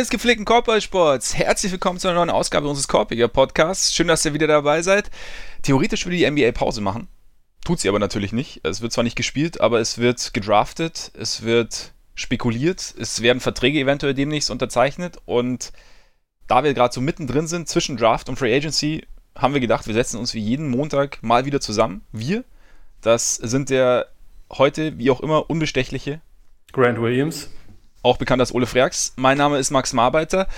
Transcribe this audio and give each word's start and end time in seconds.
Des 0.00 0.08
gepflegten 0.08 0.46
Korbballsports, 0.46 1.36
herzlich 1.36 1.72
willkommen 1.72 1.98
zu 1.98 2.08
einer 2.08 2.14
neuen 2.14 2.30
Ausgabe 2.30 2.66
unseres 2.66 2.88
Korbiger 2.88 3.28
Podcasts. 3.28 3.94
Schön, 3.94 4.08
dass 4.08 4.24
ihr 4.24 4.32
wieder 4.32 4.46
dabei 4.46 4.80
seid. 4.80 5.10
Theoretisch 5.60 6.06
würde 6.06 6.16
die 6.16 6.30
NBA 6.30 6.52
Pause 6.52 6.80
machen. 6.80 7.06
Tut 7.66 7.80
sie 7.80 7.88
aber 7.90 7.98
natürlich 7.98 8.32
nicht. 8.32 8.60
Es 8.62 8.80
wird 8.80 8.94
zwar 8.94 9.04
nicht 9.04 9.14
gespielt, 9.14 9.60
aber 9.60 9.78
es 9.78 9.98
wird 9.98 10.32
gedraftet, 10.32 11.12
es 11.18 11.42
wird 11.42 11.92
spekuliert, 12.14 12.94
es 12.98 13.20
werden 13.20 13.40
Verträge 13.40 13.78
eventuell 13.78 14.14
demnächst 14.14 14.50
unterzeichnet 14.50 15.18
und 15.26 15.70
da 16.46 16.64
wir 16.64 16.72
gerade 16.72 16.94
so 16.94 17.02
mittendrin 17.02 17.46
sind 17.46 17.68
zwischen 17.68 17.98
Draft 17.98 18.30
und 18.30 18.38
Free 18.38 18.56
Agency, 18.56 19.06
haben 19.34 19.52
wir 19.52 19.60
gedacht, 19.60 19.86
wir 19.86 19.92
setzen 19.92 20.18
uns 20.18 20.32
wie 20.32 20.40
jeden 20.40 20.70
Montag 20.70 21.22
mal 21.22 21.44
wieder 21.44 21.60
zusammen. 21.60 22.06
Wir, 22.10 22.44
das 23.02 23.34
sind 23.34 23.68
der 23.68 24.06
heute, 24.50 24.96
wie 24.96 25.10
auch 25.10 25.20
immer, 25.20 25.50
unbestechliche 25.50 26.22
Grant 26.72 27.02
Williams 27.02 27.50
auch 28.02 28.16
bekannt 28.16 28.40
als 28.40 28.54
Ole 28.54 28.66
Freaks. 28.66 29.12
Mein 29.16 29.38
Name 29.38 29.58
ist 29.58 29.70
Max 29.70 29.92
Marbeiter. 29.92 30.48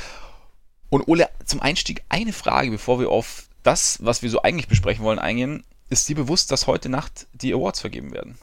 Und 0.91 1.09
Ole, 1.09 1.29
zum 1.45 1.61
Einstieg 1.61 2.03
eine 2.09 2.33
Frage, 2.33 2.71
bevor 2.71 3.01
wir 3.01 3.11
auf 3.11 3.49
das, 3.63 3.99
was 4.03 4.23
wir 4.23 4.31
so 4.31 4.43
eigentlich 4.43 4.69
besprechen 4.69 5.05
wollen, 5.05 5.19
eingehen. 5.19 5.65
Ist 5.89 6.09
dir 6.09 6.17
bewusst, 6.17 6.51
dass 6.51 6.67
heute 6.67 6.89
Nacht 6.89 7.27
die 7.33 7.53
Awards 7.53 7.81
vergeben 7.81 8.13
werden? 8.13 8.39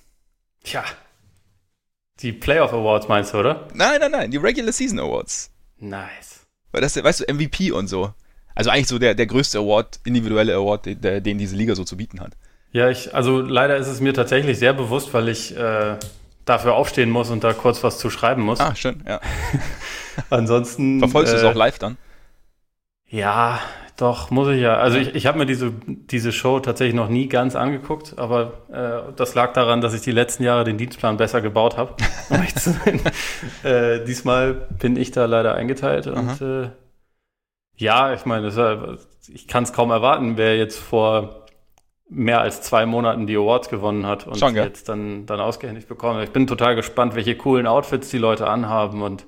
Tja. 0.64 0.84
Die 2.20 2.34
Playoff 2.34 2.74
Awards 2.74 3.08
meinst 3.08 3.34
du, 3.34 3.38
oder? 3.40 3.68
Nein, 3.74 4.00
nein, 4.02 4.12
nein, 4.12 4.32
die 4.32 4.38
Regular 4.38 4.72
Season 4.72 5.00
Awards. 5.00 5.52
Nice. 5.78 6.46
Weil 6.72 6.82
das, 6.82 7.02
weißt 7.02 7.22
du, 7.22 7.34
MVP 7.34 7.72
und 7.72 7.88
so. 7.88 8.14
Also 8.56 8.70
eigentlich 8.72 8.88
so 8.88 9.00
der, 9.00 9.16
der 9.16 9.26
größte 9.26 9.60
Award, 9.60 10.00
individuelle 10.04 10.54
Award, 10.54 10.86
den, 10.86 11.24
den 11.24 11.38
diese 11.38 11.56
Liga 11.56 11.76
so 11.76 11.86
zu 11.86 11.96
bieten 11.96 12.20
hat. 12.20 12.34
Ja, 12.72 12.90
ich, 12.90 13.16
also 13.16 13.40
leider 13.40 13.78
ist 13.78 13.88
es 13.88 14.02
mir 14.02 14.14
tatsächlich 14.14 14.60
sehr 14.60 14.74
bewusst, 14.74 15.14
weil 15.14 15.30
ich 15.30 15.56
äh, 15.56 15.98
dafür 16.50 16.74
aufstehen 16.74 17.10
muss 17.10 17.30
und 17.30 17.44
da 17.44 17.54
kurz 17.54 17.84
was 17.84 17.98
zu 17.98 18.10
schreiben 18.10 18.42
muss. 18.42 18.60
Ah, 18.60 18.76
schön, 18.76 19.04
ja. 19.08 19.22
Ansonsten. 20.30 21.00
Verfolgst 21.00 21.34
du 21.34 21.38
es 21.38 21.44
äh, 21.44 21.48
auch 21.48 21.56
live 21.56 21.80
dann? 21.80 21.98
Ja, 23.08 23.60
doch, 23.98 24.32
muss 24.32 24.48
ich 24.50 24.62
ja. 24.62 24.78
Also 24.78 24.98
ich, 24.98 25.14
ich 25.14 25.26
habe 25.26 25.38
mir 25.38 25.46
diese, 25.46 25.72
diese 25.88 26.32
Show 26.32 26.60
tatsächlich 26.60 26.96
noch 26.96 27.10
nie 27.10 27.28
ganz 27.28 27.56
angeguckt, 27.56 28.18
aber 28.18 28.54
äh, 28.72 29.14
das 29.16 29.36
lag 29.36 29.54
daran, 29.54 29.82
dass 29.82 29.94
ich 29.94 30.02
die 30.02 30.12
letzten 30.12 30.44
Jahre 30.44 30.64
den 30.64 30.78
Dienstplan 30.78 31.18
besser 31.18 31.42
gebaut 31.42 31.78
habe. 31.78 31.96
Äh, 33.64 34.06
diesmal 34.06 34.54
bin 34.54 34.96
ich 34.96 35.12
da 35.12 35.26
leider 35.26 35.56
eingeteilt 35.56 36.08
und 36.08 36.42
äh, 36.42 36.70
ja, 37.76 38.14
ich 38.14 38.26
meine, 38.26 38.98
ich 39.28 39.48
kann 39.48 39.64
es 39.64 39.74
kaum 39.74 39.92
erwarten, 39.92 40.38
wer 40.38 40.58
jetzt 40.58 40.78
vor 40.78 41.46
mehr 42.10 42.42
als 42.42 42.62
zwei 42.62 42.86
Monaten 42.86 43.28
die 43.28 43.36
Awards 43.36 43.70
gewonnen 43.70 44.06
hat 44.06 44.26
und 44.26 44.38
Schon, 44.40 44.56
jetzt 44.56 44.90
dann, 44.90 45.26
dann 45.26 45.40
ausgehändigt 45.40 45.88
bekommen. 45.88 46.24
Ich 46.24 46.32
bin 46.32 46.48
total 46.48 46.76
gespannt, 46.76 47.16
welche 47.16 47.36
coolen 47.38 47.68
Outfits 47.68 48.10
die 48.10 48.18
Leute 48.18 48.48
anhaben 48.48 49.02
und 49.04 49.26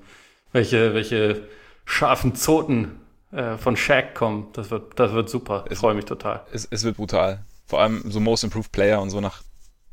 welche, 0.51 0.93
welche 0.93 1.47
scharfen 1.85 2.35
Zoten 2.35 2.99
äh, 3.31 3.57
von 3.57 3.77
Shaq 3.77 4.15
kommen. 4.15 4.47
Das 4.53 4.71
wird, 4.71 4.99
das 4.99 5.13
wird 5.13 5.29
super. 5.29 5.65
Ich 5.69 5.77
freue 5.77 5.93
mich 5.93 6.05
total. 6.05 6.41
Es, 6.51 6.67
es 6.69 6.83
wird 6.83 6.97
brutal. 6.97 7.45
Vor 7.67 7.79
allem 7.81 8.03
so 8.09 8.19
Most 8.19 8.43
Improved 8.43 8.71
Player 8.71 8.99
und 9.01 9.11
so 9.11 9.21
nach 9.21 9.43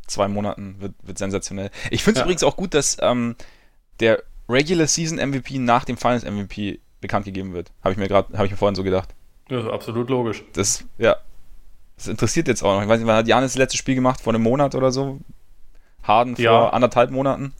zwei 0.07 0.27
Monaten 0.27 0.77
wird, 0.81 0.95
wird 1.03 1.19
sensationell. 1.19 1.71
Ich 1.91 2.03
finde 2.03 2.19
es 2.19 2.21
Ja. 2.21 2.25
übrigens 2.25 2.43
auch 2.43 2.57
gut, 2.57 2.73
dass 2.73 2.97
ähm, 3.03 3.37
der 4.01 4.23
Regular 4.49 4.87
Season 4.87 5.19
MVP 5.19 5.59
nach 5.59 5.85
dem 5.85 5.99
Finals 5.99 6.25
MVP 6.25 6.81
bekannt 7.03 7.27
gegeben 7.27 7.53
wird. 7.53 7.71
Habe 7.85 7.93
ich 7.93 7.99
mir 7.99 8.09
gerade, 8.09 8.33
habe 8.33 8.47
ich 8.47 8.51
mir 8.51 8.57
vorhin 8.57 8.75
so 8.75 8.83
gedacht. 8.83 9.11
Das 9.49 9.65
ist 9.65 9.71
absolut 9.71 10.09
logisch. 10.09 10.43
Das, 10.55 10.85
ja, 10.97 11.17
das 11.99 12.09
interessiert 12.09 12.49
jetzt 12.49 12.63
auch 12.63 12.75
noch. 12.75 12.83
Ich 12.83 12.89
weiß 12.89 12.99
nicht, 12.99 13.07
wann 13.07 13.17
hat 13.17 13.29
Janis 13.29 13.53
das 13.53 13.59
letzte 13.59 13.77
Spiel 13.77 13.95
gemacht? 13.95 14.21
Vor 14.21 14.33
einem 14.35 14.43
Monat 14.43 14.75
oder 14.75 14.91
so? 14.91 15.19
Harden 16.03 16.37
vor 16.37 16.45
Ja. 16.45 16.69
anderthalb 16.71 17.11
Monaten? 17.11 17.53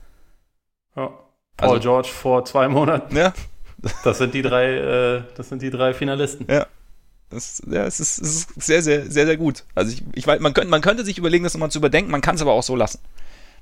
Ja. 0.97 1.11
Paul 1.57 1.69
Also- 1.71 1.81
George 1.81 2.09
vor 2.09 2.45
zwei 2.45 2.69
Monaten. 2.69 3.15
Ja, 3.17 3.33
Das 4.05 4.19
sind 4.19 4.35
die 4.35 4.43
drei, 4.43 4.73
äh, 4.75 5.23
das 5.37 5.49
sind 5.51 5.63
die 5.63 5.71
drei 5.71 5.93
Finalisten. 5.95 6.47
das, 7.31 7.63
ja 7.71 7.85
es, 7.85 8.01
ist, 8.01 8.19
es 8.21 8.37
ist 8.37 8.63
sehr, 8.63 8.83
sehr, 8.83 9.11
sehr, 9.11 9.27
sehr 9.27 9.37
gut. 9.37 9.65
Also 9.75 9.93
ich, 9.93 10.03
ich 10.15 10.27
weiß, 10.27 10.41
man 10.41 10.55
könnte, 10.55 10.71
man 10.71 10.81
könnte 10.81 11.05
sich 11.05 11.19
überlegen, 11.19 11.45
das 11.45 11.55
nochmal 11.55 11.71
zu 11.71 11.79
überdenken, 11.79 12.11
man 12.11 12.21
kann 12.21 12.37
es 12.37 12.43
aber 12.43 12.53
auch 12.53 12.63
so 12.63 12.75
lassen. 12.75 13.01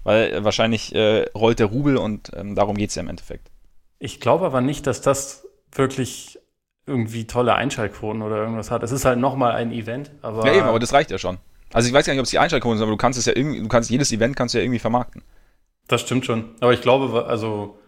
Weil 0.04 0.32
äh, 0.32 0.44
wahrscheinlich 0.44 0.94
äh, 0.94 1.26
rollt 1.34 1.59
der 1.59 1.66
Rubel 1.66 1.97
und 1.97 2.31
ähm, 2.36 2.54
darum 2.54 2.76
geht 2.76 2.91
es 2.91 2.94
ja 2.97 3.03
im 3.03 3.09
Endeffekt. 3.09 3.50
Ich 3.98 4.20
glaube 4.20 4.47
aber 4.47 4.60
nicht, 4.60 4.86
dass 4.86 5.00
das 5.00 5.47
wirklich 5.72 6.38
irgendwie 6.86 7.26
tolle 7.26 7.54
Einschaltquoten 7.54 8.22
oder 8.22 8.36
irgendwas 8.36 8.70
hat. 8.70 8.82
Es 8.82 8.92
ist 8.92 9.04
halt 9.04 9.19
nochmal 9.19 9.52
ein 9.52 9.72
Event, 9.72 10.10
aber, 10.22 10.47
Ja, 10.47 10.52
eben, 10.54 10.62
aber 10.66 10.78
das 10.78 10.92
reicht 10.92 11.10
ja 11.10 11.19
schon. 11.19 11.38
Also 11.72 11.88
ich 11.88 11.94
weiß 11.94 12.06
gar 12.06 12.12
nicht, 12.12 12.20
ob 12.20 12.24
es 12.24 12.30
die 12.30 12.38
Einschaltquoten 12.38 12.78
sind, 12.78 12.84
aber 12.84 12.92
du 12.92 12.97
kannst 12.97 13.19
es 13.19 13.26
ja 13.26 13.32
irgendwie, 13.34 13.60
du 13.60 13.69
kannst 13.69 13.91
jedes 13.91 14.12
Event 14.12 14.36
kannst 14.36 14.54
du 14.54 14.58
ja 14.58 14.64
irgendwie 14.64 14.78
vermarkten. 14.78 15.22
das 15.88 16.00
stimmt 16.00 16.24
schon. 16.26 16.54
Aber 16.60 16.72
ich 16.72 16.80
glaube, 16.80 17.26
also 17.26 17.78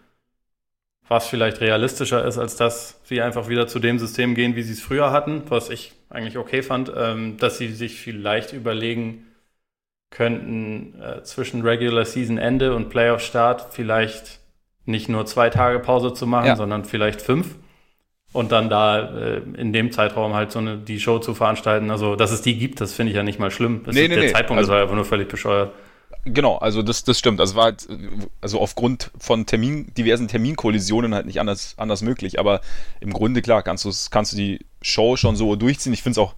was 1.06 1.26
vielleicht 1.26 1.60
realistischer 1.60 2.24
ist, 2.24 2.36
als 2.38 2.56
dass 2.56 3.00
sie 3.04 3.22
einfach 3.22 3.48
wieder 3.48 3.66
zu 3.66 3.78
dem 3.78 3.98
System 3.98 4.34
gehen, 4.34 4.56
wie 4.56 4.62
sie 4.62 4.74
es 4.74 4.82
früher 4.82 5.10
hatten, 5.10 5.42
was 5.48 5.70
ich 5.70 5.92
eigentlich 6.10 6.36
okay 6.36 6.62
fand, 6.62 6.92
ähm, 6.94 7.38
dass 7.38 7.56
sie 7.56 7.72
sich 7.72 7.98
vielleicht 8.00 8.52
überlegen 8.52 9.24
könnten, 10.10 11.00
äh, 11.00 11.22
zwischen 11.22 11.62
Regular 11.62 12.04
Season 12.04 12.38
Ende 12.38 12.74
und 12.74 12.88
Playoff 12.88 13.20
Start 13.22 13.68
vielleicht 13.72 14.40
nicht 14.84 15.08
nur 15.08 15.24
zwei 15.26 15.50
Tage 15.50 15.78
Pause 15.80 16.14
zu 16.14 16.26
machen, 16.26 16.46
Ja. 16.46 16.56
sondern 16.56 16.84
vielleicht 16.84 17.20
fünf. 17.22 17.56
Und 18.32 18.52
dann 18.52 18.68
da 18.68 18.98
äh, 19.18 19.40
in 19.56 19.72
dem 19.72 19.90
Zeitraum 19.90 20.34
halt 20.34 20.52
so 20.52 20.58
eine, 20.58 20.76
die 20.76 21.00
Show 21.00 21.18
zu 21.18 21.34
veranstalten. 21.34 21.90
Also, 21.90 22.14
dass 22.14 22.30
es 22.30 22.42
die 22.42 22.58
gibt, 22.58 22.80
das 22.80 22.92
finde 22.92 23.10
ich 23.12 23.16
ja 23.16 23.22
nicht 23.22 23.38
mal 23.38 23.50
schlimm. 23.50 23.82
Das 23.84 23.94
Nee, 23.94 24.02
ist, 24.02 24.08
nee, 24.10 24.14
der 24.16 24.24
nee. 24.24 24.32
Zeitpunkt 24.32 24.58
Also- 24.58 24.70
ist 24.70 24.74
halt 24.74 24.82
einfach 24.82 24.96
nur 24.96 25.04
völlig 25.06 25.28
bescheuert. 25.28 25.72
Genau, 26.24 26.56
also 26.58 26.82
das, 26.82 27.04
das 27.04 27.18
stimmt. 27.18 27.40
Also 27.40 27.54
war 27.54 27.64
halt, 27.64 27.88
also 28.42 28.60
aufgrund 28.60 29.10
von 29.18 29.46
Termin, 29.46 29.92
diversen 29.96 30.28
Terminkollisionen 30.28 31.14
halt 31.14 31.24
nicht 31.24 31.40
anders, 31.40 31.74
anders 31.78 32.02
möglich. 32.02 32.38
Aber 32.38 32.60
im 33.00 33.12
Grunde, 33.14 33.40
klar, 33.40 33.62
kannst 33.62 33.84
du 33.86 33.90
kannst 34.10 34.32
du 34.32 34.36
die 34.36 34.60
Show 34.82 35.16
schon 35.16 35.36
so 35.36 35.56
durchziehen. 35.56 35.94
Ich 35.94 36.02
finde 36.02 36.20
es 36.20 36.26
auch, 36.26 36.34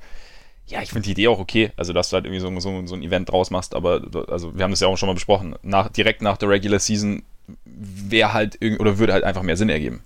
ja, 0.68 0.82
ich 0.82 0.90
finde 0.90 1.06
die 1.06 1.12
Idee 1.12 1.26
auch 1.28 1.40
okay. 1.40 1.72
Also, 1.76 1.92
dass 1.92 2.10
du 2.10 2.14
halt 2.14 2.24
irgendwie 2.26 2.40
so, 2.40 2.60
so, 2.60 2.86
so 2.86 2.94
ein 2.94 3.02
Event 3.02 3.30
draus 3.30 3.50
machst. 3.50 3.74
Aber, 3.74 4.02
also, 4.28 4.56
wir 4.56 4.62
haben 4.62 4.70
das 4.70 4.78
ja 4.80 4.86
auch 4.86 4.96
schon 4.96 5.08
mal 5.08 5.14
besprochen. 5.14 5.56
Nach, 5.62 5.88
direkt 5.88 6.22
nach 6.22 6.36
der 6.36 6.50
Regular 6.50 6.78
Season 6.78 7.22
wäre 7.64 8.32
halt 8.32 8.56
irgendwie, 8.60 8.80
oder 8.80 8.98
würde 8.98 9.12
halt 9.12 9.24
einfach 9.24 9.42
mehr 9.42 9.56
Sinn 9.56 9.70
ergeben. 9.70 10.04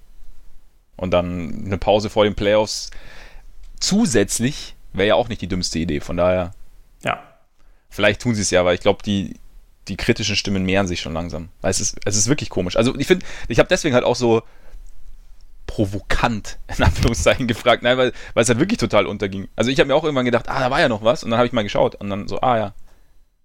Und 0.97 1.10
dann 1.10 1.65
eine 1.66 1.78
Pause 1.78 2.10
vor 2.10 2.25
den 2.25 2.34
Playoffs 2.34 2.91
zusätzlich 3.81 4.77
wäre 4.93 5.09
ja 5.09 5.15
auch 5.15 5.28
nicht 5.28 5.41
die 5.41 5.49
dümmste 5.49 5.78
Idee. 5.78 6.00
Von 6.00 6.16
daher, 6.16 6.53
Ja. 7.03 7.22
Vielleicht 7.91 8.22
tun 8.22 8.34
sie 8.34 8.43
es 8.43 8.50
ja, 8.50 8.65
weil 8.65 8.75
ich 8.75 8.81
glaube, 8.81 9.03
die, 9.04 9.38
die 9.88 9.97
kritischen 9.97 10.37
Stimmen 10.37 10.65
mehren 10.65 10.87
sich 10.87 11.00
schon 11.00 11.12
langsam. 11.12 11.49
Weil 11.60 11.71
es 11.71 11.81
ist, 11.81 11.99
es 12.04 12.16
ist 12.16 12.28
wirklich 12.28 12.50
komisch. 12.50 12.77
Also 12.77 12.97
ich 12.99 13.06
finde, 13.06 13.25
ich 13.49 13.59
habe 13.59 13.69
deswegen 13.69 13.94
halt 13.94 14.04
auch 14.04 14.16
so 14.16 14.43
provokant, 15.66 16.59
in 16.77 16.84
Anführungszeichen, 16.84 17.47
gefragt, 17.49 17.83
nein, 17.83 17.99
weil, 17.99 18.12
weil 18.34 18.43
es 18.43 18.49
halt 18.49 18.59
wirklich 18.59 18.78
total 18.78 19.06
unterging. 19.06 19.49
Also 19.56 19.71
ich 19.71 19.78
habe 19.78 19.88
mir 19.88 19.94
auch 19.94 20.04
irgendwann 20.04 20.25
gedacht, 20.25 20.49
ah, 20.49 20.60
da 20.60 20.71
war 20.71 20.81
ja 20.81 20.88
noch 20.88 21.03
was. 21.03 21.25
Und 21.25 21.31
dann 21.31 21.38
habe 21.38 21.47
ich 21.47 21.53
mal 21.53 21.62
geschaut 21.62 21.94
und 21.97 22.10
dann 22.10 22.28
so, 22.28 22.41
ah 22.41 22.56
ja. 22.59 22.75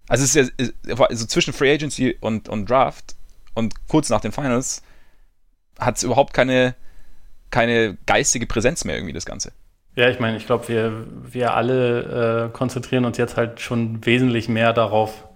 Also 0.08 0.24
es 0.24 0.34
ist 0.34 0.50
ja 0.60 0.96
so 1.10 1.26
zwischen 1.26 1.52
Free 1.52 1.72
Agency 1.72 2.16
und, 2.20 2.48
und 2.48 2.68
Draft 2.68 3.14
und 3.54 3.86
kurz 3.86 4.08
nach 4.10 4.20
den 4.20 4.32
Finals 4.32 4.82
hat 5.78 5.96
es 5.96 6.02
überhaupt 6.02 6.34
keine, 6.34 6.74
keine 7.50 7.96
geistige 8.06 8.46
Präsenz 8.46 8.84
mehr 8.84 8.96
irgendwie, 8.96 9.12
das 9.12 9.26
Ganze. 9.26 9.52
Ja, 9.96 10.08
ich 10.08 10.20
meine, 10.20 10.36
ich 10.36 10.46
glaube, 10.46 10.68
wir, 10.68 11.06
wir 11.30 11.54
alle 11.54 12.46
äh, 12.46 12.56
konzentrieren 12.56 13.04
uns 13.04 13.18
jetzt 13.18 13.36
halt 13.36 13.60
schon 13.60 14.04
wesentlich 14.06 14.48
mehr 14.48 14.72
darauf, 14.72 15.26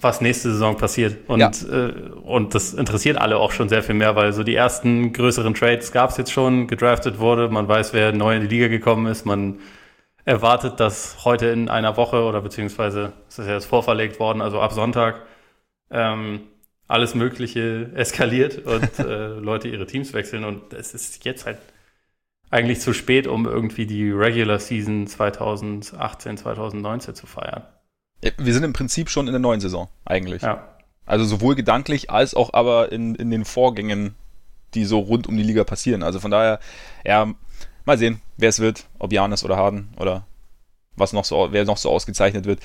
was 0.00 0.20
nächste 0.22 0.50
Saison 0.50 0.76
passiert. 0.78 1.28
Und, 1.28 1.40
Ja. 1.40 1.50
äh, 1.70 1.92
und 2.22 2.54
das 2.54 2.72
interessiert 2.72 3.18
alle 3.18 3.36
auch 3.36 3.52
schon 3.52 3.68
sehr 3.68 3.82
viel 3.82 3.94
mehr, 3.94 4.16
weil 4.16 4.32
so 4.32 4.42
die 4.42 4.54
ersten 4.54 5.12
größeren 5.12 5.54
Trades 5.54 5.92
gab 5.92 6.10
es 6.10 6.16
jetzt 6.16 6.32
schon, 6.32 6.68
gedraftet 6.68 7.18
wurde, 7.18 7.48
man 7.48 7.68
weiß, 7.68 7.92
wer 7.92 8.12
neu 8.12 8.34
in 8.36 8.40
die 8.42 8.48
Liga 8.48 8.68
gekommen 8.68 9.06
ist, 9.06 9.26
man 9.26 9.58
erwartet, 10.24 10.80
dass 10.80 11.24
heute 11.24 11.46
in 11.46 11.68
einer 11.68 11.96
Woche 11.96 12.22
oder 12.22 12.40
beziehungsweise 12.40 13.12
es 13.28 13.38
ist 13.38 13.46
ja 13.46 13.54
jetzt 13.54 13.66
vorverlegt 13.66 14.20
worden, 14.20 14.40
also 14.40 14.60
ab 14.60 14.72
Sonntag, 14.72 15.22
ähm, 15.90 16.42
alles 16.90 17.14
Mögliche 17.14 17.90
eskaliert 17.94 18.66
und 18.66 18.98
äh, 18.98 19.28
Leute 19.38 19.68
ihre 19.68 19.86
Teams 19.86 20.12
wechseln. 20.12 20.44
Und 20.44 20.72
es 20.72 20.92
ist 20.92 21.24
jetzt 21.24 21.46
halt 21.46 21.58
eigentlich 22.50 22.80
zu 22.80 22.92
spät, 22.92 23.28
um 23.28 23.46
irgendwie 23.46 23.86
die 23.86 24.10
Regular 24.10 24.58
Season 24.58 25.06
2018, 25.06 26.36
2019 26.36 27.14
zu 27.14 27.26
feiern. 27.26 27.62
Wir 28.36 28.52
sind 28.52 28.64
im 28.64 28.72
Prinzip 28.72 29.08
schon 29.08 29.28
in 29.28 29.32
der 29.32 29.40
neuen 29.40 29.60
Saison, 29.60 29.88
eigentlich. 30.04 30.42
Ja. 30.42 30.76
Also 31.06 31.24
sowohl 31.24 31.54
gedanklich 31.54 32.10
als 32.10 32.34
auch 32.34 32.52
aber 32.52 32.90
in, 32.90 33.14
in 33.14 33.30
den 33.30 33.44
Vorgängen, 33.44 34.16
die 34.74 34.84
so 34.84 34.98
rund 34.98 35.28
um 35.28 35.36
die 35.36 35.44
Liga 35.44 35.62
passieren. 35.62 36.02
Also 36.02 36.18
von 36.18 36.32
daher, 36.32 36.58
ja, 37.04 37.32
mal 37.84 37.98
sehen, 37.98 38.20
wer 38.36 38.48
es 38.48 38.58
wird, 38.58 38.86
ob 38.98 39.12
Janis 39.12 39.44
oder 39.44 39.56
Harden 39.56 39.94
oder 39.96 40.26
was 40.96 41.12
noch 41.12 41.24
so, 41.24 41.48
wer 41.52 41.64
noch 41.64 41.76
so 41.76 41.88
ausgezeichnet 41.88 42.46
wird. 42.46 42.60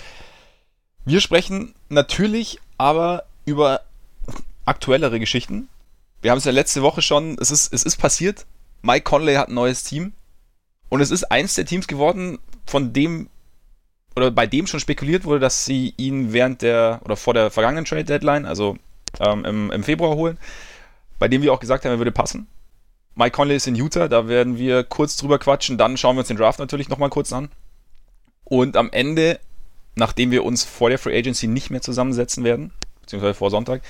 Wir 1.06 1.22
sprechen 1.22 1.76
natürlich 1.90 2.60
aber 2.78 3.26
über 3.46 3.82
aktuellere 4.66 5.20
Geschichten. 5.20 5.70
Wir 6.22 6.32
haben 6.32 6.40
es 6.40 6.46
ja 6.46 6.52
letzte 6.52 6.82
Woche 6.82 7.02
schon, 7.02 7.38
es 7.40 7.52
ist, 7.52 7.74
es 7.74 7.84
ist 7.84 7.98
passiert. 7.98 8.46
Mike 8.82 9.04
Conley 9.04 9.36
hat 9.36 9.50
ein 9.50 9.54
neues 9.54 9.84
Team. 9.84 10.14
Und 10.90 11.02
es 11.02 11.12
ist 11.12 11.26
eins 11.26 11.56
der 11.56 11.66
Teams 11.66 11.88
geworden, 11.88 12.40
von 12.66 12.94
dem 12.94 13.30
oder 14.16 14.32
bei 14.32 14.48
dem 14.48 14.66
schon 14.66 14.80
spekuliert 14.80 15.26
wurde, 15.26 15.42
dass 15.42 15.66
sie 15.66 15.94
ihn 15.98 16.32
während 16.32 16.62
der 16.62 17.02
oder 17.04 17.18
vor 17.18 17.34
der 17.34 17.52
vergangenen 17.52 17.86
Trade 17.86 18.06
Deadline, 18.06 18.46
also 18.46 18.78
ähm, 19.20 19.44
im, 19.44 19.72
im 19.72 19.84
Februar 19.84 20.16
holen, 20.16 20.38
bei 21.20 21.28
dem 21.28 21.42
wir 21.42 21.52
auch 21.52 21.60
gesagt 21.60 21.84
haben, 21.84 21.92
er 21.92 21.98
würde 22.00 22.12
passen. 22.12 22.48
Mike 23.16 23.32
Conley 23.32 23.56
ist 23.56 23.68
in 23.68 23.76
Utah, 23.76 24.08
da 24.08 24.28
werden 24.28 24.58
wir 24.58 24.84
kurz 24.84 25.16
drüber 25.16 25.40
quatschen. 25.40 25.78
Dann 25.78 25.98
schauen 25.98 26.16
wir 26.16 26.20
uns 26.20 26.28
den 26.28 26.38
Draft 26.38 26.60
natürlich 26.60 26.90
nochmal 26.90 27.10
kurz 27.10 27.32
an. 27.32 27.50
Und 28.44 28.78
am 28.78 28.90
Ende, 28.92 29.40
nachdem 29.96 30.32
wir 30.32 30.44
uns 30.44 30.64
vor 30.66 30.90
der 30.90 31.00
Free 31.00 31.18
Agency 31.18 31.48
nicht 31.48 31.70
mehr 31.70 31.82
zusammensetzen 31.82 32.44
werden, 32.44 32.72
beziehungsweise 33.02 33.34
vor 33.34 33.52
Sonntag, 33.52 33.82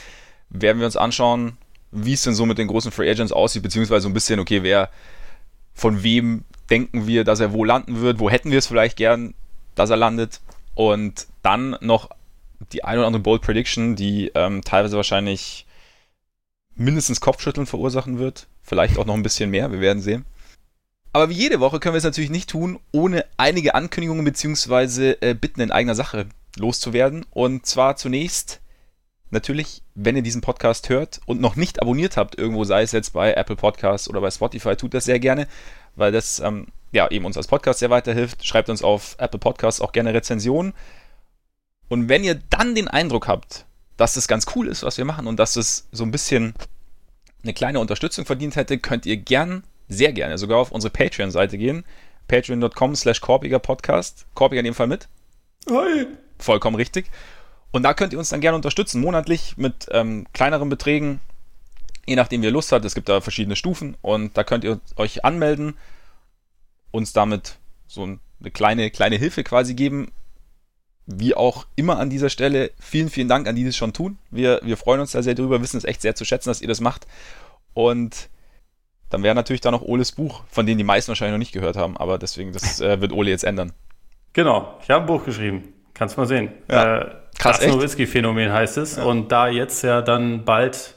werden 0.49 0.79
wir 0.79 0.85
uns 0.85 0.97
anschauen, 0.97 1.57
wie 1.91 2.13
es 2.13 2.23
denn 2.23 2.35
so 2.35 2.45
mit 2.45 2.57
den 2.57 2.67
großen 2.67 2.91
Free 2.91 3.09
Agents 3.09 3.31
aussieht, 3.31 3.63
beziehungsweise 3.63 4.01
so 4.01 4.09
ein 4.09 4.13
bisschen, 4.13 4.39
okay, 4.39 4.63
wer, 4.63 4.89
von 5.73 6.03
wem 6.03 6.43
denken 6.69 7.07
wir, 7.07 7.23
dass 7.23 7.39
er 7.39 7.53
wo 7.53 7.63
landen 7.63 8.01
wird, 8.01 8.19
wo 8.19 8.29
hätten 8.29 8.51
wir 8.51 8.59
es 8.59 8.67
vielleicht 8.67 8.97
gern, 8.97 9.33
dass 9.75 9.89
er 9.89 9.97
landet. 9.97 10.41
Und 10.73 11.27
dann 11.41 11.77
noch 11.81 12.09
die 12.71 12.83
ein 12.83 12.97
oder 12.97 13.07
andere 13.07 13.21
Bold 13.21 13.41
Prediction, 13.41 13.95
die 13.95 14.31
ähm, 14.35 14.61
teilweise 14.63 14.97
wahrscheinlich 14.97 15.65
mindestens 16.75 17.21
Kopfschütteln 17.21 17.67
verursachen 17.67 18.19
wird. 18.19 18.47
Vielleicht 18.61 18.97
auch 18.97 19.05
noch 19.05 19.13
ein 19.13 19.23
bisschen 19.23 19.51
mehr, 19.51 19.71
wir 19.71 19.79
werden 19.79 20.01
sehen. 20.01 20.25
Aber 21.13 21.29
wie 21.29 21.35
jede 21.35 21.61
Woche 21.61 21.79
können 21.79 21.93
wir 21.93 21.99
es 21.99 22.03
natürlich 22.03 22.29
nicht 22.29 22.49
tun, 22.49 22.79
ohne 22.91 23.25
einige 23.37 23.73
Ankündigungen 23.73 24.25
bzw. 24.25 25.15
Äh, 25.21 25.33
Bitten 25.33 25.61
in 25.61 25.71
eigener 25.71 25.95
Sache 25.95 26.25
loszuwerden. 26.57 27.25
Und 27.31 27.65
zwar 27.65 27.95
zunächst 27.95 28.59
natürlich, 29.31 29.81
wenn 29.95 30.15
ihr 30.15 30.21
diesen 30.21 30.41
Podcast 30.41 30.89
hört 30.89 31.19
und 31.25 31.41
noch 31.41 31.55
nicht 31.55 31.81
abonniert 31.81 32.17
habt, 32.17 32.37
irgendwo 32.37 32.63
sei 32.63 32.83
es 32.83 32.91
jetzt 32.91 33.13
bei 33.13 33.33
Apple 33.33 33.55
Podcasts 33.55 34.09
oder 34.09 34.21
bei 34.21 34.31
Spotify, 34.31 34.75
tut 34.75 34.93
das 34.93 35.05
sehr 35.05 35.19
gerne, 35.19 35.47
weil 35.95 36.11
das 36.11 36.39
ähm, 36.39 36.67
ja 36.91 37.09
eben 37.09 37.25
uns 37.25 37.37
als 37.37 37.47
Podcast 37.47 37.79
sehr 37.79 37.89
weiterhilft. 37.89 38.45
Schreibt 38.45 38.69
uns 38.69 38.83
auf 38.83 39.15
Apple 39.19 39.39
Podcasts 39.39 39.81
auch 39.81 39.91
gerne 39.91 40.13
Rezensionen. 40.13 40.73
Und 41.87 42.09
wenn 42.09 42.23
ihr 42.23 42.39
dann 42.49 42.75
den 42.75 42.87
Eindruck 42.87 43.27
habt, 43.27 43.65
dass 43.97 44.17
es 44.17 44.27
ganz 44.27 44.45
cool 44.55 44.67
ist, 44.67 44.83
was 44.83 44.97
wir 44.97 45.05
machen 45.05 45.27
und 45.27 45.39
dass 45.39 45.55
es 45.55 45.87
so 45.91 46.03
ein 46.03 46.11
bisschen 46.11 46.53
eine 47.43 47.53
kleine 47.53 47.79
Unterstützung 47.79 48.25
verdient 48.25 48.55
hätte, 48.55 48.79
könnt 48.79 49.05
ihr 49.05 49.17
gern, 49.17 49.63
sehr 49.87 50.13
gerne, 50.13 50.37
sogar 50.37 50.57
auf 50.57 50.71
unsere 50.71 50.91
Patreon-Seite 50.91 51.57
gehen. 51.57 51.85
Patreon.com 52.27 52.95
slash 52.95 53.21
Korbiger 53.21 53.59
Podcast. 53.59 54.25
Korbiger 54.33 54.59
in 54.59 54.65
dem 54.65 54.73
Fall 54.73 54.87
mit. 54.87 55.07
Hi. 55.69 56.07
Vollkommen 56.39 56.75
richtig. 56.75 57.05
Und 57.75 57.83
da 57.83 57.93
könnt 57.93 58.13
ihr 58.13 58.19
uns 58.19 58.29
dann 58.29 58.39
gerne 58.39 58.55
unterstützen, 58.55 59.01
monatlich 59.01 59.57
mit 59.57 59.87
ähm, 59.91 60.27
kleineren 60.31 60.69
Beträgen, 60.69 61.19
je 62.05 62.15
nachdem 62.15 62.41
wie 62.41 62.45
ihr 62.45 62.51
Lust 62.51 62.71
habt. 62.71 62.85
Es 62.85 62.95
gibt 62.95 63.09
da 63.09 63.19
verschiedene 63.19 63.57
Stufen 63.57 63.97
und 64.01 64.37
da 64.37 64.45
könnt 64.45 64.63
ihr 64.63 64.79
euch 64.95 65.25
anmelden, 65.25 65.75
uns 66.91 67.11
damit 67.11 67.57
so 67.85 68.03
eine 68.03 68.51
kleine, 68.51 68.91
kleine 68.91 69.17
Hilfe 69.17 69.43
quasi 69.43 69.73
geben 69.73 70.13
wie 71.05 71.35
auch 71.35 71.67
immer 71.75 71.99
an 71.99 72.09
dieser 72.09 72.29
Stelle, 72.29 72.71
vielen, 72.79 73.09
vielen 73.09 73.27
Dank 73.27 73.45
an 73.45 73.57
die, 73.57 73.63
die 73.63 73.69
es 73.69 73.75
schon 73.75 73.91
tun. 73.91 74.17
Wir, 74.31 74.61
wir 74.63 74.77
freuen 74.77 75.01
uns 75.01 75.11
da 75.11 75.21
sehr 75.21 75.35
drüber, 75.35 75.61
wissen 75.61 75.77
es 75.77 75.83
echt 75.83 76.01
sehr 76.01 76.15
zu 76.15 76.23
schätzen, 76.23 76.49
dass 76.49 76.61
ihr 76.61 76.69
das 76.69 76.79
macht. 76.79 77.05
Und 77.73 78.29
dann 79.09 79.21
wäre 79.21 79.35
natürlich 79.35 79.61
da 79.61 79.71
noch 79.71 79.81
Oles 79.81 80.13
Buch, 80.13 80.43
von 80.49 80.65
dem 80.65 80.77
die 80.77 80.85
meisten 80.85 81.09
wahrscheinlich 81.09 81.33
noch 81.33 81.39
nicht 81.39 81.51
gehört 81.51 81.75
haben, 81.75 81.97
aber 81.97 82.17
deswegen, 82.17 82.53
das 82.53 82.79
äh, 82.79 83.01
wird 83.01 83.11
Ole 83.11 83.31
jetzt 83.31 83.43
ändern. 83.43 83.73
Genau, 84.31 84.79
ich 84.81 84.89
habe 84.89 85.03
ein 85.03 85.07
Buch 85.07 85.25
geschrieben. 85.25 85.73
Kannst 85.93 86.17
mal 86.17 86.25
sehen. 86.25 86.51
Ja. 86.69 87.01
Äh, 87.01 87.15
Krass, 87.37 87.59
das 87.59 87.67
Nowitzki-Phänomen 87.67 88.51
heißt 88.51 88.77
es. 88.77 88.95
Ja. 88.97 89.03
Und 89.03 89.31
da 89.31 89.47
jetzt 89.47 89.83
ja 89.83 90.01
dann 90.01 90.45
bald 90.45 90.95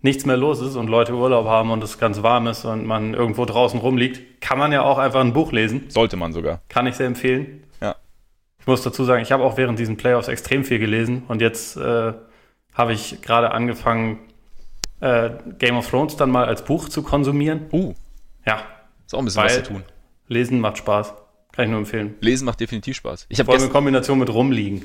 nichts 0.00 0.24
mehr 0.26 0.36
los 0.36 0.60
ist 0.60 0.76
und 0.76 0.88
Leute 0.88 1.14
Urlaub 1.14 1.46
haben 1.46 1.70
und 1.70 1.82
es 1.82 1.98
ganz 1.98 2.22
warm 2.22 2.46
ist 2.46 2.64
und 2.64 2.86
man 2.86 3.14
irgendwo 3.14 3.44
draußen 3.44 3.80
rumliegt, 3.80 4.40
kann 4.40 4.58
man 4.58 4.70
ja 4.70 4.82
auch 4.82 4.98
einfach 4.98 5.20
ein 5.20 5.32
Buch 5.32 5.52
lesen. 5.52 5.86
Sollte 5.88 6.16
man 6.16 6.32
sogar. 6.32 6.60
Kann 6.68 6.86
ich 6.86 6.94
sehr 6.94 7.06
empfehlen. 7.06 7.64
Ja 7.80 7.96
muss 8.68 8.82
dazu 8.82 9.02
sagen, 9.04 9.22
ich 9.22 9.32
habe 9.32 9.42
auch 9.42 9.56
während 9.56 9.78
diesen 9.80 9.96
Playoffs 9.96 10.28
extrem 10.28 10.64
viel 10.64 10.78
gelesen 10.78 11.24
und 11.26 11.40
jetzt 11.40 11.76
äh, 11.76 12.12
habe 12.74 12.92
ich 12.92 13.20
gerade 13.22 13.50
angefangen, 13.50 14.18
äh, 15.00 15.30
Game 15.58 15.76
of 15.76 15.90
Thrones 15.90 16.14
dann 16.14 16.30
mal 16.30 16.44
als 16.44 16.64
Buch 16.64 16.88
zu 16.88 17.02
konsumieren. 17.02 17.62
Uh. 17.72 17.94
Ja. 18.46 18.62
Ist 19.06 19.14
auch 19.14 19.18
ein 19.18 19.24
bisschen 19.24 19.42
was 19.42 19.54
zu 19.54 19.62
tun. 19.64 19.82
Lesen 20.28 20.60
macht 20.60 20.78
Spaß. 20.78 21.14
Kann 21.52 21.64
ich 21.64 21.70
nur 21.70 21.80
empfehlen. 21.80 22.14
Lesen 22.20 22.44
macht 22.44 22.60
definitiv 22.60 22.96
Spaß. 22.96 23.26
Ich 23.30 23.42
Vor 23.42 23.54
allem 23.54 23.64
in 23.64 23.70
Kombination 23.70 24.18
mit 24.18 24.32
Rumliegen. 24.32 24.84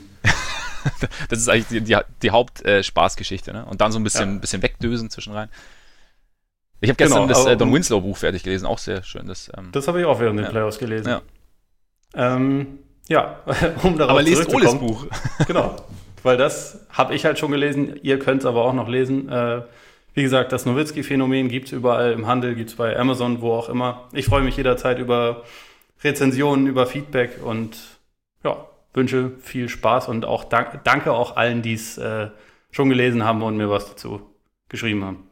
das 1.29 1.39
ist 1.39 1.49
eigentlich 1.49 1.67
die, 1.67 1.81
die, 1.81 1.97
die 2.21 2.31
Hauptspaßgeschichte, 2.31 3.51
äh, 3.51 3.53
ne? 3.53 3.65
Und 3.65 3.81
dann 3.81 3.91
so 3.91 3.99
ein 3.99 4.03
bisschen, 4.03 4.35
ja. 4.35 4.39
bisschen 4.39 4.61
wegdösen 4.61 5.09
zwischenrein. 5.09 5.49
Ich 6.81 6.89
habe 6.89 6.97
gestern 6.97 7.27
genau, 7.27 7.33
das 7.33 7.45
äh, 7.45 7.55
Don 7.55 7.73
Winslow 7.73 8.01
Buch 8.01 8.17
fertig 8.17 8.43
gelesen, 8.43 8.65
auch 8.65 8.77
sehr 8.77 9.03
schön. 9.03 9.27
Das, 9.27 9.49
ähm, 9.57 9.69
das 9.71 9.87
habe 9.87 10.01
ich 10.01 10.05
auch 10.05 10.19
während 10.19 10.39
ja. 10.39 10.45
den 10.45 10.51
Playoffs 10.51 10.79
gelesen. 10.79 11.07
Ja. 11.07 11.21
Ähm, 12.13 12.79
ja, 13.07 13.39
um 13.83 13.97
darauf 13.97 14.11
Aber 14.11 14.21
lest 14.21 14.53
Oles 14.53 14.77
Buch. 14.77 15.07
genau, 15.47 15.77
weil 16.23 16.35
das 16.35 16.85
habe 16.89 17.15
ich 17.15 17.23
halt 17.23 17.39
schon 17.39 17.51
gelesen. 17.51 17.99
Ihr 18.01 18.19
könnt 18.19 18.41
es 18.41 18.45
aber 18.45 18.65
auch 18.65 18.73
noch 18.73 18.89
lesen. 18.89 19.29
Äh, 19.29 19.61
wie 20.13 20.23
gesagt, 20.23 20.51
das 20.51 20.65
Nowitzki-Phänomen 20.65 21.47
gibt 21.47 21.67
es 21.67 21.71
überall 21.71 22.11
im 22.11 22.27
Handel, 22.27 22.53
gibt 22.53 22.69
es 22.71 22.75
bei 22.75 22.97
Amazon, 22.99 23.41
wo 23.41 23.53
auch 23.53 23.69
immer. 23.69 24.09
Ich 24.11 24.25
freue 24.25 24.43
mich 24.43 24.57
jederzeit 24.57 24.99
über 24.99 25.43
Rezensionen, 26.03 26.67
über 26.67 26.85
Feedback 26.85 27.39
und 27.43 27.77
ja, 28.43 28.65
wünsche 28.93 29.31
viel 29.39 29.69
Spaß 29.69 30.07
und 30.07 30.25
auch 30.25 30.43
dank, 30.45 30.83
danke 30.83 31.11
auch 31.11 31.35
allen, 31.35 31.61
die 31.61 31.73
es 31.73 31.97
äh, 31.97 32.29
schon 32.71 32.89
gelesen 32.89 33.23
haben 33.23 33.41
und 33.41 33.57
mir 33.57 33.69
was 33.69 33.89
dazu 33.89 34.33
geschrieben 34.69 35.03
haben. 35.03 35.27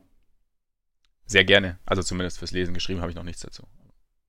Sehr 1.25 1.45
gerne. 1.45 1.79
Also 1.85 2.03
zumindest 2.03 2.39
fürs 2.39 2.51
Lesen 2.51 2.73
geschrieben 2.73 3.01
habe 3.01 3.09
ich 3.09 3.15
noch 3.15 3.23
nichts 3.23 3.41
dazu. 3.41 3.63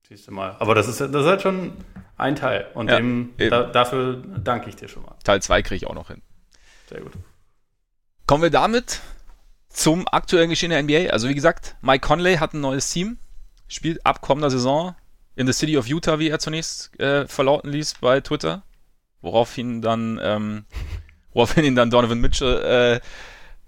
Siehst 0.07 0.27
du 0.27 0.31
mal. 0.31 0.55
Aber 0.59 0.75
das 0.75 0.87
ist, 0.87 0.99
das 0.99 1.09
ist 1.09 1.25
halt 1.25 1.41
schon 1.41 1.73
ein 2.17 2.35
Teil. 2.35 2.67
Und 2.73 2.89
ja, 2.89 2.97
dem, 2.97 3.33
da, 3.37 3.63
dafür 3.63 4.21
danke 4.43 4.69
ich 4.69 4.75
dir 4.75 4.87
schon 4.87 5.03
mal. 5.03 5.15
Teil 5.23 5.41
2 5.41 5.61
kriege 5.61 5.75
ich 5.75 5.87
auch 5.87 5.95
noch 5.95 6.07
hin. 6.07 6.21
Sehr 6.89 7.01
gut. 7.01 7.13
Kommen 8.25 8.43
wir 8.43 8.49
damit 8.49 9.01
zum 9.69 10.07
aktuellen 10.07 10.49
Geschehen 10.49 10.69
der 10.69 10.81
NBA. 10.83 11.11
Also 11.11 11.27
wie 11.27 11.35
gesagt, 11.35 11.75
Mike 11.81 12.05
Conley 12.05 12.35
hat 12.37 12.53
ein 12.53 12.61
neues 12.61 12.89
Team, 12.91 13.17
spielt 13.67 14.05
ab 14.05 14.21
kommender 14.21 14.49
Saison 14.49 14.95
in 15.35 15.47
the 15.47 15.53
City 15.53 15.77
of 15.77 15.87
Utah, 15.87 16.19
wie 16.19 16.29
er 16.29 16.39
zunächst 16.39 16.97
äh, 16.99 17.27
verlauten 17.27 17.71
ließ 17.71 17.95
bei 17.99 18.21
Twitter. 18.21 18.63
Woraufhin 19.23 19.81
dann, 19.81 20.19
ähm, 20.21 20.65
woraufhin 21.33 21.63
ihn 21.63 21.75
dann 21.75 21.89
Donovan 21.89 22.19
Mitchell 22.19 23.01
äh, 23.01 23.07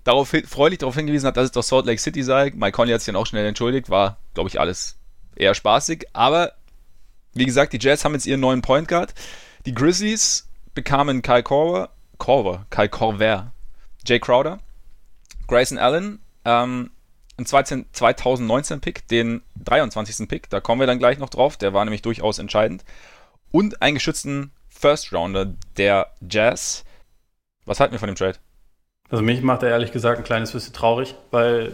darauf, 0.04 0.36
freudig 0.48 0.80
darauf 0.80 0.96
hingewiesen 0.96 1.26
hat, 1.26 1.38
dass 1.38 1.46
es 1.46 1.52
doch 1.52 1.64
Salt 1.64 1.88
Lake 1.88 2.00
City 2.00 2.22
sei. 2.22 2.52
Mike 2.56 2.74
Conley 2.74 2.94
hat 2.94 3.02
sich 3.02 3.08
dann 3.08 3.16
auch 3.16 3.26
schnell 3.26 3.46
entschuldigt, 3.46 3.90
war, 3.90 4.18
glaube 4.36 4.50
ich, 4.50 4.60
alles 4.60 4.98
eher 5.36 5.56
spaßig. 5.56 6.06
Aber 6.14 6.54
wie 7.34 7.46
gesagt, 7.46 7.74
die 7.74 7.80
Jazz 7.82 8.06
haben 8.06 8.14
jetzt 8.14 8.28
ihren 8.28 8.40
neuen 8.40 8.62
Point 8.62 8.88
Guard. 8.88 9.16
Die 9.66 9.74
Grizzlies 9.74 10.48
bekamen 10.76 11.22
Kyle 11.22 11.42
Korver, 11.42 11.90
Korver, 12.18 12.66
Kyle 12.70 12.90
Korver, 12.90 13.52
Jay 14.06 14.20
Crowder, 14.20 14.60
Grayson 15.48 15.78
Allen, 15.78 16.20
ähm, 16.44 16.92
ein 17.38 17.46
2019-Pick, 17.46 19.08
den 19.08 19.42
23. 19.64 20.28
Pick, 20.30 20.50
da 20.50 20.62
kommen 20.62 20.80
wir 20.80 20.88
dann 20.88 21.00
gleich 21.00 21.18
noch 21.18 21.30
drauf, 21.30 21.58
der 21.58 21.74
war 21.74 21.84
nämlich 21.84 22.02
durchaus 22.02 22.40
entscheidend. 22.40 22.86
Und 23.52 23.82
einen 23.82 23.96
geschützten 23.96 24.52
First 24.86 25.12
Rounder 25.12 25.52
der 25.78 26.12
Jazz. 26.30 26.86
Was 27.66 27.80
halten 27.80 27.94
wir 27.94 28.00
von 28.00 28.06
dem 28.06 28.16
Trade? 28.16 28.38
Also 29.10 29.24
mich 29.24 29.42
macht 29.42 29.64
er 29.64 29.70
ehrlich 29.70 29.92
gesagt 29.92 30.20
ein 30.20 30.24
kleines 30.24 30.52
bisschen 30.52 30.76
traurig, 30.76 31.16
weil 31.32 31.72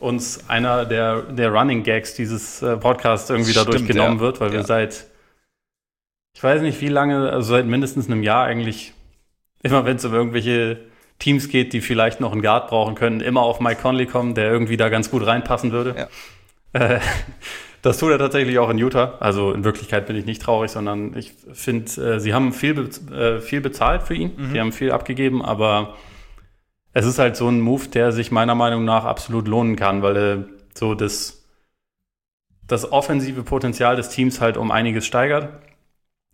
uns 0.00 0.50
einer 0.50 0.84
der, 0.84 1.22
der 1.22 1.52
Running 1.52 1.84
Gags 1.84 2.14
dieses 2.14 2.60
äh, 2.60 2.76
Podcasts 2.76 3.30
irgendwie 3.30 3.52
Stimmt, 3.52 3.68
dadurch 3.68 3.86
genommen 3.86 4.16
ja. 4.16 4.20
wird, 4.20 4.40
weil 4.40 4.48
ja. 4.48 4.54
wir 4.54 4.64
seit, 4.64 5.06
ich 6.34 6.42
weiß 6.42 6.62
nicht 6.62 6.80
wie 6.80 6.88
lange, 6.88 7.30
also 7.30 7.52
seit 7.52 7.66
mindestens 7.66 8.08
einem 8.08 8.24
Jahr 8.24 8.46
eigentlich, 8.46 8.94
immer 9.62 9.84
wenn 9.84 9.98
es 9.98 10.04
um 10.04 10.12
irgendwelche 10.12 10.80
Teams 11.20 11.50
geht, 11.50 11.72
die 11.72 11.80
vielleicht 11.80 12.18
noch 12.18 12.32
einen 12.32 12.42
Guard 12.42 12.66
brauchen 12.66 12.96
können, 12.96 13.20
immer 13.20 13.42
auf 13.42 13.60
Mike 13.60 13.80
Conley 13.80 14.06
kommen, 14.06 14.34
der 14.34 14.50
irgendwie 14.50 14.76
da 14.76 14.88
ganz 14.88 15.08
gut 15.08 15.24
reinpassen 15.24 15.70
würde. 15.70 16.08
Ja. 16.74 16.80
Äh, 16.96 17.00
das 17.82 17.98
tut 17.98 18.10
er 18.10 18.18
tatsächlich 18.18 18.58
auch 18.58 18.68
in 18.70 18.78
Utah. 18.78 19.14
Also 19.20 19.52
in 19.52 19.64
Wirklichkeit 19.64 20.06
bin 20.06 20.16
ich 20.16 20.26
nicht 20.26 20.42
traurig, 20.42 20.70
sondern 20.70 21.16
ich 21.16 21.32
finde, 21.52 22.14
äh, 22.14 22.20
sie 22.20 22.34
haben 22.34 22.52
viel, 22.52 22.90
äh, 23.12 23.40
viel 23.40 23.60
bezahlt 23.60 24.02
für 24.02 24.14
ihn. 24.14 24.32
Mhm. 24.36 24.52
Sie 24.52 24.60
haben 24.60 24.72
viel 24.72 24.92
abgegeben, 24.92 25.42
aber 25.44 25.94
es 26.92 27.06
ist 27.06 27.18
halt 27.18 27.36
so 27.36 27.48
ein 27.48 27.60
Move, 27.60 27.88
der 27.88 28.12
sich 28.12 28.30
meiner 28.30 28.54
Meinung 28.54 28.84
nach 28.84 29.04
absolut 29.04 29.48
lohnen 29.48 29.76
kann, 29.76 30.02
weil 30.02 30.16
er 30.16 30.44
so 30.74 30.94
das, 30.94 31.44
das 32.66 32.92
offensive 32.92 33.42
Potenzial 33.42 33.96
des 33.96 34.10
Teams 34.10 34.40
halt 34.40 34.56
um 34.56 34.70
einiges 34.70 35.06
steigert. 35.06 35.48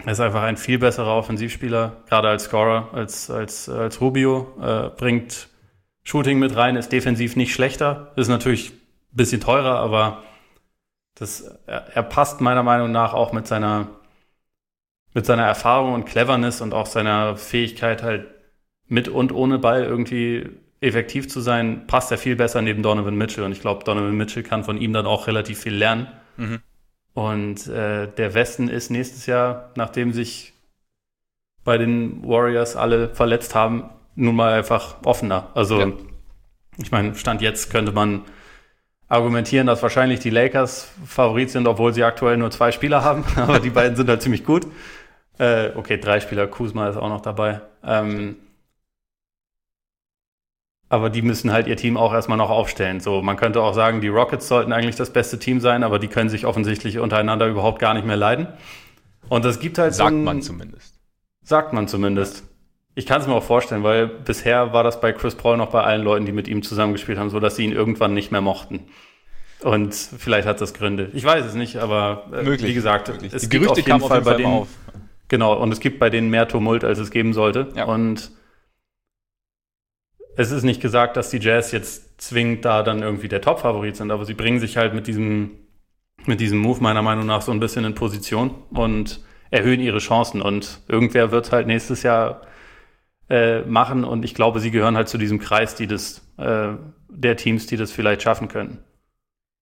Er 0.04 0.12
ist 0.12 0.20
einfach 0.20 0.42
ein 0.42 0.56
viel 0.56 0.78
besserer 0.78 1.16
Offensivspieler, 1.16 2.02
gerade 2.08 2.28
als 2.28 2.44
Scorer, 2.44 2.90
als, 2.92 3.30
als, 3.30 3.68
als 3.68 4.00
Rubio. 4.00 4.52
Äh, 4.60 4.90
bringt 4.96 5.48
Shooting 6.02 6.38
mit 6.38 6.54
rein, 6.56 6.76
ist 6.76 6.92
defensiv 6.92 7.36
nicht 7.36 7.54
schlechter. 7.54 8.12
Ist 8.16 8.28
natürlich 8.28 8.70
ein 8.70 9.16
bisschen 9.16 9.40
teurer, 9.40 9.78
aber 9.78 10.22
das, 11.16 11.40
er, 11.66 11.88
er 11.94 12.02
passt 12.02 12.40
meiner 12.40 12.62
Meinung 12.62 12.92
nach 12.92 13.12
auch 13.12 13.32
mit 13.32 13.46
seiner, 13.46 13.88
mit 15.14 15.26
seiner 15.26 15.44
Erfahrung 15.44 15.94
und 15.94 16.04
Cleverness 16.04 16.60
und 16.60 16.72
auch 16.72 16.86
seiner 16.86 17.36
Fähigkeit 17.36 18.02
halt 18.02 18.26
mit 18.86 19.08
und 19.08 19.32
ohne 19.32 19.58
Ball 19.58 19.82
irgendwie 19.82 20.48
effektiv 20.80 21.28
zu 21.28 21.40
sein, 21.40 21.86
passt 21.86 22.12
er 22.12 22.18
viel 22.18 22.36
besser 22.36 22.62
neben 22.62 22.82
Donovan 22.82 23.16
Mitchell. 23.16 23.44
Und 23.44 23.52
ich 23.52 23.60
glaube, 23.60 23.84
Donovan 23.84 24.16
Mitchell 24.16 24.42
kann 24.42 24.62
von 24.62 24.80
ihm 24.80 24.92
dann 24.92 25.06
auch 25.06 25.26
relativ 25.26 25.60
viel 25.60 25.74
lernen. 25.74 26.06
Mhm. 26.36 26.60
Und 27.14 27.66
äh, 27.66 28.08
der 28.08 28.34
Westen 28.34 28.68
ist 28.68 28.90
nächstes 28.90 29.24
Jahr, 29.24 29.70
nachdem 29.74 30.12
sich 30.12 30.52
bei 31.64 31.78
den 31.78 32.22
Warriors 32.22 32.76
alle 32.76 33.08
verletzt 33.08 33.54
haben, 33.54 33.88
nun 34.14 34.36
mal 34.36 34.52
einfach 34.52 34.96
offener. 35.04 35.50
Also 35.54 35.80
ja. 35.80 35.92
ich 36.76 36.92
meine, 36.92 37.14
Stand 37.14 37.40
jetzt 37.40 37.70
könnte 37.70 37.92
man 37.92 38.22
argumentieren, 39.08 39.66
dass 39.66 39.82
wahrscheinlich 39.82 40.20
die 40.20 40.30
Lakers 40.30 40.90
Favorit 41.04 41.50
sind, 41.50 41.66
obwohl 41.66 41.92
sie 41.92 42.04
aktuell 42.04 42.36
nur 42.36 42.50
zwei 42.50 42.72
Spieler 42.72 43.04
haben. 43.04 43.24
Aber 43.36 43.60
die 43.60 43.70
beiden 43.70 43.96
sind 43.96 44.08
halt 44.08 44.22
ziemlich 44.22 44.44
gut. 44.44 44.66
Äh, 45.38 45.70
okay, 45.74 45.98
drei 45.98 46.20
Spieler, 46.20 46.46
Kuzma 46.46 46.88
ist 46.88 46.96
auch 46.96 47.08
noch 47.08 47.20
dabei. 47.20 47.60
Ähm, 47.84 48.36
aber 50.88 51.10
die 51.10 51.22
müssen 51.22 51.52
halt 51.52 51.66
ihr 51.66 51.76
Team 51.76 51.96
auch 51.96 52.12
erstmal 52.12 52.38
noch 52.38 52.50
aufstellen. 52.50 53.00
So, 53.00 53.20
man 53.20 53.36
könnte 53.36 53.60
auch 53.60 53.74
sagen, 53.74 54.00
die 54.00 54.08
Rockets 54.08 54.46
sollten 54.48 54.72
eigentlich 54.72 54.96
das 54.96 55.12
beste 55.12 55.38
Team 55.38 55.60
sein, 55.60 55.82
aber 55.82 55.98
die 55.98 56.08
können 56.08 56.30
sich 56.30 56.46
offensichtlich 56.46 56.98
untereinander 56.98 57.48
überhaupt 57.48 57.80
gar 57.80 57.92
nicht 57.94 58.06
mehr 58.06 58.16
leiden. 58.16 58.46
Und 59.28 59.44
es 59.44 59.58
gibt 59.58 59.78
halt 59.78 59.94
Sagt 59.94 60.10
so 60.10 60.16
ein, 60.16 60.24
man 60.24 60.42
zumindest. 60.42 61.00
Sagt 61.42 61.72
man 61.72 61.88
zumindest. 61.88 62.44
Ich 62.98 63.04
kann 63.04 63.20
es 63.20 63.26
mir 63.26 63.34
auch 63.34 63.42
vorstellen, 63.42 63.82
weil 63.82 64.08
bisher 64.08 64.72
war 64.72 64.82
das 64.82 65.02
bei 65.02 65.12
Chris 65.12 65.34
Paul 65.34 65.58
noch 65.58 65.68
bei 65.70 65.82
allen 65.82 66.02
Leuten, 66.02 66.24
die 66.24 66.32
mit 66.32 66.48
ihm 66.48 66.62
zusammengespielt 66.62 67.18
haben, 67.18 67.28
so 67.28 67.40
dass 67.40 67.54
sie 67.54 67.64
ihn 67.64 67.72
irgendwann 67.72 68.14
nicht 68.14 68.32
mehr 68.32 68.40
mochten. 68.40 68.88
Und 69.62 69.94
vielleicht 69.94 70.48
hat 70.48 70.62
das 70.62 70.72
Gründe. 70.72 71.10
Ich 71.12 71.22
weiß 71.22 71.44
es 71.44 71.54
nicht, 71.54 71.76
aber 71.76 72.24
äh, 72.32 72.42
möglich, 72.42 72.70
wie 72.70 72.74
gesagt, 72.74 73.08
möglich. 73.08 73.34
es 73.34 73.42
die 73.42 73.48
gibt 73.50 73.64
Gerüchte 73.64 73.82
auf 73.82 74.00
jeden 74.00 74.08
Fall, 74.08 74.20
auf 74.20 74.24
jeden 74.24 74.24
bei 74.24 74.42
denen, 74.42 74.52
auf. 74.62 74.68
Genau, 75.28 75.60
und 75.60 75.72
es 75.72 75.80
gibt 75.80 75.98
bei 75.98 76.08
denen 76.08 76.30
mehr 76.30 76.48
Tumult, 76.48 76.84
als 76.84 76.98
es 76.98 77.10
geben 77.10 77.34
sollte. 77.34 77.68
Ja. 77.74 77.84
Und 77.84 78.30
es 80.36 80.50
ist 80.50 80.62
nicht 80.62 80.80
gesagt, 80.80 81.18
dass 81.18 81.28
die 81.28 81.38
Jazz 81.38 81.72
jetzt 81.72 82.18
zwingend 82.22 82.64
da 82.64 82.82
dann 82.82 83.02
irgendwie 83.02 83.28
der 83.28 83.42
Top-Favorit 83.42 83.96
sind, 83.96 84.10
aber 84.10 84.24
sie 84.24 84.34
bringen 84.34 84.58
sich 84.58 84.78
halt 84.78 84.94
mit 84.94 85.06
diesem, 85.06 85.50
mit 86.24 86.40
diesem 86.40 86.60
Move 86.60 86.82
meiner 86.82 87.02
Meinung 87.02 87.26
nach 87.26 87.42
so 87.42 87.52
ein 87.52 87.60
bisschen 87.60 87.84
in 87.84 87.94
Position 87.94 88.54
und 88.70 89.20
erhöhen 89.50 89.80
ihre 89.80 89.98
Chancen. 89.98 90.40
Und 90.40 90.80
irgendwer 90.88 91.30
wird 91.30 91.52
halt 91.52 91.66
nächstes 91.66 92.02
Jahr 92.02 92.40
äh, 93.28 93.62
machen 93.62 94.04
und 94.04 94.24
ich 94.24 94.34
glaube, 94.34 94.60
sie 94.60 94.70
gehören 94.70 94.96
halt 94.96 95.08
zu 95.08 95.18
diesem 95.18 95.38
Kreis, 95.38 95.74
die 95.74 95.86
das, 95.86 96.22
äh, 96.36 96.74
der 97.08 97.36
Teams, 97.36 97.66
die 97.66 97.76
das 97.76 97.92
vielleicht 97.92 98.22
schaffen 98.22 98.48
können. 98.48 98.78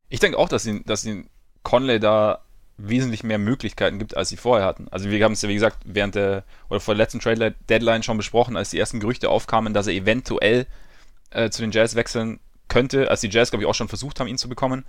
Ich 0.08 0.20
denke 0.20 0.38
auch, 0.38 0.48
dass 0.48 0.62
sie, 0.62 0.82
dass 0.84 1.02
sie 1.02 1.24
Conley 1.62 1.98
da 1.98 2.44
wesentlich 2.76 3.22
mehr 3.22 3.38
Möglichkeiten 3.38 3.98
gibt, 3.98 4.16
als 4.16 4.28
sie 4.28 4.36
vorher 4.36 4.66
hatten. 4.66 4.88
Also 4.90 5.08
wir 5.08 5.24
haben 5.24 5.32
es 5.32 5.42
ja, 5.42 5.48
wie 5.48 5.54
gesagt, 5.54 5.78
während 5.84 6.14
der 6.14 6.44
oder 6.68 6.80
vor 6.80 6.94
der 6.94 7.04
letzten 7.04 7.20
Trade 7.20 7.54
Deadline 7.68 8.02
schon 8.02 8.16
besprochen, 8.16 8.56
als 8.56 8.70
die 8.70 8.78
ersten 8.78 9.00
Gerüchte 9.00 9.28
aufkamen, 9.28 9.74
dass 9.74 9.86
er 9.86 9.94
eventuell 9.94 10.66
äh, 11.30 11.50
zu 11.50 11.62
den 11.62 11.70
Jazz 11.70 11.94
wechseln 11.94 12.40
könnte, 12.68 13.10
als 13.10 13.20
die 13.20 13.28
Jazz, 13.28 13.50
glaube 13.50 13.62
ich, 13.62 13.68
auch 13.68 13.74
schon 13.74 13.88
versucht 13.88 14.18
haben, 14.18 14.26
ihn 14.26 14.38
zu 14.38 14.48
bekommen. 14.48 14.84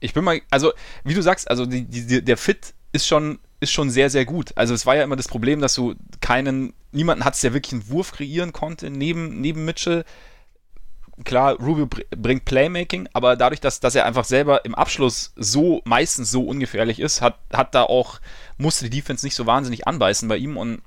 Ich 0.00 0.14
bin 0.14 0.24
mal, 0.24 0.40
also 0.50 0.72
wie 1.04 1.14
du 1.14 1.22
sagst, 1.22 1.50
also 1.50 1.66
die, 1.66 1.84
die, 1.84 2.24
der 2.24 2.36
Fit 2.36 2.74
ist 2.92 3.06
schon, 3.06 3.38
ist 3.60 3.72
schon 3.72 3.90
sehr, 3.90 4.10
sehr 4.10 4.24
gut. 4.24 4.52
Also 4.56 4.74
es 4.74 4.86
war 4.86 4.96
ja 4.96 5.04
immer 5.04 5.16
das 5.16 5.28
Problem, 5.28 5.60
dass 5.60 5.74
du 5.74 5.94
keinen, 6.20 6.72
niemanden 6.92 7.24
hattest, 7.24 7.42
der 7.42 7.54
wirklich 7.54 7.72
einen 7.72 7.88
Wurf 7.88 8.12
kreieren 8.12 8.52
konnte 8.52 8.90
neben, 8.90 9.40
neben 9.40 9.64
Mitchell 9.64 10.04
klar, 11.24 11.54
Rubio 11.60 11.88
bringt 12.10 12.44
Playmaking, 12.44 13.08
aber 13.12 13.36
dadurch, 13.36 13.60
dass, 13.60 13.80
dass 13.80 13.94
er 13.94 14.06
einfach 14.06 14.24
selber 14.24 14.64
im 14.64 14.74
Abschluss 14.74 15.32
so 15.36 15.82
meistens 15.84 16.30
so 16.30 16.44
ungefährlich 16.44 17.00
ist, 17.00 17.20
hat, 17.20 17.38
hat 17.52 17.74
da 17.74 17.82
auch, 17.82 18.20
musste 18.56 18.88
die 18.88 18.98
Defense 18.98 19.24
nicht 19.24 19.34
so 19.34 19.46
wahnsinnig 19.46 19.86
anbeißen 19.86 20.28
bei 20.28 20.36
ihm 20.36 20.56
und 20.56 20.82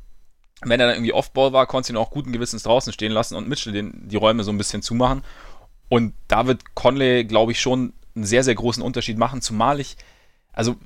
wenn 0.61 0.79
er 0.79 0.87
dann 0.87 0.95
irgendwie 0.95 1.13
Off-Ball 1.13 1.53
war, 1.53 1.67
konnte 1.67 1.93
ihn 1.93 1.97
auch 1.97 2.09
guten 2.09 2.31
Gewissens 2.31 2.63
draußen 2.63 2.93
stehen 2.93 3.11
lassen 3.11 3.35
und 3.35 3.47
Mitchell 3.47 3.73
den, 3.73 4.07
die 4.07 4.15
Räume 4.15 4.43
so 4.43 4.51
ein 4.51 4.57
bisschen 4.57 4.81
zumachen. 4.81 5.23
Und 5.89 6.13
da 6.27 6.47
wird 6.47 6.75
Conley, 6.75 7.25
glaube 7.25 7.51
ich, 7.51 7.59
schon 7.59 7.93
einen 8.15 8.25
sehr, 8.25 8.43
sehr 8.43 8.55
großen 8.55 8.81
Unterschied 8.81 9.17
machen, 9.17 9.41
zumal 9.41 9.79
ich, 9.79 9.97
also 10.53 10.77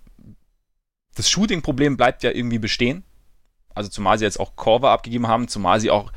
das 1.16 1.30
Shooting-Problem 1.30 1.98
bleibt 1.98 2.24
ja 2.24 2.32
irgendwie 2.32 2.60
bestehen. 2.60 3.04
Also 3.80 3.90
zumal 3.90 4.20
sie 4.20 4.26
jetzt 4.26 4.42
auch 4.42 4.58
Korver 4.58 4.92
abgegeben 4.92 5.30
haben, 5.30 5.48
zumal 5.48 5.80
sie 5.80 5.90
auch 5.90 6.12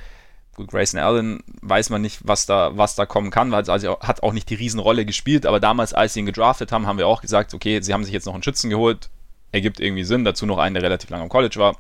gut, 0.57 0.67
Grayson 0.67 0.99
Allen 0.99 1.45
weiß 1.61 1.91
man 1.91 2.03
nicht, 2.03 2.19
was 2.25 2.45
da, 2.45 2.77
was 2.77 2.97
da 2.97 3.07
kommen 3.07 3.31
kann, 3.31 3.53
weil 3.53 3.71
also 3.71 4.01
hat 4.01 4.25
auch 4.25 4.33
nicht 4.33 4.51
die 4.51 4.57
Riesenrolle 4.57 5.07
gespielt, 5.07 5.47
aber 5.47 5.61
damals, 5.61 5.95
als 5.95 6.15
sie 6.15 6.19
ihn 6.19 6.27
gedraftet 6.27 6.73
haben, 6.73 6.89
haben 6.89 6.99
wir 6.99 7.07
auch 7.07 7.21
gesagt, 7.21 7.55
okay, 7.55 7.81
sie 7.81 7.95
haben 7.95 8.03
sich 8.03 8.13
jetzt 8.13 8.27
noch 8.27 8.35
einen 8.35 8.43
Schützen 8.43 8.69
geholt, 8.69 9.11
ergibt 9.53 9.79
irgendwie 9.79 10.03
Sinn, 10.03 10.25
dazu 10.25 10.45
noch 10.45 10.59
einen, 10.59 10.75
der 10.75 10.83
relativ 10.83 11.09
lange 11.11 11.23
im 11.23 11.29
College 11.29 11.55
war 11.59 11.77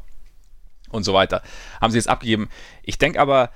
und 0.90 1.02
so 1.02 1.14
weiter. 1.14 1.42
Haben 1.80 1.90
sie 1.90 1.98
jetzt 1.98 2.08
abgegeben. 2.08 2.48
Ich 2.84 2.98
denke 2.98 3.18
aber, 3.18 3.50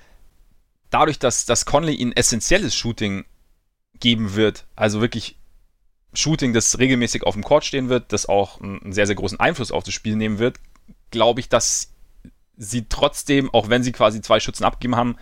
dadurch, 0.90 1.20
dass, 1.20 1.46
dass 1.46 1.64
Conley 1.64 1.94
ihnen 1.94 2.10
essentielles 2.10 2.74
Shooting 2.74 3.24
geben 4.00 4.34
wird, 4.34 4.66
also 4.74 5.00
wirklich 5.00 5.38
Shooting, 6.12 6.52
das 6.52 6.80
regelmäßig 6.80 7.22
auf 7.22 7.34
dem 7.34 7.44
Court 7.44 7.64
stehen 7.64 7.88
wird, 7.88 8.12
das 8.12 8.28
auch 8.28 8.60
einen 8.60 8.92
sehr, 8.92 9.06
sehr 9.06 9.14
großen 9.14 9.38
Einfluss 9.38 9.70
auf 9.70 9.84
das 9.84 9.94
Spiel 9.94 10.16
nehmen 10.16 10.40
wird, 10.40 10.58
glaube 11.12 11.38
ich, 11.38 11.48
dass 11.48 11.92
sie 12.56 12.86
trotzdem, 12.88 13.52
auch 13.52 13.68
wenn 13.68 13.82
sie 13.82 13.92
quasi 13.92 14.20
zwei 14.20 14.40
Schützen 14.40 14.64
abgegeben 14.64 14.96
haben, 14.96 15.16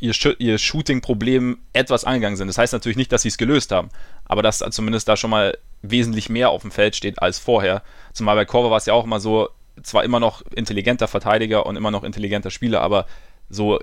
ihr, 0.00 0.14
ihr 0.38 0.58
Shooting-Problem 0.58 1.58
etwas 1.72 2.04
angegangen 2.04 2.36
sind. 2.36 2.48
Das 2.48 2.58
heißt 2.58 2.72
natürlich 2.72 2.96
nicht, 2.96 3.12
dass 3.12 3.22
sie 3.22 3.28
es 3.28 3.38
gelöst 3.38 3.72
haben, 3.72 3.88
aber 4.24 4.42
dass 4.42 4.58
zumindest 4.70 5.08
da 5.08 5.16
schon 5.16 5.30
mal 5.30 5.58
wesentlich 5.82 6.28
mehr 6.28 6.50
auf 6.50 6.62
dem 6.62 6.70
Feld 6.70 6.96
steht 6.96 7.20
als 7.22 7.38
vorher. 7.38 7.82
Zumal 8.12 8.36
bei 8.36 8.44
Korver 8.44 8.70
war 8.70 8.78
es 8.78 8.86
ja 8.86 8.94
auch 8.94 9.04
immer 9.04 9.20
so, 9.20 9.48
zwar 9.82 10.04
immer 10.04 10.20
noch 10.20 10.42
intelligenter 10.54 11.08
Verteidiger 11.08 11.66
und 11.66 11.76
immer 11.76 11.90
noch 11.90 12.04
intelligenter 12.04 12.50
Spieler, 12.50 12.80
aber 12.80 13.06
so 13.48 13.80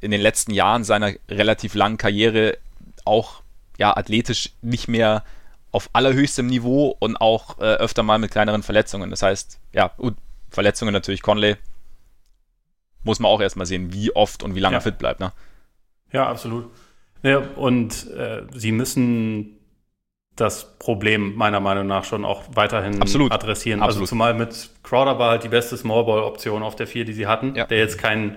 in 0.00 0.10
den 0.10 0.20
letzten 0.20 0.52
Jahren 0.52 0.84
seiner 0.84 1.12
relativ 1.28 1.74
langen 1.74 1.96
Karriere 1.96 2.58
auch 3.04 3.42
ja 3.78 3.96
athletisch 3.96 4.50
nicht 4.62 4.88
mehr 4.88 5.24
auf 5.70 5.90
allerhöchstem 5.92 6.46
Niveau 6.46 6.96
und 6.98 7.16
auch 7.16 7.58
äh, 7.58 7.62
öfter 7.62 8.02
mal 8.02 8.18
mit 8.18 8.30
kleineren 8.30 8.62
Verletzungen. 8.62 9.10
Das 9.10 9.22
heißt, 9.22 9.58
ja, 9.72 9.90
gut, 9.96 10.16
Verletzungen 10.50 10.92
natürlich 10.92 11.22
Conley, 11.22 11.56
muss 13.08 13.18
man 13.18 13.30
auch 13.30 13.40
erstmal 13.40 13.66
sehen, 13.66 13.92
wie 13.92 14.14
oft 14.14 14.42
und 14.42 14.54
wie 14.54 14.60
lange 14.60 14.74
ja. 14.74 14.78
er 14.78 14.82
fit 14.82 14.98
bleibt. 14.98 15.18
Ne? 15.18 15.32
Ja, 16.12 16.28
absolut. 16.28 16.70
Ja, 17.22 17.38
und 17.56 18.08
äh, 18.10 18.42
sie 18.54 18.70
müssen 18.70 19.56
das 20.36 20.78
Problem 20.78 21.34
meiner 21.34 21.58
Meinung 21.58 21.86
nach 21.86 22.04
schon 22.04 22.24
auch 22.24 22.44
weiterhin 22.54 23.00
Absolut. 23.02 23.32
adressieren. 23.32 23.80
Also 23.80 24.00
Absolut. 24.00 24.02
Also 24.02 24.10
zumal 24.10 24.34
mit 24.34 24.70
Crowder 24.84 25.18
war 25.18 25.30
halt 25.30 25.42
die 25.42 25.48
beste 25.48 25.76
Smallball-Option 25.76 26.62
auf 26.62 26.76
der 26.76 26.86
vier, 26.86 27.04
die 27.04 27.12
sie 27.12 27.26
hatten, 27.26 27.56
ja. 27.56 27.64
der 27.64 27.78
jetzt 27.78 27.98
kein, 27.98 28.36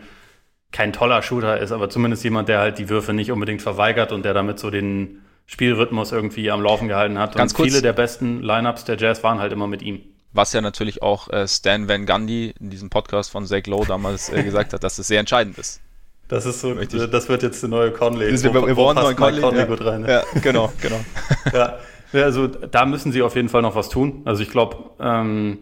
kein 0.71 0.93
toller 0.93 1.21
Shooter 1.21 1.59
ist, 1.59 1.71
aber 1.71 1.89
zumindest 1.89 2.23
jemand, 2.23 2.49
der 2.49 2.59
halt 2.59 2.79
die 2.79 2.89
Würfe 2.89 3.13
nicht 3.13 3.31
unbedingt 3.31 3.61
verweigert 3.61 4.11
und 4.11 4.25
der 4.25 4.33
damit 4.33 4.57
so 4.57 4.71
den 4.71 5.21
Spielrhythmus 5.45 6.11
irgendwie 6.11 6.49
am 6.49 6.63
Laufen 6.63 6.87
gehalten 6.87 7.19
hat. 7.19 7.35
Ganz 7.35 7.51
und 7.51 7.57
kurz. 7.57 7.69
viele 7.69 7.81
der 7.83 7.93
besten 7.93 8.41
Lineups 8.41 8.85
der 8.85 8.97
Jazz 8.97 9.21
waren 9.21 9.39
halt 9.39 9.51
immer 9.51 9.67
mit 9.67 9.83
ihm 9.83 10.01
was 10.33 10.53
ja 10.53 10.61
natürlich 10.61 11.01
auch 11.01 11.29
äh, 11.29 11.47
Stan 11.47 11.87
Van 11.87 12.05
Gundy 12.05 12.53
in 12.59 12.69
diesem 12.69 12.89
Podcast 12.89 13.31
von 13.31 13.45
Zach 13.45 13.65
Lowe 13.67 13.85
damals 13.85 14.29
äh, 14.29 14.43
gesagt 14.43 14.73
hat, 14.73 14.83
dass 14.83 14.97
es 14.97 15.07
sehr 15.07 15.19
entscheidend 15.19 15.57
ist. 15.57 15.81
Das 16.27 16.45
ist 16.45 16.61
so, 16.61 16.73
das 16.73 17.27
wird 17.27 17.43
jetzt 17.43 17.61
der 17.61 17.69
neue 17.69 17.91
Conley. 17.91 18.31
Das, 18.31 18.41
wir, 18.41 18.53
wir 18.53 18.73
brauchen 18.73 18.95
neuen 18.95 19.17
Conley, 19.17 19.41
Conley 19.41 19.59
ja. 19.59 19.65
gut 19.65 19.83
rein. 19.83 20.01
Ne? 20.01 20.11
Ja, 20.11 20.23
genau, 20.41 20.71
genau. 20.81 20.99
ja. 21.53 21.77
ja, 22.13 22.23
also 22.23 22.47
da 22.47 22.85
müssen 22.85 23.11
sie 23.11 23.21
auf 23.21 23.35
jeden 23.35 23.49
Fall 23.49 23.61
noch 23.61 23.75
was 23.75 23.89
tun. 23.89 24.21
Also 24.23 24.41
ich 24.41 24.49
glaube, 24.49 24.91
ähm, 25.01 25.59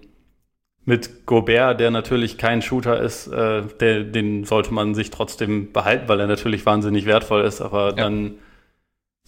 mit 0.85 1.25
Gobert, 1.25 1.79
der 1.79 1.89
natürlich 1.89 2.37
kein 2.37 2.61
Shooter 2.61 3.01
ist, 3.01 3.27
äh, 3.27 3.63
der, 3.79 4.03
den 4.03 4.43
sollte 4.43 4.71
man 4.71 4.93
sich 4.93 5.09
trotzdem 5.09 5.71
behalten, 5.71 6.07
weil 6.07 6.19
er 6.19 6.27
natürlich 6.27 6.65
wahnsinnig 6.67 7.05
wertvoll 7.05 7.45
ist, 7.45 7.61
aber 7.61 7.89
ja. 7.89 7.93
dann 7.93 8.35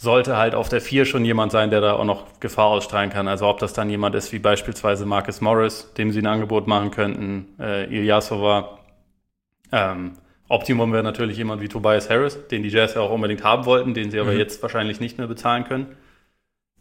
sollte 0.01 0.35
halt 0.35 0.55
auf 0.55 0.67
der 0.67 0.81
4 0.81 1.05
schon 1.05 1.23
jemand 1.23 1.51
sein, 1.51 1.69
der 1.69 1.79
da 1.79 1.93
auch 1.93 2.05
noch 2.05 2.39
Gefahr 2.39 2.65
ausstrahlen 2.65 3.11
kann. 3.11 3.27
Also 3.27 3.45
ob 3.45 3.59
das 3.59 3.73
dann 3.73 3.87
jemand 3.87 4.15
ist 4.15 4.33
wie 4.33 4.39
beispielsweise 4.39 5.05
Marcus 5.05 5.41
Morris, 5.41 5.93
dem 5.95 6.11
sie 6.11 6.21
ein 6.23 6.25
Angebot 6.25 6.65
machen 6.65 6.89
könnten, 6.89 7.49
äh, 7.59 7.85
Ilyasova. 7.85 8.79
Ähm, 9.71 10.13
Optimum 10.47 10.91
wäre 10.91 11.03
natürlich 11.03 11.37
jemand 11.37 11.61
wie 11.61 11.67
Tobias 11.67 12.09
Harris, 12.09 12.47
den 12.47 12.63
die 12.63 12.69
Jazz 12.69 12.95
ja 12.95 13.01
auch 13.01 13.11
unbedingt 13.11 13.43
haben 13.43 13.65
wollten, 13.65 13.93
den 13.93 14.09
sie 14.09 14.19
aber 14.19 14.31
mhm. 14.31 14.39
jetzt 14.39 14.63
wahrscheinlich 14.63 14.99
nicht 14.99 15.19
mehr 15.19 15.27
bezahlen 15.27 15.65
können. 15.65 15.95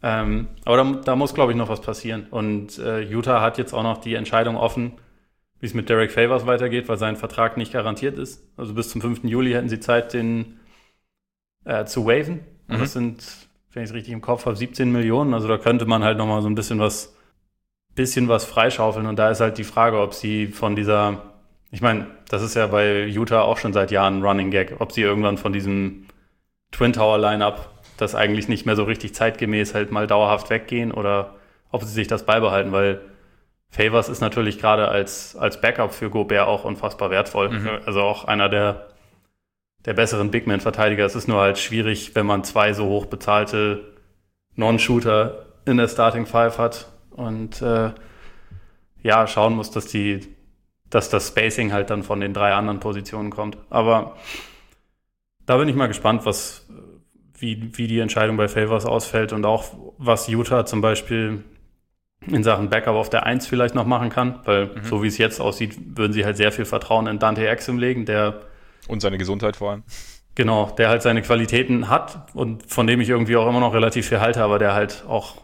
Ähm, 0.03 0.49
aber 0.65 0.79
da, 0.79 0.85
da 1.05 1.15
muss, 1.15 1.35
glaube 1.35 1.53
ich, 1.53 1.59
noch 1.59 1.69
was 1.69 1.83
passieren. 1.83 2.27
Und 2.31 2.79
äh, 2.79 3.01
Utah 3.01 3.43
hat 3.43 3.59
jetzt 3.59 3.75
auch 3.75 3.83
noch 3.83 3.99
die 3.99 4.15
Entscheidung 4.15 4.57
offen, 4.57 4.93
wie 5.61 5.67
es 5.67 5.75
mit 5.75 5.91
Derek 5.91 6.11
Favors 6.11 6.47
weitergeht, 6.47 6.89
weil 6.89 6.97
sein 6.97 7.17
Vertrag 7.17 7.59
nicht 7.59 7.75
garantiert 7.75 8.17
ist. 8.17 8.43
Also 8.57 8.73
bis 8.73 8.89
zum 8.89 9.03
5. 9.03 9.25
Juli 9.25 9.53
hätten 9.53 9.69
sie 9.69 9.79
Zeit, 9.79 10.15
den 10.15 10.59
äh, 11.67 11.85
zu 11.85 12.07
waven. 12.07 12.41
Mhm. 12.71 12.79
das 12.79 12.93
sind, 12.93 13.25
wenn 13.73 13.83
ich 13.83 13.91
es 13.91 13.95
richtig 13.95 14.13
im 14.13 14.21
Kopf 14.21 14.47
habe, 14.47 14.57
17 14.57 14.91
Millionen. 14.91 15.35
Also 15.35 15.49
da 15.49 15.59
könnte 15.59 15.87
man 15.87 16.05
halt 16.05 16.19
nochmal 16.19 16.43
so 16.43 16.49
ein 16.49 16.55
bisschen 16.55 16.79
was, 16.79 17.15
bisschen 17.95 18.29
was 18.29 18.45
freischaufeln. 18.45 19.07
Und 19.07 19.19
da 19.19 19.31
ist 19.31 19.41
halt 19.41 19.59
die 19.59 19.65
Frage, 19.65 20.01
ob 20.01 20.15
sie 20.15 20.47
von 20.47 20.77
dieser, 20.77 21.23
ich 21.71 21.83
meine, 21.83 22.07
das 22.29 22.43
ist 22.43 22.55
ja 22.55 22.67
bei 22.67 23.07
Utah 23.07 23.43
auch 23.43 23.59
schon 23.59 23.73
seit 23.73 23.91
Jahren 23.91 24.19
ein 24.19 24.23
Running 24.23 24.51
Gag, 24.51 24.77
ob 24.79 24.93
sie 24.93 25.03
irgendwann 25.03 25.39
von 25.39 25.53
diesem 25.53 26.07
Twin 26.71 26.93
Tower 26.93 27.19
Lineup, 27.19 27.69
das 27.97 28.15
eigentlich 28.15 28.49
nicht 28.49 28.67
mehr 28.67 28.77
so 28.77 28.85
richtig 28.85 29.15
zeitgemäß 29.15 29.75
halt 29.75 29.91
mal 29.93 30.07
dauerhaft 30.07 30.51
weggehen 30.51 30.93
oder 30.93 31.35
ob 31.71 31.83
sie 31.83 31.93
sich 31.93 32.09
das 32.09 32.25
beibehalten, 32.25 32.73
weil 32.73 33.01
Favors 33.71 34.09
ist 34.09 34.21
natürlich 34.21 34.59
gerade 34.59 34.89
als, 34.89 35.37
als 35.37 35.61
Backup 35.61 35.93
für 35.93 36.11
Gobert 36.11 36.47
auch 36.47 36.65
unfassbar 36.65 37.11
wertvoll. 37.11 37.51
Mhm. 37.51 37.69
Also 37.87 38.03
auch 38.03 38.25
einer 38.25 38.49
der 38.49 38.89
der 39.85 39.95
besseren 39.95 40.31
Bigman-Verteidiger. 40.31 41.05
Es 41.05 41.15
ist 41.15 41.29
nur 41.29 41.41
halt 41.41 41.59
schwierig, 41.59 42.15
wenn 42.15 42.27
man 42.27 42.45
zwei 42.45 42.73
so 42.73 42.87
hoch 42.87 43.07
bezahlte 43.07 43.95
Non-Shooter 44.57 45.47
in 45.65 45.77
der 45.77 45.89
Starting 45.89 46.27
Five 46.27 46.59
hat 46.59 46.91
und 47.11 47.63
äh, 47.63 47.91
ja, 49.03 49.27
schauen 49.27 49.55
muss, 49.55 49.71
dass 49.71 49.87
die, 49.87 50.37
dass 50.91 51.09
das 51.09 51.29
Spacing 51.29 51.73
halt 51.73 51.91
dann 51.91 52.03
von 52.03 52.21
den 52.21 52.35
drei 52.35 52.53
anderen 52.53 52.81
Positionen 52.81 53.31
kommt. 53.31 53.57
Aber 53.71 54.17
da 55.47 55.57
bin 55.57 55.69
ich 55.69 55.75
mal 55.77 55.87
gespannt, 55.87 56.27
was, 56.27 56.67
wie, 57.39 57.71
wie 57.77 57.87
die 57.87 58.01
Entscheidung 58.01 58.37
bei 58.37 58.49
Favors 58.49 58.85
ausfällt 58.85 59.33
und 59.33 59.47
auch 59.47 59.65
was 59.99 60.29
Utah 60.29 60.67
zum 60.67 60.81
Beispiel 60.81 61.45
in 62.27 62.43
Sachen 62.43 62.69
Backup 62.69 62.97
auf 62.97 63.09
der 63.09 63.25
1 63.25 63.47
vielleicht 63.47 63.75
noch 63.75 63.87
machen 63.87 64.11
kann, 64.11 64.41
weil 64.45 64.67
mhm. 64.67 64.85
so 64.85 65.03
wie 65.03 65.07
es 65.07 65.17
jetzt 65.17 65.41
aussieht, 65.41 65.77
würden 65.97 66.13
sie 66.13 66.25
halt 66.25 66.37
sehr 66.37 66.53
viel 66.53 66.67
Vertrauen 66.67 67.07
in 67.07 67.19
Dante 67.19 67.49
Exum 67.49 67.79
legen, 67.79 68.05
der 68.05 68.43
und 68.91 69.01
seine 69.01 69.19
Gesundheit 69.19 69.57
vor 69.57 69.71
allem. 69.71 69.83
Genau, 70.35 70.71
der 70.71 70.89
halt 70.89 71.03
seine 71.03 71.23
Qualitäten 71.23 71.89
hat 71.89 72.29
und 72.35 72.71
von 72.71 72.87
dem 72.87 73.01
ich 73.01 73.09
irgendwie 73.09 73.37
auch 73.37 73.49
immer 73.49 73.61
noch 73.61 73.75
relativ 73.75 74.09
viel 74.09 74.21
halte, 74.21 74.43
aber 74.43 74.59
der 74.59 74.75
halt 74.75 75.05
auch 75.09 75.43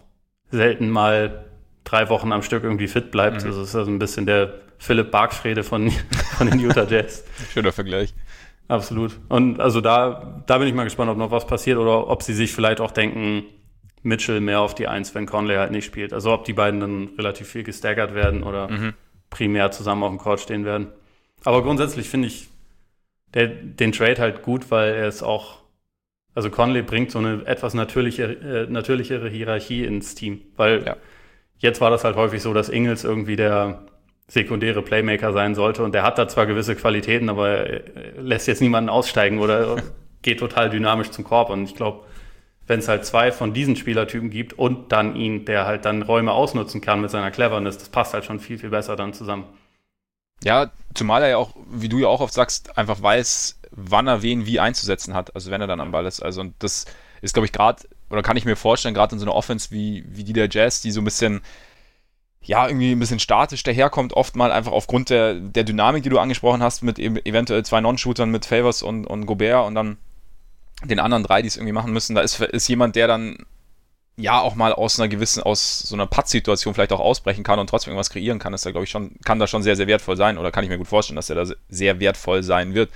selten 0.51 0.91
mal 0.91 1.45
drei 1.85 2.09
Wochen 2.09 2.33
am 2.33 2.43
Stück 2.43 2.65
irgendwie 2.65 2.89
fit 2.89 3.11
bleibt. 3.11 3.43
Mhm. 3.43 3.49
Also 3.49 3.61
das 3.61 3.71
ist 3.71 3.77
also 3.77 3.91
ein 3.91 3.99
bisschen 3.99 4.27
der 4.27 4.55
Philipp 4.79 5.11
Bargfrede 5.11 5.65
von, 5.65 5.91
von 6.37 6.49
den 6.49 6.61
Utah 6.61 6.85
Jazz. 6.85 7.25
Schöner 7.53 7.73
Vergleich. 7.73 8.15
Absolut. 8.69 9.19
Und 9.29 9.61
also 9.61 9.81
da, 9.81 10.43
da 10.47 10.59
bin 10.59 10.69
ich 10.69 10.75
mal 10.75 10.85
gespannt, 10.85 11.11
ob 11.11 11.19
noch 11.19 11.31
was 11.31 11.47
passiert 11.47 11.79
oder 11.79 12.09
ob 12.09 12.23
sie 12.23 12.35
sich 12.35 12.53
vielleicht 12.53 12.81
auch 12.81 12.91
denken, 12.91 13.45
Mitchell 14.03 14.41
mehr 14.41 14.61
auf 14.61 14.75
die 14.75 14.89
Eins, 14.89 15.15
wenn 15.15 15.27
Conley 15.27 15.57
halt 15.57 15.73
nicht 15.73 15.85
spielt. 15.85 16.13
Also 16.13 16.33
ob 16.33 16.45
die 16.45 16.53
beiden 16.53 16.81
dann 16.81 17.09
relativ 17.19 17.49
viel 17.49 17.65
gestaggert 17.65 18.15
werden 18.15 18.43
oder 18.45 18.69
mhm. 18.69 18.95
primär 19.31 19.71
zusammen 19.73 20.05
auf 20.05 20.11
dem 20.11 20.19
Court 20.19 20.41
stehen 20.41 20.65
werden. 20.65 20.89
Aber 21.45 21.63
grundsätzlich 21.63 22.09
finde 22.09 22.29
ich 22.29 22.49
der, 23.35 23.49
den 23.49 23.93
Trade 23.93 24.21
halt 24.21 24.43
gut, 24.43 24.71
weil 24.71 24.95
er 24.95 25.09
es 25.09 25.23
auch, 25.23 25.63
also 26.35 26.51
Conley 26.51 26.83
bringt 26.83 27.11
so 27.11 27.19
eine 27.19 27.47
etwas 27.47 27.75
natürliche, 27.75 28.25
äh, 28.25 28.71
natürlichere 28.71 29.29
Hierarchie 29.29 29.85
ins 29.85 30.15
Team. 30.15 30.43
Weil 30.57 30.85
ja. 30.85 30.97
jetzt 31.59 31.81
war 31.81 31.91
das 31.91 32.05
halt 32.05 32.17
häufig 32.17 32.43
so, 32.43 32.55
dass 32.55 32.69
Ingels 32.69 33.05
irgendwie 33.05 33.37
der 33.37 33.87
sekundäre 34.29 34.83
Playmaker 34.83 35.33
sein 35.33 35.55
sollte 35.55 35.85
und 35.85 35.95
der 35.95 36.03
hat 36.03 36.19
da 36.19 36.27
zwar 36.27 36.47
gewisse 36.47 36.75
Qualitäten, 36.75 37.29
aber 37.29 37.49
er 37.49 38.21
lässt 38.21 38.49
jetzt 38.49 38.61
niemanden 38.61 38.91
aussteigen 38.91 39.39
oder 39.39 39.77
geht 40.23 40.41
total 40.41 40.69
dynamisch 40.69 41.11
zum 41.11 41.25
Korb 41.25 41.51
und 41.51 41.65
ich 41.65 41.77
glaube, 41.77 42.05
wenn 42.67 42.81
es 42.81 42.89
halt 42.89 43.05
zwei 43.05 43.31
von 43.31 43.53
diesen 43.53 43.77
Spielertypen 43.77 44.31
gibt 44.31 44.53
und 44.55 44.91
dann 44.91 45.15
ihn, 45.15 45.45
der 45.45 45.67
halt 45.67 45.85
dann 45.85 46.03
Räume 46.03 46.33
ausnutzen 46.33 46.81
kann 46.81 47.01
mit 47.01 47.11
seiner 47.11 47.31
Cleverness, 47.31 47.79
das 47.79 47.89
passt 47.89 48.15
halt 48.15 48.25
schon 48.25 48.41
viel, 48.41 48.59
viel 48.59 48.71
besser 48.71 48.97
dann 48.97 49.13
zusammen. 49.13 49.45
Ja, 50.45 50.71
zumal 50.95 51.23
er 51.23 51.29
ja 51.31 51.37
auch, 51.39 51.55
wie 51.71 51.89
du 51.89 51.99
ja 51.99 52.09
auch 52.09 52.21
oft 52.21 52.35
sagst, 52.35 52.77
einfach 52.79 53.01
weiß, 53.01 53.59
wann 53.71 54.07
er 54.07 54.23
wen 54.23 54.47
wie 54.47 54.61
einzusetzen 54.61 55.15
hat, 55.15 55.35
also 55.35 55.51
wenn 55.51 55.61
er 55.61 55.67
dann 55.67 55.81
am 55.81 55.93
Ball 55.93 56.07
ist. 56.07 56.23
Also 56.23 56.41
und 56.41 56.55
das 56.61 56.87
ist, 57.23 57.35
glaube 57.35 57.47
ich, 57.47 57.53
gerade, 57.53 57.83
oder 58.11 58.23
kann 58.23 58.37
ich 58.37 58.45
mir 58.45 58.57
vorstellen, 58.57 58.95
gerade 58.95 59.15
in 59.15 59.19
so 59.19 59.25
einer 59.25 59.35
Offense 59.35 59.71
wie, 59.71 60.05
wie 60.09 60.25
die 60.25 60.33
der 60.33 60.49
Jazz, 60.51 60.81
die 60.81 60.91
so 60.91 61.01
ein 61.01 61.05
bisschen, 61.05 61.43
ja, 62.43 62.67
irgendwie 62.69 62.93
ein 62.93 62.99
bisschen 62.99 63.19
statisch 63.19 63.63
daherkommt, 63.63 64.13
oft 64.13 64.37
mal 64.37 64.53
einfach 64.53 64.73
aufgrund 64.73 65.11
der, 65.11 65.35
der 65.35 65.65
Dynamik, 65.65 66.03
die 66.03 66.11
du 66.11 66.19
angesprochen 66.19 66.63
hast, 66.63 66.83
mit 66.83 66.99
eben 66.99 67.17
eventuell 67.25 67.65
zwei 67.65 67.81
Non-Shootern, 67.81 68.31
mit 68.31 68.47
Favors 68.47 68.83
und, 68.83 69.07
und 69.07 69.27
Gobert 69.27 69.67
und 69.67 69.75
dann 69.75 69.97
den 70.85 71.01
anderen 71.01 71.25
drei, 71.25 71.43
die 71.43 71.49
es 71.49 71.57
irgendwie 71.57 71.73
machen 71.73 71.93
müssen, 71.93 72.15
da 72.15 72.21
ist, 72.21 72.41
ist 72.41 72.69
jemand, 72.69 72.97
der 72.97 73.09
dann 73.09 73.47
ja 74.17 74.41
auch 74.41 74.55
mal 74.55 74.73
aus 74.73 74.99
einer 74.99 75.09
gewissen, 75.09 75.43
aus 75.43 75.81
so 75.81 75.95
einer 75.95 76.07
Patz-Situation 76.07 76.75
vielleicht 76.75 76.93
auch 76.93 77.01
ausbrechen 77.01 77.45
kann 77.45 77.59
und 77.59 77.69
trotzdem 77.69 77.93
irgendwas 77.93 78.11
kreieren 78.11 78.39
kann, 78.39 78.55
ist 78.55 78.65
da, 78.65 78.71
glaube 78.71 78.85
ich, 78.85 78.91
schon, 78.91 79.17
kann 79.25 79.39
da 79.39 79.47
schon 79.47 79.63
sehr, 79.63 79.77
sehr 79.77 79.87
wertvoll 79.87 80.17
sein 80.17 80.39
oder 80.39 80.51
kann 80.51 80.65
ich 80.65 80.71
mir 80.71 80.79
gut 80.79 80.89
vorstellen, 80.89 81.17
dass 81.17 81.31
er 81.31 81.37
da 81.37 81.55
sehr 81.69 82.01
wertvoll 82.01 82.43
sein 82.43 82.75
wird. 82.75 82.91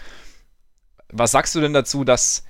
Was 1.12 1.32
sagst 1.32 1.54
du 1.54 1.60
denn 1.60 1.74
dazu, 1.74 2.04
dass 2.04 2.44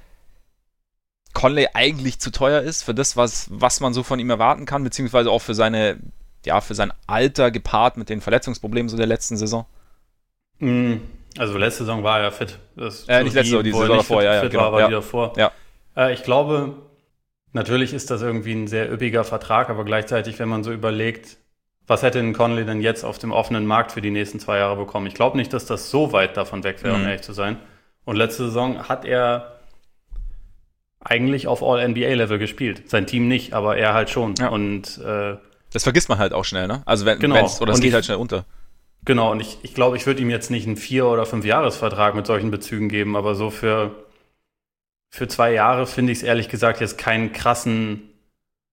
Conley 1.33 1.69
eigentlich 1.75 2.21
zu 2.21 2.31
teuer 2.31 2.61
ist 2.61 2.83
für 2.83 2.95
das, 2.95 3.17
was, 3.17 3.49
was 3.51 3.81
man 3.81 3.93
so 3.93 4.03
von 4.03 4.19
ihm 4.21 4.31
erwarten 4.31 4.67
kann, 4.67 4.85
beziehungsweise 4.85 5.31
auch 5.31 5.41
für 5.41 5.55
seine, 5.55 5.99
ja, 6.45 6.61
für 6.61 6.75
sein 6.75 6.93
Alter 7.07 7.51
gepaart 7.51 7.97
mit 7.97 8.09
den 8.09 8.21
Verletzungsproblemen 8.21 8.89
so 8.89 8.97
der 8.97 9.07
letzten 9.07 9.37
Saison? 9.37 9.67
Mhm. 10.59 11.03
Also 11.39 11.57
letzte 11.59 11.85
Saison 11.85 12.03
war 12.03 12.21
er 12.21 12.33
fit. 12.33 12.59
Das 12.77 13.09
äh, 13.09 13.23
nicht 13.23 13.35
letzte 13.35 13.51
Saison, 13.51 13.65
die 13.65 13.73
Saison 13.73 13.97
davor, 13.97 14.23
ja, 14.23 14.35
ja, 14.35 14.49
genau. 14.49 14.65
War, 14.65 14.73
war 14.73 14.81
ja. 14.81 14.87
die 14.89 14.95
davor. 14.95 15.33
Ja. 15.37 15.53
Äh, 15.97 16.13
ich 16.13 16.25
glaube, 16.25 16.75
natürlich 17.53 17.93
ist 17.93 18.11
das 18.11 18.23
irgendwie 18.23 18.53
ein 18.53 18.67
sehr 18.67 18.93
üppiger 18.93 19.25
Vertrag, 19.25 19.71
aber 19.71 19.85
gleichzeitig, 19.85 20.39
wenn 20.39 20.49
man 20.49 20.65
so 20.65 20.73
überlegt, 20.73 21.37
was 21.87 22.03
hätte 22.03 22.21
ein 22.21 22.33
Conley 22.33 22.65
denn 22.65 22.81
jetzt 22.81 23.05
auf 23.05 23.19
dem 23.19 23.33
offenen 23.33 23.67
Markt 23.67 23.93
für 23.93 24.01
die 24.01 24.11
nächsten 24.11 24.39
zwei 24.39 24.59
Jahre 24.59 24.77
bekommen? 24.77 25.07
Ich 25.07 25.15
glaube 25.15 25.37
nicht, 25.37 25.53
dass 25.53 25.67
das 25.67 25.91
so 25.91 26.13
weit 26.13 26.37
davon 26.37 26.63
weg 26.63 26.83
wäre, 26.85 26.95
mhm. 26.97 27.03
um 27.03 27.09
ehrlich 27.09 27.23
zu 27.23 27.33
sein. 27.33 27.59
Und 28.05 28.17
letzte 28.17 28.45
Saison 28.45 28.89
hat 28.89 29.05
er 29.05 29.61
eigentlich 31.01 31.47
auf 31.47 31.63
All-NBA-Level 31.63 32.39
gespielt. 32.39 32.89
Sein 32.89 33.07
Team 33.07 33.27
nicht, 33.29 33.55
aber 33.55 33.77
er 33.77 33.95
halt 33.95 34.11
schon. 34.11 34.35
Ja. 34.39 34.49
Und 34.49 34.99
äh, 34.99 35.37
das 35.73 35.83
vergisst 35.85 36.09
man 36.09 36.19
halt 36.19 36.33
auch 36.33 36.45
schnell, 36.45 36.67
ne? 36.67 36.83
Also 36.85 37.07
wenn 37.07 37.19
genau. 37.19 37.49
oder 37.61 37.73
es 37.73 37.81
geht 37.81 37.95
halt 37.95 38.05
schnell 38.05 38.19
unter. 38.19 38.45
Genau, 39.05 39.33
und 39.33 39.41
ich 39.41 39.49
glaube, 39.53 39.67
ich, 39.67 39.75
glaub, 39.75 39.95
ich 39.95 40.07
würde 40.07 40.21
ihm 40.21 40.31
jetzt 40.31 40.51
nicht 40.51 40.67
einen 40.67 40.77
Vier- 40.77 41.07
oder 41.07 41.25
Fünf-Jahres-Vertrag 41.25 42.15
mit 42.15 42.27
solchen 42.27 42.51
Bezügen 42.51 42.89
geben, 42.89 43.17
aber 43.17 43.35
so 43.35 43.51
für, 43.51 43.93
für 45.11 45.29
zwei 45.29 45.53
Jahre 45.53 45.87
finde 45.87 46.13
ich 46.13 46.19
es 46.19 46.25
ehrlich 46.25 46.49
gesagt 46.49 46.81
jetzt 46.81 46.97
keinen 46.97 47.33
krassen, 47.33 48.11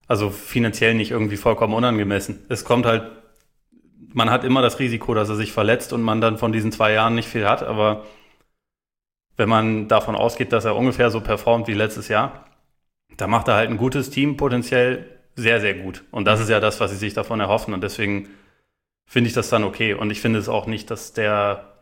also 0.06 0.30
finanziell 0.30 0.94
nicht 0.94 1.10
irgendwie 1.10 1.36
vollkommen 1.36 1.74
unangemessen. 1.74 2.46
Es 2.48 2.64
kommt 2.64 2.86
halt, 2.86 3.10
man 4.14 4.30
hat 4.30 4.44
immer 4.44 4.62
das 4.62 4.78
Risiko, 4.78 5.14
dass 5.14 5.28
er 5.28 5.36
sich 5.36 5.52
verletzt 5.52 5.92
und 5.92 6.02
man 6.02 6.20
dann 6.20 6.38
von 6.38 6.52
diesen 6.52 6.72
zwei 6.72 6.92
Jahren 6.92 7.14
nicht 7.14 7.28
viel 7.28 7.46
hat, 7.46 7.62
aber 7.62 8.06
wenn 9.36 9.48
man 9.48 9.88
davon 9.88 10.16
ausgeht, 10.16 10.52
dass 10.52 10.64
er 10.64 10.76
ungefähr 10.76 11.10
so 11.10 11.20
performt 11.20 11.68
wie 11.68 11.74
letztes 11.74 12.08
Jahr, 12.08 12.46
da 13.16 13.26
macht 13.26 13.48
er 13.48 13.54
halt 13.54 13.70
ein 13.70 13.76
gutes 13.76 14.10
Team 14.10 14.36
potenziell 14.36 15.06
sehr, 15.34 15.60
sehr 15.60 15.74
gut. 15.74 16.04
Und 16.10 16.24
das 16.24 16.40
ist 16.40 16.48
ja 16.48 16.60
das, 16.60 16.80
was 16.80 16.90
sie 16.90 16.96
sich 16.96 17.14
davon 17.14 17.38
erhoffen. 17.40 17.72
Und 17.72 17.82
deswegen 17.82 18.28
finde 19.06 19.28
ich 19.28 19.34
das 19.34 19.48
dann 19.48 19.64
okay. 19.64 19.94
Und 19.94 20.10
ich 20.10 20.20
finde 20.20 20.40
es 20.40 20.48
auch 20.48 20.66
nicht, 20.66 20.90
dass 20.90 21.12
der, 21.12 21.78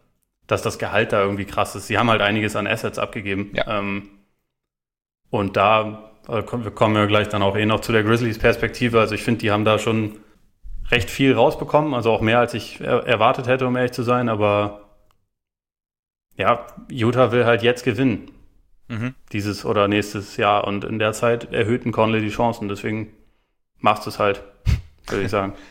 dass 0.47 0.62
das 0.62 0.79
Gehalt 0.79 1.12
da 1.12 1.23
irgendwie 1.23 1.47
krass 1.47 1.75
ist. 1.75 1.87
Sie 1.87 1.97
haben 1.97 2.11
halt 2.11 2.21
einiges 2.21 2.55
an 2.57 2.66
Assets 2.66 2.99
abgegeben. 2.99 3.53
Ja. 3.55 3.79
Ähm, 3.79 4.11
und 5.30 5.56
da 5.56 6.06
äh, 6.28 6.42
wir 6.42 6.70
kommen 6.70 6.96
ja 6.96 7.06
gleich 7.06 7.28
dann 7.28 7.42
auch 7.42 7.56
eh 7.56 7.66
noch 7.66 7.80
zu 7.80 7.92
der 7.92 8.02
Grizzlies 8.02 8.38
Perspektive. 8.38 9.00
Also 9.00 9.14
ich 9.14 9.22
finde, 9.22 9.40
die 9.40 9.50
haben 9.50 9.64
da 9.64 9.78
schon 9.78 10.18
recht 10.90 11.10
viel 11.10 11.34
rausbekommen, 11.34 11.94
also 11.94 12.12
auch 12.12 12.20
mehr 12.20 12.38
als 12.38 12.54
ich 12.54 12.80
er 12.80 13.06
erwartet 13.06 13.46
hätte, 13.46 13.66
um 13.66 13.76
ehrlich 13.76 13.92
zu 13.92 14.02
sein. 14.02 14.28
Aber 14.28 14.82
ja, 16.36 16.66
Utah 16.90 17.32
will 17.32 17.44
halt 17.44 17.62
jetzt 17.62 17.84
gewinnen. 17.84 18.30
Mhm. 18.88 19.14
Dieses 19.32 19.64
oder 19.64 19.88
nächstes 19.88 20.36
Jahr. 20.36 20.64
Und 20.66 20.84
in 20.84 20.98
der 20.98 21.12
Zeit 21.12 21.52
erhöhten 21.52 21.92
Conley 21.92 22.20
die 22.20 22.30
Chancen. 22.30 22.68
Deswegen 22.68 23.12
machst 23.78 24.06
du 24.06 24.10
es 24.10 24.18
halt, 24.18 24.42
würde 25.08 25.24
ich 25.24 25.30
sagen. 25.30 25.54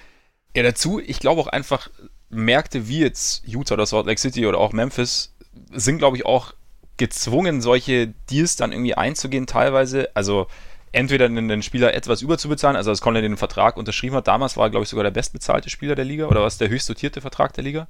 Ja, 0.58 0.64
dazu, 0.64 1.02
ich 1.02 1.20
glaube 1.20 1.42
auch 1.42 1.48
einfach, 1.48 1.90
Märkte 2.30 2.88
wie 2.88 3.00
jetzt 3.00 3.46
Utah 3.46 3.74
oder 3.74 3.86
Salt 3.86 4.06
Lake 4.06 4.22
City 4.22 4.48
oder 4.48 4.58
auch 4.58 4.72
Memphis 4.72 5.36
sind, 5.74 5.98
glaube 5.98 6.16
ich, 6.16 6.26
auch 6.26 6.54
gezwungen, 6.98 7.62
solche 7.62 8.14
Deals 8.30 8.56
dann 8.56 8.72
irgendwie 8.72 8.96
einzugehen, 8.96 9.48
teilweise. 9.48 10.10
Also 10.14 10.48
entweder 10.92 11.28
den 11.28 11.62
Spieler 11.62 11.94
etwas 11.94 12.22
überzubezahlen, 12.22 12.78
also 12.78 12.90
als 12.90 13.02
Conley 13.02 13.22
den 13.22 13.38
Vertrag 13.38 13.78
unterschrieben 13.78 14.16
hat, 14.16 14.28
damals 14.28 14.56
war 14.56 14.68
er, 14.68 14.70
glaube 14.70 14.84
ich, 14.84 14.90
sogar 14.90 15.04
der 15.04 15.12
bestbezahlte 15.12 15.70
Spieler 15.70 15.96
der 15.96 16.06
Liga 16.06 16.28
oder 16.28 16.42
was 16.42 16.58
der 16.58 16.70
höchst 16.70 16.90
dotierte 16.90 17.22
Vertrag 17.22 17.54
der 17.54 17.64
Liga. 17.64 17.88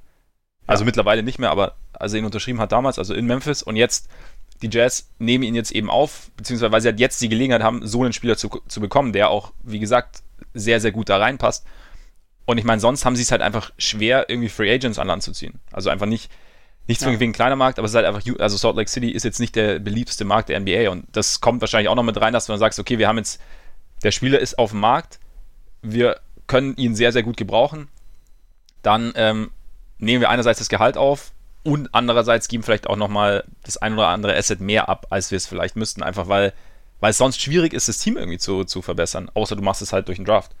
Also 0.66 0.82
ja. 0.82 0.86
mittlerweile 0.86 1.22
nicht 1.22 1.38
mehr, 1.38 1.50
aber 1.50 1.76
als 1.92 2.12
er 2.12 2.18
ihn 2.18 2.24
unterschrieben 2.24 2.60
hat 2.60 2.72
damals, 2.72 2.98
also 2.98 3.14
in 3.14 3.26
Memphis 3.26 3.62
und 3.62 3.76
jetzt 3.76 4.08
die 4.62 4.70
Jazz 4.70 5.10
nehmen 5.18 5.44
ihn 5.44 5.54
jetzt 5.54 5.70
eben 5.70 5.90
auf, 5.90 6.30
beziehungsweise 6.36 6.72
weil 6.72 6.80
sie 6.80 6.88
halt 6.88 7.00
jetzt 7.00 7.20
die 7.20 7.28
Gelegenheit 7.28 7.62
haben, 7.62 7.86
so 7.86 8.02
einen 8.02 8.12
Spieler 8.12 8.36
zu, 8.36 8.48
zu 8.66 8.80
bekommen, 8.80 9.12
der 9.12 9.30
auch, 9.30 9.52
wie 9.62 9.78
gesagt, 9.78 10.22
sehr, 10.54 10.80
sehr 10.80 10.92
gut 10.92 11.08
da 11.08 11.18
reinpasst. 11.18 11.64
Und 12.46 12.58
ich 12.58 12.64
meine, 12.64 12.80
sonst 12.80 13.04
haben 13.04 13.16
sie 13.16 13.22
es 13.22 13.32
halt 13.32 13.42
einfach 13.42 13.72
schwer, 13.76 14.28
irgendwie 14.28 14.48
Free 14.48 14.72
Agents 14.72 14.98
an 14.98 15.08
Land 15.08 15.22
zu 15.22 15.32
ziehen. 15.32 15.60
Also 15.72 15.90
einfach 15.90 16.06
nicht, 16.06 16.30
nicht 16.86 17.00
zwingend 17.00 17.16
ja. 17.16 17.20
wegen 17.20 17.32
kleiner 17.32 17.56
Markt, 17.56 17.78
aber 17.78 17.86
es 17.86 17.92
ist 17.92 17.96
halt 17.96 18.06
einfach, 18.06 18.22
also 18.38 18.56
Salt 18.56 18.76
Lake 18.76 18.90
City 18.90 19.10
ist 19.10 19.24
jetzt 19.24 19.40
nicht 19.40 19.56
der 19.56 19.78
beliebteste 19.78 20.24
Markt 20.24 20.48
der 20.48 20.60
NBA 20.60 20.90
und 20.90 21.04
das 21.12 21.40
kommt 21.40 21.60
wahrscheinlich 21.60 21.88
auch 21.88 21.94
noch 21.94 22.02
mit 22.02 22.20
rein, 22.20 22.32
dass 22.32 22.46
du 22.46 22.52
dann 22.52 22.60
sagst, 22.60 22.78
okay, 22.78 22.98
wir 22.98 23.08
haben 23.08 23.18
jetzt, 23.18 23.40
der 24.02 24.12
Spieler 24.12 24.38
ist 24.38 24.58
auf 24.58 24.70
dem 24.70 24.80
Markt, 24.80 25.18
wir 25.82 26.20
können 26.46 26.76
ihn 26.76 26.94
sehr, 26.94 27.12
sehr 27.12 27.22
gut 27.22 27.36
gebrauchen, 27.36 27.88
dann 28.82 29.12
ähm, 29.16 29.50
nehmen 29.98 30.20
wir 30.20 30.30
einerseits 30.30 30.60
das 30.60 30.68
Gehalt 30.68 30.96
auf 30.96 31.32
und 31.64 31.92
andererseits 31.92 32.46
geben 32.46 32.62
vielleicht 32.62 32.86
auch 32.86 32.96
nochmal 32.96 33.44
das 33.64 33.76
ein 33.78 33.94
oder 33.94 34.08
andere 34.08 34.36
Asset 34.36 34.60
mehr 34.60 34.88
ab, 34.88 35.08
als 35.10 35.32
wir 35.32 35.36
es 35.36 35.46
vielleicht 35.46 35.74
müssten, 35.74 36.04
einfach 36.04 36.28
weil, 36.28 36.52
weil 37.00 37.10
es 37.10 37.18
sonst 37.18 37.40
schwierig 37.40 37.72
ist, 37.72 37.88
das 37.88 37.98
Team 37.98 38.16
irgendwie 38.16 38.38
zu, 38.38 38.62
zu 38.62 38.82
verbessern, 38.82 39.28
außer 39.34 39.56
du 39.56 39.62
machst 39.62 39.82
es 39.82 39.92
halt 39.92 40.06
durch 40.06 40.18
einen 40.18 40.26
Draft. 40.26 40.52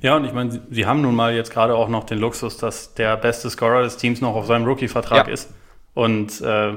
Ja, 0.00 0.16
und 0.16 0.24
ich 0.24 0.32
meine, 0.32 0.50
sie, 0.50 0.60
sie 0.70 0.86
haben 0.86 1.02
nun 1.02 1.14
mal 1.14 1.34
jetzt 1.34 1.52
gerade 1.52 1.74
auch 1.74 1.88
noch 1.88 2.04
den 2.04 2.18
Luxus, 2.18 2.56
dass 2.56 2.94
der 2.94 3.16
beste 3.16 3.50
Scorer 3.50 3.82
des 3.82 3.96
Teams 3.96 4.20
noch 4.20 4.34
auf 4.34 4.46
seinem 4.46 4.64
Rookie-Vertrag 4.64 5.26
ja. 5.28 5.32
ist. 5.32 5.52
Und 5.94 6.40
äh, 6.40 6.76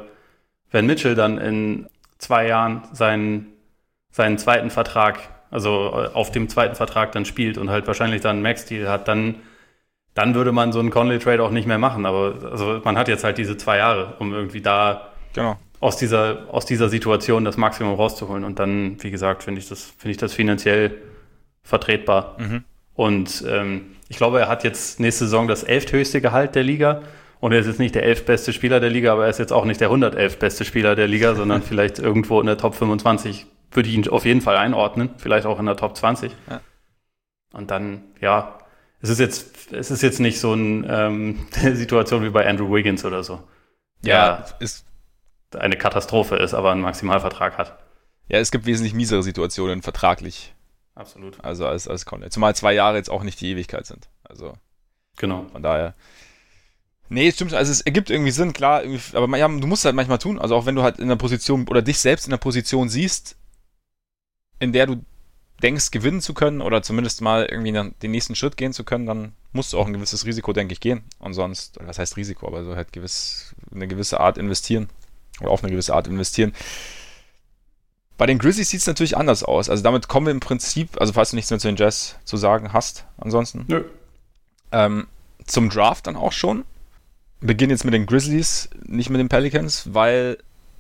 wenn 0.72 0.86
Mitchell 0.86 1.16
dann 1.16 1.38
in 1.38 1.88
zwei 2.18 2.48
Jahren 2.48 2.84
seinen, 2.92 3.54
seinen 4.12 4.38
zweiten 4.38 4.70
Vertrag, 4.70 5.20
also 5.50 5.92
äh, 5.94 6.14
auf 6.14 6.32
dem 6.32 6.50
zweiten 6.50 6.76
Vertrag 6.76 7.14
dann 7.14 7.26
spielt 7.26 7.58
und 7.58 7.70
halt 7.70 7.88
wahrscheinlich 7.88 8.22
dann 8.22 8.38
einen 8.38 8.44
Max-Deal 8.44 8.90
hat, 8.90 9.08
dann, 9.08 9.36
dann 10.14 10.36
würde 10.36 10.52
man 10.52 10.74
so 10.74 10.80
einen 10.80 10.90
Conley-Trade 10.90 11.42
auch 11.42 11.52
nicht 11.52 11.68
mehr 11.68 11.78
machen. 11.78 12.06
Aber 12.06 12.36
also 12.52 12.82
man 12.84 12.98
hat 12.98 13.08
jetzt 13.08 13.24
halt 13.24 13.38
diese 13.38 13.56
zwei 13.56 13.78
Jahre, 13.78 14.16
um 14.20 14.34
irgendwie 14.34 14.62
da 14.62 15.14
genau. 15.34 15.58
aus, 15.80 15.96
dieser, 15.96 16.44
aus 16.52 16.66
dieser 16.66 16.90
Situation 16.90 17.46
das 17.46 17.56
Maximum 17.56 17.96
rauszuholen. 17.96 18.44
Und 18.44 18.60
dann, 18.60 19.02
wie 19.02 19.12
gesagt, 19.12 19.44
finde 19.44 19.62
ich, 19.62 19.70
das 19.70 19.84
finde 19.98 20.12
ich 20.12 20.18
das 20.18 20.34
finanziell 20.34 21.02
vertretbar. 21.64 22.36
Mhm. 22.38 22.64
Und 22.96 23.44
ähm, 23.48 23.96
ich 24.08 24.18
glaube, 24.18 24.40
er 24.40 24.48
hat 24.48 24.64
jetzt 24.64 25.00
nächste 25.00 25.26
Saison 25.26 25.48
das 25.48 25.64
elfthöchste 25.64 26.22
Gehalt 26.22 26.56
der 26.56 26.64
Liga. 26.64 27.04
Und 27.40 27.52
er 27.52 27.60
ist 27.60 27.68
jetzt 27.68 27.80
nicht 27.80 27.94
der 27.94 28.04
elfbeste 28.04 28.54
Spieler 28.54 28.80
der 28.80 28.90
Liga, 28.90 29.12
aber 29.12 29.26
er 29.26 29.30
ist 29.30 29.40
jetzt 29.40 29.54
auch 29.54 29.66
nicht 29.66 29.82
der 29.82 29.90
111 29.90 30.40
beste 30.40 30.66
Spieler 30.66 30.96
der 30.96 31.08
Liga, 31.08 31.36
sondern 31.36 31.62
vielleicht 31.62 32.00
irgendwo 32.00 32.40
in 32.40 32.48
der 32.48 32.58
Top 32.58 32.76
25, 32.76 33.46
würde 33.72 33.90
ich 33.90 33.96
ihn 33.96 34.08
auf 34.08 34.26
jeden 34.26 34.42
Fall 34.42 34.58
einordnen, 34.58 35.10
vielleicht 35.18 35.46
auch 35.46 35.60
in 35.60 35.66
der 35.66 35.76
Top 35.76 35.96
20. 35.96 36.32
Ja. 36.50 36.62
Und 37.54 37.72
dann, 37.72 38.04
ja, 38.22 38.58
es 39.02 39.10
ist 39.10 39.20
jetzt, 39.20 39.74
es 39.74 39.92
ist 39.92 40.02
jetzt 40.02 40.20
nicht 40.20 40.40
so 40.40 40.52
eine 40.54 40.88
ähm, 40.88 41.48
Situation 41.52 42.24
wie 42.24 42.30
bei 42.30 42.48
Andrew 42.48 42.74
Wiggins 42.74 43.06
oder 43.06 43.24
so. 43.24 43.44
Ja, 44.02 44.46
ist 44.60 44.86
eine 45.54 45.78
Katastrophe 45.78 46.36
ist, 46.38 46.54
aber 46.54 46.72
einen 46.72 46.82
Maximalvertrag 46.82 47.58
hat. 47.58 47.78
Ja, 48.28 48.40
es 48.40 48.52
gibt 48.52 48.66
wesentlich 48.66 48.94
miesere 48.94 49.24
Situationen 49.24 49.82
vertraglich. 49.82 50.55
Absolut. 50.96 51.44
Also 51.44 51.68
als, 51.68 51.88
als 51.88 52.06
Conley. 52.06 52.30
Zumal 52.30 52.56
zwei 52.56 52.74
Jahre 52.74 52.98
jetzt 52.98 53.10
auch 53.10 53.24
nicht 53.24 53.40
die 53.42 53.52
Ewigkeit 53.52 53.86
sind. 53.86 54.08
Also. 54.24 54.54
Genau. 55.18 55.46
Von 55.52 55.62
daher. 55.62 55.94
Nee, 57.10 57.32
stimmt. 57.32 57.54
Also 57.54 57.72
es 57.72 57.82
ergibt 57.82 58.10
irgendwie 58.10 58.32
Sinn, 58.32 58.54
klar. 58.54 58.84
Irgendwie, 58.84 59.16
aber 59.16 59.38
ja, 59.38 59.48
du 59.48 59.68
musst 59.68 59.82
es 59.82 59.86
halt 59.86 59.96
manchmal 59.96 60.18
tun. 60.18 60.40
Also 60.40 60.56
auch 60.56 60.66
wenn 60.66 60.76
du 60.76 60.84
halt 60.84 60.98
in 61.00 61.10
der 61.10 61.18
Position 61.18 61.68
oder 61.68 61.82
dich 61.82 62.00
selbst 62.00 62.26
in 62.26 62.32
der 62.32 62.38
Position 62.38 62.90
siehst, 62.90 63.38
in 64.60 64.72
der 64.72 64.88
du 64.88 65.04
denkst, 65.62 65.92
gewinnen 65.92 66.22
zu 66.22 66.34
können 66.34 66.62
oder 66.62 66.82
zumindest 66.82 67.22
mal 67.22 67.46
irgendwie 67.46 67.72
den 67.72 68.12
nächsten 68.12 68.36
Schritt 68.36 68.58
gehen 68.58 68.74
zu 68.74 68.84
können, 68.84 69.06
dann 69.06 69.34
musst 69.54 69.74
du 69.74 69.80
auch 69.80 69.88
ein 69.88 69.94
gewisses 69.94 70.26
Risiko, 70.26 70.52
denke 70.54 70.74
ich, 70.74 70.80
gehen. 70.80 71.04
Und 71.20 71.34
sonst, 71.34 71.78
was 71.82 72.00
heißt 72.00 72.18
Risiko, 72.18 72.48
aber 72.48 72.64
so 72.64 72.76
halt 72.76 72.92
gewiss, 72.92 73.56
eine 73.74 73.88
gewisse 73.88 74.20
Art 74.20 74.38
investieren. 74.38 74.90
Oder 75.42 75.52
auf 75.52 75.64
eine 75.64 75.72
gewisse 75.72 75.94
Art 75.94 76.08
investieren. 76.08 76.54
Bei 78.18 78.26
den 78.26 78.40
Grizzlies 78.40 78.70
sieht 78.70 78.82
es 78.82 78.88
natürlich 78.88 79.18
anders 79.18 79.44
aus. 79.44 79.70
Also 79.70 79.84
damit 79.84 80.08
kommen 80.08 80.28
wir 80.28 80.32
im 80.32 80.40
Prinzip, 80.40 81.00
also 81.00 81.14
falls 81.14 81.32
du 81.32 81.36
nichts 81.36 81.52
mehr 81.52 81.60
zu 81.60 81.68
den 81.68 81.76
Jazz 81.76 82.16
zu 82.24 82.38
sagen 82.38 82.72
hast, 82.72 83.06
ansonsten. 83.18 83.66
Nö. 83.68 83.84
Ähm, 84.72 85.08
zum 85.46 85.70
Draft 85.70 86.08
dann 86.08 86.16
auch 86.16 86.32
schon. 86.32 86.64
Beginnen 87.42 87.72
jetzt 87.72 87.84
mit 87.84 87.94
den 87.94 88.06
Grizzlies, 88.06 88.70
nicht 88.86 89.10
mit 89.10 89.20
den 89.20 89.30
Pelicans, 89.30 89.94
weil 89.94 90.38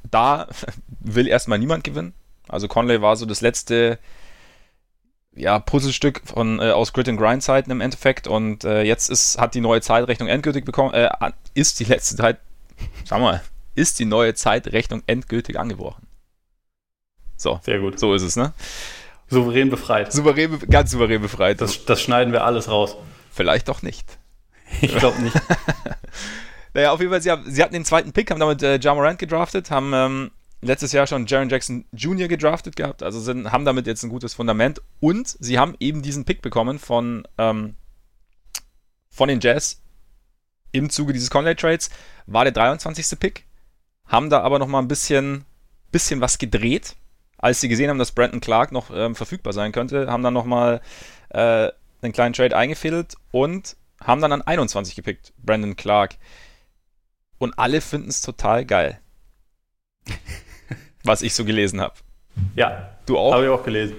da 0.09 0.47
will 0.99 1.27
erstmal 1.27 1.59
niemand 1.59 1.83
gewinnen. 1.83 2.13
Also 2.47 2.67
Conley 2.67 3.01
war 3.01 3.15
so 3.17 3.25
das 3.25 3.41
letzte 3.41 3.99
ja, 5.35 5.59
Puzzlestück 5.59 6.21
von, 6.25 6.59
äh, 6.59 6.71
aus 6.71 6.93
Grid 6.93 7.09
and 7.09 7.19
Grind 7.19 7.43
Zeiten 7.43 7.69
im 7.71 7.81
Endeffekt 7.81 8.27
und 8.27 8.63
äh, 8.63 8.83
jetzt 8.83 9.09
ist, 9.09 9.37
hat 9.37 9.53
die 9.53 9.61
neue 9.61 9.81
Zeitrechnung 9.81 10.29
endgültig 10.29 10.63
bekommen, 10.63 10.93
äh, 10.93 11.09
ist 11.53 11.79
die 11.79 11.83
letzte 11.83 12.15
Zeit, 12.15 12.39
sag 13.05 13.19
mal, 13.19 13.41
ist 13.75 13.99
die 13.99 14.05
neue 14.05 14.33
Zeitrechnung 14.33 15.03
endgültig 15.07 15.59
angebrochen. 15.59 16.04
So. 17.37 17.59
Sehr 17.63 17.79
gut. 17.79 17.99
So 17.99 18.13
ist 18.13 18.23
es, 18.23 18.35
ne? 18.35 18.53
Souverän 19.29 19.69
befreit. 19.69 20.13
Souverän, 20.13 20.59
ganz 20.69 20.91
souverän 20.91 21.21
befreit. 21.21 21.61
Das, 21.61 21.85
das 21.85 22.01
schneiden 22.01 22.31
wir 22.31 22.43
alles 22.43 22.69
raus. 22.69 22.95
Vielleicht 23.31 23.67
doch 23.67 23.81
nicht. 23.81 24.05
Ich 24.81 24.95
glaube 24.95 25.21
nicht. 25.21 25.35
naja, 26.73 26.91
auf 26.91 26.99
jeden 26.99 27.11
Fall, 27.11 27.21
sie, 27.21 27.31
haben, 27.31 27.43
sie 27.49 27.61
hatten 27.61 27.73
den 27.73 27.85
zweiten 27.85 28.13
Pick, 28.13 28.31
haben 28.31 28.39
damit 28.39 28.61
äh, 28.63 28.79
Jamorant 28.79 29.19
gedraftet, 29.19 29.71
haben 29.71 29.93
ähm, 29.93 30.31
letztes 30.61 30.91
Jahr 30.91 31.07
schon 31.07 31.25
Jaron 31.25 31.49
Jackson 31.49 31.85
Jr. 31.91 32.27
gedraftet 32.27 32.75
gehabt, 32.75 33.03
also 33.03 33.19
sind, 33.19 33.51
haben 33.51 33.65
damit 33.65 33.87
jetzt 33.87 34.03
ein 34.03 34.09
gutes 34.09 34.33
Fundament 34.33 34.81
und 34.99 35.27
sie 35.27 35.59
haben 35.59 35.75
eben 35.79 36.01
diesen 36.01 36.25
Pick 36.25 36.41
bekommen 36.41 36.79
von, 36.79 37.27
ähm, 37.37 37.75
von 39.09 39.27
den 39.27 39.39
Jazz 39.39 39.81
im 40.71 40.89
Zuge 40.89 41.13
dieses 41.13 41.29
Conley 41.29 41.55
Trades, 41.55 41.89
war 42.25 42.43
der 42.43 42.53
23. 42.53 43.19
Pick, 43.19 43.45
haben 44.07 44.29
da 44.29 44.41
aber 44.41 44.59
nochmal 44.59 44.81
ein 44.81 44.87
bisschen, 44.87 45.45
bisschen 45.91 46.21
was 46.21 46.37
gedreht, 46.37 46.95
als 47.37 47.61
sie 47.61 47.69
gesehen 47.69 47.89
haben, 47.89 47.99
dass 47.99 48.11
Brandon 48.11 48.41
Clark 48.41 48.71
noch 48.71 48.91
ähm, 48.93 49.15
verfügbar 49.15 49.53
sein 49.53 49.71
könnte, 49.71 50.07
haben 50.09 50.23
dann 50.23 50.33
nochmal 50.33 50.81
äh, 51.29 51.69
einen 52.01 52.13
kleinen 52.13 52.33
Trade 52.33 52.55
eingefädelt 52.55 53.15
und 53.31 53.75
haben 54.01 54.21
dann 54.21 54.31
an 54.31 54.41
21 54.41 54.95
gepickt, 54.95 55.33
Brandon 55.37 55.75
Clark. 55.75 56.15
Und 57.37 57.57
alle 57.57 57.81
finden 57.81 58.09
es 58.09 58.21
total 58.21 58.65
geil. 58.65 58.99
was 61.05 61.21
ich 61.21 61.33
so 61.33 61.45
gelesen 61.45 61.81
habe. 61.81 61.95
Ja. 62.55 62.89
Du 63.05 63.17
auch? 63.17 63.33
Habe 63.33 63.45
ich 63.45 63.49
auch 63.49 63.63
gelesen. 63.63 63.95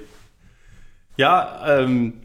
Ja, 1.17 1.81
ähm, 1.81 2.23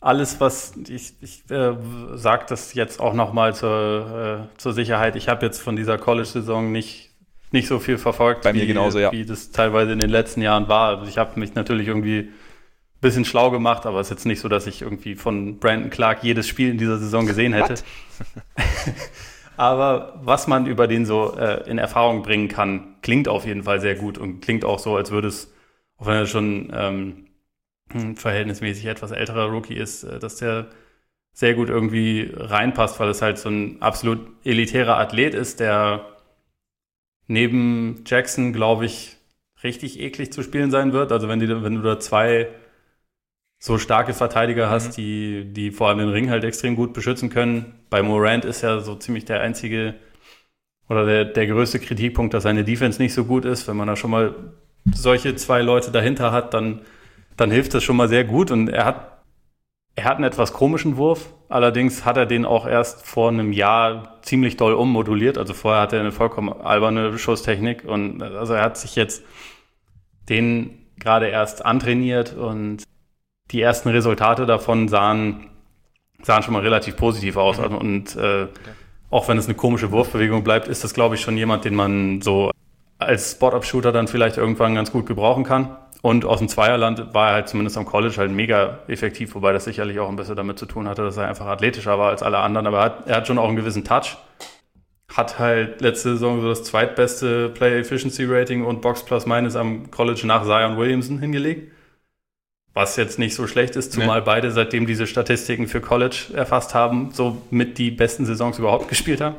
alles, 0.00 0.40
was 0.40 0.74
ich, 0.88 1.14
ich 1.20 1.50
äh, 1.50 1.76
sage 2.14 2.46
das 2.48 2.74
jetzt 2.74 3.00
auch 3.00 3.12
nochmal 3.12 3.54
zur, 3.54 4.48
äh, 4.54 4.58
zur 4.58 4.72
Sicherheit. 4.72 5.16
Ich 5.16 5.28
habe 5.28 5.44
jetzt 5.44 5.60
von 5.60 5.76
dieser 5.76 5.98
College-Saison 5.98 6.70
nicht, 6.70 7.05
nicht 7.52 7.68
so 7.68 7.78
viel 7.78 7.98
verfolgt, 7.98 8.42
Bei 8.42 8.52
mir 8.52 8.62
wie, 8.62 8.66
genauso, 8.66 8.98
ja. 8.98 9.12
wie 9.12 9.24
das 9.24 9.50
teilweise 9.50 9.92
in 9.92 9.98
den 9.98 10.10
letzten 10.10 10.42
Jahren 10.42 10.68
war. 10.68 10.96
Also 10.96 11.08
ich 11.08 11.18
habe 11.18 11.38
mich 11.38 11.54
natürlich 11.54 11.88
irgendwie 11.88 12.18
ein 12.18 13.00
bisschen 13.00 13.24
schlau 13.24 13.50
gemacht, 13.50 13.86
aber 13.86 14.00
es 14.00 14.08
ist 14.08 14.10
jetzt 14.10 14.26
nicht 14.26 14.40
so, 14.40 14.48
dass 14.48 14.66
ich 14.66 14.82
irgendwie 14.82 15.14
von 15.14 15.58
Brandon 15.58 15.90
Clark 15.90 16.22
jedes 16.22 16.48
Spiel 16.48 16.70
in 16.70 16.78
dieser 16.78 16.98
Saison 16.98 17.26
gesehen 17.26 17.52
hätte. 17.52 17.74
Aber 19.56 20.20
was 20.22 20.46
man 20.46 20.66
über 20.66 20.86
den 20.86 21.06
so 21.06 21.34
äh, 21.36 21.68
in 21.68 21.78
Erfahrung 21.78 22.22
bringen 22.22 22.48
kann, 22.48 22.96
klingt 23.00 23.28
auf 23.28 23.46
jeden 23.46 23.62
Fall 23.62 23.80
sehr 23.80 23.94
gut 23.94 24.18
und 24.18 24.40
klingt 24.40 24.64
auch 24.64 24.78
so, 24.78 24.96
als 24.96 25.10
würde 25.10 25.28
es, 25.28 25.52
auch 25.96 26.06
wenn 26.06 26.16
er 26.16 26.26
schon 26.26 26.70
ähm, 26.74 27.26
ein 27.94 28.16
verhältnismäßig 28.16 28.86
etwas 28.86 29.12
älterer 29.12 29.46
Rookie 29.46 29.74
ist, 29.76 30.04
äh, 30.04 30.18
dass 30.18 30.36
der 30.36 30.68
sehr 31.32 31.54
gut 31.54 31.68
irgendwie 31.68 32.32
reinpasst, 32.34 33.00
weil 33.00 33.08
es 33.10 33.22
halt 33.22 33.38
so 33.38 33.48
ein 33.50 33.80
absolut 33.82 34.20
elitärer 34.44 34.98
Athlet 34.98 35.34
ist, 35.34 35.60
der 35.60 36.15
neben 37.26 38.02
Jackson, 38.06 38.52
glaube 38.52 38.86
ich, 38.86 39.16
richtig 39.62 40.00
eklig 40.00 40.32
zu 40.32 40.42
spielen 40.42 40.70
sein 40.70 40.92
wird. 40.92 41.12
Also 41.12 41.28
wenn, 41.28 41.40
die, 41.40 41.48
wenn 41.48 41.74
du 41.74 41.82
da 41.82 41.98
zwei 41.98 42.48
so 43.58 43.78
starke 43.78 44.14
Verteidiger 44.14 44.70
hast, 44.70 44.90
mhm. 44.90 45.02
die, 45.02 45.52
die 45.52 45.70
vor 45.70 45.88
allem 45.88 45.98
den 45.98 46.10
Ring 46.10 46.30
halt 46.30 46.44
extrem 46.44 46.76
gut 46.76 46.92
beschützen 46.92 47.30
können. 47.30 47.74
Bei 47.90 48.02
Morant 48.02 48.44
ist 48.44 48.62
ja 48.62 48.80
so 48.80 48.94
ziemlich 48.96 49.24
der 49.24 49.40
einzige 49.40 49.94
oder 50.88 51.04
der, 51.04 51.24
der 51.24 51.46
größte 51.46 51.80
Kritikpunkt, 51.80 52.32
dass 52.34 52.44
seine 52.44 52.64
Defense 52.64 53.00
nicht 53.00 53.14
so 53.14 53.24
gut 53.24 53.44
ist. 53.44 53.66
Wenn 53.66 53.76
man 53.76 53.88
da 53.88 53.96
schon 53.96 54.10
mal 54.10 54.34
solche 54.94 55.34
zwei 55.34 55.62
Leute 55.62 55.90
dahinter 55.90 56.32
hat, 56.32 56.54
dann, 56.54 56.82
dann 57.36 57.50
hilft 57.50 57.74
das 57.74 57.82
schon 57.82 57.96
mal 57.96 58.08
sehr 58.08 58.24
gut. 58.24 58.50
Und 58.50 58.68
er 58.68 58.84
hat, 58.84 59.15
er 59.96 60.04
hat 60.04 60.16
einen 60.16 60.24
etwas 60.24 60.52
komischen 60.52 60.98
Wurf. 60.98 61.32
Allerdings 61.48 62.04
hat 62.04 62.16
er 62.16 62.26
den 62.26 62.44
auch 62.44 62.66
erst 62.66 63.06
vor 63.06 63.30
einem 63.30 63.52
Jahr 63.52 64.18
ziemlich 64.22 64.56
doll 64.56 64.74
ummoduliert. 64.74 65.38
Also 65.38 65.54
vorher 65.54 65.80
hatte 65.80 65.96
er 65.96 66.02
eine 66.02 66.12
vollkommen 66.12 66.52
alberne 66.52 67.18
Schusstechnik. 67.18 67.84
Und 67.84 68.22
also 68.22 68.52
er 68.52 68.62
hat 68.62 68.76
sich 68.76 68.94
jetzt 68.94 69.24
den 70.28 70.86
gerade 70.98 71.28
erst 71.28 71.64
antrainiert 71.64 72.34
und 72.34 72.82
die 73.52 73.62
ersten 73.62 73.88
Resultate 73.88 74.44
davon 74.44 74.88
sahen, 74.88 75.48
sahen 76.22 76.42
schon 76.42 76.52
mal 76.52 76.62
relativ 76.62 76.96
positiv 76.96 77.36
aus. 77.36 77.58
Mhm. 77.58 77.76
Und 77.76 78.16
äh, 78.16 78.42
okay. 78.42 78.50
auch 79.10 79.28
wenn 79.28 79.38
es 79.38 79.46
eine 79.46 79.54
komische 79.54 79.92
Wurfbewegung 79.92 80.44
bleibt, 80.44 80.68
ist 80.68 80.84
das, 80.84 80.92
glaube 80.92 81.14
ich, 81.14 81.22
schon 81.22 81.36
jemand, 81.38 81.64
den 81.64 81.74
man 81.74 82.20
so 82.20 82.50
als 82.98 83.32
Spot-Up-Shooter 83.32 83.92
dann 83.92 84.08
vielleicht 84.08 84.36
irgendwann 84.36 84.74
ganz 84.74 84.92
gut 84.92 85.06
gebrauchen 85.06 85.44
kann. 85.44 85.76
Und 86.06 86.24
aus 86.24 86.38
dem 86.38 86.46
Zweierland 86.46 87.14
war 87.14 87.30
er 87.30 87.34
halt 87.34 87.48
zumindest 87.48 87.76
am 87.76 87.84
College 87.84 88.14
halt 88.18 88.30
mega 88.30 88.78
effektiv, 88.86 89.34
wobei 89.34 89.52
das 89.52 89.64
sicherlich 89.64 89.98
auch 89.98 90.08
ein 90.08 90.14
bisschen 90.14 90.36
damit 90.36 90.56
zu 90.56 90.64
tun 90.64 90.86
hatte, 90.86 91.02
dass 91.02 91.16
er 91.16 91.26
einfach 91.26 91.46
athletischer 91.46 91.98
war 91.98 92.10
als 92.10 92.22
alle 92.22 92.38
anderen. 92.38 92.68
Aber 92.68 92.78
er 92.78 92.84
hat, 92.84 93.08
er 93.08 93.16
hat 93.16 93.26
schon 93.26 93.38
auch 93.38 93.48
einen 93.48 93.56
gewissen 93.56 93.82
Touch. 93.82 94.16
Hat 95.12 95.40
halt 95.40 95.80
letzte 95.80 96.10
Saison 96.10 96.40
so 96.40 96.48
das 96.48 96.62
zweitbeste 96.62 97.48
Play 97.48 97.80
Efficiency 97.80 98.24
Rating 98.24 98.64
und 98.64 98.82
Box 98.82 99.02
Plus 99.04 99.26
Minus 99.26 99.56
am 99.56 99.90
College 99.90 100.22
nach 100.26 100.44
Zion 100.44 100.76
Williamson 100.76 101.18
hingelegt 101.18 101.72
was 102.72 102.96
jetzt 102.96 103.18
nicht 103.18 103.34
so 103.34 103.46
schlecht 103.46 103.74
ist, 103.74 103.94
zumal 103.94 104.18
nee. 104.18 104.26
beide, 104.26 104.50
seitdem 104.50 104.86
diese 104.86 105.06
Statistiken 105.06 105.66
für 105.66 105.80
College 105.80 106.26
erfasst 106.34 106.74
haben, 106.74 107.08
so 107.10 107.40
mit 107.50 107.78
die 107.78 107.90
besten 107.90 108.26
Saisons 108.26 108.58
überhaupt 108.58 108.88
gespielt 108.88 109.22
haben. 109.22 109.36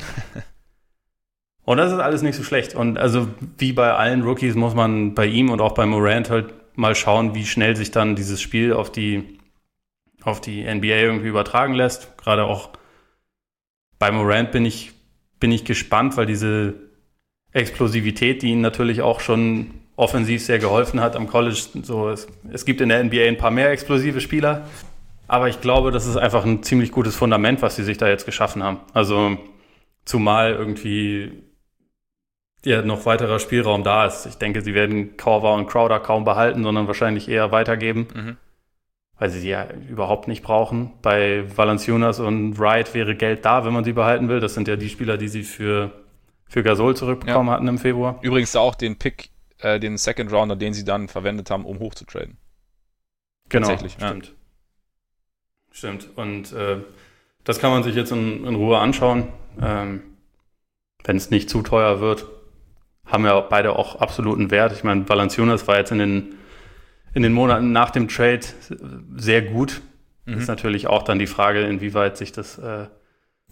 und 1.64 1.78
das 1.78 1.94
ist 1.94 2.00
alles 2.00 2.24
nicht 2.24 2.36
so 2.36 2.42
schlecht. 2.42 2.74
Und 2.74 2.98
also 2.98 3.28
wie 3.60 3.74
bei 3.74 3.94
allen 3.94 4.24
Rookies 4.24 4.56
muss 4.56 4.74
man 4.74 5.14
bei 5.14 5.28
ihm 5.28 5.52
und 5.52 5.62
auch 5.62 5.74
bei 5.74 5.86
Morant 5.86 6.32
halt 6.32 6.52
mal 6.78 6.96
schauen, 6.96 7.36
wie 7.36 7.46
schnell 7.46 7.76
sich 7.76 7.92
dann 7.92 8.16
dieses 8.16 8.42
Spiel 8.42 8.74
auf 8.74 8.92
die, 8.92 9.40
auf 10.22 10.40
die 10.40 10.64
NBA 10.64 10.88
irgendwie 10.88 11.28
übertragen 11.28 11.74
lässt. 11.74 12.18
Gerade 12.18 12.46
auch 12.46 12.70
bei 14.00 14.12
Morant 14.12 14.52
bin 14.52 14.66
ich, 14.66 14.92
bin 15.40 15.52
ich 15.52 15.66
gespannt, 15.66 16.18
weil 16.18 16.28
diese 16.28 16.76
Explosivität, 17.52 18.42
die 18.42 18.52
ihn 18.52 18.62
natürlich 18.62 19.02
auch 19.02 19.20
schon 19.20 19.72
offensiv 19.96 20.44
sehr 20.44 20.60
geholfen 20.60 21.02
hat 21.02 21.16
am 21.16 21.28
College. 21.28 21.60
So, 21.82 22.10
es, 22.10 22.28
es 22.52 22.66
gibt 22.66 22.82
in 22.82 22.90
der 22.90 23.04
NBA 23.04 23.24
ein 23.24 23.38
paar 23.38 23.52
mehr 23.52 23.72
explosive 23.72 24.22
Spieler, 24.22 24.68
aber 25.28 25.50
ich 25.50 25.60
glaube, 25.60 25.92
das 25.92 26.06
ist 26.06 26.18
einfach 26.18 26.46
ein 26.46 26.62
ziemlich 26.62 26.92
gutes 26.92 27.16
Fundament, 27.16 27.64
was 27.64 27.76
sie 27.76 27.84
sich 27.84 27.98
da 27.98 28.08
jetzt 28.08 28.26
geschaffen 28.26 28.64
haben. 28.64 28.80
Also 28.94 29.38
zumal 30.06 30.54
irgendwie 30.54 31.44
ja, 32.68 32.82
noch 32.82 33.06
weiterer 33.06 33.40
Spielraum 33.40 33.84
da 33.84 34.06
ist. 34.06 34.26
Ich 34.26 34.36
denke, 34.36 34.62
sie 34.62 34.74
werden 34.74 35.16
Corver 35.16 35.54
und 35.54 35.68
Crowder 35.68 36.00
kaum 36.00 36.26
behalten, 36.26 36.64
sondern 36.64 36.88
wahrscheinlich 36.88 37.30
eher 37.30 37.52
weitergeben, 37.54 38.08
mhm. 38.14 38.38
weil 39.18 39.30
sie 39.30 39.40
sie 39.40 39.50
ja 39.50 39.68
überhaupt 39.90 40.28
nicht 40.28 40.44
brauchen. 40.44 40.92
Bei 41.02 41.46
Valanciunas 41.56 42.20
und 42.20 42.60
Wright 42.60 42.94
wäre 42.94 43.16
Geld 43.16 43.46
da, 43.46 43.64
wenn 43.66 43.74
man 43.74 43.86
sie 43.86 43.94
behalten 43.94 44.28
will. 44.28 44.42
Das 44.42 44.54
sind 44.54 44.68
ja 44.68 44.76
die 44.76 44.90
Spieler, 44.90 45.18
die 45.18 45.30
sie 45.30 45.44
für, 45.44 45.92
für 46.50 46.62
Gasol 46.62 46.96
zurückbekommen 46.96 47.48
ja. 47.48 47.54
hatten 47.54 47.68
im 47.70 47.78
Februar. 47.78 48.20
Übrigens 48.22 48.56
auch 48.58 48.76
den 48.76 48.98
Pick 48.98 49.30
äh, 49.60 49.80
den 49.80 49.98
Second 49.98 50.32
Rounder, 50.34 50.58
den 50.58 50.74
sie 50.74 50.84
dann 50.84 51.08
verwendet 51.08 51.50
haben, 51.50 51.66
um 51.66 51.80
hochzutraden. 51.80 52.38
Genau, 53.50 53.78
stimmt. 53.78 53.98
Ja. 54.00 54.16
Stimmt. 55.72 56.10
Und 56.18 56.52
äh, 56.52 56.82
das 57.46 57.60
kann 57.60 57.72
man 57.72 57.84
sich 57.84 57.96
jetzt 57.96 58.12
in, 58.12 58.46
in 58.46 58.56
Ruhe 58.56 58.78
anschauen. 58.78 59.30
Ähm, 59.62 60.02
Wenn 61.06 61.16
es 61.16 61.30
nicht 61.30 61.50
zu 61.50 61.62
teuer 61.62 62.02
wird, 62.02 62.26
haben 63.08 63.26
ja 63.26 63.40
beide 63.40 63.76
auch 63.76 63.96
absoluten 63.96 64.52
Wert. 64.52 64.74
Ich 64.74 64.84
meine, 64.84 65.08
Valanciunas 65.08 65.68
war 65.68 65.78
jetzt 65.78 65.92
in 65.92 66.00
den, 66.00 66.36
in 67.14 67.24
den 67.24 67.34
Monaten 67.34 67.72
nach 67.72 67.90
dem 67.90 68.08
Trade 68.08 68.42
sehr 69.16 69.42
gut. 69.42 69.82
Mhm. 70.26 70.38
Ist 70.38 70.48
natürlich 70.48 70.88
auch 70.88 71.04
dann 71.04 71.20
die 71.20 71.28
Frage, 71.28 71.62
inwieweit 71.62 72.18
sich 72.18 72.32
das 72.32 72.58
äh, 72.58 72.88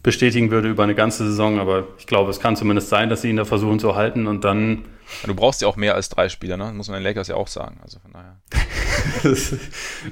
bestätigen 0.03 0.51
würde 0.51 0.69
über 0.69 0.83
eine 0.83 0.93
ganze 0.93 1.25
Saison, 1.25 1.59
aber 1.59 1.87
ich 1.97 2.05
glaube, 2.05 2.29
es 2.29 2.39
kann 2.39 2.55
zumindest 2.55 2.89
sein, 2.89 3.09
dass 3.09 3.23
sie 3.23 3.29
ihn 3.29 3.37
da 3.37 3.45
versuchen 3.45 3.79
zu 3.79 3.95
halten 3.95 4.27
und 4.27 4.43
dann. 4.43 4.85
Ja, 5.21 5.27
du 5.27 5.35
brauchst 5.35 5.61
ja 5.61 5.67
auch 5.67 5.77
mehr 5.77 5.95
als 5.95 6.09
drei 6.09 6.29
Spieler, 6.29 6.57
ne? 6.57 6.71
Muss 6.73 6.89
man 6.89 6.99
den 6.99 7.03
Lakers 7.03 7.27
ja 7.27 7.35
auch 7.35 7.47
sagen. 7.47 7.79
Also 7.81 7.99
von 7.99 8.13
daher. 8.13 8.37
das, 9.23 9.55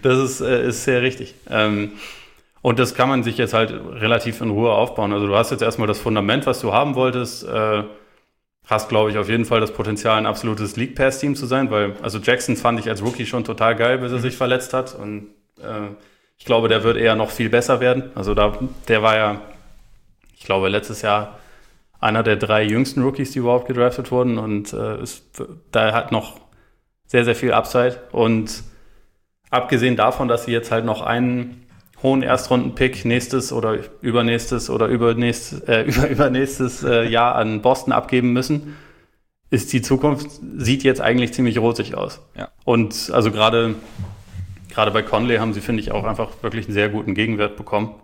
das 0.01 0.17
ist, 0.17 0.41
äh, 0.41 0.67
ist 0.67 0.83
sehr 0.83 1.01
richtig. 1.03 1.35
Ähm, 1.49 1.91
und 2.63 2.79
das 2.79 2.95
kann 2.95 3.09
man 3.09 3.23
sich 3.23 3.37
jetzt 3.37 3.53
halt 3.53 3.71
relativ 3.71 4.41
in 4.41 4.49
Ruhe 4.49 4.71
aufbauen. 4.71 5.13
Also 5.13 5.27
du 5.27 5.35
hast 5.35 5.51
jetzt 5.51 5.61
erstmal 5.61 5.87
das 5.87 5.99
Fundament, 5.99 6.47
was 6.47 6.61
du 6.61 6.73
haben 6.73 6.95
wolltest. 6.95 7.45
Hast, 8.65 8.89
glaube 8.89 9.11
ich, 9.11 9.17
auf 9.17 9.29
jeden 9.29 9.45
Fall 9.45 9.59
das 9.59 9.73
Potenzial, 9.73 10.17
ein 10.17 10.25
absolutes 10.25 10.75
League 10.77 10.95
Pass 10.95 11.19
Team 11.19 11.35
zu 11.35 11.45
sein, 11.45 11.69
weil, 11.69 11.95
also 12.01 12.19
Jackson 12.19 12.55
fand 12.55 12.79
ich 12.79 12.89
als 12.89 13.03
Rookie 13.03 13.25
schon 13.25 13.43
total 13.43 13.75
geil, 13.75 13.97
bis 13.97 14.11
er 14.11 14.19
sich 14.19 14.37
verletzt 14.37 14.73
hat. 14.73 14.95
Und 14.95 15.29
äh, 15.61 15.89
ich 16.37 16.45
glaube, 16.45 16.69
der 16.69 16.83
wird 16.83 16.97
eher 16.97 17.15
noch 17.15 17.29
viel 17.29 17.49
besser 17.49 17.79
werden. 17.81 18.11
Also 18.15 18.33
da, 18.33 18.57
der 18.87 19.01
war 19.01 19.17
ja 19.17 19.41
ich 20.43 20.47
glaube, 20.47 20.67
letztes 20.67 21.01
Jahr 21.01 21.39
einer 22.01 22.21
der 22.21 22.35
drei 22.35 22.63
jüngsten 22.63 23.01
Rookies, 23.01 23.31
die 23.31 23.39
überhaupt 23.39 23.65
gedraftet 23.65 24.11
wurden. 24.11 24.37
Und 24.37 24.73
äh, 24.73 25.01
ist, 25.01 25.41
da 25.71 25.93
hat 25.93 26.11
noch 26.11 26.37
sehr, 27.05 27.23
sehr 27.23 27.33
viel 27.33 27.53
Upside. 27.53 27.97
Und 28.11 28.61
abgesehen 29.49 29.95
davon, 29.95 30.27
dass 30.27 30.43
sie 30.43 30.51
jetzt 30.51 30.69
halt 30.69 30.83
noch 30.83 31.01
einen 31.01 31.62
hohen 32.03 32.21
Erstrunden-Pick 32.21 33.05
nächstes 33.05 33.51
oder 33.51 33.79
übernächstes 34.01 34.69
oder 34.69 34.87
übernächstes, 34.87 35.61
äh, 35.61 35.81
über, 35.87 36.09
übernächstes 36.09 36.83
äh, 36.83 37.07
Jahr 37.07 37.35
an 37.35 37.61
Boston 37.61 37.93
abgeben 37.93 38.33
müssen, 38.33 38.75
ist 39.49 39.71
die 39.73 39.81
Zukunft, 39.81 40.29
sieht 40.57 40.83
jetzt 40.83 41.01
eigentlich 41.01 41.33
ziemlich 41.33 41.57
rosig 41.57 41.95
aus. 41.95 42.21
Ja. 42.35 42.49
Und 42.65 43.11
also 43.13 43.31
gerade 43.31 43.75
gerade 44.73 44.91
bei 44.91 45.03
Conley 45.03 45.37
haben 45.37 45.53
sie, 45.53 45.61
finde 45.61 45.81
ich, 45.81 45.91
auch 45.91 46.03
einfach 46.03 46.31
wirklich 46.41 46.65
einen 46.65 46.73
sehr 46.73 46.89
guten 46.89 47.13
Gegenwert 47.13 47.55
bekommen. 47.55 47.95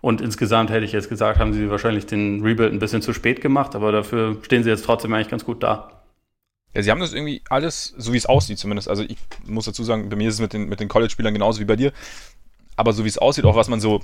Und 0.00 0.20
insgesamt 0.20 0.70
hätte 0.70 0.84
ich 0.84 0.92
jetzt 0.92 1.08
gesagt, 1.08 1.38
haben 1.38 1.52
sie 1.52 1.70
wahrscheinlich 1.70 2.06
den 2.06 2.42
Rebuild 2.42 2.72
ein 2.72 2.80
bisschen 2.80 3.02
zu 3.02 3.12
spät 3.12 3.40
gemacht, 3.40 3.76
aber 3.76 3.92
dafür 3.92 4.36
stehen 4.42 4.64
sie 4.64 4.70
jetzt 4.70 4.84
trotzdem 4.84 5.12
eigentlich 5.12 5.28
ganz 5.28 5.44
gut 5.44 5.62
da. 5.62 6.02
Ja, 6.74 6.82
sie 6.82 6.90
haben 6.90 7.00
das 7.00 7.12
irgendwie 7.12 7.42
alles, 7.50 7.94
so 7.96 8.12
wie 8.12 8.16
es 8.16 8.26
aussieht 8.26 8.58
zumindest. 8.58 8.88
Also 8.88 9.04
ich 9.04 9.18
muss 9.44 9.66
dazu 9.66 9.84
sagen, 9.84 10.08
bei 10.08 10.16
mir 10.16 10.28
ist 10.28 10.34
es 10.34 10.40
mit 10.40 10.54
den, 10.54 10.68
mit 10.68 10.80
den 10.80 10.88
College-Spielern 10.88 11.34
genauso 11.34 11.60
wie 11.60 11.66
bei 11.66 11.76
dir. 11.76 11.92
Aber 12.76 12.92
so 12.92 13.04
wie 13.04 13.08
es 13.08 13.18
aussieht, 13.18 13.44
auch 13.44 13.56
was 13.56 13.68
man 13.68 13.80
so 13.80 14.00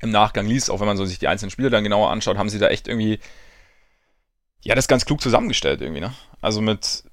im 0.00 0.10
Nachgang 0.10 0.46
liest, 0.46 0.70
auch 0.70 0.80
wenn 0.80 0.86
man 0.86 0.96
so 0.96 1.04
sich 1.04 1.18
die 1.18 1.28
einzelnen 1.28 1.50
Spiele 1.50 1.70
dann 1.70 1.84
genauer 1.84 2.10
anschaut, 2.10 2.38
haben 2.38 2.48
sie 2.48 2.58
da 2.58 2.68
echt 2.68 2.88
irgendwie, 2.88 3.18
ja, 4.62 4.74
das 4.74 4.88
ganz 4.88 5.04
klug 5.04 5.20
zusammengestellt 5.20 5.80
irgendwie, 5.80 6.00
ne? 6.00 6.12
Also 6.40 6.60
mit, 6.60 7.04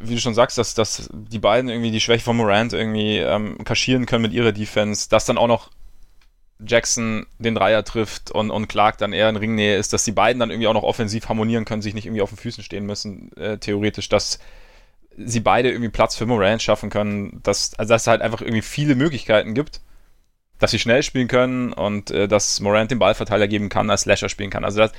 wie 0.00 0.14
du 0.14 0.20
schon 0.20 0.34
sagst, 0.34 0.56
dass, 0.58 0.74
dass 0.74 1.08
die 1.12 1.38
beiden 1.38 1.70
irgendwie 1.70 1.90
die 1.90 2.00
Schwäche 2.00 2.24
von 2.24 2.36
Morant 2.36 2.72
irgendwie 2.72 3.18
ähm, 3.18 3.62
kaschieren 3.64 4.06
können 4.06 4.22
mit 4.22 4.32
ihrer 4.32 4.52
Defense, 4.52 5.08
dass 5.08 5.26
dann 5.26 5.38
auch 5.38 5.48
noch 5.48 5.70
Jackson 6.64 7.26
den 7.38 7.54
Dreier 7.54 7.84
trifft 7.84 8.30
und, 8.30 8.50
und 8.50 8.68
Clark 8.68 8.98
dann 8.98 9.12
eher 9.12 9.28
in 9.28 9.36
Ringnähe 9.36 9.76
ist, 9.76 9.92
dass 9.92 10.04
die 10.04 10.12
beiden 10.12 10.40
dann 10.40 10.50
irgendwie 10.50 10.68
auch 10.68 10.74
noch 10.74 10.82
offensiv 10.82 11.28
harmonieren 11.28 11.64
können, 11.64 11.82
sich 11.82 11.94
nicht 11.94 12.06
irgendwie 12.06 12.22
auf 12.22 12.30
den 12.30 12.38
Füßen 12.38 12.62
stehen 12.62 12.86
müssen, 12.86 13.32
äh, 13.36 13.58
theoretisch, 13.58 14.08
dass 14.08 14.38
sie 15.16 15.40
beide 15.40 15.70
irgendwie 15.70 15.90
Platz 15.90 16.16
für 16.16 16.26
Morant 16.26 16.62
schaffen 16.62 16.90
können, 16.90 17.40
dass, 17.42 17.74
also 17.78 17.94
dass 17.94 18.02
es 18.02 18.06
halt 18.06 18.22
einfach 18.22 18.40
irgendwie 18.40 18.62
viele 18.62 18.94
Möglichkeiten 18.94 19.54
gibt, 19.54 19.80
dass 20.60 20.70
sie 20.70 20.78
schnell 20.78 21.02
spielen 21.02 21.26
können 21.26 21.72
und 21.72 22.12
äh, 22.12 22.28
dass 22.28 22.60
Morant 22.60 22.90
den 22.90 23.00
Ballverteiler 23.00 23.48
geben 23.48 23.68
kann, 23.68 23.90
als 23.90 24.02
Slasher 24.02 24.28
spielen 24.28 24.50
kann. 24.50 24.64
Also 24.64 24.78
dass, 24.78 24.92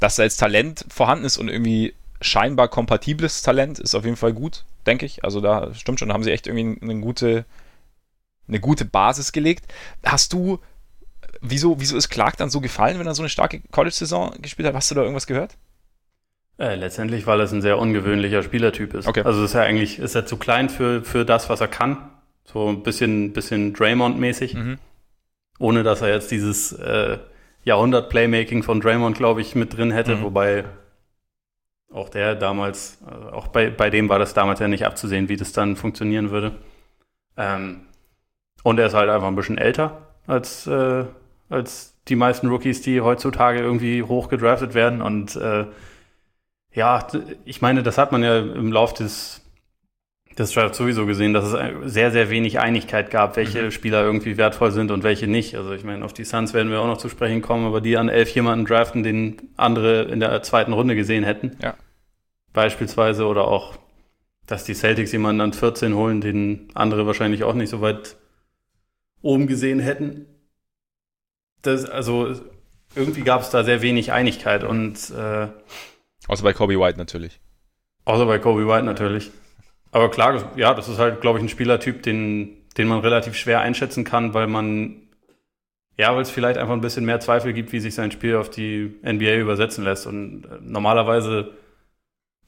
dass 0.00 0.16
da 0.16 0.22
jetzt 0.22 0.38
Talent 0.38 0.86
vorhanden 0.88 1.26
ist 1.26 1.36
und 1.36 1.48
irgendwie 1.48 1.92
scheinbar 2.22 2.68
kompatibles 2.68 3.42
Talent 3.42 3.78
ist 3.78 3.94
auf 3.94 4.04
jeden 4.04 4.16
Fall 4.16 4.32
gut, 4.32 4.64
denke 4.86 5.04
ich. 5.04 5.24
Also 5.24 5.40
da 5.40 5.74
stimmt 5.74 5.98
schon, 5.98 6.08
da 6.08 6.14
haben 6.14 6.24
sie 6.24 6.30
echt 6.30 6.46
irgendwie 6.46 6.80
eine 6.80 7.00
gute, 7.00 7.44
eine 8.48 8.60
gute 8.60 8.84
Basis 8.84 9.32
gelegt. 9.32 9.66
Hast 10.04 10.32
du, 10.32 10.60
wieso, 11.40 11.80
wieso 11.80 11.96
ist 11.96 12.08
Clark 12.08 12.36
dann 12.36 12.48
so 12.48 12.60
gefallen, 12.60 12.98
wenn 12.98 13.06
er 13.06 13.14
so 13.14 13.22
eine 13.22 13.28
starke 13.28 13.60
College-Saison 13.72 14.36
gespielt 14.40 14.68
hat? 14.68 14.74
Hast 14.74 14.90
du 14.90 14.94
da 14.94 15.02
irgendwas 15.02 15.26
gehört? 15.26 15.56
Äh, 16.58 16.76
letztendlich, 16.76 17.26
weil 17.26 17.40
er 17.40 17.50
ein 17.50 17.62
sehr 17.62 17.78
ungewöhnlicher 17.78 18.44
Spielertyp 18.44 18.94
ist. 18.94 19.08
Okay. 19.08 19.22
Also 19.22 19.42
ist 19.42 19.54
er 19.54 19.62
eigentlich, 19.62 19.98
ist 19.98 20.14
er 20.14 20.24
zu 20.24 20.36
klein 20.36 20.68
für, 20.68 21.02
für 21.02 21.24
das, 21.24 21.48
was 21.48 21.60
er 21.60 21.66
kann. 21.66 21.98
So 22.44 22.68
ein 22.68 22.82
bisschen, 22.82 23.32
bisschen 23.32 23.74
Draymond-mäßig. 23.74 24.54
Mhm. 24.54 24.78
Ohne 25.58 25.82
dass 25.82 26.02
er 26.02 26.08
jetzt 26.08 26.30
dieses 26.30 26.72
äh, 26.72 27.18
Jahrhundert-Playmaking 27.64 28.62
von 28.62 28.80
Draymond, 28.80 29.16
glaube 29.16 29.40
ich, 29.40 29.54
mit 29.54 29.76
drin 29.76 29.90
hätte, 29.90 30.16
mhm. 30.16 30.22
wobei 30.22 30.64
auch 31.92 32.08
der 32.08 32.34
damals, 32.34 32.98
also 33.06 33.28
auch 33.30 33.46
bei, 33.48 33.70
bei 33.70 33.88
dem 33.88 34.08
war 34.08 34.18
das 34.18 34.34
damals 34.34 34.58
ja 34.60 34.68
nicht 34.68 34.84
abzusehen, 34.84 35.28
wie 35.28 35.36
das 35.36 35.52
dann 35.52 35.76
funktionieren 35.76 36.30
würde. 36.30 36.52
Ähm, 37.36 37.82
und 38.64 38.78
er 38.78 38.86
ist 38.86 38.94
halt 38.94 39.10
einfach 39.10 39.28
ein 39.28 39.36
bisschen 39.36 39.58
älter 39.58 40.08
als, 40.26 40.66
äh, 40.66 41.04
als 41.48 41.94
die 42.08 42.16
meisten 42.16 42.48
Rookies, 42.48 42.82
die 42.82 43.00
heutzutage 43.00 43.60
irgendwie 43.60 44.02
hoch 44.02 44.28
gedraftet 44.28 44.74
werden. 44.74 45.02
Und 45.02 45.36
äh, 45.36 45.66
ja, 46.72 47.06
ich 47.44 47.62
meine, 47.62 47.82
das 47.82 47.96
hat 47.96 48.10
man 48.10 48.22
ja 48.22 48.38
im 48.38 48.72
Lauf 48.72 48.92
des, 48.92 49.42
des 50.38 50.52
Drafts 50.52 50.78
sowieso 50.78 51.06
gesehen, 51.06 51.32
dass 51.32 51.44
es 51.44 51.92
sehr, 51.92 52.10
sehr 52.10 52.30
wenig 52.30 52.58
Einigkeit 52.58 53.10
gab, 53.10 53.36
welche 53.36 53.62
mhm. 53.62 53.70
Spieler 53.70 54.04
irgendwie 54.04 54.36
wertvoll 54.36 54.72
sind 54.72 54.90
und 54.90 55.02
welche 55.02 55.26
nicht. 55.26 55.54
Also 55.54 55.72
ich 55.72 55.84
meine, 55.84 56.04
auf 56.04 56.12
die 56.12 56.24
Suns 56.24 56.54
werden 56.54 56.70
wir 56.70 56.80
auch 56.80 56.86
noch 56.86 56.98
zu 56.98 57.08
sprechen 57.08 57.42
kommen, 57.42 57.66
aber 57.66 57.80
die 57.80 57.96
an 57.96 58.08
elf 58.08 58.34
jemanden 58.34 58.64
draften, 58.64 59.02
den 59.02 59.50
andere 59.56 60.02
in 60.02 60.20
der 60.20 60.42
zweiten 60.42 60.72
Runde 60.72 60.96
gesehen 60.96 61.24
hätten. 61.24 61.56
Ja. 61.62 61.74
Beispielsweise 62.52 63.26
oder 63.26 63.46
auch, 63.46 63.76
dass 64.46 64.64
die 64.64 64.74
Celtics 64.74 65.12
jemanden 65.12 65.40
an 65.40 65.52
14 65.52 65.94
holen, 65.94 66.20
den 66.20 66.68
andere 66.74 67.06
wahrscheinlich 67.06 67.44
auch 67.44 67.54
nicht 67.54 67.70
so 67.70 67.80
weit 67.80 68.16
oben 69.22 69.46
gesehen 69.46 69.80
hätten. 69.80 70.26
Das, 71.62 71.86
also 71.86 72.34
irgendwie 72.94 73.22
gab 73.22 73.40
es 73.40 73.50
da 73.50 73.64
sehr 73.64 73.82
wenig 73.82 74.12
Einigkeit 74.12 74.64
und 74.64 75.10
äh, 75.10 75.48
außer 76.28 76.42
bei 76.42 76.52
Kobe 76.52 76.78
White 76.78 76.98
natürlich. 76.98 77.40
Außer 78.04 78.26
bei 78.26 78.38
Kobe 78.38 78.68
White 78.68 78.84
natürlich. 78.84 79.30
Aber 79.94 80.10
klar, 80.10 80.52
ja, 80.56 80.74
das 80.74 80.88
ist 80.88 80.98
halt, 80.98 81.20
glaube 81.20 81.38
ich, 81.38 81.44
ein 81.44 81.48
Spielertyp, 81.48 82.02
den, 82.02 82.56
den 82.76 82.88
man 82.88 83.00
relativ 83.00 83.34
schwer 83.36 83.60
einschätzen 83.60 84.04
kann, 84.04 84.34
weil 84.34 84.46
man 84.46 85.00
ja, 85.96 86.12
weil 86.14 86.22
es 86.22 86.30
vielleicht 86.30 86.58
einfach 86.58 86.74
ein 86.74 86.80
bisschen 86.80 87.04
mehr 87.04 87.20
Zweifel 87.20 87.52
gibt, 87.52 87.72
wie 87.72 87.78
sich 87.78 87.94
sein 87.94 88.10
Spiel 88.10 88.34
auf 88.34 88.50
die 88.50 88.96
NBA 89.04 89.36
übersetzen 89.36 89.84
lässt. 89.84 90.08
Und 90.08 90.44
äh, 90.44 90.58
normalerweise, 90.60 91.52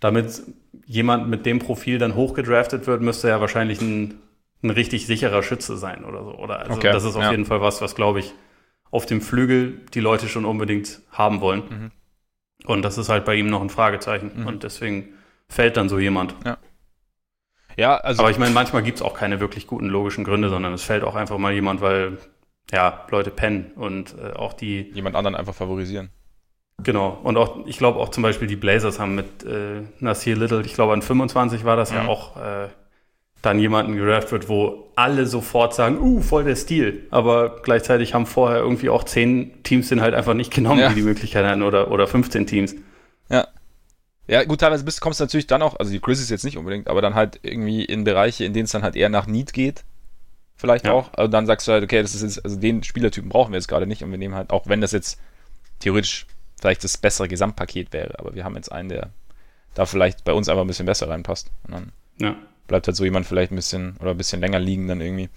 damit 0.00 0.42
jemand 0.84 1.28
mit 1.28 1.46
dem 1.46 1.60
Profil 1.60 1.98
dann 1.98 2.16
hochgedraftet 2.16 2.88
wird, 2.88 3.02
müsste 3.02 3.28
er 3.28 3.40
wahrscheinlich 3.40 3.80
ein 3.80 4.20
ein 4.62 4.70
richtig 4.70 5.06
sicherer 5.06 5.42
Schütze 5.42 5.76
sein 5.76 6.04
oder 6.04 6.24
so. 6.24 6.34
Oder 6.36 6.60
also 6.60 6.72
okay, 6.74 6.92
das 6.92 7.04
ist 7.04 7.16
auf 7.16 7.22
ja. 7.22 7.30
jeden 7.30 7.46
Fall 7.46 7.60
was, 7.60 7.80
was 7.80 7.94
glaube 7.94 8.20
ich 8.20 8.32
auf 8.90 9.06
dem 9.06 9.20
Flügel 9.20 9.80
die 9.94 10.00
Leute 10.00 10.28
schon 10.28 10.44
unbedingt 10.44 11.00
haben 11.10 11.40
wollen. 11.40 11.62
Mhm. 11.68 11.90
Und 12.64 12.82
das 12.82 12.98
ist 12.98 13.08
halt 13.08 13.24
bei 13.24 13.34
ihm 13.34 13.48
noch 13.48 13.62
ein 13.62 13.70
Fragezeichen. 13.70 14.30
Mhm. 14.34 14.46
Und 14.46 14.62
deswegen 14.62 15.14
fällt 15.48 15.76
dann 15.76 15.88
so 15.88 15.98
jemand. 15.98 16.34
Ja. 16.44 16.58
Ja, 17.76 17.96
also. 17.96 18.22
Aber 18.22 18.30
ich 18.30 18.38
meine, 18.38 18.52
manchmal 18.52 18.82
gibt 18.82 18.98
es 18.98 19.02
auch 19.02 19.14
keine 19.14 19.40
wirklich 19.40 19.66
guten 19.66 19.86
logischen 19.86 20.24
Gründe, 20.24 20.48
sondern 20.48 20.72
es 20.72 20.82
fällt 20.82 21.04
auch 21.04 21.14
einfach 21.14 21.38
mal 21.38 21.52
jemand, 21.52 21.80
weil 21.80 22.18
ja, 22.72 23.06
Leute 23.10 23.30
pennen 23.30 23.72
und 23.76 24.14
äh, 24.18 24.32
auch 24.36 24.52
die. 24.52 24.90
Jemand 24.92 25.14
anderen 25.16 25.36
einfach 25.36 25.54
favorisieren. 25.54 26.10
Genau. 26.82 27.18
Und 27.22 27.36
auch, 27.36 27.66
ich 27.66 27.78
glaube 27.78 27.98
auch 28.00 28.10
zum 28.10 28.22
Beispiel 28.22 28.48
die 28.48 28.56
Blazers 28.56 28.98
haben 28.98 29.14
mit 29.14 29.44
äh, 29.44 29.82
Nasir 30.00 30.36
Little, 30.36 30.62
ich 30.62 30.74
glaube 30.74 30.92
an 30.92 31.02
25 31.02 31.64
war 31.64 31.76
das 31.76 31.90
mhm. 31.90 31.96
ja 31.96 32.06
auch 32.08 32.36
äh, 32.36 32.68
dann 33.42 33.58
jemanden 33.58 33.96
gedraft 33.96 34.32
wird, 34.32 34.48
wo 34.48 34.90
alle 34.96 35.26
sofort 35.26 35.74
sagen, 35.74 36.00
uh, 36.00 36.20
voll 36.20 36.44
der 36.44 36.56
Stil. 36.56 37.06
Aber 37.10 37.60
gleichzeitig 37.62 38.12
haben 38.12 38.26
vorher 38.26 38.58
irgendwie 38.58 38.88
auch 38.88 39.04
zehn 39.04 39.62
Teams 39.62 39.88
den 39.88 40.00
halt 40.00 40.14
einfach 40.14 40.34
nicht 40.34 40.52
genommen, 40.52 40.80
ja. 40.80 40.88
die 40.88 40.96
die 40.96 41.02
Möglichkeit 41.02 41.46
hatten, 41.46 41.62
oder, 41.62 41.90
oder 41.90 42.06
15 42.06 42.46
Teams. 42.46 42.74
Ja. 44.26 44.44
Gut, 44.44 44.60
teilweise 44.60 44.84
bist, 44.84 45.00
kommst 45.00 45.20
du 45.20 45.24
natürlich 45.24 45.46
dann 45.46 45.62
auch, 45.62 45.78
also 45.78 45.92
die 45.92 46.00
Grizzlies 46.00 46.30
jetzt 46.30 46.44
nicht 46.44 46.56
unbedingt, 46.56 46.88
aber 46.88 47.00
dann 47.00 47.14
halt 47.14 47.40
irgendwie 47.42 47.84
in 47.84 48.04
Bereiche, 48.04 48.44
in 48.44 48.52
denen 48.52 48.64
es 48.64 48.72
dann 48.72 48.82
halt 48.82 48.96
eher 48.96 49.08
nach 49.08 49.26
Need 49.26 49.52
geht. 49.52 49.84
Vielleicht 50.56 50.86
ja. 50.86 50.92
auch. 50.92 51.12
Also 51.12 51.30
dann 51.30 51.46
sagst 51.46 51.68
du 51.68 51.72
halt, 51.72 51.84
okay, 51.84 52.02
das 52.02 52.14
ist 52.14 52.22
jetzt, 52.22 52.44
also 52.44 52.58
den 52.58 52.82
Spielertypen 52.82 53.28
brauchen 53.28 53.52
wir 53.52 53.58
jetzt 53.58 53.68
gerade 53.68 53.86
nicht 53.86 54.02
und 54.02 54.10
wir 54.10 54.18
nehmen 54.18 54.34
halt, 54.34 54.50
auch 54.50 54.66
wenn 54.66 54.80
das 54.80 54.92
jetzt 54.92 55.20
theoretisch 55.80 56.26
vielleicht 56.60 56.82
das 56.82 56.96
bessere 56.96 57.28
Gesamtpaket 57.28 57.92
wäre, 57.92 58.18
aber 58.18 58.34
wir 58.34 58.44
haben 58.44 58.56
jetzt 58.56 58.72
einen, 58.72 58.88
der 58.88 59.10
da 59.74 59.84
vielleicht 59.84 60.24
bei 60.24 60.32
uns 60.32 60.48
einfach 60.48 60.62
ein 60.62 60.66
bisschen 60.66 60.86
besser 60.86 61.08
reinpasst. 61.08 61.50
Und 61.64 61.74
dann 61.74 61.92
ja 62.18 62.36
bleibt 62.66 62.86
halt 62.86 62.96
so 62.96 63.04
jemand 63.04 63.26
vielleicht 63.26 63.52
ein 63.52 63.56
bisschen 63.56 63.96
oder 64.00 64.10
ein 64.10 64.16
bisschen 64.16 64.40
länger 64.40 64.58
liegen 64.58 64.88
dann 64.88 65.00
irgendwie. 65.00 65.28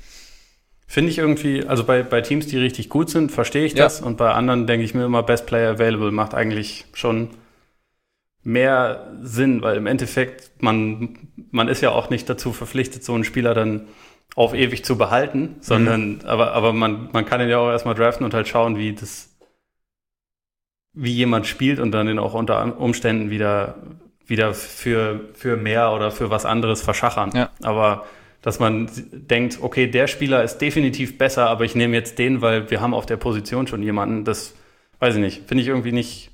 Finde 0.88 1.12
ich 1.12 1.20
irgendwie, 1.20 1.66
also 1.66 1.84
bei, 1.84 2.02
bei 2.02 2.22
Teams, 2.22 2.48
die 2.48 2.58
richtig 2.58 2.90
gut 2.90 3.10
sind, 3.12 3.32
verstehe 3.32 3.66
ich 3.66 3.76
das. 3.76 4.00
Ja. 4.00 4.06
Und 4.06 4.18
bei 4.18 4.32
anderen 4.32 4.66
denke 4.66 4.84
ich 4.84 4.96
mir 4.96 5.06
immer, 5.06 5.22
Best 5.22 5.46
Player 5.46 5.72
Available 5.72 6.12
macht 6.12 6.34
eigentlich 6.34 6.86
schon 6.94 7.30
mehr 8.44 9.12
Sinn, 9.22 9.62
weil 9.62 9.78
im 9.78 9.88
Endeffekt, 9.88 10.62
man, 10.62 11.18
man 11.52 11.68
ist 11.68 11.82
ja 11.82 11.92
auch 11.92 12.10
nicht 12.10 12.30
dazu 12.30 12.54
verpflichtet, 12.54 13.04
so 13.04 13.14
einen 13.14 13.24
Spieler 13.24 13.54
dann 13.54 13.88
auf 14.36 14.54
ewig 14.54 14.86
zu 14.86 14.98
behalten, 14.98 15.58
sondern, 15.60 16.14
mhm. 16.14 16.22
aber, 16.26 16.54
aber 16.54 16.74
man, 16.74 17.10
man 17.12 17.26
kann 17.26 17.42
ihn 17.42 17.50
ja 17.50 17.58
auch 17.58 17.70
erstmal 17.70 17.96
draften 17.96 18.26
und 18.26 18.34
halt 18.34 18.48
schauen, 18.48 18.78
wie 18.78 18.94
das, 18.94 19.38
wie 20.94 21.12
jemand 21.12 21.48
spielt 21.48 21.80
und 21.80 21.92
dann 21.92 22.08
den 22.08 22.20
auch 22.20 22.34
unter 22.34 22.80
Umständen 22.80 23.30
wieder, 23.30 23.76
wieder 24.26 24.54
für, 24.54 25.30
für 25.34 25.58
mehr 25.58 25.92
oder 25.92 26.12
für 26.12 26.30
was 26.30 26.46
anderes 26.46 26.82
verschachern. 26.82 27.32
Ja. 27.34 27.50
Aber 27.64 28.06
dass 28.42 28.60
man 28.60 28.90
denkt, 29.12 29.60
okay, 29.62 29.88
der 29.88 30.08
Spieler 30.08 30.44
ist 30.44 30.60
definitiv 30.60 31.18
besser, 31.18 31.50
aber 31.50 31.66
ich 31.66 31.76
nehme 31.76 31.96
jetzt 31.96 32.20
den, 32.20 32.42
weil 32.42 32.70
wir 32.72 32.80
haben 32.80 32.94
auf 32.94 33.06
der 33.06 33.18
Position 33.18 33.68
schon 33.68 33.84
jemanden, 33.84 34.24
das 34.24 34.56
weiß 35.00 35.16
ich 35.16 35.22
nicht, 35.22 35.48
finde 35.48 35.64
ich 35.64 35.68
irgendwie 35.68 35.92
nicht, 35.92 36.32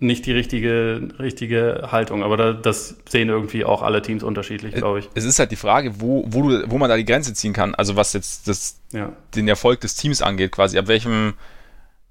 nicht 0.00 0.26
die 0.26 0.32
richtige, 0.32 1.08
richtige 1.18 1.88
Haltung. 1.90 2.22
Aber 2.22 2.36
da, 2.36 2.52
das 2.52 2.96
sehen 3.08 3.28
irgendwie 3.28 3.64
auch 3.64 3.82
alle 3.82 4.02
Teams 4.02 4.22
unterschiedlich, 4.22 4.74
glaube 4.74 5.00
ich. 5.00 5.08
Es 5.14 5.24
ist 5.24 5.38
halt 5.38 5.50
die 5.50 5.56
Frage, 5.56 6.00
wo, 6.00 6.24
wo, 6.26 6.48
du, 6.48 6.70
wo 6.70 6.78
man 6.78 6.88
da 6.88 6.96
die 6.96 7.04
Grenze 7.04 7.34
ziehen 7.34 7.52
kann. 7.52 7.74
Also 7.74 7.96
was 7.96 8.12
jetzt 8.12 8.48
das, 8.48 8.80
ja. 8.92 9.12
den 9.34 9.48
Erfolg 9.48 9.80
des 9.80 9.96
Teams 9.96 10.22
angeht, 10.22 10.52
quasi. 10.52 10.78
Ab 10.78 10.88
welchem 10.88 11.34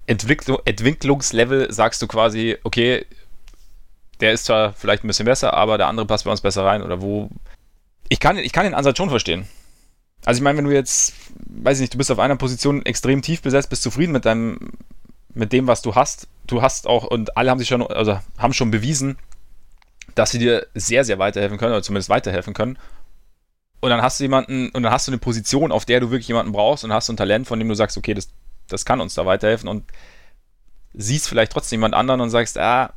Entwicklung, 0.06 0.58
Entwicklungslevel 0.64 1.72
sagst 1.72 2.00
du 2.02 2.06
quasi, 2.06 2.56
okay, 2.64 3.04
der 4.20 4.32
ist 4.32 4.44
zwar 4.44 4.72
vielleicht 4.72 5.04
ein 5.04 5.08
bisschen 5.08 5.26
besser, 5.26 5.54
aber 5.54 5.78
der 5.78 5.88
andere 5.88 6.06
passt 6.06 6.24
bei 6.24 6.30
uns 6.30 6.40
besser 6.40 6.64
rein. 6.64 6.82
Oder 6.82 7.00
wo. 7.00 7.30
Ich 8.08 8.20
kann, 8.20 8.38
ich 8.38 8.52
kann 8.52 8.64
den 8.64 8.74
Ansatz 8.74 8.96
schon 8.96 9.10
verstehen. 9.10 9.46
Also 10.24 10.38
ich 10.38 10.42
meine, 10.42 10.58
wenn 10.58 10.66
du 10.66 10.72
jetzt, 10.72 11.14
weiß 11.46 11.78
ich 11.78 11.82
nicht, 11.82 11.94
du 11.94 11.98
bist 11.98 12.10
auf 12.10 12.18
einer 12.18 12.36
Position 12.36 12.84
extrem 12.84 13.22
tief 13.22 13.40
besetzt, 13.42 13.70
bist 13.70 13.82
zufrieden 13.82 14.12
mit 14.12 14.26
deinem, 14.26 14.72
mit 15.32 15.52
dem, 15.52 15.66
was 15.66 15.82
du 15.82 15.94
hast. 15.94 16.28
Du 16.50 16.62
hast 16.62 16.88
auch, 16.88 17.04
und 17.04 17.36
alle 17.36 17.48
haben 17.48 17.58
sich 17.58 17.68
schon, 17.68 17.82
also 17.82 18.18
haben 18.36 18.52
schon 18.52 18.72
bewiesen, 18.72 19.18
dass 20.16 20.32
sie 20.32 20.40
dir 20.40 20.66
sehr, 20.74 21.04
sehr 21.04 21.20
weiterhelfen 21.20 21.58
können, 21.58 21.72
oder 21.72 21.82
zumindest 21.82 22.08
weiterhelfen 22.08 22.54
können. 22.54 22.76
Und 23.80 23.90
dann 23.90 24.02
hast 24.02 24.18
du 24.18 24.24
jemanden, 24.24 24.68
und 24.70 24.82
dann 24.82 24.92
hast 24.92 25.06
du 25.06 25.12
eine 25.12 25.18
Position, 25.18 25.70
auf 25.70 25.84
der 25.84 26.00
du 26.00 26.10
wirklich 26.10 26.26
jemanden 26.26 26.50
brauchst 26.50 26.84
und 26.84 26.92
hast 26.92 27.08
ein 27.08 27.16
Talent, 27.16 27.46
von 27.46 27.58
dem 27.60 27.68
du 27.68 27.74
sagst, 27.74 27.96
okay, 27.96 28.14
das, 28.14 28.30
das 28.66 28.84
kann 28.84 29.00
uns 29.00 29.14
da 29.14 29.24
weiterhelfen 29.26 29.68
und 29.68 29.84
siehst 30.92 31.28
vielleicht 31.28 31.52
trotzdem 31.52 31.78
jemand 31.78 31.94
anderen 31.94 32.20
und 32.20 32.30
sagst, 32.30 32.58
ah, 32.58 32.92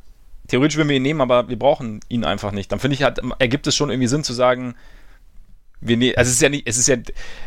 theoretisch 0.48 0.76
würden 0.76 0.88
wir 0.88 0.96
ihn 0.96 1.02
nehmen, 1.02 1.20
aber 1.20 1.48
wir 1.48 1.58
brauchen 1.58 2.00
ihn 2.08 2.24
einfach 2.24 2.50
nicht. 2.50 2.72
Dann 2.72 2.80
finde 2.80 2.96
ich 2.96 3.04
halt, 3.04 3.20
ergibt 3.38 3.68
es 3.68 3.76
schon 3.76 3.90
irgendwie 3.90 4.08
Sinn 4.08 4.24
zu 4.24 4.32
sagen, 4.32 4.74
wir 5.84 5.96
ne 5.96 6.14
also 6.16 6.28
es 6.28 6.36
ist 6.36 6.42
ja 6.42 6.48
nicht, 6.48 6.66
es 6.66 6.78
ist 6.78 6.88
ja, 6.88 6.96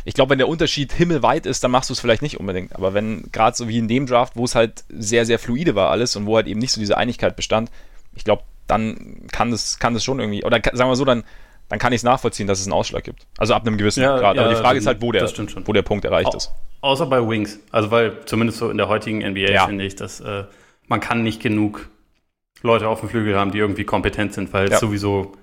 ich 0.06 0.14
glaube, 0.14 0.30
wenn 0.32 0.38
der 0.38 0.48
Unterschied 0.48 0.94
himmelweit 0.94 1.46
ist, 1.46 1.64
dann 1.64 1.72
machst 1.72 1.90
du 1.90 1.94
es 1.94 2.00
vielleicht 2.00 2.22
nicht 2.22 2.40
unbedingt. 2.40 2.76
Aber 2.76 2.94
wenn, 2.94 3.30
gerade 3.32 3.58
so 3.58 3.68
wie 3.68 3.78
in 3.80 3.88
dem 3.88 4.06
Draft, 4.06 4.36
wo 4.36 4.46
es 4.46 4.56
halt 4.56 4.84
sehr, 4.90 5.26
sehr 5.26 5.40
fluide 5.40 5.76
war 5.76 5.90
alles 5.90 6.16
und 6.16 6.26
wo 6.26 6.36
halt 6.36 6.48
eben 6.48 6.60
nicht 6.60 6.72
so 6.72 6.80
diese 6.80 6.98
Einigkeit 6.98 7.36
bestand, 7.36 7.72
ich 8.16 8.24
glaube, 8.24 8.44
dann 8.68 9.28
kann 9.32 9.52
das, 9.52 9.80
kann 9.80 9.94
das 9.94 10.04
schon 10.04 10.20
irgendwie, 10.20 10.44
oder 10.44 10.62
sagen 10.74 10.90
wir 10.90 10.96
so, 10.96 11.06
dann, 11.06 11.24
dann 11.70 11.80
kann 11.80 11.94
ich 11.94 11.98
es 11.98 12.04
nachvollziehen, 12.04 12.48
dass 12.48 12.60
es 12.60 12.68
einen 12.68 12.74
Ausschlag 12.74 13.04
gibt. 13.04 13.26
Also 13.38 13.54
ab 13.54 13.66
einem 13.66 13.78
gewissen 13.78 14.04
ja, 14.04 14.18
Grad. 14.18 14.36
Ja, 14.36 14.44
Aber 14.44 14.54
die 14.54 14.60
Frage 14.60 14.78
ist 14.78 14.86
halt, 14.86 15.02
wo 15.02 15.12
der, 15.12 15.28
wo 15.66 15.74
der 15.74 15.82
Punkt 15.82 16.06
erreicht 16.06 16.34
Au 16.34 16.38
ist. 16.38 16.52
Außer 16.82 17.08
bei 17.08 17.28
Wings. 17.28 17.60
Also 17.72 17.92
weil 17.92 18.26
zumindest 18.26 18.60
so 18.60 18.70
in 18.70 18.78
der 18.78 18.88
heutigen 18.88 19.28
NBA 19.28 19.52
ja. 19.52 19.66
finde 19.66 19.86
ich, 19.86 19.96
dass 19.96 20.20
äh, 20.20 20.44
man 20.88 21.00
kann 21.00 21.24
nicht 21.24 21.42
genug 21.42 21.90
Leute 22.62 22.88
auf 22.88 23.00
dem 23.00 23.10
Flügel 23.10 23.38
haben, 23.38 23.52
die 23.52 23.60
irgendwie 23.60 23.84
kompetent 23.84 24.34
sind, 24.34 24.54
weil 24.54 24.72
sowieso 24.78 25.34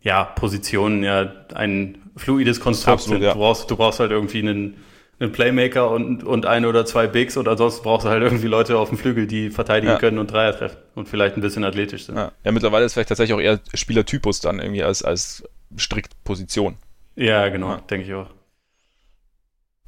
ja 0.00 0.24
Positionen 0.24 1.02
ja 1.02 1.32
ein 1.54 2.03
fluides 2.16 2.60
Konstrukt 2.60 3.00
Absolut, 3.00 3.20
sind. 3.20 3.26
Ja. 3.26 3.32
Du, 3.32 3.38
brauchst, 3.38 3.70
du 3.70 3.76
brauchst 3.76 4.00
halt 4.00 4.10
irgendwie 4.10 4.40
einen, 4.40 4.82
einen 5.18 5.32
Playmaker 5.32 5.90
und, 5.90 6.24
und 6.24 6.46
ein 6.46 6.64
oder 6.64 6.86
zwei 6.86 7.06
Bigs 7.06 7.36
und 7.36 7.48
ansonsten 7.48 7.82
brauchst 7.82 8.06
du 8.06 8.10
halt 8.10 8.22
irgendwie 8.22 8.46
Leute 8.46 8.78
auf 8.78 8.88
dem 8.88 8.98
Flügel, 8.98 9.26
die 9.26 9.50
verteidigen 9.50 9.92
ja. 9.92 9.98
können 9.98 10.18
und 10.18 10.30
Dreier 10.30 10.56
treffen 10.56 10.78
und 10.94 11.08
vielleicht 11.08 11.36
ein 11.36 11.40
bisschen 11.40 11.64
athletisch 11.64 12.06
sind. 12.06 12.16
Ja. 12.16 12.32
ja, 12.44 12.52
mittlerweile 12.52 12.84
ist 12.84 12.94
vielleicht 12.94 13.08
tatsächlich 13.08 13.34
auch 13.34 13.40
eher 13.40 13.60
Spielertypus 13.74 14.40
dann 14.40 14.58
irgendwie 14.58 14.82
als, 14.82 15.02
als 15.02 15.44
strikt 15.78 16.22
Position. 16.24 16.76
Ja, 17.16 17.48
genau, 17.48 17.70
ja. 17.70 17.80
denke 17.80 18.06
ich 18.06 18.14
auch. 18.14 18.28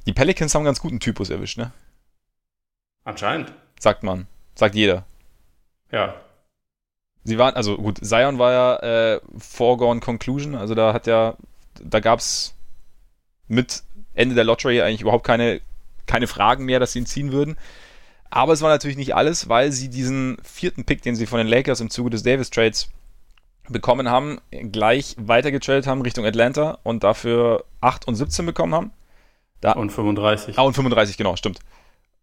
Die 0.05 0.13
Pelicans 0.13 0.55
haben 0.55 0.61
einen 0.61 0.67
ganz 0.67 0.79
guten 0.79 0.99
Typus 0.99 1.29
erwischt, 1.29 1.57
ne? 1.57 1.71
Anscheinend. 3.03 3.51
Sagt 3.79 4.03
man. 4.03 4.27
Sagt 4.55 4.75
jeder. 4.75 5.05
Ja. 5.91 6.15
Sie 7.23 7.37
waren, 7.37 7.55
also 7.55 7.77
gut, 7.77 7.99
Zion 8.01 8.39
war 8.39 8.51
ja 8.53 9.15
äh, 9.15 9.21
Foregone 9.37 9.99
Conclusion, 9.99 10.55
also 10.55 10.75
da 10.75 10.93
hat 10.93 11.07
ja 11.07 11.35
da 11.83 11.99
gab 11.99 12.19
es 12.19 12.53
mit 13.47 13.83
Ende 14.13 14.35
der 14.35 14.43
Lottery 14.43 14.81
eigentlich 14.81 15.01
überhaupt 15.01 15.25
keine, 15.25 15.61
keine 16.05 16.27
Fragen 16.27 16.65
mehr, 16.65 16.79
dass 16.79 16.93
sie 16.93 16.99
ihn 16.99 17.05
ziehen 17.05 17.31
würden. 17.31 17.57
Aber 18.29 18.53
es 18.53 18.61
war 18.61 18.69
natürlich 18.69 18.97
nicht 18.97 19.15
alles, 19.15 19.47
weil 19.47 19.71
sie 19.71 19.89
diesen 19.89 20.37
vierten 20.43 20.83
Pick, 20.83 21.01
den 21.01 21.15
sie 21.15 21.25
von 21.25 21.37
den 21.37 21.47
Lakers 21.47 21.79
im 21.79 21.89
Zuge 21.89 22.09
des 22.09 22.23
Davis 22.23 22.49
Trades 22.49 22.89
bekommen 23.69 24.09
haben, 24.09 24.39
gleich 24.71 25.15
weitergetradet 25.17 25.87
haben 25.87 26.01
Richtung 26.01 26.25
Atlanta 26.25 26.79
und 26.83 27.03
dafür 27.03 27.65
8 27.81 28.07
und 28.07 28.15
17 28.15 28.45
bekommen 28.45 28.73
haben. 28.73 28.91
Da, 29.61 29.73
und 29.73 29.91
35. 29.91 30.57
Ah, 30.57 30.63
und 30.63 30.73
35, 30.73 31.17
genau, 31.17 31.35
stimmt. 31.35 31.59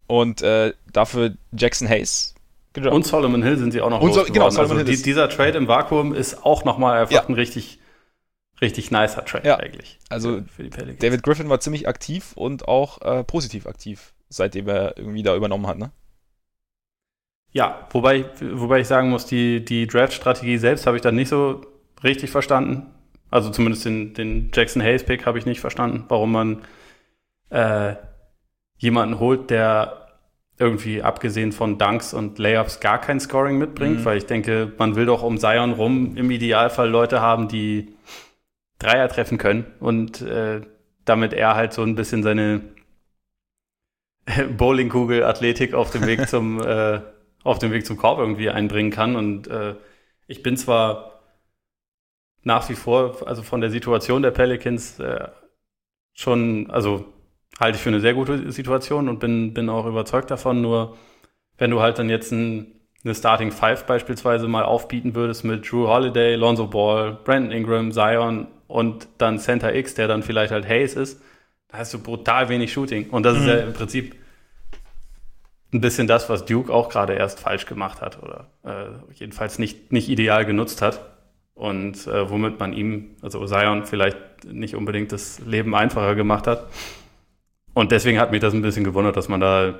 Und 0.07 0.43
äh, 0.43 0.73
dafür 0.93 1.35
Jackson 1.53 1.88
Hayes. 1.88 2.35
Und 2.77 3.07
Solomon 3.07 3.43
Hill 3.43 3.57
sind 3.57 3.73
sie 3.73 3.81
auch 3.81 3.90
noch 3.90 4.01
und 4.01 4.12
so, 4.12 4.25
genau, 4.25 4.51
Solomon 4.51 4.79
also 4.79 4.90
Hill 4.90 4.97
die, 4.97 5.03
dieser 5.03 5.29
Trade 5.29 5.57
im 5.57 5.69
Vakuum 5.69 6.12
ist 6.12 6.45
auch 6.45 6.64
nochmal 6.64 7.03
einfach 7.03 7.14
ja. 7.14 7.25
ein 7.25 7.35
richtig 7.35 7.79
richtig 8.61 8.90
nicer 8.90 9.25
Track 9.25 9.45
ja. 9.45 9.59
eigentlich. 9.59 9.99
Also 10.09 10.43
David 10.99 11.23
Griffin 11.23 11.49
war 11.49 11.61
ziemlich 11.61 11.88
aktiv 11.88 12.33
und 12.35 12.69
auch 12.69 13.01
äh, 13.03 13.25
positiv 13.25 13.67
aktiv, 13.67 14.12
seitdem 14.29 14.69
er 14.69 14.97
irgendwie 14.97 15.23
da 15.23 15.35
übernommen 15.35 15.67
hat, 15.67 15.79
ne? 15.79 15.90
Ja, 17.53 17.87
wobei, 17.93 18.25
wobei 18.40 18.81
ich 18.81 18.88
sagen 18.88 19.11
muss, 19.11 19.27
die, 19.27 19.64
die 19.64 19.87
Draft-Strategie 19.87 20.59
selbst 20.59 20.87
habe 20.87 20.97
ich 20.97 21.03
dann 21.03 21.14
nicht 21.14 21.29
so 21.29 21.64
richtig 22.03 22.31
verstanden. 22.31 22.87
Also 23.31 23.51
zumindest 23.51 23.85
den, 23.85 24.12
den 24.12 24.51
Jackson 24.53 24.83
Hayes-Pick 24.83 25.25
habe 25.25 25.38
ich 25.38 25.47
nicht 25.47 25.61
verstanden, 25.61 26.05
warum 26.09 26.33
man 26.33 26.62
äh, 27.51 27.95
jemanden 28.79 29.21
holt, 29.21 29.51
der 29.51 30.05
irgendwie 30.59 31.03
abgesehen 31.03 31.53
von 31.53 31.79
Dunks 31.79 32.14
und 32.14 32.38
Layups 32.38 32.81
gar 32.81 33.01
kein 33.01 33.19
Scoring 33.21 33.59
mitbringt, 33.59 34.01
mhm. 34.01 34.05
weil 34.05 34.19
ich 34.19 34.27
denke, 34.27 34.73
man 34.79 34.95
will 34.95 35.07
doch 35.07 35.23
um 35.23 35.38
Zion 35.38 35.73
rum 35.73 36.17
im 36.17 36.31
Idealfall 36.31 36.88
Leute 36.88 37.21
haben, 37.21 37.49
die 37.49 37.95
Dreier 38.85 39.09
treffen 39.09 39.38
können 39.38 39.66
und 39.81 40.20
äh, 40.23 40.61
damit 41.05 41.33
er 41.33 41.55
halt 41.55 41.73
so 41.73 41.83
ein 41.83 41.94
bisschen 41.94 42.23
seine 42.23 42.62
Bowlingkugel-Athletik 44.57 45.75
auf 45.75 45.90
dem 45.90 46.07
Weg 46.07 46.29
zum 46.29 46.61
äh, 46.66 47.01
auf 47.44 47.59
dem 47.59 47.70
Weg 47.73 47.87
zum 47.87 47.97
Korb 47.97 48.18
irgendwie 48.18 48.51
einbringen 48.51 48.90
kann. 48.90 49.14
Und 49.14 49.47
äh, 49.47 49.75
ich 50.27 50.42
bin 50.42 50.57
zwar 50.57 51.20
nach 52.42 52.68
wie 52.68 52.75
vor, 52.75 53.27
also 53.27 53.42
von 53.42 53.61
der 53.61 53.70
Situation 53.70 54.23
der 54.23 54.31
Pelicans 54.31 54.99
äh, 54.99 55.29
schon, 56.14 56.70
also 56.70 57.07
halte 57.61 57.77
ich 57.77 57.83
für 57.83 57.90
eine 57.90 58.01
sehr 58.01 58.14
gute 58.14 58.51
Situation 58.51 59.09
und 59.09 59.20
bin, 59.20 59.55
bin 59.55 59.68
auch 59.68 59.87
überzeugt 59.87 60.31
davon. 60.31 60.61
Nur 60.61 60.97
wenn 61.59 61.70
du 61.70 61.81
halt 61.81 61.99
dann 61.99 62.11
jetzt 62.11 62.33
ein, 62.33 62.81
eine 63.05 63.14
Starting 63.14 63.53
Five 63.53 63.87
beispielsweise 63.87 64.49
mal 64.49 64.64
aufbieten 64.64 65.14
würdest 65.14 65.44
mit 65.44 65.70
Drew 65.70 65.87
Holiday, 65.87 66.35
Lonzo 66.35 66.66
Ball, 66.66 67.18
Brandon 67.25 67.53
Ingram, 67.53 67.92
Zion 67.92 68.49
und 68.66 69.09
dann 69.18 69.38
Center 69.38 69.74
X, 69.74 69.94
der 69.94 70.09
dann 70.09 70.22
vielleicht 70.22 70.53
halt 70.53 70.68
Hayes 70.68 70.94
ist, 70.94 71.22
da 71.68 71.79
hast 71.79 71.92
du 71.94 71.98
brutal 71.98 72.48
wenig 72.48 72.72
Shooting. 72.72 73.11
Und 73.11 73.24
das 73.24 73.37
mhm. 73.37 73.40
ist 73.40 73.48
ja 73.48 73.55
im 73.61 73.72
Prinzip 73.72 74.14
ein 75.72 75.81
bisschen 75.81 76.07
das, 76.07 76.29
was 76.29 76.44
Duke 76.44 76.72
auch 76.72 76.88
gerade 76.88 77.14
erst 77.14 77.40
falsch 77.40 77.66
gemacht 77.66 78.00
hat 78.00 78.22
oder 78.22 78.50
äh, 78.62 79.12
jedenfalls 79.14 79.59
nicht, 79.59 79.92
nicht 79.92 80.09
ideal 80.09 80.44
genutzt 80.44 80.83
hat. 80.83 81.00
Und 81.55 82.07
äh, 82.07 82.31
womit 82.31 82.59
man 82.59 82.72
ihm, 82.72 83.16
also 83.22 83.44
Zion, 83.46 83.85
vielleicht 83.87 84.16
nicht 84.44 84.74
unbedingt 84.74 85.12
das 85.12 85.40
Leben 85.40 85.74
einfacher 85.74 86.14
gemacht 86.14 86.46
hat. 86.46 86.68
Und 87.74 87.92
deswegen 87.92 88.18
hat 88.18 88.31
mich 88.31 88.40
das 88.40 88.55
ein 88.55 88.62
bisschen 88.62 88.85
gewundert, 88.85 89.16
dass 89.16 89.29
man 89.29 89.40
da 89.40 89.79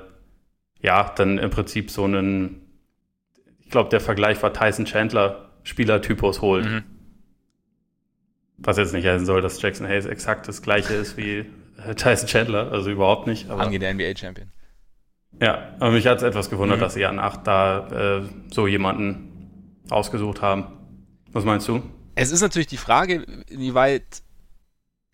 ja 0.81 1.11
dann 1.15 1.37
im 1.37 1.49
Prinzip 1.49 1.91
so 1.91 2.03
einen, 2.03 2.61
ich 3.59 3.69
glaube, 3.69 3.89
der 3.89 4.01
Vergleich 4.01 4.41
war 4.43 4.53
Tyson 4.53 4.85
Chandler 4.85 5.49
Spielertypus 5.63 6.41
holt. 6.41 6.65
Mhm. 6.65 6.83
Was 8.57 8.77
jetzt 8.77 8.93
nicht 8.93 9.05
heißen 9.05 9.25
soll, 9.25 9.41
dass 9.41 9.61
Jackson 9.61 9.87
Hayes 9.87 10.05
exakt 10.05 10.47
das 10.47 10.61
gleiche 10.61 10.93
ist 10.93 11.17
wie 11.17 11.45
äh, 11.77 11.95
Tyson 11.95 12.27
Chandler, 12.27 12.71
also 12.71 12.89
überhaupt 12.89 13.27
nicht. 13.27 13.49
Aber, 13.49 13.61
Angehender 13.63 13.93
NBA-Champion. 13.93 14.51
Ja, 15.41 15.75
aber 15.79 15.91
mich 15.91 16.07
hat 16.07 16.17
es 16.17 16.23
etwas 16.23 16.49
gewundert, 16.49 16.77
mhm. 16.77 16.81
dass 16.81 16.93
sie 16.93 17.05
an 17.05 17.19
8 17.19 17.45
da 17.45 18.19
äh, 18.21 18.29
so 18.51 18.67
jemanden 18.67 19.81
ausgesucht 19.89 20.41
haben. 20.41 20.67
Was 21.31 21.43
meinst 21.43 21.67
du? 21.67 21.83
Es 22.15 22.31
ist 22.31 22.41
natürlich 22.41 22.67
die 22.67 22.77
Frage, 22.77 23.25
inwieweit 23.49 24.23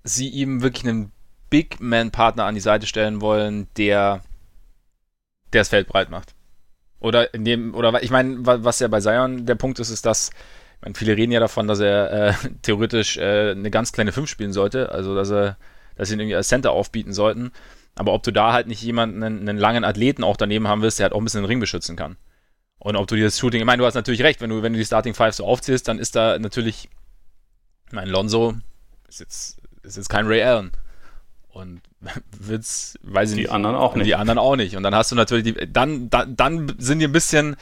sie 0.03 0.29
ihm 0.29 0.61
wirklich 0.61 0.87
einen 0.87 1.11
Big 1.49 1.79
Man-Partner 1.79 2.45
an 2.45 2.55
die 2.55 2.61
Seite 2.61 2.85
stellen 2.85 3.21
wollen, 3.21 3.67
der, 3.77 4.21
der 5.51 5.61
das 5.61 5.69
Feld 5.69 5.87
breit 5.87 6.09
macht. 6.09 6.35
Oder 6.99 7.33
in 7.33 7.43
dem, 7.43 7.73
oder 7.73 8.03
ich 8.03 8.11
meine, 8.11 8.37
was 8.45 8.79
ja 8.79 8.87
bei 8.87 9.01
Zion 9.01 9.47
der 9.47 9.55
Punkt 9.55 9.79
ist, 9.79 9.89
ist, 9.89 10.05
dass 10.05 10.29
meine, 10.81 10.95
viele 10.95 11.15
reden 11.15 11.31
ja 11.31 11.39
davon, 11.39 11.67
dass 11.67 11.79
er 11.79 12.11
äh, 12.11 12.33
theoretisch 12.61 13.17
äh, 13.17 13.51
eine 13.51 13.71
ganz 13.71 13.91
kleine 13.91 14.11
5 14.11 14.29
spielen 14.29 14.53
sollte, 14.53 14.91
also 14.91 15.15
dass 15.15 15.31
er, 15.31 15.57
dass 15.95 16.09
sie 16.09 16.15
ihn 16.15 16.19
irgendwie 16.19 16.35
als 16.35 16.47
Center 16.47 16.71
aufbieten 16.71 17.13
sollten. 17.13 17.51
Aber 17.95 18.13
ob 18.13 18.23
du 18.23 18.31
da 18.31 18.53
halt 18.53 18.67
nicht 18.67 18.81
jemanden, 18.81 19.21
einen, 19.21 19.47
einen 19.47 19.57
langen 19.57 19.83
Athleten 19.83 20.23
auch 20.23 20.37
daneben 20.37 20.67
haben 20.67 20.81
willst, 20.81 20.99
der 20.99 21.05
halt 21.05 21.13
auch 21.13 21.19
ein 21.19 21.23
bisschen 21.23 21.41
den 21.41 21.47
Ring 21.47 21.59
beschützen 21.59 21.95
kann. 21.95 22.17
Und 22.79 22.95
ob 22.95 23.07
du 23.07 23.15
dir 23.15 23.25
das 23.25 23.37
Shooting, 23.37 23.59
ich 23.59 23.65
meine, 23.65 23.79
du 23.79 23.85
hast 23.85 23.93
natürlich 23.93 24.23
recht, 24.23 24.41
wenn 24.41 24.49
du, 24.49 24.63
wenn 24.63 24.73
du 24.73 24.79
die 24.79 24.85
Starting 24.85 25.13
Five 25.13 25.35
so 25.35 25.45
aufzählst, 25.45 25.87
dann 25.87 25.99
ist 25.99 26.15
da 26.15 26.39
natürlich, 26.39 26.89
ich 27.87 27.93
meine, 27.93 28.09
Lonzo 28.09 28.55
ist 29.07 29.19
jetzt, 29.19 29.61
ist 29.83 29.97
jetzt 29.97 30.09
kein 30.09 30.25
Ray 30.25 30.41
Allen. 30.41 30.71
Und 31.49 31.81
wird's, 32.39 32.97
weiß 33.03 33.29
ich 33.29 33.35
die 33.35 33.41
nicht. 33.41 33.49
Die 33.49 33.53
anderen 33.53 33.75
auch 33.75 33.95
nicht. 33.95 34.07
Die 34.07 34.15
anderen 34.15 34.39
auch 34.39 34.55
nicht. 34.55 34.75
Und 34.77 34.83
dann 34.83 34.95
hast 34.95 35.11
du 35.11 35.15
natürlich 35.15 35.43
die, 35.43 35.71
dann, 35.71 36.09
dann, 36.09 36.35
dann 36.35 36.75
sind 36.79 36.99
die 36.99 37.05
ein 37.05 37.11
bisschen, 37.11 37.55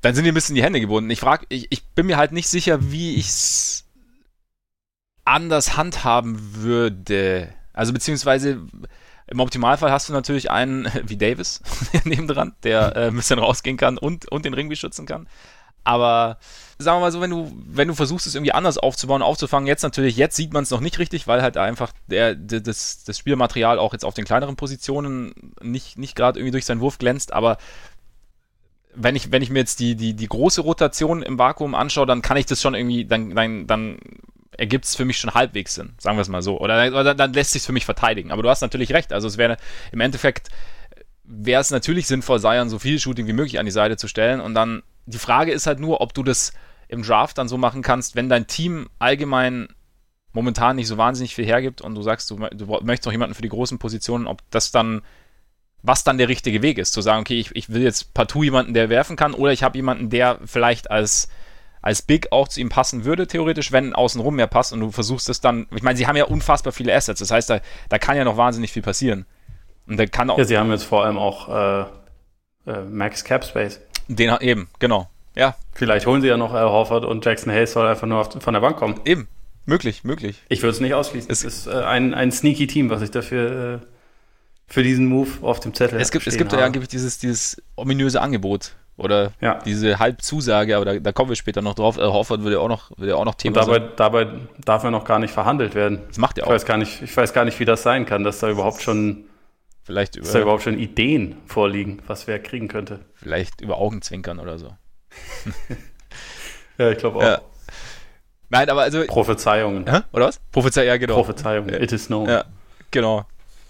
dann 0.00 0.14
sind 0.14 0.24
die 0.24 0.30
ein 0.30 0.34
bisschen 0.34 0.54
die 0.54 0.62
Hände 0.62 0.80
gebunden. 0.80 1.10
Ich 1.10 1.20
frage, 1.20 1.46
ich, 1.48 1.66
ich 1.70 1.84
bin 1.88 2.06
mir 2.06 2.16
halt 2.16 2.32
nicht 2.32 2.48
sicher, 2.48 2.90
wie 2.90 3.16
ich 3.16 3.26
es 3.26 3.84
anders 5.24 5.76
handhaben 5.76 6.54
würde. 6.54 7.52
Also 7.72 7.92
beziehungsweise 7.92 8.60
im 9.26 9.40
Optimalfall 9.40 9.92
hast 9.92 10.08
du 10.08 10.12
natürlich 10.12 10.50
einen 10.50 10.90
wie 11.04 11.16
Davis 11.16 11.60
nebendran, 12.04 12.54
der 12.62 12.96
äh, 12.96 13.06
ein 13.08 13.16
bisschen 13.16 13.38
rausgehen 13.38 13.76
kann 13.76 13.98
und, 13.98 14.30
und 14.30 14.44
den 14.44 14.54
Ring 14.54 14.68
beschützen 14.68 15.06
kann. 15.06 15.28
Aber 15.84 16.38
sagen 16.78 16.98
wir 16.98 17.00
mal 17.00 17.12
so, 17.12 17.20
wenn 17.20 17.30
du, 17.30 17.50
wenn 17.66 17.88
du 17.88 17.94
versuchst, 17.94 18.26
es 18.26 18.34
irgendwie 18.34 18.52
anders 18.52 18.76
aufzubauen, 18.76 19.22
aufzufangen, 19.22 19.66
jetzt 19.66 19.82
natürlich, 19.82 20.16
jetzt 20.16 20.36
sieht 20.36 20.52
man 20.52 20.62
es 20.62 20.70
noch 20.70 20.80
nicht 20.80 20.98
richtig, 20.98 21.26
weil 21.26 21.40
halt 21.40 21.56
einfach 21.56 21.92
der, 22.08 22.34
der, 22.34 22.60
das, 22.60 23.04
das 23.04 23.16
Spielmaterial 23.16 23.78
auch 23.78 23.94
jetzt 23.94 24.04
auf 24.04 24.12
den 24.12 24.26
kleineren 24.26 24.56
Positionen 24.56 25.54
nicht, 25.62 25.96
nicht 25.96 26.14
gerade 26.14 26.38
irgendwie 26.38 26.52
durch 26.52 26.66
seinen 26.66 26.80
Wurf 26.80 26.98
glänzt, 26.98 27.32
aber 27.32 27.56
wenn 28.98 29.16
ich, 29.16 29.32
wenn 29.32 29.42
ich 29.42 29.50
mir 29.50 29.60
jetzt 29.60 29.80
die, 29.80 29.94
die, 29.94 30.14
die 30.14 30.28
große 30.28 30.60
Rotation 30.60 31.22
im 31.22 31.38
Vakuum 31.38 31.74
anschaue, 31.74 32.06
dann 32.06 32.22
kann 32.22 32.36
ich 32.36 32.46
das 32.46 32.60
schon 32.60 32.74
irgendwie, 32.74 33.04
dann, 33.04 33.34
dann, 33.34 33.66
dann 33.66 33.98
ergibt 34.56 34.84
es 34.84 34.96
für 34.96 35.04
mich 35.04 35.18
schon 35.18 35.34
halbwegs 35.34 35.74
Sinn, 35.74 35.94
sagen 35.98 36.16
wir 36.16 36.22
es 36.22 36.28
mal 36.28 36.42
so. 36.42 36.60
Oder, 36.60 36.88
oder 36.88 37.14
dann 37.14 37.32
lässt 37.32 37.52
sich 37.52 37.62
für 37.62 37.72
mich 37.72 37.84
verteidigen. 37.84 38.32
Aber 38.32 38.42
du 38.42 38.48
hast 38.48 38.60
natürlich 38.60 38.92
recht. 38.92 39.12
Also 39.12 39.28
es 39.28 39.38
wäre 39.38 39.56
im 39.92 40.00
Endeffekt 40.00 40.48
wäre 41.28 41.60
es 41.60 41.70
natürlich 41.70 42.06
sinnvoll, 42.06 42.40
Zion 42.40 42.70
so 42.70 42.78
viel 42.78 42.98
Shooting 42.98 43.26
wie 43.26 43.34
möglich 43.34 43.58
an 43.58 43.66
die 43.66 43.72
Seite 43.72 43.96
zu 43.96 44.08
stellen. 44.08 44.40
Und 44.40 44.54
dann 44.54 44.82
die 45.06 45.18
Frage 45.18 45.52
ist 45.52 45.66
halt 45.66 45.78
nur, 45.78 46.00
ob 46.00 46.14
du 46.14 46.22
das 46.22 46.52
im 46.88 47.02
Draft 47.02 47.38
dann 47.38 47.48
so 47.48 47.58
machen 47.58 47.82
kannst, 47.82 48.16
wenn 48.16 48.28
dein 48.28 48.46
Team 48.46 48.88
allgemein 48.98 49.68
momentan 50.32 50.76
nicht 50.76 50.88
so 50.88 50.96
wahnsinnig 50.96 51.34
viel 51.34 51.44
hergibt 51.44 51.80
und 51.80 51.94
du 51.94 52.02
sagst, 52.02 52.30
du, 52.30 52.36
du 52.36 52.66
möchtest 52.82 53.06
noch 53.06 53.12
jemanden 53.12 53.34
für 53.34 53.42
die 53.42 53.48
großen 53.48 53.78
Positionen, 53.78 54.26
ob 54.26 54.42
das 54.50 54.70
dann 54.72 55.02
was 55.88 56.04
dann 56.04 56.18
der 56.18 56.28
richtige 56.28 56.62
Weg 56.62 56.78
ist, 56.78 56.92
zu 56.92 57.00
sagen, 57.00 57.22
okay, 57.22 57.40
ich, 57.40 57.56
ich 57.56 57.70
will 57.70 57.82
jetzt 57.82 58.14
partout 58.14 58.44
jemanden, 58.44 58.74
der 58.74 58.88
werfen 58.88 59.16
kann, 59.16 59.34
oder 59.34 59.52
ich 59.52 59.64
habe 59.64 59.76
jemanden, 59.76 60.10
der 60.10 60.38
vielleicht 60.44 60.90
als 60.90 61.28
als 61.80 62.02
Big 62.02 62.32
auch 62.32 62.48
zu 62.48 62.60
ihm 62.60 62.68
passen 62.68 63.04
würde, 63.04 63.26
theoretisch, 63.26 63.72
wenn 63.72 63.94
außenrum 63.94 64.36
mehr 64.36 64.48
passt 64.48 64.72
und 64.72 64.80
du 64.80 64.90
versuchst 64.90 65.28
es 65.28 65.40
dann. 65.40 65.66
Ich 65.74 65.82
meine, 65.82 65.96
sie 65.96 66.06
haben 66.06 66.16
ja 66.16 66.24
unfassbar 66.24 66.72
viele 66.72 66.94
Assets, 66.94 67.20
das 67.20 67.30
heißt, 67.30 67.50
da, 67.50 67.60
da 67.88 67.98
kann 67.98 68.16
ja 68.16 68.24
noch 68.24 68.36
wahnsinnig 68.36 68.72
viel 68.72 68.82
passieren. 68.82 69.26
Und 69.86 69.96
der 69.96 70.08
kann 70.08 70.28
auch. 70.28 70.38
Ja, 70.38 70.44
sie 70.44 70.58
haben 70.58 70.70
jetzt 70.70 70.84
vor 70.84 71.04
allem 71.04 71.18
auch 71.18 71.48
äh, 71.48 71.80
äh, 72.70 72.84
Max 72.90 73.24
Cap 73.24 73.44
Space. 73.44 73.80
Den 74.08 74.36
eben, 74.40 74.68
genau. 74.78 75.08
Ja. 75.34 75.54
Vielleicht 75.72 76.06
holen 76.06 76.20
sie 76.20 76.28
ja 76.28 76.36
noch 76.36 76.52
Al 76.52 76.68
Horford 76.68 77.04
und 77.04 77.24
Jackson 77.24 77.52
Hayes 77.52 77.72
soll 77.72 77.86
einfach 77.86 78.06
nur 78.06 78.20
auf, 78.20 78.30
von 78.42 78.54
der 78.54 78.60
Bank 78.60 78.76
kommen. 78.76 79.00
Eben. 79.04 79.28
Möglich, 79.66 80.02
möglich. 80.02 80.42
Ich 80.48 80.62
würde 80.62 80.72
es 80.72 80.80
nicht 80.80 80.94
ausschließen. 80.94 81.30
Es 81.30 81.44
ist 81.44 81.66
äh, 81.66 81.72
ein, 81.72 82.14
ein 82.14 82.32
sneaky 82.32 82.66
Team, 82.66 82.90
was 82.90 83.02
ich 83.02 83.10
dafür 83.10 83.82
äh, 83.82 83.86
für 84.68 84.82
diesen 84.82 85.06
Move 85.06 85.28
auf 85.42 85.60
dem 85.60 85.74
Zettel 85.74 86.00
Es 86.00 86.10
gibt, 86.10 86.26
es 86.26 86.36
gibt 86.36 86.52
ja 86.52 86.58
angeblich 86.58 86.88
dieses, 86.88 87.18
dieses 87.18 87.60
ominöse 87.74 88.20
Angebot 88.20 88.76
oder 88.98 89.32
ja. 89.40 89.60
diese 89.64 89.98
Halbzusage, 89.98 90.76
aber 90.76 90.84
da, 90.84 90.98
da, 90.98 91.12
kommen 91.12 91.30
wir 91.30 91.36
später 91.36 91.62
noch 91.62 91.74
drauf. 91.74 91.96
Äh, 91.96 92.02
Hoffert 92.02 92.42
würde 92.42 92.56
ja 92.56 92.60
auch 92.60 92.68
noch, 92.68 92.90
würde 92.98 93.12
ja 93.12 93.16
auch 93.16 93.24
noch 93.24 93.34
Thema 93.36 93.60
Und 93.60 93.66
dabei, 93.66 93.78
sein. 93.78 93.90
dabei 93.96 94.26
darf 94.64 94.84
er 94.84 94.90
noch 94.90 95.04
gar 95.04 95.18
nicht 95.18 95.32
verhandelt 95.32 95.74
werden. 95.74 96.00
Das 96.08 96.18
macht 96.18 96.36
er 96.36 96.44
auch. 96.44 96.48
Ich 96.48 96.54
weiß, 96.54 96.66
gar 96.66 96.76
nicht, 96.76 97.02
ich 97.02 97.16
weiß 97.16 97.32
gar 97.32 97.44
nicht, 97.44 97.58
wie 97.60 97.64
das 97.64 97.82
sein 97.82 98.04
kann, 98.04 98.24
dass 98.24 98.40
da 98.40 98.50
überhaupt 98.50 98.82
schon 98.82 99.24
Vielleicht 99.84 100.16
über, 100.16 100.24
dass 100.24 100.32
da 100.34 100.40
überhaupt 100.40 100.64
schon 100.64 100.78
Ideen 100.78 101.36
vorliegen, 101.46 102.02
was 102.06 102.26
wer 102.26 102.38
kriegen 102.38 102.68
könnte. 102.68 103.00
Vielleicht 103.14 103.62
über 103.62 103.78
Augenzwinkern 103.78 104.38
oder 104.38 104.58
so. 104.58 104.74
ja, 106.78 106.90
ich 106.90 106.98
glaube 106.98 107.18
auch. 107.18 107.22
Ja. 107.22 107.40
Nein, 108.50 108.68
aber 108.68 108.82
also. 108.82 109.04
Prophezeiungen. 109.06 109.90
Hä? 109.90 110.00
Oder 110.12 110.26
was? 110.26 110.40
Prophezeiungen, 110.52 110.88
ja, 110.88 110.96
genau. 110.98 111.14
Prophezeiungen. 111.14 111.82
It 111.82 111.92
is 111.92 112.08
known. 112.08 112.28
Ja, 112.28 112.44
genau. 112.90 113.24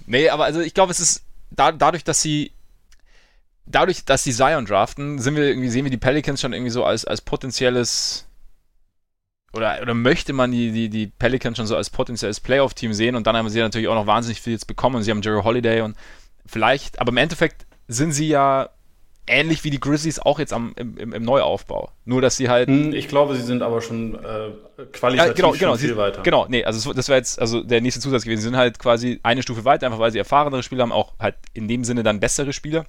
Nee, 0.08 0.30
aber 0.30 0.44
also 0.44 0.60
ich 0.60 0.72
glaube, 0.72 0.90
es 0.90 1.00
ist 1.00 1.24
da, 1.50 1.70
dadurch, 1.70 2.02
dass 2.02 2.22
sie 2.22 2.52
dadurch, 3.66 4.06
dass 4.06 4.24
sie 4.24 4.32
Zion 4.32 4.64
draften, 4.64 5.18
sind 5.18 5.36
wir 5.36 5.44
irgendwie, 5.44 5.68
sehen 5.68 5.84
wir 5.84 5.90
die 5.90 5.98
Pelicans 5.98 6.40
schon 6.40 6.54
irgendwie 6.54 6.70
so 6.70 6.82
als, 6.84 7.04
als 7.04 7.20
potenzielles 7.20 8.26
oder, 9.52 9.80
oder 9.82 9.92
möchte 9.92 10.32
man 10.32 10.50
die, 10.50 10.72
die, 10.72 10.88
die 10.88 11.06
Pelicans 11.08 11.58
schon 11.58 11.66
so 11.66 11.76
als 11.76 11.90
potenzielles 11.90 12.40
Playoff-Team 12.40 12.94
sehen 12.94 13.16
und 13.16 13.26
dann 13.26 13.36
haben 13.36 13.50
sie 13.50 13.60
natürlich 13.60 13.88
auch 13.88 13.94
noch 13.94 14.06
wahnsinnig 14.06 14.40
viel 14.40 14.54
jetzt 14.54 14.66
bekommen 14.66 14.96
und 14.96 15.02
sie 15.02 15.10
haben 15.10 15.20
Jerry 15.20 15.42
Holiday 15.42 15.82
und 15.82 15.94
vielleicht, 16.46 17.00
aber 17.00 17.10
im 17.10 17.18
Endeffekt 17.18 17.66
sind 17.86 18.12
sie 18.12 18.28
ja 18.28 18.70
ähnlich 19.28 19.64
wie 19.64 19.70
die 19.70 19.80
Grizzlies 19.80 20.18
auch 20.18 20.38
jetzt 20.38 20.52
am, 20.52 20.72
im, 20.76 21.12
im, 21.12 21.22
Neuaufbau. 21.22 21.90
Nur, 22.04 22.20
dass 22.20 22.36
sie 22.36 22.48
halt. 22.48 22.68
Hm, 22.68 22.92
ich 22.92 23.08
glaube, 23.08 23.36
sie 23.36 23.42
sind 23.42 23.62
aber 23.62 23.80
schon 23.80 24.14
äh, 24.14 24.50
qualitativ 24.92 25.28
ja, 25.28 25.32
genau, 25.32 25.52
genau, 25.52 25.76
viel 25.76 25.90
sie, 25.90 25.96
weiter. 25.96 26.22
Genau, 26.22 26.46
nee, 26.48 26.64
also 26.64 26.92
das 26.92 27.08
wäre 27.08 27.18
jetzt 27.18 27.40
also 27.40 27.62
der 27.62 27.80
nächste 27.80 28.00
Zusatz 28.00 28.24
gewesen. 28.24 28.40
Sie 28.40 28.48
sind 28.48 28.56
halt 28.56 28.78
quasi 28.78 29.20
eine 29.22 29.42
Stufe 29.42 29.64
weiter, 29.64 29.86
einfach 29.86 29.98
weil 29.98 30.12
sie 30.12 30.18
erfahrenere 30.18 30.62
Spieler 30.62 30.82
haben, 30.82 30.92
auch 30.92 31.14
halt 31.18 31.36
in 31.54 31.68
dem 31.68 31.84
Sinne 31.84 32.02
dann 32.02 32.20
bessere 32.20 32.52
Spieler. 32.52 32.86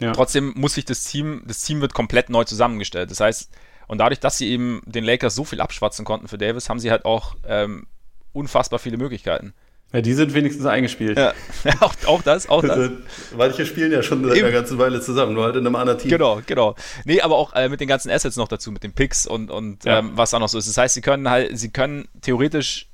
Ja. 0.00 0.12
Trotzdem 0.12 0.52
muss 0.56 0.74
sich 0.74 0.84
das 0.84 1.04
Team, 1.04 1.42
das 1.46 1.62
Team 1.62 1.80
wird 1.80 1.94
komplett 1.94 2.28
neu 2.28 2.44
zusammengestellt. 2.44 3.10
Das 3.10 3.20
heißt, 3.20 3.50
und 3.86 3.98
dadurch, 3.98 4.20
dass 4.20 4.38
sie 4.38 4.48
eben 4.48 4.82
den 4.86 5.04
Lakers 5.04 5.34
so 5.34 5.44
viel 5.44 5.60
abschwatzen 5.60 6.04
konnten 6.04 6.28
für 6.28 6.38
Davis, 6.38 6.68
haben 6.68 6.80
sie 6.80 6.90
halt 6.90 7.04
auch 7.04 7.36
ähm, 7.46 7.86
unfassbar 8.32 8.78
viele 8.78 8.96
Möglichkeiten. 8.96 9.54
Ja, 9.94 10.00
die 10.00 10.12
sind 10.12 10.34
wenigstens 10.34 10.66
eingespielt. 10.66 11.18
Ja, 11.64 11.80
auch, 11.80 11.94
auch 12.06 12.20
das, 12.20 12.48
auch 12.48 12.60
das. 12.60 12.72
Also, 12.72 12.96
manche 13.38 13.64
spielen 13.64 13.90
ja 13.90 14.02
schon 14.02 14.22
seit 14.22 14.36
einer 14.36 14.50
ganzen 14.50 14.76
Weile 14.76 15.00
zusammen, 15.00 15.32
nur 15.32 15.44
halt 15.44 15.56
in 15.56 15.66
einem 15.66 15.76
anderen 15.76 15.98
Team. 15.98 16.10
Genau, 16.10 16.42
genau. 16.44 16.74
Nee, 17.06 17.22
aber 17.22 17.36
auch 17.36 17.54
äh, 17.54 17.70
mit 17.70 17.80
den 17.80 17.88
ganzen 17.88 18.10
Assets 18.10 18.36
noch 18.36 18.48
dazu, 18.48 18.70
mit 18.70 18.82
den 18.82 18.92
Picks 18.92 19.26
und, 19.26 19.50
und 19.50 19.84
ja. 19.84 20.00
ähm, 20.00 20.10
was 20.14 20.30
da 20.30 20.38
noch 20.38 20.48
so 20.48 20.58
ist. 20.58 20.68
Das 20.68 20.76
heißt, 20.76 20.94
sie 20.94 21.00
können 21.00 21.30
halt, 21.30 21.56
sie 21.56 21.70
können 21.70 22.06
theoretisch, 22.20 22.90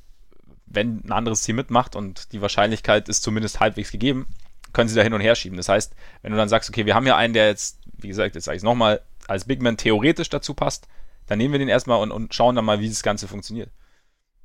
wenn 0.67 1.03
ein 1.05 1.11
anderes 1.11 1.43
Team 1.43 1.57
mitmacht 1.57 1.97
und 1.97 2.33
die 2.33 2.43
Wahrscheinlichkeit 2.43 3.09
ist 3.09 3.25
zumindest 3.25 3.59
halbwegs 3.59 3.91
gegeben, 3.91 4.27
können 4.73 4.89
sie 4.89 4.95
da 4.95 5.03
hin 5.03 5.15
und 5.15 5.21
her 5.21 5.35
schieben. 5.35 5.57
Das 5.57 5.69
heißt, 5.69 5.95
wenn 6.23 6.31
du 6.31 6.39
dann 6.39 6.49
sagst, 6.49 6.69
okay, 6.69 6.87
wir 6.87 6.95
haben 6.95 7.07
ja 7.07 7.17
einen, 7.17 7.35
der 7.35 7.49
jetzt, 7.49 7.81
wie 7.99 8.09
gesagt, 8.09 8.37
jetzt 8.37 8.45
sage 8.45 8.55
ich 8.55 8.61
es 8.61 8.65
nochmal, 8.65 9.01
als 9.27 9.47
Big 9.47 9.63
Man 9.63 9.77
theoretisch 9.77 10.29
dazu 10.29 10.55
passt, 10.55 10.87
dann 11.27 11.39
nehmen 11.39 11.53
wir 11.53 11.59
den 11.59 11.69
erstmal 11.69 12.01
und, 12.01 12.13
und 12.13 12.35
schauen 12.35 12.55
dann 12.55 12.65
mal, 12.65 12.79
wie 12.79 12.89
das 12.89 13.03
Ganze 13.03 13.27
funktioniert. 13.27 13.71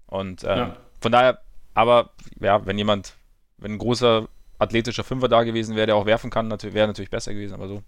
Und 0.07 0.43
ähm, 0.43 0.57
ja. 0.57 0.77
von 0.99 1.11
daher, 1.11 1.44
aber 1.75 2.09
ja, 2.39 2.65
wenn 2.65 2.77
jemand, 2.77 3.13
wenn 3.57 3.73
ein 3.73 3.77
großer 3.77 4.27
athletischer 4.57 5.03
Fünfer 5.03 5.27
da 5.27 5.43
gewesen 5.43 5.75
wäre, 5.75 5.85
der 5.85 5.95
auch 5.95 6.07
werfen 6.07 6.31
kann, 6.31 6.49
wäre 6.49 6.87
natürlich 6.87 7.11
besser 7.11 7.33
gewesen, 7.33 7.53
aber 7.53 7.67
so. 7.67 7.83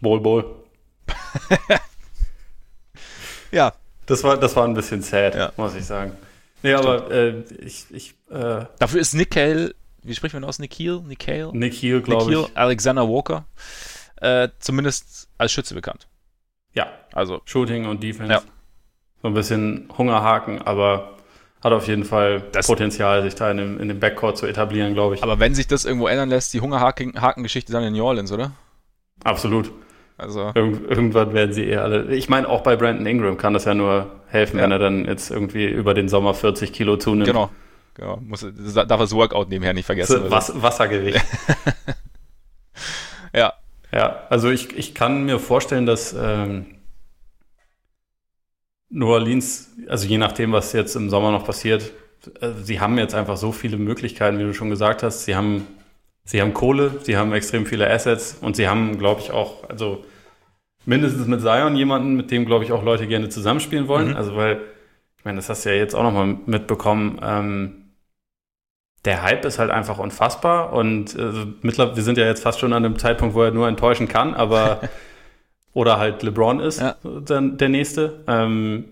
Ball, 0.00 0.20
Ball. 0.20 0.44
ja. 3.50 3.72
Das 4.06 4.22
war, 4.22 4.36
das 4.36 4.54
war 4.54 4.64
ein 4.64 4.74
bisschen 4.74 5.02
sad, 5.02 5.34
ja. 5.34 5.52
muss 5.56 5.74
ich 5.74 5.84
sagen. 5.84 6.12
Nee, 6.62 6.74
aber 6.74 7.10
äh, 7.10 7.40
ich. 7.58 7.86
ich 7.90 8.14
äh, 8.30 8.66
Dafür 8.78 9.00
ist 9.00 9.14
Nick 9.14 9.32
Cale 9.32 9.74
wie 10.04 10.14
spricht 10.14 10.34
man 10.34 10.44
aus? 10.44 10.58
Nikhil? 10.58 11.00
Nikhil? 11.00 11.50
Nikhil, 11.52 12.02
glaube 12.02 12.32
ich. 12.32 12.56
Alexander 12.56 13.08
Walker. 13.08 13.46
Äh, 14.16 14.50
zumindest 14.58 15.28
als 15.38 15.52
Schütze 15.52 15.74
bekannt. 15.74 16.06
Ja, 16.74 16.88
also 17.12 17.40
Shooting 17.46 17.86
und 17.86 18.02
Defense. 18.02 18.32
Ja. 18.32 18.42
So 19.22 19.28
ein 19.28 19.34
bisschen 19.34 19.88
Hungerhaken, 19.96 20.60
aber 20.60 21.13
hat 21.64 21.72
auf 21.72 21.88
jeden 21.88 22.04
Fall 22.04 22.42
das 22.52 22.66
Potenzial, 22.66 23.22
sich 23.22 23.34
da 23.34 23.50
in 23.50 23.56
dem, 23.56 23.80
in 23.80 23.88
dem 23.88 23.98
Backcourt 23.98 24.36
zu 24.36 24.46
etablieren, 24.46 24.92
glaube 24.92 25.14
ich. 25.14 25.22
Aber 25.22 25.40
wenn 25.40 25.54
sich 25.54 25.66
das 25.66 25.86
irgendwo 25.86 26.06
ändern 26.06 26.28
lässt, 26.28 26.52
die 26.52 26.60
Hungerhaken-Geschichte 26.60 27.72
dann 27.72 27.82
in 27.84 27.94
New 27.94 28.04
Orleans, 28.04 28.30
oder? 28.30 28.52
Absolut. 29.24 29.72
Also 30.16 30.52
Irgend, 30.54 30.88
irgendwann 30.88 31.32
werden 31.32 31.52
sie 31.52 31.64
eher 31.64 31.82
alle. 31.82 32.14
Ich 32.14 32.28
meine, 32.28 32.48
auch 32.48 32.60
bei 32.60 32.76
Brandon 32.76 33.06
Ingram 33.06 33.36
kann 33.36 33.54
das 33.54 33.64
ja 33.64 33.74
nur 33.74 34.10
helfen, 34.28 34.58
ja. 34.58 34.62
wenn 34.62 34.72
er 34.72 34.78
dann 34.78 35.06
jetzt 35.06 35.30
irgendwie 35.30 35.64
über 35.64 35.94
den 35.94 36.08
Sommer 36.08 36.34
40 36.34 36.72
Kilo 36.72 36.98
zunimmt. 36.98 37.26
Genau. 37.26 37.50
Ja, 37.98 38.18
muss, 38.20 38.40
darf 38.42 38.90
er 38.90 38.98
das 38.98 39.14
Workout 39.14 39.48
nebenher 39.48 39.72
nicht 39.72 39.86
vergessen. 39.86 40.24
Was, 40.28 40.60
Wassergewicht. 40.62 41.24
ja. 43.34 43.54
Ja, 43.92 44.24
also 44.28 44.50
ich, 44.50 44.76
ich 44.76 44.94
kann 44.94 45.24
mir 45.24 45.38
vorstellen, 45.38 45.86
dass 45.86 46.14
ähm, 46.18 46.66
New 48.90 49.08
Orleans, 49.08 49.70
also 49.88 50.06
je 50.06 50.18
nachdem, 50.18 50.52
was 50.52 50.72
jetzt 50.72 50.94
im 50.94 51.10
Sommer 51.10 51.32
noch 51.32 51.44
passiert, 51.44 51.92
äh, 52.40 52.50
sie 52.62 52.80
haben 52.80 52.98
jetzt 52.98 53.14
einfach 53.14 53.36
so 53.36 53.52
viele 53.52 53.76
Möglichkeiten, 53.76 54.38
wie 54.38 54.44
du 54.44 54.54
schon 54.54 54.70
gesagt 54.70 55.02
hast. 55.02 55.24
Sie 55.24 55.34
haben, 55.34 55.66
sie 56.24 56.40
haben 56.40 56.54
Kohle, 56.54 57.00
sie 57.02 57.16
haben 57.16 57.32
extrem 57.32 57.66
viele 57.66 57.90
Assets 57.90 58.38
und 58.40 58.56
sie 58.56 58.68
haben, 58.68 58.98
glaube 58.98 59.20
ich, 59.20 59.30
auch, 59.30 59.68
also 59.68 60.04
mindestens 60.86 61.26
mit 61.26 61.40
Zion 61.40 61.76
jemanden, 61.76 62.14
mit 62.14 62.30
dem, 62.30 62.46
glaube 62.46 62.64
ich, 62.64 62.72
auch 62.72 62.84
Leute 62.84 63.06
gerne 63.06 63.28
zusammenspielen 63.28 63.88
wollen. 63.88 64.10
Mhm. 64.10 64.16
Also 64.16 64.36
weil, 64.36 64.60
ich 65.18 65.24
meine, 65.24 65.36
das 65.36 65.48
hast 65.48 65.64
du 65.64 65.70
ja 65.70 65.76
jetzt 65.76 65.94
auch 65.94 66.02
nochmal 66.02 66.36
mitbekommen. 66.46 67.20
Ähm, 67.22 67.80
der 69.04 69.22
Hype 69.22 69.44
ist 69.44 69.58
halt 69.58 69.70
einfach 69.70 69.98
unfassbar 69.98 70.72
und 70.72 71.14
äh, 71.14 71.46
mittlerweile, 71.60 71.96
wir 71.96 72.02
sind 72.02 72.16
ja 72.16 72.24
jetzt 72.24 72.42
fast 72.42 72.58
schon 72.58 72.72
an 72.72 72.84
einem 72.84 72.98
Zeitpunkt, 72.98 73.34
wo 73.34 73.42
er 73.42 73.50
nur 73.50 73.68
enttäuschen 73.68 74.08
kann, 74.08 74.34
aber 74.34 74.80
oder 75.74 75.98
halt 75.98 76.22
LeBron 76.22 76.60
ist 76.60 76.80
ja. 76.80 76.96
der, 77.02 77.40
der 77.40 77.68
nächste. 77.68 78.20
Ähm, 78.26 78.86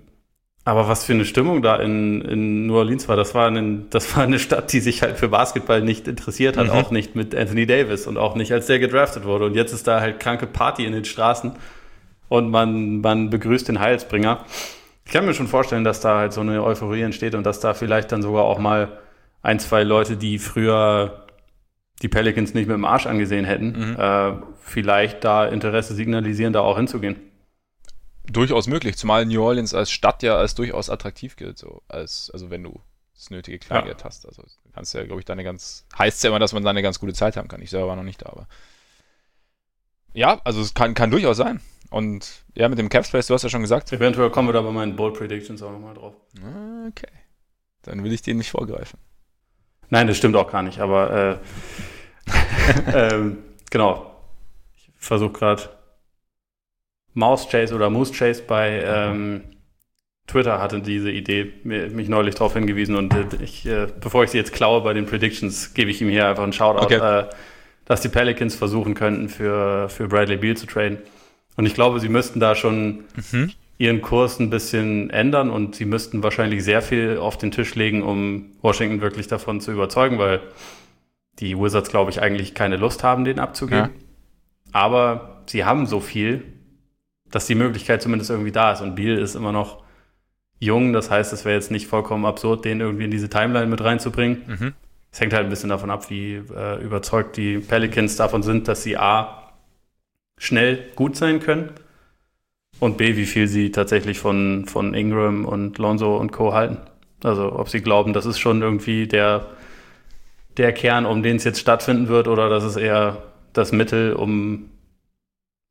aber 0.64 0.88
was 0.88 1.04
für 1.04 1.12
eine 1.12 1.24
Stimmung 1.24 1.62
da 1.62 1.76
in, 1.76 2.22
in 2.22 2.66
New 2.66 2.76
Orleans 2.76 3.08
war, 3.08 3.16
das 3.16 3.34
war, 3.34 3.48
ein, 3.48 3.86
das 3.90 4.16
war 4.16 4.22
eine 4.22 4.38
Stadt, 4.38 4.72
die 4.72 4.78
sich 4.78 5.02
halt 5.02 5.16
für 5.16 5.28
Basketball 5.28 5.80
nicht 5.80 6.06
interessiert 6.06 6.56
hat, 6.56 6.66
mhm. 6.66 6.72
auch 6.72 6.90
nicht 6.92 7.16
mit 7.16 7.34
Anthony 7.34 7.66
Davis 7.66 8.06
und 8.06 8.16
auch 8.16 8.36
nicht 8.36 8.52
als 8.52 8.66
der 8.66 8.78
gedraftet 8.78 9.24
wurde. 9.24 9.46
Und 9.46 9.54
jetzt 9.54 9.72
ist 9.72 9.88
da 9.88 10.00
halt 10.00 10.20
kranke 10.20 10.46
Party 10.46 10.84
in 10.84 10.92
den 10.92 11.04
Straßen 11.04 11.52
und 12.28 12.50
man, 12.50 13.00
man 13.00 13.30
begrüßt 13.30 13.68
den 13.68 13.80
Heilsbringer. 13.80 14.44
Ich 15.04 15.12
kann 15.12 15.26
mir 15.26 15.34
schon 15.34 15.48
vorstellen, 15.48 15.82
dass 15.82 16.00
da 16.00 16.18
halt 16.18 16.32
so 16.32 16.40
eine 16.40 16.62
Euphorie 16.62 17.02
entsteht 17.02 17.34
und 17.34 17.44
dass 17.44 17.58
da 17.58 17.74
vielleicht 17.74 18.12
dann 18.12 18.22
sogar 18.22 18.44
auch 18.44 18.58
mal 18.58 18.88
ein, 19.42 19.58
zwei 19.58 19.82
Leute, 19.82 20.16
die 20.16 20.38
früher, 20.38 21.21
die 22.02 22.08
Pelicans 22.08 22.54
nicht 22.54 22.66
mit 22.66 22.74
dem 22.74 22.84
Arsch 22.84 23.06
angesehen 23.06 23.44
hätten, 23.44 23.90
mhm. 23.90 23.96
äh, 23.98 24.32
vielleicht 24.60 25.24
da 25.24 25.46
Interesse 25.46 25.94
signalisieren, 25.94 26.52
da 26.52 26.60
auch 26.60 26.76
hinzugehen. 26.76 27.16
Durchaus 28.30 28.66
möglich, 28.66 28.96
zumal 28.96 29.26
New 29.26 29.42
Orleans 29.42 29.74
als 29.74 29.90
Stadt 29.90 30.22
ja 30.22 30.36
als 30.36 30.54
durchaus 30.54 30.90
attraktiv 30.90 31.36
gilt, 31.36 31.58
so 31.58 31.82
als, 31.88 32.30
also 32.32 32.50
wenn 32.50 32.62
du 32.62 32.80
das 33.14 33.30
nötige 33.30 33.58
Kleingeld 33.58 34.00
ja. 34.00 34.04
hast. 34.04 34.26
Also 34.26 34.42
kannst 34.74 34.94
ja, 34.94 35.04
glaube 35.04 35.20
ich, 35.20 35.24
deine 35.24 35.44
ganz, 35.44 35.86
heißt 35.96 36.24
ja 36.24 36.30
immer, 36.30 36.38
dass 36.38 36.52
man 36.52 36.64
da 36.64 36.70
eine 36.70 36.82
ganz 36.82 36.98
gute 36.98 37.12
Zeit 37.12 37.36
haben 37.36 37.48
kann. 37.48 37.62
Ich 37.62 37.70
selber 37.70 37.88
war 37.88 37.96
noch 37.96 38.02
nicht 38.02 38.22
da, 38.22 38.30
aber. 38.30 38.48
Ja, 40.14 40.40
also 40.44 40.60
es 40.60 40.74
kann, 40.74 40.94
kann 40.94 41.10
durchaus 41.10 41.36
sein. 41.36 41.60
Und 41.90 42.44
ja, 42.54 42.68
mit 42.68 42.78
dem 42.78 42.88
Cap 42.88 43.06
Space, 43.06 43.26
du 43.26 43.34
hast 43.34 43.42
ja 43.42 43.48
schon 43.48 43.60
gesagt. 43.60 43.92
Eventuell 43.92 44.30
kommen 44.30 44.48
wir 44.48 44.52
da 44.52 44.62
bei 44.62 44.70
meinen 44.70 44.96
Bold 44.96 45.14
Predictions 45.14 45.62
auch 45.62 45.72
nochmal 45.72 45.94
drauf. 45.94 46.14
Okay. 46.88 47.12
Dann 47.82 48.02
will 48.02 48.12
ich 48.12 48.22
denen 48.22 48.38
nicht 48.38 48.50
vorgreifen. 48.50 48.98
Nein, 49.90 50.06
das 50.06 50.16
stimmt 50.16 50.36
auch 50.36 50.50
gar 50.50 50.62
nicht, 50.62 50.78
aber 50.78 51.10
äh, 51.12 51.38
ähm, 52.94 53.38
genau. 53.70 54.16
Ich 54.76 54.90
versuche 54.98 55.32
gerade 55.32 55.62
Mouse 57.14 57.48
Chase 57.48 57.74
oder 57.74 57.90
Moose 57.90 58.12
Chase 58.12 58.42
bei 58.46 58.82
ähm, 58.84 59.42
Twitter 60.26 60.60
hatte 60.60 60.80
diese 60.80 61.10
Idee, 61.10 61.52
mich 61.64 62.08
neulich 62.08 62.36
darauf 62.36 62.54
hingewiesen 62.54 62.96
und 62.96 63.12
äh, 63.12 63.24
ich, 63.42 63.66
äh, 63.66 63.88
bevor 64.00 64.24
ich 64.24 64.30
sie 64.30 64.38
jetzt 64.38 64.52
klaue 64.52 64.80
bei 64.82 64.92
den 64.92 65.06
Predictions, 65.06 65.74
gebe 65.74 65.90
ich 65.90 66.00
ihm 66.00 66.08
hier 66.08 66.28
einfach 66.28 66.44
einen 66.44 66.52
Shoutout, 66.52 66.84
okay. 66.84 67.20
äh, 67.20 67.24
dass 67.84 68.00
die 68.00 68.08
Pelicans 68.08 68.54
versuchen 68.54 68.94
könnten, 68.94 69.28
für, 69.28 69.88
für 69.88 70.08
Bradley 70.08 70.36
Beal 70.36 70.56
zu 70.56 70.66
traden. 70.66 70.98
Und 71.56 71.66
ich 71.66 71.74
glaube, 71.74 72.00
sie 72.00 72.08
müssten 72.08 72.40
da 72.40 72.54
schon 72.54 73.04
mhm. 73.32 73.52
ihren 73.76 74.00
Kurs 74.00 74.38
ein 74.38 74.48
bisschen 74.48 75.10
ändern 75.10 75.50
und 75.50 75.74
sie 75.74 75.84
müssten 75.84 76.22
wahrscheinlich 76.22 76.64
sehr 76.64 76.80
viel 76.80 77.18
auf 77.18 77.36
den 77.36 77.50
Tisch 77.50 77.74
legen, 77.74 78.02
um 78.02 78.52
Washington 78.62 79.00
wirklich 79.00 79.26
davon 79.26 79.60
zu 79.60 79.72
überzeugen, 79.72 80.18
weil 80.18 80.40
die 81.38 81.58
Wizards, 81.58 81.90
glaube 81.90 82.10
ich, 82.10 82.20
eigentlich 82.20 82.54
keine 82.54 82.76
Lust 82.76 83.02
haben, 83.04 83.24
den 83.24 83.38
abzugeben. 83.38 83.90
Ja. 83.94 84.00
Aber 84.72 85.42
sie 85.46 85.64
haben 85.64 85.86
so 85.86 86.00
viel, 86.00 86.44
dass 87.30 87.46
die 87.46 87.54
Möglichkeit 87.54 88.02
zumindest 88.02 88.30
irgendwie 88.30 88.52
da 88.52 88.72
ist. 88.72 88.80
Und 88.80 88.94
Beal 88.94 89.18
ist 89.18 89.34
immer 89.34 89.52
noch 89.52 89.82
jung, 90.58 90.92
das 90.92 91.10
heißt, 91.10 91.32
es 91.32 91.44
wäre 91.44 91.54
jetzt 91.54 91.70
nicht 91.70 91.86
vollkommen 91.86 92.24
absurd, 92.24 92.64
den 92.64 92.80
irgendwie 92.80 93.04
in 93.04 93.10
diese 93.10 93.28
Timeline 93.28 93.66
mit 93.66 93.82
reinzubringen. 93.82 94.42
Mhm. 94.46 94.72
Es 95.10 95.20
hängt 95.20 95.32
halt 95.32 95.44
ein 95.44 95.50
bisschen 95.50 95.68
davon 95.68 95.90
ab, 95.90 96.08
wie 96.08 96.36
äh, 96.36 96.82
überzeugt 96.82 97.36
die 97.36 97.58
Pelicans 97.58 98.16
davon 98.16 98.42
sind, 98.42 98.68
dass 98.68 98.82
sie 98.82 98.96
A, 98.96 99.52
schnell 100.38 100.86
gut 100.96 101.16
sein 101.16 101.40
können 101.40 101.70
und 102.80 102.96
B, 102.96 103.16
wie 103.16 103.26
viel 103.26 103.46
sie 103.46 103.70
tatsächlich 103.70 104.18
von, 104.18 104.64
von 104.66 104.94
Ingram 104.94 105.44
und 105.44 105.78
Lonzo 105.78 106.16
und 106.16 106.32
Co. 106.32 106.52
halten. 106.54 106.78
Also 107.22 107.52
ob 107.52 107.68
sie 107.68 107.80
glauben, 107.80 108.12
das 108.12 108.26
ist 108.26 108.38
schon 108.38 108.62
irgendwie 108.62 109.06
der, 109.06 109.46
der 110.56 110.72
Kern, 110.72 111.06
um 111.06 111.22
den 111.22 111.36
es 111.36 111.44
jetzt 111.44 111.60
stattfinden 111.60 112.08
wird, 112.08 112.28
oder 112.28 112.48
das 112.48 112.64
ist 112.64 112.76
eher 112.76 113.22
das 113.52 113.72
Mittel, 113.72 114.12
um 114.12 114.70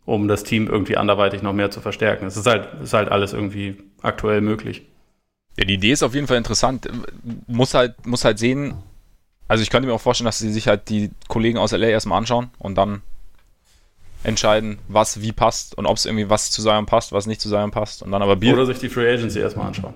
um 0.06 0.28
das 0.28 0.44
Team 0.44 0.68
irgendwie 0.68 0.98
anderweitig 0.98 1.42
noch 1.42 1.54
mehr 1.54 1.72
zu 1.72 1.80
verstärken. 1.80 2.26
Es 2.26 2.36
ist 2.36 2.48
halt, 2.48 2.68
ist 2.84 2.94
halt 2.94 3.10
alles 3.10 3.34
irgendwie 3.34 3.78
aktuell 4.02 4.42
möglich. 4.42 4.84
Ja, 5.58 5.66
die 5.66 5.76
Idee 5.76 5.92
ist 5.92 6.04
auf 6.04 6.16
jeden 6.16 6.28
Fall 6.28 6.38
interessant. 6.38 6.90
Muss 7.48 7.74
halt, 7.74 8.06
muss 8.06 8.26
halt 8.26 8.40
sehen, 8.40 8.76
also 9.48 9.62
ich 9.62 9.70
könnte 9.70 9.88
mir 9.88 9.94
auch 9.94 10.02
vorstellen, 10.02 10.26
dass 10.26 10.40
sie 10.40 10.52
sich 10.52 10.68
halt 10.68 10.90
die 10.90 11.12
Kollegen 11.28 11.58
aus 11.58 11.72
LA 11.72 11.88
erstmal 11.88 12.18
anschauen 12.18 12.50
und 12.58 12.76
dann 12.76 13.02
entscheiden, 14.24 14.80
was 14.88 15.22
wie 15.22 15.32
passt 15.32 15.78
und 15.78 15.86
ob 15.86 15.98
es 15.98 16.06
irgendwie 16.06 16.30
was 16.30 16.52
zu 16.52 16.62
Zion 16.62 16.86
passt, 16.86 17.12
was 17.12 17.26
nicht 17.26 17.42
zu 17.42 17.50
Zion 17.50 17.72
passt 17.72 18.04
und 18.04 18.12
dann 18.12 18.22
aber 18.22 18.36
Bier. 18.36 18.54
Oder 18.54 18.66
sich 18.66 18.80
die 18.80 18.90
Free 18.90 19.12
Agency 19.12 19.40
erstmal 19.40 19.68
anschauen. 19.68 19.94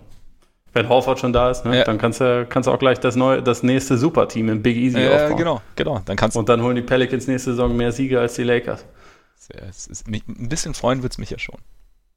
Wenn 0.75 0.89
Horford 0.89 1.19
schon 1.19 1.31
da 1.31 1.49
ist, 1.51 1.63
ne? 1.63 1.77
ja. 1.77 1.83
dann 1.85 1.97
kannst 1.97 2.19
du, 2.19 2.45
kannst 2.49 2.67
du 2.67 2.71
auch 2.71 2.79
gleich 2.79 2.99
das 2.99 3.15
neue, 3.15 3.41
das 3.41 3.63
nächste 3.63 3.97
Superteam 3.97 4.49
im 4.49 4.61
Big 4.61 4.75
Easy 4.75 4.99
ja, 4.99 5.15
aufbauen. 5.15 5.37
Genau, 5.37 5.61
genau. 5.77 6.01
Dann 6.03 6.17
kannst 6.17 6.35
und 6.35 6.49
dann 6.49 6.61
holen 6.61 6.75
die 6.75 6.81
Pelicans 6.81 7.27
nächste 7.27 7.51
Saison 7.51 7.77
mehr 7.77 7.93
Siege 7.93 8.19
als 8.19 8.33
die 8.33 8.43
Lakers. 8.43 8.83
Ist, 9.69 10.05
ein 10.05 10.49
bisschen 10.49 10.73
freuen 10.73 11.01
wird 11.01 11.13
es 11.13 11.17
mich 11.17 11.29
ja 11.29 11.39
schon. 11.39 11.59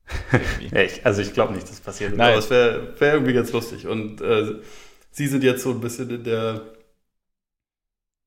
ich, 0.73 1.07
also 1.07 1.23
ich 1.23 1.33
glaube 1.35 1.53
nicht, 1.53 1.65
dass 1.65 1.71
das 1.71 1.81
passiert. 1.81 2.17
Nein. 2.17 2.31
Aber 2.31 2.39
es 2.39 2.51
wäre 2.51 2.99
wär 2.99 3.13
irgendwie 3.13 3.33
ganz 3.33 3.53
lustig. 3.53 3.87
Und 3.87 4.21
äh, 4.21 4.57
sie 5.13 5.29
sind 5.29 5.45
jetzt 5.45 5.63
so 5.63 5.71
ein 5.71 5.81
bisschen 5.81 6.11
in 6.11 6.25
der, 6.25 6.63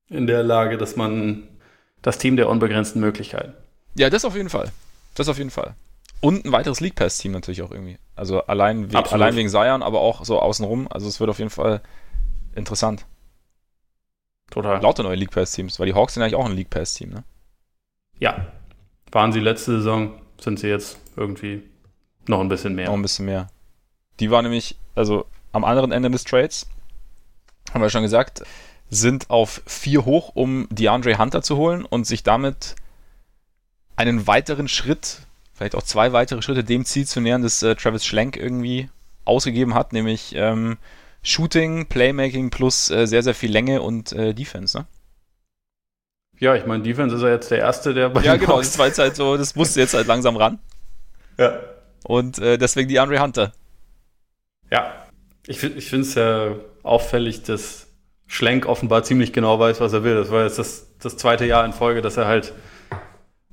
in 0.08 0.26
der 0.26 0.42
Lage, 0.42 0.78
dass 0.78 0.96
man 0.96 1.46
das 2.00 2.16
Team 2.16 2.36
der 2.36 2.48
unbegrenzten 2.48 3.02
Möglichkeiten. 3.02 3.52
Ja, 3.96 4.08
das 4.08 4.24
auf 4.24 4.34
jeden 4.34 4.48
Fall. 4.48 4.70
Das 5.14 5.28
auf 5.28 5.36
jeden 5.36 5.50
Fall. 5.50 5.74
Und 6.22 6.44
ein 6.44 6.52
weiteres 6.52 6.80
League 6.80 6.94
Pass 6.94 7.18
Team 7.18 7.32
natürlich 7.32 7.62
auch 7.62 7.72
irgendwie. 7.72 7.98
Also 8.14 8.42
allein, 8.44 8.92
we 8.92 9.12
allein 9.12 9.34
wegen 9.34 9.48
Zion, 9.48 9.82
aber 9.82 10.00
auch 10.00 10.24
so 10.24 10.40
außenrum. 10.40 10.86
Also 10.88 11.08
es 11.08 11.18
wird 11.18 11.28
auf 11.28 11.38
jeden 11.38 11.50
Fall 11.50 11.82
interessant. 12.54 13.04
Total. 14.50 14.80
Lauter 14.80 15.02
neue 15.02 15.16
League 15.16 15.32
Pass 15.32 15.52
Teams, 15.52 15.80
weil 15.80 15.86
die 15.86 15.94
Hawks 15.94 16.14
sind 16.14 16.22
eigentlich 16.22 16.36
auch 16.36 16.46
ein 16.46 16.52
League 16.52 16.70
Pass 16.70 16.94
Team, 16.94 17.10
ne? 17.10 17.24
Ja, 18.18 18.52
waren 19.10 19.32
sie 19.32 19.40
letzte 19.40 19.72
Saison, 19.78 20.20
sind 20.40 20.60
sie 20.60 20.68
jetzt 20.68 20.98
irgendwie 21.16 21.62
noch 22.28 22.40
ein 22.40 22.48
bisschen 22.48 22.74
mehr. 22.74 22.86
Noch 22.86 22.94
ein 22.94 23.02
bisschen 23.02 23.26
mehr. 23.26 23.48
Die 24.20 24.30
war 24.30 24.42
nämlich, 24.42 24.76
also 24.94 25.26
am 25.50 25.64
anderen 25.64 25.90
Ende 25.90 26.10
des 26.10 26.22
Trades, 26.24 26.68
haben 27.74 27.82
wir 27.82 27.90
schon 27.90 28.02
gesagt, 28.02 28.44
sind 28.90 29.28
auf 29.30 29.62
vier 29.66 30.04
hoch, 30.04 30.32
um 30.34 30.68
DeAndre 30.70 31.18
Hunter 31.18 31.42
zu 31.42 31.56
holen 31.56 31.84
und 31.84 32.06
sich 32.06 32.22
damit 32.22 32.76
einen 33.96 34.26
weiteren 34.26 34.68
Schritt, 34.68 35.26
vielleicht 35.52 35.74
auch 35.74 35.82
zwei 35.82 36.12
weitere 36.12 36.42
Schritte 36.42 36.64
dem 36.64 36.84
Ziel 36.84 37.06
zu 37.06 37.20
nähern, 37.20 37.42
das 37.42 37.62
äh, 37.62 37.74
Travis 37.74 38.04
Schlenk 38.04 38.36
irgendwie 38.36 38.88
ausgegeben 39.24 39.74
hat, 39.74 39.92
nämlich 39.92 40.34
ähm, 40.34 40.78
Shooting, 41.22 41.86
Playmaking 41.86 42.50
plus 42.50 42.90
äh, 42.90 43.06
sehr, 43.06 43.22
sehr 43.22 43.34
viel 43.34 43.50
Länge 43.50 43.82
und 43.82 44.12
äh, 44.12 44.34
Defense, 44.34 44.76
ne? 44.76 44.86
Ja, 46.38 46.56
ich 46.56 46.66
meine, 46.66 46.82
Defense 46.82 47.14
ist 47.14 47.22
ja 47.22 47.28
jetzt 47.28 47.52
der 47.52 47.58
Erste, 47.58 47.94
der 47.94 48.08
bei 48.08 48.22
Ja, 48.22 48.34
genau, 48.36 48.58
das 48.58 48.76
war 48.76 48.88
jetzt 48.88 48.98
halt 48.98 49.14
so, 49.14 49.36
das 49.36 49.54
musste 49.54 49.78
jetzt 49.78 49.94
halt 49.94 50.08
langsam 50.08 50.36
ran. 50.36 50.58
Ja. 51.38 51.60
Und 52.02 52.40
äh, 52.40 52.58
deswegen 52.58 52.88
die 52.88 52.98
Andre 52.98 53.20
Hunter. 53.20 53.52
Ja, 54.68 54.92
ich, 55.46 55.62
ich 55.62 55.88
finde 55.88 56.06
es 56.06 56.14
ja 56.16 56.56
auffällig, 56.82 57.44
dass 57.44 57.86
Schlenk 58.26 58.66
offenbar 58.66 59.04
ziemlich 59.04 59.32
genau 59.32 59.60
weiß, 59.60 59.80
was 59.80 59.92
er 59.92 60.02
will. 60.02 60.16
Das 60.16 60.32
war 60.32 60.42
jetzt 60.42 60.58
das, 60.58 60.88
das 60.98 61.16
zweite 61.16 61.44
Jahr 61.44 61.64
in 61.64 61.72
Folge, 61.72 62.02
dass 62.02 62.16
er 62.16 62.26
halt 62.26 62.52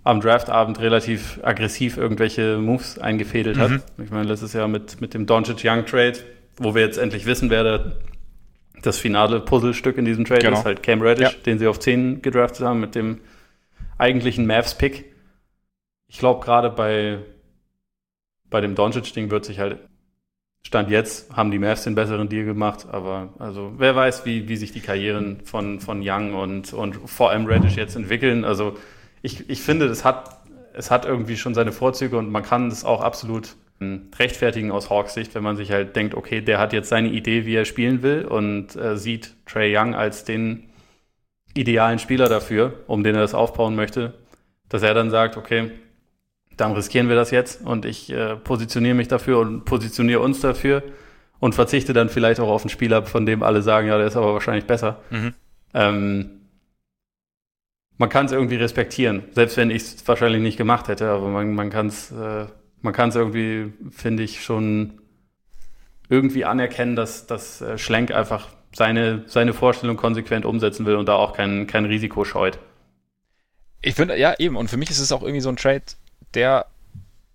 am 0.04 0.22
Draftabend 0.22 0.80
relativ 0.80 1.40
aggressiv 1.44 1.98
irgendwelche 1.98 2.58
Moves 2.58 2.98
eingefädelt 3.00 3.58
mhm. 3.58 3.62
hat. 3.62 3.72
Ich 4.04 4.12
meine, 4.12 4.28
letztes 4.28 4.54
Jahr 4.54 4.68
mit, 4.68 5.02
mit 5.02 5.14
dem 5.14 5.26
Doncic 5.26 5.62
Young 5.64 5.86
Trade, 5.86 6.20
wo 6.58 6.74
wir 6.74 6.82
jetzt 6.82 6.98
endlich 6.98 7.26
wissen, 7.26 7.50
wer 7.50 7.64
der 7.64 7.92
das 8.82 8.98
finale 8.98 9.42
Puzzlestück 9.42 9.98
in 9.98 10.06
diesem 10.06 10.24
Trade 10.24 10.42
genau. 10.42 10.60
ist 10.60 10.66
halt 10.66 10.84
Cam 10.84 11.02
Reddish, 11.02 11.34
ja. 11.34 11.40
den 11.46 11.60
sie 11.60 11.68
auf 11.68 11.80
10 11.80 12.22
gedraftet 12.22 12.66
haben 12.66 12.80
mit 12.80 12.96
dem 12.96 13.20
eigentlichen 13.98 14.48
Mavs-Pick. 14.48 15.06
Ich 16.08 16.20
glaube, 16.20 16.44
gerade 16.44 16.70
bei, 16.70 17.20
bei 18.50 18.62
dem 18.62 18.76
Doncic-Ding 18.76 19.32
wird 19.32 19.44
sich 19.44 19.60
halt 19.60 19.80
Stand 20.62 20.90
jetzt 20.90 21.36
haben 21.36 21.52
die 21.52 21.60
Mavs 21.60 21.86
den 21.86 21.96
besseren 21.96 22.28
Deal 22.28 22.46
gemacht, 22.46 22.86
aber 22.92 23.34
also 23.40 23.74
wer 23.78 23.96
weiß, 23.96 24.26
wie, 24.26 24.50
wie 24.50 24.58
sich 24.58 24.74
die 24.74 24.82
Karrieren 24.82 25.40
von, 25.46 25.80
von 25.80 26.02
Young 26.04 26.34
und, 26.34 26.74
und 26.74 26.96
vor 27.10 27.30
allem 27.32 27.46
Reddish 27.46 27.76
jetzt 27.76 27.96
entwickeln. 27.96 28.44
Also 28.44 28.76
ich, 29.22 29.50
ich 29.50 29.62
finde, 29.62 29.86
es 29.86 30.06
hat, 30.06 30.42
es 30.74 30.92
hat 30.92 31.06
irgendwie 31.06 31.38
schon 31.38 31.54
seine 31.54 31.72
Vorzüge 31.72 32.18
und 32.18 32.32
man 32.32 32.44
kann 32.44 32.68
es 32.68 32.86
auch 32.86 33.02
absolut 33.02 33.56
rechtfertigen 33.82 34.72
aus 34.72 34.90
Hawks 34.90 35.14
Sicht, 35.14 35.36
wenn 35.36 35.44
man 35.44 35.56
sich 35.56 35.72
halt 35.72 35.96
denkt, 35.96 36.14
okay, 36.14 36.42
der 36.42 36.60
hat 36.60 36.74
jetzt 36.74 36.90
seine 36.90 37.10
Idee, 37.10 37.46
wie 37.46 37.56
er 37.56 37.66
spielen 37.66 38.02
will 38.02 38.26
und 38.26 38.76
äh, 38.76 38.98
sieht 38.98 39.36
Trey 39.46 39.76
Young 39.76 39.96
als 39.96 40.26
den 40.26 40.70
idealen 41.54 42.00
Spieler 42.00 42.28
dafür, 42.28 42.74
um 42.88 43.04
den 43.04 43.16
er 43.16 43.22
das 43.22 43.34
aufbauen 43.34 43.76
möchte, 43.76 44.16
dass 44.68 44.84
er 44.84 44.94
dann 44.94 45.10
sagt, 45.10 45.38
okay, 45.38 45.72
dann 46.58 46.74
riskieren 46.74 47.08
wir 47.08 47.16
das 47.16 47.32
jetzt 47.32 47.66
und 47.66 47.86
ich 47.86 48.12
äh, 48.12 48.36
positioniere 48.36 48.96
mich 48.96 49.08
dafür 49.08 49.40
und 49.40 49.64
positioniere 49.64 50.20
uns 50.20 50.42
dafür 50.42 50.84
und 51.40 51.56
verzichte 51.56 51.94
dann 51.94 52.10
vielleicht 52.10 52.42
auch 52.42 52.50
auf 52.50 52.64
einen 52.64 52.70
Spieler, 52.70 53.06
von 53.06 53.26
dem 53.26 53.44
alle 53.44 53.62
sagen, 53.62 53.88
ja, 53.88 53.98
der 53.98 54.08
ist 54.08 54.18
aber 54.18 54.34
wahrscheinlich 54.34 54.66
besser. 54.66 55.00
Mhm. 55.10 55.34
Ähm, 55.74 56.30
man 58.00 58.10
kann 58.10 58.26
es 58.26 58.32
irgendwie 58.32 58.56
respektieren, 58.56 59.26
selbst 59.34 59.56
wenn 59.58 59.70
ich 59.70 59.84
es 59.84 60.08
wahrscheinlich 60.08 60.42
nicht 60.42 60.58
gemacht 60.58 60.88
hätte, 60.88 61.10
aber 61.10 61.28
man, 61.28 61.54
man 61.54 61.70
kann 61.70 61.88
es 61.88 62.12
äh, 62.12 62.48
man 62.82 62.94
kann 62.94 63.10
es 63.10 63.16
irgendwie, 63.16 63.74
finde 63.92 64.24
ich, 64.24 64.44
schon 64.44 65.02
irgendwie 66.08 66.46
anerkennen, 66.46 66.96
dass, 66.96 67.28
dass 67.28 67.62
äh, 67.62 67.78
Schlenk 67.78 68.12
einfach 68.12 68.50
seine, 68.74 69.24
seine 69.28 69.54
Vorstellung 69.54 69.98
konsequent 69.98 70.46
umsetzen 70.46 70.86
will 70.86 70.96
und 70.96 71.08
da 71.08 71.16
auch 71.16 71.34
kein, 71.34 71.68
kein 71.68 71.86
Risiko 71.86 72.24
scheut. 72.24 72.60
Ich 73.82 73.96
finde, 73.96 74.18
ja, 74.18 74.36
eben. 74.40 74.56
Und 74.56 74.70
für 74.70 74.78
mich 74.78 74.90
ist 74.90 75.00
es 75.00 75.12
auch 75.12 75.22
irgendwie 75.22 75.42
so 75.42 75.50
ein 75.50 75.56
Trade, 75.56 75.84
der, 76.34 76.66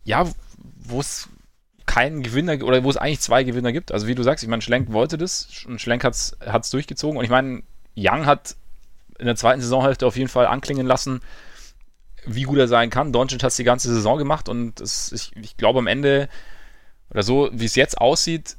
ja, 0.04 0.26
wo 0.58 1.00
es 1.00 1.28
keinen 1.86 2.22
Gewinner 2.22 2.62
oder 2.62 2.82
wo 2.84 2.90
es 2.90 2.96
eigentlich 2.96 3.20
zwei 3.20 3.44
Gewinner 3.44 3.72
gibt. 3.72 3.92
Also 3.92 4.06
wie 4.06 4.14
du 4.14 4.22
sagst, 4.22 4.42
ich 4.42 4.50
meine, 4.50 4.62
Schlenk 4.62 4.92
wollte 4.92 5.18
das 5.18 5.64
und 5.66 5.80
Schlenk 5.80 6.04
hat 6.04 6.14
es 6.14 6.70
durchgezogen. 6.70 7.18
Und 7.18 7.24
ich 7.24 7.30
meine, 7.30 7.62
Young 7.96 8.26
hat 8.26 8.56
in 9.18 9.26
der 9.26 9.36
zweiten 9.36 9.60
Saisonhälfte 9.60 10.06
auf 10.06 10.16
jeden 10.16 10.28
Fall 10.28 10.46
anklingen 10.46 10.86
lassen, 10.86 11.20
wie 12.26 12.42
gut 12.42 12.58
er 12.58 12.68
sein 12.68 12.90
kann. 12.90 13.12
Doncic 13.12 13.42
hat 13.42 13.50
es 13.50 13.56
die 13.56 13.64
ganze 13.64 13.92
Saison 13.92 14.18
gemacht 14.18 14.48
und 14.48 14.80
es, 14.80 15.12
ich, 15.12 15.32
ich 15.36 15.56
glaube 15.56 15.78
am 15.78 15.86
Ende, 15.86 16.28
oder 17.10 17.22
so 17.22 17.50
wie 17.52 17.66
es 17.66 17.74
jetzt 17.74 17.98
aussieht, 17.98 18.56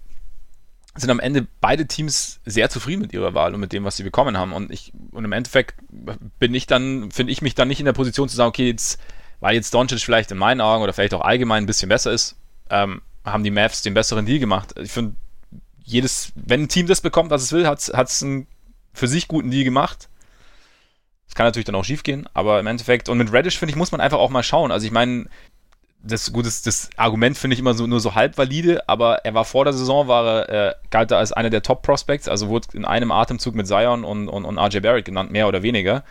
sind 0.97 1.09
am 1.09 1.19
Ende 1.19 1.45
beide 1.59 1.87
Teams 1.87 2.39
sehr 2.45 2.69
zufrieden 2.69 3.01
mit 3.01 3.11
ihrer 3.11 3.33
Wahl 3.33 3.53
und 3.53 3.59
mit 3.59 3.73
dem, 3.73 3.83
was 3.83 3.97
sie 3.97 4.03
bekommen 4.03 4.37
haben. 4.37 4.53
Und 4.53 4.71
ich, 4.71 4.93
und 5.11 5.25
im 5.25 5.31
Endeffekt 5.33 5.75
bin 6.39 6.53
ich 6.53 6.67
dann, 6.67 7.11
finde 7.11 7.33
ich 7.33 7.41
mich 7.41 7.53
dann 7.53 7.67
nicht 7.67 7.79
in 7.79 7.85
der 7.85 7.93
Position 7.93 8.29
zu 8.29 8.35
sagen, 8.35 8.49
okay, 8.49 8.69
jetzt, 8.69 8.99
weil 9.41 9.55
jetzt 9.55 9.73
Doncic 9.73 9.99
vielleicht 9.99 10.31
in 10.31 10.37
meinen 10.37 10.61
Augen 10.61 10.83
oder 10.83 10.93
vielleicht 10.93 11.13
auch 11.13 11.21
allgemein 11.21 11.63
ein 11.63 11.67
bisschen 11.67 11.89
besser 11.89 12.13
ist, 12.13 12.37
ähm, 12.69 13.01
haben 13.25 13.43
die 13.43 13.51
Mavs 13.51 13.81
den 13.81 13.93
besseren 13.93 14.25
Deal 14.25 14.39
gemacht. 14.39 14.73
Ich 14.79 14.91
finde, 14.91 15.15
jedes, 15.83 16.31
wenn 16.35 16.63
ein 16.63 16.69
Team 16.69 16.87
das 16.87 17.01
bekommt, 17.01 17.29
was 17.29 17.43
es 17.43 17.51
will, 17.51 17.67
hat 17.67 17.79
es 17.89 18.23
einen 18.23 18.47
für 18.93 19.07
sich 19.07 19.27
guten 19.27 19.51
Deal 19.51 19.65
gemacht. 19.65 20.09
Das 21.27 21.35
kann 21.35 21.45
natürlich 21.45 21.65
dann 21.65 21.75
auch 21.75 21.83
schief 21.85 22.03
gehen, 22.03 22.27
aber 22.33 22.59
im 22.59 22.67
Endeffekt, 22.67 23.09
und 23.09 23.17
mit 23.17 23.31
Reddish, 23.31 23.57
finde 23.57 23.71
ich, 23.71 23.75
muss 23.75 23.91
man 23.91 24.01
einfach 24.01 24.19
auch 24.19 24.29
mal 24.29 24.43
schauen. 24.43 24.71
Also 24.71 24.85
ich 24.85 24.91
meine, 24.91 25.25
das, 26.05 26.31
gut, 26.31 26.45
das, 26.45 26.61
das 26.61 26.89
Argument 26.97 27.37
finde 27.37 27.55
ich 27.55 27.59
immer 27.59 27.73
so, 27.73 27.87
nur 27.87 27.99
so 27.99 28.15
halb 28.15 28.37
valide, 28.37 28.87
aber 28.87 29.25
er 29.25 29.33
war 29.33 29.43
vor 29.43 29.65
der 29.65 29.73
Saison, 29.73 30.07
war 30.07 30.47
er, 30.47 30.69
äh, 30.69 30.75
galt 30.91 31.11
er 31.11 31.17
als 31.17 31.31
einer 31.31 31.49
der 31.49 31.63
Top-Prospects, 31.63 32.27
also 32.27 32.47
wurde 32.47 32.67
in 32.73 32.85
einem 32.85 33.11
Atemzug 33.11 33.55
mit 33.55 33.67
Zion 33.67 34.03
und, 34.03 34.29
und, 34.29 34.45
und 34.45 34.57
RJ 34.57 34.79
Barrett 34.81 35.05
genannt, 35.05 35.31
mehr 35.31 35.47
oder 35.47 35.63
weniger. 35.63 36.03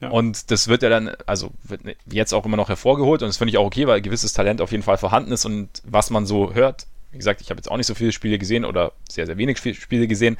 Ja. 0.00 0.08
Und 0.08 0.50
das 0.50 0.68
wird 0.68 0.82
ja 0.82 0.88
dann, 0.88 1.10
also 1.26 1.50
wird 1.62 1.82
jetzt 2.10 2.32
auch 2.32 2.46
immer 2.46 2.56
noch 2.56 2.70
hervorgeholt 2.70 3.22
und 3.22 3.28
das 3.28 3.36
finde 3.36 3.50
ich 3.50 3.58
auch 3.58 3.66
okay, 3.66 3.86
weil 3.86 4.00
gewisses 4.00 4.32
Talent 4.32 4.62
auf 4.62 4.72
jeden 4.72 4.82
Fall 4.82 4.96
vorhanden 4.96 5.32
ist 5.32 5.44
und 5.44 5.68
was 5.84 6.08
man 6.08 6.24
so 6.24 6.54
hört, 6.54 6.86
wie 7.12 7.18
gesagt, 7.18 7.42
ich 7.42 7.50
habe 7.50 7.58
jetzt 7.58 7.70
auch 7.70 7.76
nicht 7.76 7.86
so 7.86 7.94
viele 7.94 8.12
Spiele 8.12 8.38
gesehen 8.38 8.64
oder 8.64 8.92
sehr, 9.10 9.26
sehr 9.26 9.36
wenig 9.36 9.58
Spiele 9.58 10.06
gesehen, 10.06 10.38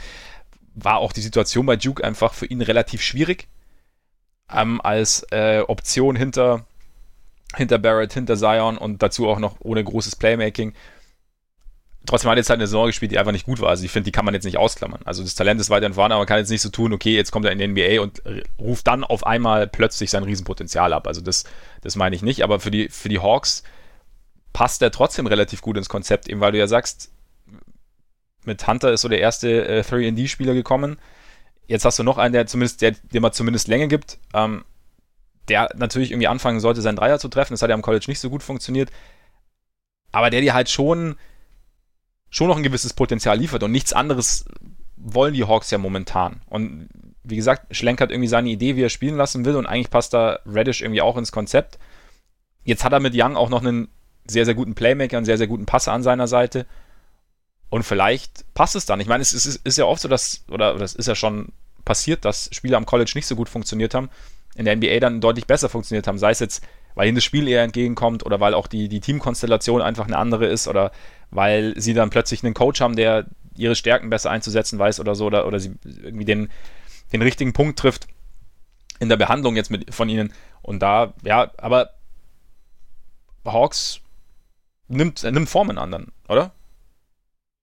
war 0.74 0.98
auch 0.98 1.12
die 1.12 1.20
Situation 1.20 1.66
bei 1.66 1.76
Duke 1.76 2.02
einfach 2.02 2.32
für 2.32 2.46
ihn 2.46 2.62
relativ 2.62 3.02
schwierig. 3.02 3.48
Ähm, 4.54 4.80
als 4.80 5.26
äh, 5.30 5.60
Option 5.66 6.16
hinter 6.16 6.64
hinter 7.56 7.78
Barrett, 7.78 8.12
hinter 8.12 8.36
Zion 8.36 8.78
und 8.78 9.02
dazu 9.02 9.28
auch 9.28 9.38
noch 9.38 9.56
ohne 9.60 9.82
großes 9.82 10.16
Playmaking. 10.16 10.72
Trotzdem 12.06 12.30
hat 12.30 12.36
er 12.36 12.40
jetzt 12.40 12.50
halt 12.50 12.58
eine 12.58 12.66
Saison 12.66 12.86
gespielt, 12.86 13.12
die 13.12 13.18
einfach 13.18 13.32
nicht 13.32 13.44
gut 13.44 13.60
war. 13.60 13.68
Also 13.68 13.84
ich 13.84 13.90
finde, 13.90 14.04
die 14.06 14.12
kann 14.12 14.24
man 14.24 14.34
jetzt 14.34 14.44
nicht 14.44 14.56
ausklammern. 14.56 15.00
Also 15.04 15.22
das 15.22 15.34
Talent 15.34 15.60
ist 15.60 15.68
weiterhin 15.68 15.94
vorhanden, 15.94 16.14
aber 16.14 16.20
man 16.20 16.28
kann 16.28 16.38
jetzt 16.38 16.50
nicht 16.50 16.62
so 16.62 16.70
tun, 16.70 16.92
okay, 16.92 17.14
jetzt 17.14 17.30
kommt 17.30 17.44
er 17.44 17.52
in 17.52 17.58
die 17.58 17.66
NBA 17.66 18.00
und 18.00 18.22
ruft 18.58 18.86
dann 18.86 19.04
auf 19.04 19.26
einmal 19.26 19.66
plötzlich 19.66 20.10
sein 20.10 20.24
Riesenpotenzial 20.24 20.92
ab. 20.92 21.06
Also 21.06 21.20
das, 21.20 21.44
das 21.82 21.96
meine 21.96 22.16
ich 22.16 22.22
nicht. 22.22 22.42
Aber 22.42 22.58
für 22.58 22.70
die, 22.70 22.88
für 22.88 23.08
die 23.08 23.18
Hawks 23.18 23.64
passt 24.52 24.80
er 24.82 24.90
trotzdem 24.90 25.26
relativ 25.26 25.60
gut 25.60 25.76
ins 25.76 25.88
Konzept, 25.88 26.28
eben 26.28 26.40
weil 26.40 26.52
du 26.52 26.58
ja 26.58 26.66
sagst, 26.66 27.10
mit 28.44 28.66
Hunter 28.66 28.92
ist 28.92 29.02
so 29.02 29.08
der 29.08 29.20
erste 29.20 29.66
äh, 29.66 29.80
3D-Spieler 29.82 30.54
gekommen. 30.54 30.98
Jetzt 31.70 31.84
hast 31.84 32.00
du 32.00 32.02
noch 32.02 32.18
einen, 32.18 32.32
der 32.32 32.48
zumindest, 32.48 32.82
der, 32.82 32.90
dem 32.90 33.22
man 33.22 33.32
zumindest 33.32 33.68
Länge 33.68 33.86
gibt. 33.86 34.18
Ähm, 34.34 34.64
der 35.48 35.68
natürlich 35.76 36.10
irgendwie 36.10 36.26
anfangen 36.26 36.58
sollte, 36.58 36.82
seinen 36.82 36.96
Dreier 36.96 37.20
zu 37.20 37.28
treffen. 37.28 37.52
Das 37.52 37.62
hat 37.62 37.70
ja 37.70 37.76
am 37.76 37.82
College 37.82 38.06
nicht 38.08 38.18
so 38.18 38.28
gut 38.28 38.42
funktioniert. 38.42 38.90
Aber 40.10 40.30
der 40.30 40.40
dir 40.40 40.52
halt 40.52 40.68
schon, 40.68 41.14
schon 42.28 42.48
noch 42.48 42.56
ein 42.56 42.64
gewisses 42.64 42.92
Potenzial 42.92 43.38
liefert 43.38 43.62
und 43.62 43.70
nichts 43.70 43.92
anderes 43.92 44.46
wollen 44.96 45.32
die 45.32 45.44
Hawks 45.44 45.70
ja 45.70 45.78
momentan. 45.78 46.42
Und 46.46 46.88
wie 47.22 47.36
gesagt, 47.36 47.72
Schlenk 47.74 48.00
hat 48.00 48.10
irgendwie 48.10 48.26
seine 48.26 48.48
Idee, 48.50 48.74
wie 48.74 48.82
er 48.82 48.88
spielen 48.88 49.16
lassen 49.16 49.44
will 49.44 49.54
und 49.54 49.66
eigentlich 49.66 49.90
passt 49.90 50.12
da 50.12 50.40
Reddish 50.46 50.82
irgendwie 50.82 51.02
auch 51.02 51.16
ins 51.16 51.30
Konzept. 51.30 51.78
Jetzt 52.64 52.82
hat 52.82 52.92
er 52.92 52.98
mit 52.98 53.14
Young 53.14 53.36
auch 53.36 53.48
noch 53.48 53.62
einen 53.62 53.86
sehr, 54.26 54.44
sehr 54.44 54.54
guten 54.54 54.74
Playmaker, 54.74 55.18
einen 55.18 55.26
sehr, 55.26 55.38
sehr 55.38 55.46
guten 55.46 55.66
Passer 55.66 55.92
an 55.92 56.02
seiner 56.02 56.26
Seite. 56.26 56.66
Und 57.68 57.84
vielleicht 57.84 58.52
passt 58.54 58.74
es 58.74 58.86
dann. 58.86 58.98
Ich 58.98 59.06
meine, 59.06 59.22
es 59.22 59.32
ist, 59.32 59.46
ist 59.64 59.78
ja 59.78 59.84
oft 59.84 60.02
so, 60.02 60.08
dass, 60.08 60.44
oder 60.50 60.76
das 60.76 60.96
ist 60.96 61.06
ja 61.06 61.14
schon 61.14 61.52
passiert, 61.84 62.24
dass 62.24 62.48
Spieler 62.52 62.76
am 62.76 62.86
College 62.86 63.12
nicht 63.14 63.26
so 63.26 63.36
gut 63.36 63.48
funktioniert 63.48 63.94
haben 63.94 64.10
in 64.54 64.64
der 64.64 64.76
NBA 64.76 65.00
dann 65.00 65.20
deutlich 65.20 65.46
besser 65.46 65.68
funktioniert 65.68 66.06
haben. 66.06 66.18
Sei 66.18 66.30
es 66.30 66.40
jetzt, 66.40 66.64
weil 66.94 67.08
ihnen 67.08 67.14
das 67.14 67.24
Spiel 67.24 67.48
eher 67.48 67.62
entgegenkommt 67.62 68.24
oder 68.26 68.40
weil 68.40 68.54
auch 68.54 68.66
die, 68.66 68.88
die 68.88 69.00
Teamkonstellation 69.00 69.80
einfach 69.80 70.06
eine 70.06 70.18
andere 70.18 70.46
ist 70.46 70.68
oder 70.68 70.92
weil 71.30 71.74
sie 71.80 71.94
dann 71.94 72.10
plötzlich 72.10 72.44
einen 72.44 72.54
Coach 72.54 72.80
haben, 72.80 72.96
der 72.96 73.26
ihre 73.56 73.76
Stärken 73.76 74.10
besser 74.10 74.30
einzusetzen 74.30 74.78
weiß 74.78 75.00
oder 75.00 75.14
so 75.14 75.26
oder, 75.26 75.46
oder 75.46 75.60
sie 75.60 75.74
irgendwie 75.84 76.24
den, 76.24 76.50
den 77.12 77.22
richtigen 77.22 77.52
Punkt 77.52 77.78
trifft 77.78 78.08
in 78.98 79.08
der 79.08 79.16
Behandlung 79.16 79.56
jetzt 79.56 79.70
mit, 79.70 79.94
von 79.94 80.08
ihnen. 80.08 80.32
Und 80.62 80.80
da, 80.80 81.14
ja, 81.22 81.50
aber 81.56 81.90
Hawks 83.44 84.00
nimmt, 84.88 85.22
nimmt 85.22 85.48
Formen 85.48 85.78
an 85.78 85.90
dann, 85.90 86.12
oder? 86.28 86.52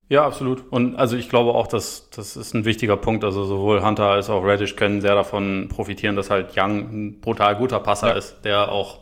Ja, 0.10 0.26
absolut. 0.26 0.64
Und 0.72 0.96
also 0.96 1.18
ich 1.18 1.28
glaube 1.30 1.52
auch, 1.54 1.68
dass 1.68 2.10
das 2.12 2.38
ist 2.38 2.54
ein 2.54 2.64
wichtiger 2.64 2.96
Punkt. 2.96 3.24
Also 3.24 3.44
sowohl 3.44 3.84
Hunter 3.84 4.06
als 4.06 4.30
auch 4.30 4.44
Reddish 4.44 4.76
können 4.76 5.02
sehr 5.02 5.16
davon 5.16 5.68
profitieren, 5.70 6.16
dass 6.16 6.30
halt 6.30 6.54
Young 6.58 6.80
ein 6.92 7.20
brutal 7.20 7.58
guter 7.58 7.80
Passer 7.80 8.10
ja. 8.10 8.14
ist, 8.14 8.42
der 8.46 8.72
auch, 8.72 9.02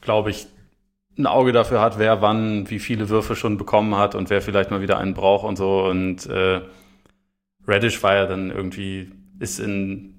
glaube 0.00 0.30
ich, 0.30 0.46
ein 1.18 1.26
Auge 1.26 1.52
dafür 1.52 1.80
hat, 1.80 1.98
wer 1.98 2.22
wann 2.22 2.68
wie 2.70 2.78
viele 2.78 3.08
Würfe 3.08 3.36
schon 3.36 3.58
bekommen 3.58 3.96
hat 3.96 4.14
und 4.14 4.30
wer 4.30 4.42
vielleicht 4.42 4.70
mal 4.70 4.80
wieder 4.80 4.98
einen 4.98 5.14
braucht 5.14 5.44
und 5.44 5.56
so. 5.56 5.84
Und 5.84 6.26
äh, 6.26 6.62
Reddish 7.66 8.02
war 8.02 8.14
ja 8.14 8.26
dann 8.26 8.50
irgendwie, 8.50 9.12
ist 9.38 9.58
in 9.60 10.15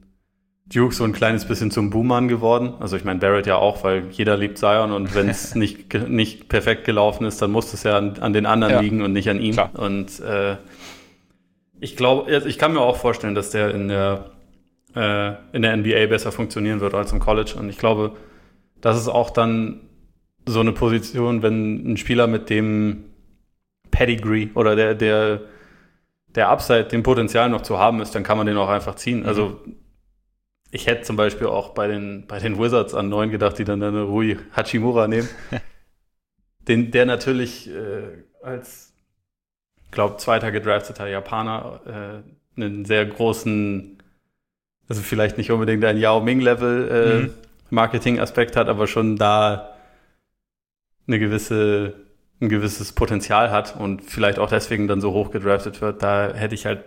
Duke 0.73 0.93
so 0.93 1.05
ein 1.05 1.13
kleines 1.13 1.45
bisschen 1.45 1.71
zum 1.71 1.89
Boomern 1.89 2.27
geworden. 2.27 2.73
Also 2.79 2.97
ich 2.97 3.05
meine 3.05 3.19
Barrett 3.19 3.47
ja 3.47 3.55
auch, 3.55 3.83
weil 3.83 4.09
jeder 4.11 4.35
liebt 4.35 4.57
Zion 4.57 4.91
und 4.91 5.15
wenn 5.15 5.29
es 5.29 5.55
nicht, 5.55 5.93
nicht 6.09 6.49
perfekt 6.49 6.83
gelaufen 6.83 7.25
ist, 7.25 7.41
dann 7.41 7.51
muss 7.51 7.73
es 7.73 7.83
ja 7.83 7.97
an, 7.97 8.17
an 8.19 8.33
den 8.33 8.45
anderen 8.45 8.73
ja. 8.73 8.79
liegen 8.81 9.01
und 9.01 9.13
nicht 9.13 9.29
an 9.29 9.39
ihm. 9.39 9.53
Klar. 9.53 9.71
Und 9.77 10.19
äh, 10.19 10.57
ich 11.79 11.95
glaube, 11.95 12.29
ich 12.47 12.57
kann 12.57 12.73
mir 12.73 12.81
auch 12.81 12.97
vorstellen, 12.97 13.35
dass 13.35 13.51
der 13.51 13.73
in 13.73 13.87
der 13.87 14.31
äh, 14.95 15.33
in 15.53 15.61
der 15.61 15.77
NBA 15.77 16.07
besser 16.07 16.31
funktionieren 16.31 16.81
wird 16.81 16.93
als 16.93 17.11
im 17.11 17.19
College. 17.19 17.55
Und 17.57 17.69
ich 17.69 17.77
glaube, 17.77 18.13
das 18.81 18.97
ist 18.97 19.07
auch 19.07 19.29
dann 19.29 19.81
so 20.45 20.59
eine 20.59 20.73
Position, 20.73 21.43
wenn 21.43 21.93
ein 21.93 21.97
Spieler 21.97 22.27
mit 22.27 22.49
dem 22.49 23.05
Pedigree 23.91 24.49
oder 24.53 24.75
der 24.75 24.95
der 24.95 25.41
der 26.35 26.49
Upside, 26.49 26.85
dem 26.85 27.03
Potenzial 27.03 27.49
noch 27.49 27.61
zu 27.61 27.79
haben 27.79 28.01
ist, 28.01 28.13
dann 28.15 28.23
kann 28.23 28.37
man 28.37 28.47
den 28.47 28.57
auch 28.57 28.69
einfach 28.69 28.95
ziehen. 28.95 29.25
Also 29.25 29.45
mhm. 29.45 29.51
Also 29.53 29.86
ich 30.71 30.87
hätte 30.87 31.03
zum 31.03 31.15
Beispiel 31.15 31.47
auch 31.47 31.69
bei 31.69 31.87
den, 31.87 32.25
bei 32.27 32.39
den 32.39 32.59
Wizards 32.59 32.93
an 32.93 33.09
neun 33.09 33.31
gedacht, 33.31 33.57
die 33.57 33.63
dann 33.63 33.81
eine 33.81 34.03
Rui 34.03 34.37
Hachimura 34.55 35.07
nehmen. 35.07 35.29
den, 36.67 36.91
der 36.91 37.05
natürlich 37.05 37.69
äh, 37.69 38.23
als, 38.43 38.93
glaube 39.91 40.17
zweiter 40.17 40.51
gedrafteter 40.51 41.07
Japaner 41.07 42.23
äh, 42.57 42.59
einen 42.61 42.85
sehr 42.85 43.05
großen, 43.05 44.01
also 44.89 45.01
vielleicht 45.01 45.37
nicht 45.37 45.51
unbedingt 45.51 45.83
ein 45.85 45.97
Yao 45.97 46.21
Ming-Level 46.21 46.89
äh, 46.89 47.19
mhm. 47.23 47.33
Marketing-Aspekt 47.69 48.55
hat, 48.55 48.67
aber 48.67 48.87
schon 48.87 49.15
da 49.15 49.73
eine 51.07 51.19
gewisse, 51.19 51.93
ein 52.41 52.49
gewisses 52.49 52.91
Potenzial 52.91 53.51
hat 53.51 53.77
und 53.79 54.03
vielleicht 54.03 54.39
auch 54.39 54.49
deswegen 54.49 54.87
dann 54.89 54.99
so 54.99 55.13
hoch 55.13 55.31
gedraftet 55.31 55.81
wird. 55.81 56.03
Da 56.03 56.33
hätte 56.33 56.55
ich 56.55 56.65
halt 56.65 56.83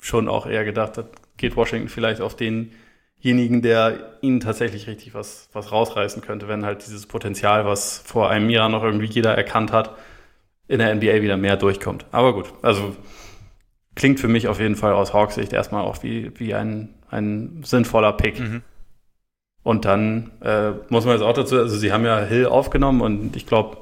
schon 0.00 0.28
auch 0.28 0.46
eher 0.46 0.64
gedacht, 0.64 0.98
da 0.98 1.04
geht 1.36 1.56
Washington 1.56 1.88
vielleicht 1.88 2.20
auf 2.20 2.36
den 2.36 2.72
denjenigen, 3.24 3.62
der 3.62 4.18
ihnen 4.20 4.40
tatsächlich 4.40 4.86
richtig 4.86 5.14
was, 5.14 5.48
was 5.52 5.72
rausreißen 5.72 6.22
könnte, 6.22 6.46
wenn 6.46 6.64
halt 6.64 6.86
dieses 6.86 7.06
Potenzial, 7.06 7.64
was 7.64 7.98
vor 7.98 8.30
einem 8.30 8.50
Jahr 8.50 8.68
noch 8.68 8.84
irgendwie 8.84 9.06
jeder 9.06 9.34
erkannt 9.34 9.72
hat, 9.72 9.96
in 10.68 10.78
der 10.78 10.94
NBA 10.94 11.22
wieder 11.22 11.36
mehr 11.36 11.56
durchkommt. 11.56 12.04
Aber 12.12 12.34
gut, 12.34 12.52
also 12.62 12.94
klingt 13.94 14.20
für 14.20 14.28
mich 14.28 14.48
auf 14.48 14.60
jeden 14.60 14.76
Fall 14.76 14.92
aus 14.92 15.14
Hawks 15.14 15.36
Sicht 15.36 15.52
erstmal 15.52 15.84
auch 15.84 16.02
wie, 16.02 16.32
wie 16.38 16.54
ein, 16.54 16.94
ein 17.08 17.62
sinnvoller 17.64 18.12
Pick. 18.12 18.40
Mhm. 18.40 18.62
Und 19.62 19.86
dann 19.86 20.32
äh, 20.42 20.72
muss 20.90 21.06
man 21.06 21.14
jetzt 21.14 21.22
auch 21.22 21.32
dazu, 21.32 21.56
also 21.56 21.76
sie 21.76 21.92
haben 21.92 22.04
ja 22.04 22.20
Hill 22.20 22.46
aufgenommen 22.46 23.00
und 23.00 23.36
ich 23.36 23.46
glaube, 23.46 23.78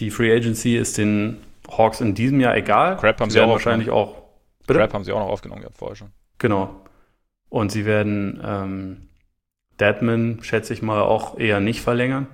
die 0.00 0.10
Free 0.10 0.34
Agency 0.34 0.76
ist 0.76 0.98
den 0.98 1.38
Hawks 1.70 2.00
in 2.00 2.14
diesem 2.14 2.40
Jahr 2.40 2.56
egal. 2.56 2.96
Crap 2.96 3.20
haben 3.20 3.30
sie, 3.30 3.34
sie 3.34 3.40
auch 3.40 3.50
wahrscheinlich 3.50 3.90
auch. 3.90 4.22
Bitte? 4.66 4.80
Crap 4.80 4.94
haben 4.94 5.04
sie 5.04 5.12
auch 5.12 5.20
noch 5.20 5.28
aufgenommen 5.28 5.60
gehabt 5.60 5.78
vorher 5.78 5.94
schon. 5.94 6.10
Genau. 6.38 6.87
Und 7.48 7.72
sie 7.72 7.84
werden 7.84 8.40
ähm, 8.44 9.08
Deadman, 9.80 10.38
schätze 10.42 10.72
ich 10.74 10.82
mal, 10.82 11.00
auch 11.00 11.38
eher 11.38 11.60
nicht 11.60 11.80
verlängern. 11.80 12.26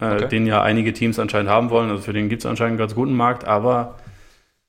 Äh, 0.00 0.14
okay. 0.14 0.28
Den 0.28 0.46
ja 0.46 0.62
einige 0.62 0.92
Teams 0.92 1.18
anscheinend 1.18 1.50
haben 1.50 1.70
wollen. 1.70 1.90
Also 1.90 2.02
für 2.02 2.12
den 2.12 2.28
gibt 2.28 2.42
es 2.42 2.46
anscheinend 2.46 2.72
einen 2.72 2.78
ganz 2.78 2.94
guten 2.94 3.14
Markt, 3.14 3.44
aber 3.44 3.98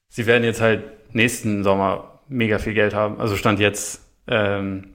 sie 0.10 0.26
werden 0.26 0.44
jetzt 0.44 0.62
halt 0.62 0.84
nächsten 1.14 1.64
Sommer 1.64 2.22
mega 2.28 2.60
viel 2.60 2.74
Geld 2.74 2.94
haben. 2.94 3.20
Also 3.20 3.36
Stand 3.36 3.60
jetzt 3.60 4.02
ähm, 4.28 4.94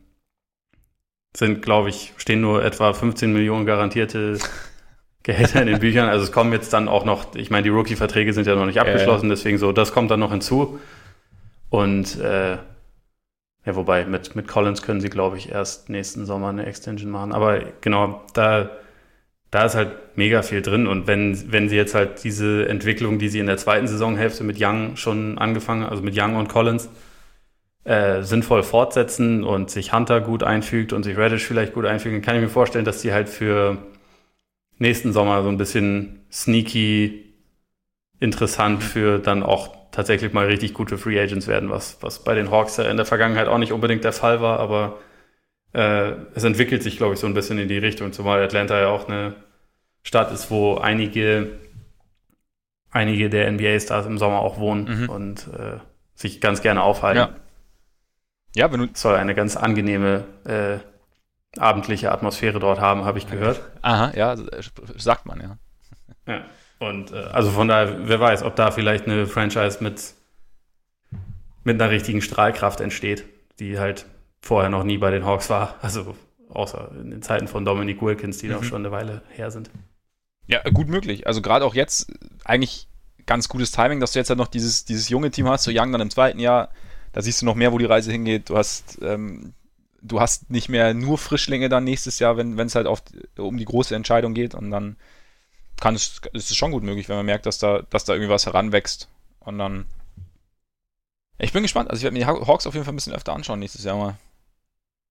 sind, 1.36 1.62
glaube 1.62 1.88
ich, 1.88 2.12
stehen 2.16 2.40
nur 2.40 2.64
etwa 2.64 2.92
15 2.92 3.32
Millionen 3.32 3.66
garantierte 3.66 4.38
Gehälter 5.22 5.60
in 5.60 5.68
den 5.68 5.78
Büchern. 5.78 6.08
Also 6.08 6.24
es 6.24 6.32
kommen 6.32 6.52
jetzt 6.52 6.72
dann 6.72 6.88
auch 6.88 7.04
noch, 7.04 7.34
ich 7.36 7.50
meine, 7.50 7.62
die 7.62 7.68
Rookie-Verträge 7.68 8.32
sind 8.32 8.46
ja 8.46 8.56
noch 8.56 8.66
nicht 8.66 8.80
abgeschlossen, 8.80 9.26
äh. 9.26 9.34
deswegen 9.34 9.58
so, 9.58 9.72
das 9.72 9.92
kommt 9.92 10.10
dann 10.10 10.20
noch 10.20 10.32
hinzu. 10.32 10.80
Und 11.70 12.18
äh, 12.20 12.58
ja, 13.64 13.76
wobei 13.76 14.04
mit, 14.04 14.34
mit 14.34 14.48
Collins 14.48 14.82
können 14.82 15.00
sie, 15.00 15.08
glaube 15.08 15.38
ich, 15.38 15.50
erst 15.50 15.88
nächsten 15.88 16.26
Sommer 16.26 16.48
eine 16.48 16.66
Extension 16.66 17.10
machen. 17.10 17.32
Aber 17.32 17.60
genau, 17.80 18.22
da, 18.34 18.70
da 19.50 19.64
ist 19.64 19.76
halt 19.76 20.16
mega 20.16 20.42
viel 20.42 20.62
drin. 20.62 20.88
Und 20.88 21.06
wenn, 21.06 21.52
wenn 21.52 21.68
sie 21.68 21.76
jetzt 21.76 21.94
halt 21.94 22.24
diese 22.24 22.68
Entwicklung, 22.68 23.18
die 23.18 23.28
sie 23.28 23.38
in 23.38 23.46
der 23.46 23.58
zweiten 23.58 23.86
Saisonhälfte 23.86 24.42
mit 24.42 24.56
Young 24.60 24.96
schon 24.96 25.38
angefangen, 25.38 25.84
also 25.84 26.02
mit 26.02 26.18
Young 26.18 26.36
und 26.36 26.48
Collins, 26.48 26.88
äh, 27.84 28.22
sinnvoll 28.22 28.62
fortsetzen 28.62 29.44
und 29.44 29.70
sich 29.70 29.92
Hunter 29.92 30.20
gut 30.20 30.42
einfügt 30.42 30.92
und 30.92 31.04
sich 31.04 31.16
Reddish 31.16 31.44
vielleicht 31.44 31.72
gut 31.72 31.84
einfügen, 31.84 32.22
kann 32.22 32.36
ich 32.36 32.42
mir 32.42 32.48
vorstellen, 32.48 32.84
dass 32.84 33.02
die 33.02 33.12
halt 33.12 33.28
für 33.28 33.78
nächsten 34.78 35.12
Sommer 35.12 35.42
so 35.42 35.48
ein 35.48 35.58
bisschen 35.58 36.24
sneaky 36.30 37.32
interessant 38.18 38.82
für 38.82 39.18
dann 39.18 39.42
auch 39.42 39.81
tatsächlich 39.92 40.32
mal 40.32 40.46
richtig 40.46 40.74
gute 40.74 40.98
Free 40.98 41.20
Agents 41.20 41.46
werden, 41.46 41.70
was, 41.70 41.98
was 42.02 42.24
bei 42.24 42.34
den 42.34 42.50
Hawks 42.50 42.78
in 42.78 42.96
der 42.96 43.06
Vergangenheit 43.06 43.46
auch 43.46 43.58
nicht 43.58 43.72
unbedingt 43.72 44.04
der 44.04 44.12
Fall 44.12 44.40
war, 44.40 44.58
aber 44.58 44.98
äh, 45.72 46.12
es 46.34 46.42
entwickelt 46.42 46.82
sich, 46.82 46.96
glaube 46.96 47.14
ich, 47.14 47.20
so 47.20 47.26
ein 47.26 47.34
bisschen 47.34 47.58
in 47.58 47.68
die 47.68 47.78
Richtung, 47.78 48.12
zumal 48.12 48.42
Atlanta 48.42 48.80
ja 48.80 48.88
auch 48.88 49.08
eine 49.08 49.34
Stadt 50.02 50.32
ist, 50.32 50.50
wo 50.50 50.76
einige, 50.76 51.60
einige 52.90 53.30
der 53.30 53.50
NBA-Stars 53.52 54.06
im 54.06 54.18
Sommer 54.18 54.40
auch 54.40 54.58
wohnen 54.58 55.02
mhm. 55.02 55.08
und 55.08 55.48
äh, 55.48 55.78
sich 56.14 56.40
ganz 56.40 56.62
gerne 56.62 56.82
aufhalten. 56.82 57.18
Ja. 57.18 57.36
Ja, 58.54 58.70
wenn 58.70 58.80
du. 58.80 58.88
Soll 58.92 59.16
eine 59.16 59.34
ganz 59.34 59.56
angenehme 59.56 60.24
äh, 60.44 60.78
abendliche 61.58 62.12
Atmosphäre 62.12 62.58
dort 62.58 62.80
haben, 62.80 63.04
habe 63.04 63.18
ich 63.18 63.30
gehört. 63.30 63.62
Aha, 63.80 64.12
ja, 64.14 64.36
sagt 64.96 65.26
man, 65.26 65.40
ja. 65.40 65.56
Ja. 66.26 66.44
Und 66.82 67.12
äh, 67.12 67.16
also 67.16 67.50
von 67.50 67.68
daher, 67.68 68.08
wer 68.08 68.18
weiß, 68.18 68.42
ob 68.42 68.56
da 68.56 68.72
vielleicht 68.72 69.06
eine 69.06 69.26
Franchise 69.26 69.78
mit, 69.80 70.14
mit 71.62 71.80
einer 71.80 71.90
richtigen 71.90 72.20
Strahlkraft 72.20 72.80
entsteht, 72.80 73.24
die 73.60 73.78
halt 73.78 74.06
vorher 74.40 74.68
noch 74.68 74.82
nie 74.82 74.98
bei 74.98 75.12
den 75.12 75.24
Hawks 75.24 75.48
war. 75.48 75.76
Also 75.80 76.16
außer 76.48 76.90
in 77.00 77.12
den 77.12 77.22
Zeiten 77.22 77.46
von 77.46 77.64
Dominic 77.64 78.02
Wilkins, 78.02 78.38
die 78.38 78.46
mhm. 78.46 78.54
noch 78.54 78.64
schon 78.64 78.82
eine 78.82 78.90
Weile 78.90 79.22
her 79.30 79.52
sind. 79.52 79.70
Ja, 80.48 80.60
gut 80.70 80.88
möglich. 80.88 81.28
Also 81.28 81.40
gerade 81.40 81.64
auch 81.64 81.76
jetzt 81.76 82.12
eigentlich 82.44 82.88
ganz 83.26 83.48
gutes 83.48 83.70
Timing, 83.70 84.00
dass 84.00 84.12
du 84.12 84.18
jetzt 84.18 84.28
halt 84.28 84.38
noch 84.38 84.48
dieses, 84.48 84.84
dieses 84.84 85.08
junge 85.08 85.30
Team 85.30 85.46
hast, 85.46 85.62
so 85.62 85.70
Young 85.72 85.92
dann 85.92 86.00
im 86.00 86.10
zweiten 86.10 86.40
Jahr. 86.40 86.70
Da 87.12 87.22
siehst 87.22 87.42
du 87.42 87.46
noch 87.46 87.54
mehr, 87.54 87.72
wo 87.72 87.78
die 87.78 87.84
Reise 87.84 88.10
hingeht. 88.10 88.50
Du 88.50 88.56
hast, 88.56 88.98
ähm, 89.02 89.52
du 90.00 90.20
hast 90.20 90.50
nicht 90.50 90.68
mehr 90.68 90.94
nur 90.94 91.16
Frischlinge 91.16 91.68
dann 91.68 91.84
nächstes 91.84 92.18
Jahr, 92.18 92.36
wenn 92.36 92.58
es 92.58 92.74
halt 92.74 92.88
auf, 92.88 93.04
um 93.38 93.56
die 93.56 93.64
große 93.64 93.94
Entscheidung 93.94 94.34
geht. 94.34 94.56
Und 94.56 94.72
dann 94.72 94.96
kann 95.82 95.96
es, 95.96 96.20
ist 96.32 96.48
es 96.48 96.56
schon 96.56 96.70
gut 96.70 96.84
möglich, 96.84 97.08
wenn 97.08 97.16
man 97.16 97.26
merkt, 97.26 97.44
dass 97.44 97.58
da, 97.58 97.82
dass 97.90 98.04
da 98.04 98.12
irgendwie 98.12 98.30
was 98.30 98.46
heranwächst. 98.46 99.08
Und 99.40 99.58
dann. 99.58 99.86
Ich 101.38 101.52
bin 101.52 101.64
gespannt. 101.64 101.90
Also 101.90 101.98
ich 101.98 102.04
werde 102.04 102.14
mir 102.14 102.20
die 102.20 102.46
Hawks 102.46 102.68
auf 102.68 102.74
jeden 102.74 102.84
Fall 102.84 102.92
ein 102.92 102.96
bisschen 102.96 103.12
öfter 103.12 103.32
anschauen 103.32 103.58
nächstes 103.58 103.82
Jahr 103.82 103.96
mal. 103.96 104.14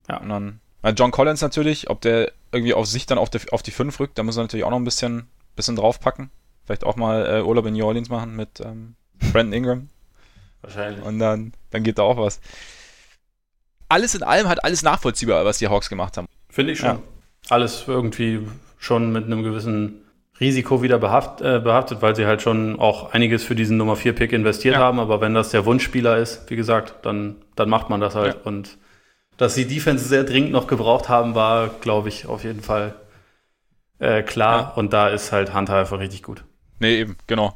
Ja. 0.07 0.21
Und 0.21 0.29
dann. 0.29 0.61
Weil 0.81 0.93
John 0.93 1.11
Collins 1.11 1.41
natürlich, 1.41 1.89
ob 1.89 1.99
der 1.99 2.31
irgendwie 2.53 2.73
auf 2.73 2.87
sich 2.87 3.05
dann 3.05 3.17
auf, 3.17 3.29
der, 3.29 3.41
auf 3.51 3.63
die 3.63 3.71
5 3.71 3.99
rückt, 3.99 4.17
da 4.17 4.23
muss 4.23 4.37
er 4.37 4.43
natürlich 4.43 4.63
auch 4.63 4.69
noch 4.69 4.79
ein 4.79 4.85
bisschen, 4.85 5.27
bisschen 5.57 5.75
draufpacken. 5.75 6.31
Vielleicht 6.63 6.85
auch 6.85 6.95
mal 6.95 7.25
äh, 7.25 7.41
Urlaub 7.41 7.65
in 7.65 7.73
New 7.73 7.85
Orleans 7.85 8.07
machen 8.07 8.37
mit 8.37 8.61
ähm, 8.61 8.95
Brandon 9.33 9.51
Ingram. 9.51 9.89
Wahrscheinlich. 10.61 11.03
Und 11.03 11.19
dann, 11.19 11.53
dann 11.71 11.83
geht 11.83 11.97
da 11.97 12.03
auch 12.03 12.15
was. 12.15 12.39
Alles 13.89 14.15
in 14.15 14.23
allem 14.23 14.47
hat 14.47 14.63
alles 14.63 14.83
nachvollziehbar, 14.83 15.43
was 15.43 15.57
die 15.57 15.67
Hawks 15.67 15.89
gemacht 15.89 16.15
haben. 16.15 16.27
Finde 16.49 16.71
ich 16.71 16.79
schon. 16.79 16.87
Ja. 16.87 16.99
Alles 17.49 17.83
irgendwie 17.87 18.47
schon 18.79 19.11
mit 19.11 19.25
einem 19.25 19.43
gewissen 19.43 20.00
Risiko 20.41 20.81
wieder 20.81 20.97
behaft, 20.97 21.41
äh, 21.41 21.59
behaftet, 21.59 22.01
weil 22.01 22.15
sie 22.15 22.25
halt 22.25 22.41
schon 22.41 22.79
auch 22.79 23.13
einiges 23.13 23.43
für 23.43 23.53
diesen 23.53 23.77
Nummer 23.77 23.95
4 23.95 24.13
Pick 24.13 24.33
investiert 24.33 24.75
ja. 24.75 24.81
haben. 24.81 24.99
Aber 24.99 25.21
wenn 25.21 25.35
das 25.35 25.51
der 25.51 25.65
Wunschspieler 25.65 26.17
ist, 26.17 26.49
wie 26.49 26.55
gesagt, 26.55 26.95
dann, 27.03 27.35
dann 27.55 27.69
macht 27.69 27.91
man 27.91 28.01
das 28.01 28.15
halt. 28.15 28.33
Ja. 28.33 28.41
Und 28.43 28.77
dass 29.37 29.53
sie 29.53 29.67
Defense 29.67 30.03
sehr 30.03 30.23
dringend 30.23 30.51
noch 30.51 30.65
gebraucht 30.65 31.09
haben, 31.09 31.35
war, 31.35 31.69
glaube 31.69 32.09
ich, 32.09 32.25
auf 32.25 32.43
jeden 32.43 32.61
Fall 32.61 32.95
äh, 33.99 34.23
klar. 34.23 34.61
Ja. 34.61 34.67
Und 34.69 34.93
da 34.93 35.09
ist 35.09 35.31
halt 35.31 35.53
Hunter 35.53 35.75
einfach 35.75 35.99
richtig 35.99 36.23
gut. 36.23 36.43
Nee, 36.79 36.99
eben, 37.01 37.17
genau. 37.27 37.55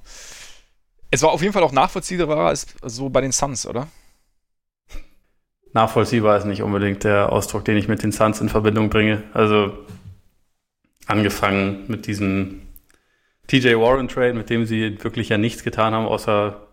Es 1.10 1.24
war 1.24 1.32
auf 1.32 1.42
jeden 1.42 1.54
Fall 1.54 1.64
auch 1.64 1.72
nachvollziehbarer 1.72 2.48
als 2.48 2.68
so 2.84 3.10
bei 3.10 3.22
den 3.22 3.32
Suns, 3.32 3.66
oder? 3.66 3.88
Nachvollziehbar 5.74 6.38
ist 6.38 6.46
nicht 6.46 6.62
unbedingt 6.62 7.04
der 7.04 7.32
Ausdruck, 7.32 7.66
den 7.66 7.78
ich 7.78 7.88
mit 7.88 8.04
den 8.04 8.12
Suns 8.12 8.40
in 8.42 8.50
Verbindung 8.50 8.90
bringe. 8.90 9.24
Also 9.34 9.74
angefangen 11.08 11.86
mit 11.88 12.06
diesem 12.08 12.65
TJ 13.48 13.76
Warren 13.76 14.08
Trade, 14.08 14.34
mit 14.34 14.50
dem 14.50 14.66
sie 14.66 15.04
wirklich 15.04 15.30
ja 15.30 15.38
nichts 15.38 15.64
getan 15.64 15.94
haben, 15.94 16.06
außer 16.06 16.68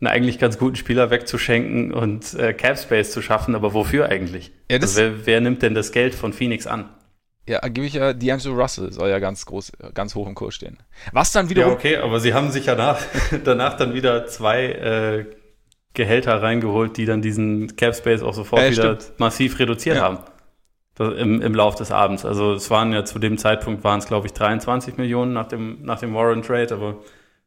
einen 0.00 0.08
eigentlich 0.08 0.38
ganz 0.38 0.58
guten 0.58 0.76
Spieler 0.76 1.10
wegzuschenken 1.10 1.92
und 1.92 2.34
äh, 2.34 2.52
Cap 2.52 2.78
Space 2.78 3.10
zu 3.10 3.20
schaffen, 3.20 3.54
aber 3.54 3.74
wofür 3.74 4.08
eigentlich? 4.08 4.52
Ja, 4.70 4.78
also 4.78 5.00
wer, 5.00 5.26
wer, 5.26 5.40
nimmt 5.40 5.62
denn 5.62 5.74
das 5.74 5.92
Geld 5.92 6.14
von 6.14 6.32
Phoenix 6.32 6.66
an? 6.66 6.88
Ja, 7.48 7.60
gebe 7.60 7.86
ich 7.86 7.94
ja, 7.94 8.10
D'Angelo 8.10 8.60
Russell 8.60 8.92
soll 8.92 9.08
ja 9.08 9.18
ganz 9.18 9.46
groß, 9.46 9.72
ganz 9.94 10.14
hoch 10.14 10.28
im 10.28 10.34
Kurs 10.34 10.54
stehen. 10.54 10.78
Was 11.12 11.32
dann 11.32 11.48
wiederum. 11.48 11.72
Ja, 11.72 11.76
okay, 11.76 11.96
aber 11.96 12.20
sie 12.20 12.34
haben 12.34 12.50
sich 12.50 12.66
ja 12.66 12.74
nach, 12.74 13.00
danach 13.44 13.76
dann 13.76 13.94
wieder 13.94 14.26
zwei 14.26 14.66
äh, 14.66 15.26
Gehälter 15.94 16.42
reingeholt, 16.42 16.96
die 16.96 17.06
dann 17.06 17.22
diesen 17.22 17.74
Cap 17.76 17.94
Space 17.94 18.22
auch 18.22 18.34
sofort 18.34 18.62
äh, 18.62 18.70
wieder 18.70 19.00
stimmt. 19.00 19.18
massiv 19.18 19.58
reduziert 19.58 19.96
ja. 19.96 20.02
haben. 20.02 20.18
Im, 21.04 21.40
Im 21.40 21.54
Lauf 21.54 21.74
des 21.74 21.90
Abends. 21.90 22.24
Also 22.24 22.54
es 22.54 22.70
waren 22.70 22.92
ja 22.92 23.04
zu 23.04 23.18
dem 23.18 23.38
Zeitpunkt 23.38 23.84
waren 23.84 23.98
es, 23.98 24.06
glaube 24.06 24.26
ich, 24.26 24.32
23 24.32 24.96
Millionen 24.96 25.32
nach 25.32 25.46
dem, 25.46 25.82
nach 25.82 26.00
dem 26.00 26.14
Warren 26.14 26.42
Trade, 26.42 26.74
aber 26.74 26.96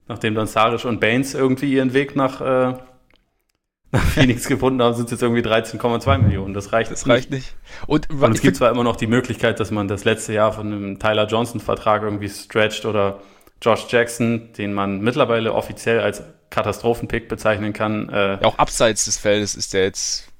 nachdem 0.08 0.36
dann 0.36 0.48
Saric 0.48 0.86
und 0.86 1.00
Baines 1.00 1.34
irgendwie 1.34 1.74
ihren 1.74 1.94
Weg 1.94 2.16
nach, 2.16 2.42
äh, 2.42 2.74
nach 3.92 4.04
Phoenix 4.04 4.48
gefunden 4.48 4.82
haben, 4.82 4.94
sind 4.96 5.06
es 5.06 5.12
jetzt 5.12 5.22
irgendwie 5.22 5.42
13,2 5.42 6.18
Millionen. 6.20 6.54
Das 6.54 6.72
reicht, 6.72 6.92
das 6.92 7.08
reicht 7.08 7.30
nicht. 7.30 7.56
Und, 7.88 8.10
und 8.10 8.34
es 8.34 8.42
gibt 8.42 8.56
zwar 8.56 8.72
immer 8.72 8.84
noch 8.84 8.96
die 8.96 9.08
Möglichkeit, 9.08 9.60
dass 9.60 9.72
man 9.72 9.88
das 9.88 10.06
letzte 10.06 10.34
Jahr 10.34 10.54
von 10.54 10.68
einem 10.68 11.00
Tyler 11.00 11.28
Johnson-Vertrag 11.28 12.04
irgendwie 12.04 12.30
stretcht 12.30 12.86
oder 12.86 13.20
Josh 13.62 13.86
Jackson, 13.90 14.54
den 14.54 14.74
man 14.74 15.02
mittlerweile 15.02 15.54
offiziell 15.54 16.00
als 16.00 16.24
Katastrophenpick 16.50 17.28
bezeichnen 17.28 17.74
kann. 17.74 18.10
Äh, 18.10 18.34
ja, 18.34 18.44
auch 18.44 18.58
abseits 18.58 19.06
des 19.06 19.18
Feldes 19.18 19.56
ist 19.56 19.74
der 19.74 19.84
jetzt 19.84 20.32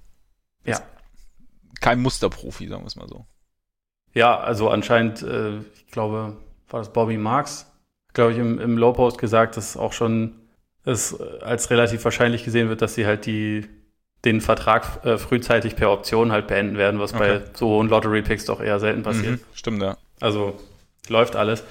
ja. 0.66 0.80
Kein 1.82 2.00
Musterprofi, 2.00 2.68
sagen 2.68 2.84
wir 2.84 2.88
es 2.88 2.96
mal 2.96 3.08
so. 3.08 3.26
Ja, 4.14 4.40
also 4.40 4.70
anscheinend, 4.70 5.22
äh, 5.24 5.60
ich 5.60 5.88
glaube, 5.92 6.38
war 6.70 6.80
das 6.80 6.94
Bobby 6.94 7.18
Marks, 7.18 7.72
glaube 8.14 8.32
ich, 8.32 8.38
im, 8.38 8.60
im 8.60 8.78
Low 8.78 8.94
Post 8.94 9.18
gesagt, 9.18 9.58
dass 9.58 9.76
auch 9.76 9.94
schon 9.94 10.36
es 10.84 11.20
als 11.42 11.70
relativ 11.70 12.04
wahrscheinlich 12.06 12.44
gesehen 12.44 12.70
wird, 12.70 12.82
dass 12.82 12.96
sie 12.96 13.06
halt 13.06 13.26
die 13.26 13.68
den 14.26 14.42
Vertrag 14.42 15.04
äh, 15.04 15.18
frühzeitig 15.18 15.76
per 15.76 15.92
Option 15.92 16.32
halt 16.32 16.48
beenden 16.48 16.78
werden, 16.78 17.00
was 17.00 17.14
okay. 17.14 17.40
bei 17.40 17.42
so 17.54 17.70
hohen 17.70 17.90
Lottery-Picks 17.90 18.46
doch 18.46 18.62
eher 18.62 18.80
selten 18.80 19.02
passiert. 19.02 19.40
Mhm, 19.40 19.46
stimmt, 19.54 19.82
ja. 19.82 19.98
Also 20.20 20.60
läuft 21.08 21.36
alles. 21.36 21.64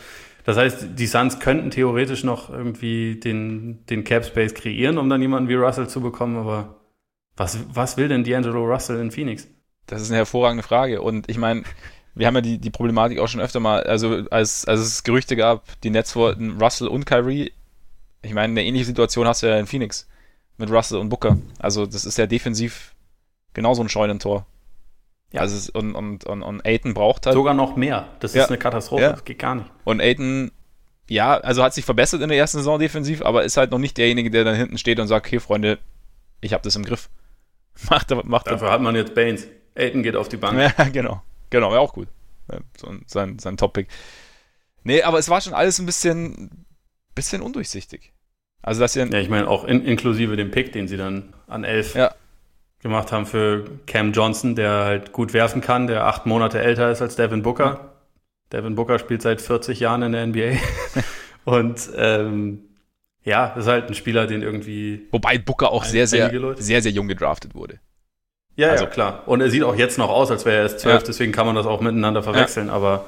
Das 0.44 0.56
heißt, 0.56 0.98
die 0.98 1.06
Suns 1.06 1.38
könnten 1.38 1.70
theoretisch 1.70 2.24
noch 2.24 2.50
irgendwie 2.50 3.20
den, 3.20 3.84
den 3.86 4.04
Cap 4.04 4.24
Space 4.24 4.54
kreieren, 4.54 4.98
um 4.98 5.08
dann 5.08 5.22
jemanden 5.22 5.48
wie 5.48 5.54
Russell 5.54 5.86
zu 5.86 6.00
bekommen, 6.00 6.36
aber 6.36 6.80
was, 7.36 7.58
was 7.72 7.96
will 7.96 8.08
denn 8.08 8.24
D'Angelo 8.24 8.66
Russell 8.66 9.00
in 9.00 9.12
Phoenix? 9.12 9.46
Das 9.90 10.02
ist 10.02 10.10
eine 10.10 10.18
hervorragende 10.18 10.62
Frage. 10.62 11.02
Und 11.02 11.28
ich 11.28 11.38
meine, 11.38 11.64
wir 12.14 12.26
haben 12.26 12.34
ja 12.34 12.40
die, 12.40 12.58
die 12.58 12.70
Problematik 12.70 13.18
auch 13.18 13.28
schon 13.28 13.40
öfter 13.40 13.60
mal, 13.60 13.82
also 13.82 14.24
als, 14.30 14.64
als 14.64 14.80
es 14.80 15.04
Gerüchte 15.04 15.36
gab, 15.36 15.64
die 15.82 15.90
Nets 15.90 16.16
wollten 16.16 16.60
Russell 16.60 16.88
und 16.88 17.06
Kyrie 17.06 17.52
ich 18.22 18.34
meine, 18.34 18.52
eine 18.52 18.64
ähnliche 18.64 18.86
Situation 18.86 19.26
hast 19.26 19.42
du 19.42 19.46
ja 19.46 19.58
in 19.58 19.66
Phoenix 19.66 20.08
mit 20.58 20.70
Russell 20.70 20.98
und 20.98 21.08
Booker. 21.08 21.38
Also 21.58 21.86
das 21.86 22.04
ist 22.04 22.18
ja 22.18 22.26
defensiv 22.26 22.94
genauso 23.54 23.82
ein 23.82 23.88
Scheunentor. 23.88 24.46
Ja. 25.32 25.40
Also 25.40 25.56
es, 25.56 25.70
und, 25.70 25.94
und, 25.94 26.24
und, 26.24 26.42
und 26.42 26.66
Aiton 26.66 26.92
braucht 26.92 27.26
halt. 27.26 27.34
Sogar 27.34 27.54
noch 27.54 27.76
mehr. 27.76 28.08
Das 28.20 28.34
ja. 28.34 28.42
ist 28.42 28.48
eine 28.48 28.58
Katastrophe. 28.58 29.02
Ja. 29.02 29.12
Das 29.12 29.24
geht 29.24 29.38
gar 29.38 29.54
nicht. 29.54 29.70
Und 29.84 30.00
Aiton, 30.00 30.50
ja, 31.08 31.38
also 31.38 31.62
hat 31.62 31.72
sich 31.72 31.84
verbessert 31.84 32.20
in 32.20 32.28
der 32.28 32.38
ersten 32.38 32.58
Saison 32.58 32.78
defensiv, 32.78 33.22
aber 33.22 33.44
ist 33.44 33.56
halt 33.56 33.70
noch 33.70 33.78
nicht 33.78 33.96
derjenige, 33.96 34.30
der 34.30 34.44
dann 34.44 34.56
hinten 34.56 34.76
steht 34.76 34.98
und 35.00 35.08
sagt, 35.08 35.26
okay, 35.26 35.40
Freunde, 35.40 35.78
ich 36.40 36.52
habe 36.52 36.62
das 36.62 36.76
im 36.76 36.84
Griff. 36.84 37.08
macht, 37.88 38.10
macht 38.24 38.48
Dafür 38.48 38.70
hat 38.70 38.82
man 38.82 38.94
jetzt 38.96 39.14
Baines. 39.14 39.46
Aiton 39.74 40.02
geht 40.02 40.16
auf 40.16 40.28
die 40.28 40.36
Bank. 40.36 40.58
Ja, 40.58 40.84
genau. 40.92 41.22
Genau, 41.50 41.70
wäre 41.70 41.80
auch 41.80 41.92
gut. 41.92 42.08
So, 42.76 42.92
sein, 43.06 43.38
sein 43.38 43.56
Top-Pick. 43.56 43.88
Nee, 44.82 45.02
aber 45.02 45.18
es 45.18 45.28
war 45.28 45.40
schon 45.40 45.54
alles 45.54 45.78
ein 45.78 45.86
bisschen 45.86 46.66
bisschen 47.14 47.42
undurchsichtig. 47.42 48.12
Also, 48.62 48.80
dass 48.80 48.92
sie 48.92 49.00
Ja, 49.00 49.18
ich 49.18 49.28
meine, 49.28 49.48
auch 49.48 49.64
in, 49.64 49.84
inklusive 49.84 50.36
dem 50.36 50.50
Pick, 50.50 50.72
den 50.72 50.88
sie 50.88 50.96
dann 50.96 51.34
an 51.46 51.64
11 51.64 51.94
ja. 51.94 52.14
gemacht 52.80 53.12
haben 53.12 53.26
für 53.26 53.64
Cam 53.86 54.12
Johnson, 54.12 54.54
der 54.54 54.84
halt 54.84 55.12
gut 55.12 55.32
werfen 55.32 55.60
kann, 55.60 55.86
der 55.86 56.06
acht 56.06 56.26
Monate 56.26 56.60
älter 56.60 56.90
ist 56.90 57.02
als 57.02 57.16
Devin 57.16 57.42
Booker. 57.42 57.64
Ja. 57.64 57.90
Devin 58.52 58.74
Booker 58.74 58.98
spielt 58.98 59.22
seit 59.22 59.40
40 59.40 59.80
Jahren 59.80 60.02
in 60.02 60.12
der 60.12 60.26
NBA. 60.26 60.58
Und 61.44 61.90
ähm, 61.96 62.64
ja, 63.22 63.48
ist 63.48 63.66
halt 63.66 63.88
ein 63.88 63.94
Spieler, 63.94 64.26
den 64.26 64.42
irgendwie. 64.42 65.06
Wobei 65.10 65.38
Booker 65.38 65.70
auch 65.70 65.84
sehr, 65.84 66.06
sehr, 66.06 66.30
sehr, 66.56 66.82
sehr 66.82 66.92
jung 66.92 67.08
gedraftet 67.08 67.54
wurde. 67.54 67.80
Ja, 68.56 68.70
also, 68.70 68.84
ja, 68.84 68.90
klar. 68.90 69.22
Und 69.26 69.40
er 69.40 69.50
sieht 69.50 69.62
auch 69.62 69.76
jetzt 69.76 69.98
noch 69.98 70.10
aus, 70.10 70.30
als 70.30 70.44
wäre 70.44 70.56
er 70.56 70.62
erst 70.62 70.80
zwölf, 70.80 71.00
ja. 71.00 71.06
deswegen 71.06 71.32
kann 71.32 71.46
man 71.46 71.54
das 71.54 71.66
auch 71.66 71.80
miteinander 71.80 72.22
verwechseln. 72.22 72.68
Ja. 72.68 72.72
Aber 72.74 73.06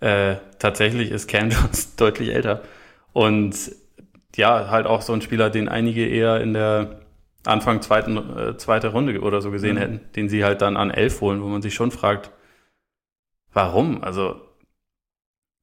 äh, 0.00 0.36
tatsächlich 0.58 1.10
ist 1.10 1.28
Cam 1.28 1.50
Johnson 1.50 1.92
deutlich 1.96 2.30
älter. 2.30 2.62
Und 3.12 3.54
ja, 4.36 4.68
halt 4.70 4.86
auch 4.86 5.02
so 5.02 5.12
ein 5.12 5.22
Spieler, 5.22 5.50
den 5.50 5.68
einige 5.68 6.06
eher 6.06 6.40
in 6.40 6.52
der 6.52 7.00
Anfang 7.44 7.82
zweiten, 7.82 8.16
äh, 8.36 8.56
zweite 8.56 8.88
Runde 8.88 9.20
oder 9.20 9.40
so 9.40 9.50
gesehen 9.50 9.76
mhm. 9.76 9.80
hätten, 9.80 10.00
den 10.16 10.28
sie 10.28 10.44
halt 10.44 10.62
dann 10.62 10.76
an 10.76 10.90
elf 10.90 11.20
holen, 11.20 11.42
wo 11.42 11.46
man 11.46 11.62
sich 11.62 11.74
schon 11.74 11.90
fragt, 11.90 12.30
warum? 13.52 14.02
Also 14.02 14.40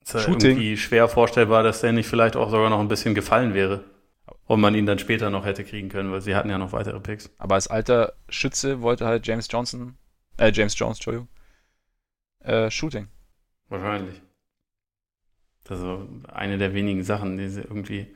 ist 0.03 0.13
ja 0.13 0.21
irgendwie 0.21 0.77
schwer 0.77 1.07
vorstellbar, 1.07 1.63
dass 1.63 1.81
der 1.81 1.91
nicht 1.91 2.07
vielleicht 2.07 2.35
auch 2.35 2.49
sogar 2.49 2.69
noch 2.69 2.79
ein 2.79 2.87
bisschen 2.87 3.13
gefallen 3.13 3.53
wäre. 3.53 3.83
Und 4.51 4.59
man 4.59 4.75
ihn 4.75 4.85
dann 4.85 4.99
später 4.99 5.29
noch 5.29 5.45
hätte 5.45 5.63
kriegen 5.63 5.87
können, 5.87 6.11
weil 6.11 6.19
sie 6.19 6.35
hatten 6.35 6.49
ja 6.49 6.57
noch 6.57 6.73
weitere 6.73 6.99
Picks. 6.99 7.29
Aber 7.37 7.55
als 7.55 7.67
alter 7.67 8.15
Schütze 8.27 8.81
wollte 8.81 9.05
halt 9.05 9.25
James 9.25 9.47
Johnson, 9.49 9.95
äh, 10.35 10.51
James 10.53 10.77
Jones, 10.77 10.97
Entschuldigung, 10.97 11.29
äh, 12.43 12.69
Shooting. 12.69 13.07
Wahrscheinlich. 13.69 14.21
Also 15.69 16.05
eine 16.27 16.57
der 16.57 16.73
wenigen 16.73 17.01
Sachen, 17.01 17.37
die 17.37 17.47
sie 17.47 17.61
irgendwie 17.61 18.13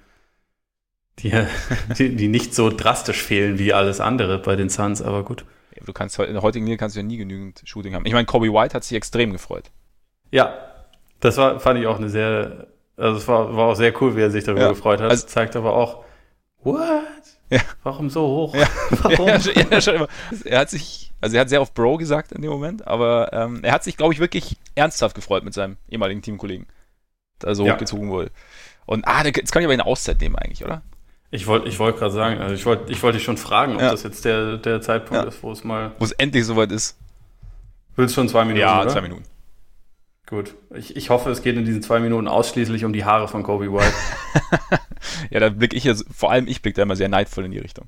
Die, 1.19 1.31
die, 1.97 2.17
die 2.17 2.27
nicht 2.27 2.53
so 2.53 2.69
drastisch 2.69 3.23
fehlen 3.23 3.57
wie 3.57 3.71
alles 3.71 4.01
andere 4.01 4.37
bei 4.39 4.57
den 4.57 4.67
Suns, 4.67 5.01
aber 5.01 5.23
gut. 5.23 5.45
Du 5.85 5.93
kannst 5.93 6.19
in 6.19 6.33
der 6.33 6.41
heutigen 6.41 6.65
Liga 6.65 6.75
kannst 6.75 6.97
du 6.97 6.99
ja 6.99 7.05
nie 7.05 7.15
genügend 7.15 7.61
Shooting 7.63 7.95
haben. 7.95 8.05
Ich 8.05 8.11
meine, 8.11 8.25
Kobe 8.25 8.51
White 8.51 8.73
hat 8.73 8.83
sich 8.83 8.97
extrem 8.97 9.31
gefreut. 9.31 9.71
Ja, 10.31 10.53
das 11.21 11.37
war, 11.37 11.61
fand 11.61 11.79
ich 11.79 11.87
auch 11.87 11.97
eine 11.97 12.09
sehr, 12.09 12.67
also 12.97 13.19
es 13.19 13.27
war, 13.29 13.55
war 13.55 13.67
auch 13.67 13.75
sehr 13.75 13.93
cool, 14.01 14.17
wie 14.17 14.21
er 14.21 14.31
sich 14.31 14.43
darüber 14.43 14.63
ja, 14.63 14.69
gefreut 14.71 14.99
hat. 14.99 15.11
Also, 15.11 15.27
zeigt 15.27 15.55
aber 15.55 15.73
auch, 15.73 16.03
what? 16.65 17.03
Ja. 17.49 17.61
Warum 17.83 18.09
so 18.09 18.21
hoch? 18.21 18.55
Ja. 18.55 18.67
Warum? 18.89 19.27
Ja, 19.27 19.39
ja, 19.71 19.81
schon 19.81 19.95
immer. 19.95 20.07
Er 20.43 20.59
hat 20.59 20.69
sich, 20.69 21.13
also 21.21 21.35
er 21.35 21.41
hat 21.41 21.49
sehr 21.49 21.61
auf 21.61 21.73
Bro 21.73 21.97
gesagt 21.97 22.31
in 22.31 22.41
dem 22.41 22.51
Moment, 22.51 22.87
aber 22.87 23.31
ähm, 23.31 23.63
er 23.63 23.71
hat 23.73 23.83
sich, 23.83 23.97
glaube 23.97 24.13
ich, 24.13 24.19
wirklich 24.19 24.57
ernsthaft 24.73 25.15
gefreut 25.15 25.43
mit 25.43 25.53
seinem 25.53 25.77
ehemaligen 25.87 26.21
Teamkollegen, 26.21 26.67
da 27.39 27.55
so 27.55 27.69
hochgezogen 27.69 28.09
wurde. 28.09 28.31
Und 28.85 29.07
ah, 29.07 29.23
jetzt 29.25 29.51
kann 29.51 29.61
ich 29.61 29.67
aber 29.67 29.73
eine 29.73 29.85
Auszeit 29.85 30.19
nehmen 30.21 30.35
eigentlich, 30.35 30.65
oder? 30.65 30.81
Ich 31.31 31.47
wollte 31.47 31.67
ich 31.67 31.79
wollt 31.79 31.97
gerade 31.97 32.13
sagen, 32.13 32.39
also 32.39 32.53
ich 32.53 32.65
wollte 32.65 32.91
ich 32.91 33.01
wollt 33.03 33.15
dich 33.15 33.23
schon 33.23 33.37
fragen, 33.37 33.73
ob 33.73 33.79
das 33.79 34.03
jetzt 34.03 34.25
der, 34.25 34.57
der 34.57 34.81
Zeitpunkt 34.81 35.25
ist, 35.25 35.41
wo 35.43 35.51
es 35.51 35.63
mal. 35.63 35.91
Wo 35.99 36.05
es 36.05 36.11
endlich 36.13 36.45
soweit 36.45 36.71
ist. 36.71 36.97
Willst 37.95 38.15
du 38.15 38.21
schon 38.21 38.29
zwei 38.29 38.45
Minuten? 38.45 38.61
Ja, 38.61 38.81
oder? 38.81 38.89
zwei 38.89 39.01
Minuten. 39.01 39.23
Gut. 40.27 40.55
Ich, 40.73 40.95
ich 40.95 41.09
hoffe, 41.09 41.29
es 41.29 41.41
geht 41.43 41.55
in 41.55 41.65
diesen 41.65 41.81
zwei 41.81 41.99
Minuten 41.99 42.27
ausschließlich 42.27 42.83
um 42.83 42.93
die 42.93 43.05
Haare 43.05 43.27
von 43.27 43.43
Kobe 43.43 43.71
White. 43.71 43.93
ja, 45.29 45.39
da 45.39 45.49
blicke 45.49 45.75
ich 45.75 45.83
ja, 45.83 45.93
vor 46.15 46.31
allem 46.31 46.47
ich 46.47 46.61
blicke 46.61 46.77
da 46.77 46.83
immer 46.83 46.95
sehr 46.95 47.09
neidvoll 47.09 47.45
in 47.45 47.51
die 47.51 47.59
Richtung. 47.59 47.85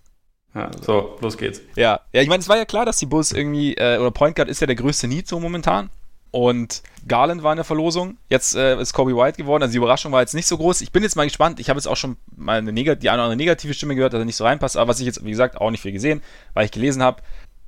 Ja, 0.55 0.71
so, 0.81 1.17
los 1.21 1.37
geht's. 1.37 1.61
Ja, 1.75 2.01
ja 2.13 2.21
ich 2.21 2.29
meine, 2.29 2.41
es 2.41 2.49
war 2.49 2.57
ja 2.57 2.65
klar, 2.65 2.85
dass 2.85 2.97
die 2.97 3.05
Bulls 3.05 3.31
irgendwie, 3.31 3.75
äh, 3.75 3.97
oder 3.97 4.11
Point 4.11 4.35
Guard 4.35 4.49
ist 4.49 4.59
ja 4.59 4.67
der 4.67 4.75
größte 4.75 5.07
Need 5.07 5.27
so 5.27 5.39
momentan. 5.39 5.89
Und 6.31 6.83
Garland 7.07 7.41
war 7.41 7.53
in 7.53 7.57
der 7.57 7.63
Verlosung. 7.63 8.17
Jetzt 8.29 8.55
äh, 8.55 8.79
ist 8.79 8.93
Kobe 8.93 9.15
White 9.15 9.37
geworden. 9.37 9.63
Also 9.63 9.71
die 9.71 9.77
Überraschung 9.77 10.11
war 10.11 10.21
jetzt 10.21 10.35
nicht 10.35 10.45
so 10.45 10.57
groß. 10.57 10.81
Ich 10.81 10.91
bin 10.91 11.03
jetzt 11.03 11.15
mal 11.15 11.23
gespannt. 11.23 11.59
Ich 11.59 11.69
habe 11.69 11.77
jetzt 11.77 11.87
auch 11.87 11.95
schon 11.95 12.17
mal 12.35 12.57
eine, 12.57 12.73
die 12.73 12.89
eine 12.89 12.95
oder 12.97 13.11
andere 13.11 13.37
negative 13.37 13.73
Stimme 13.73 13.95
gehört, 13.95 14.13
dass 14.13 14.19
er 14.19 14.25
nicht 14.25 14.35
so 14.35 14.43
reinpasst. 14.43 14.77
Aber 14.77 14.89
was 14.89 14.99
ich 14.99 15.05
jetzt, 15.05 15.23
wie 15.23 15.29
gesagt, 15.29 15.59
auch 15.59 15.71
nicht 15.71 15.81
viel 15.81 15.93
gesehen, 15.93 16.21
weil 16.53 16.65
ich 16.65 16.71
gelesen 16.71 17.01
habe, 17.01 17.21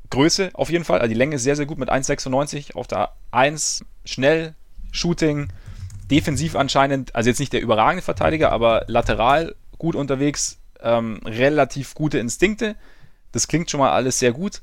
Größe 0.09 0.51
auf 0.53 0.69
jeden 0.69 0.83
Fall. 0.83 0.99
Also 0.99 1.09
die 1.09 1.17
Länge 1.17 1.35
ist 1.35 1.43
sehr, 1.43 1.55
sehr 1.55 1.65
gut 1.65 1.77
mit 1.77 1.89
1,96 1.89 2.75
auf 2.75 2.87
der 2.87 3.13
1. 3.31 3.85
Schnell, 4.05 4.55
Shooting, 4.91 5.49
defensiv 6.09 6.55
anscheinend, 6.55 7.15
also 7.15 7.29
jetzt 7.29 7.39
nicht 7.39 7.53
der 7.53 7.61
überragende 7.61 8.01
Verteidiger, 8.01 8.51
aber 8.51 8.83
lateral 8.87 9.55
gut 9.77 9.95
unterwegs, 9.95 10.59
ähm, 10.81 11.19
relativ 11.25 11.93
gute 11.93 12.19
Instinkte. 12.19 12.75
Das 13.31 13.47
klingt 13.47 13.69
schon 13.69 13.79
mal 13.79 13.91
alles 13.91 14.19
sehr 14.19 14.31
gut. 14.31 14.61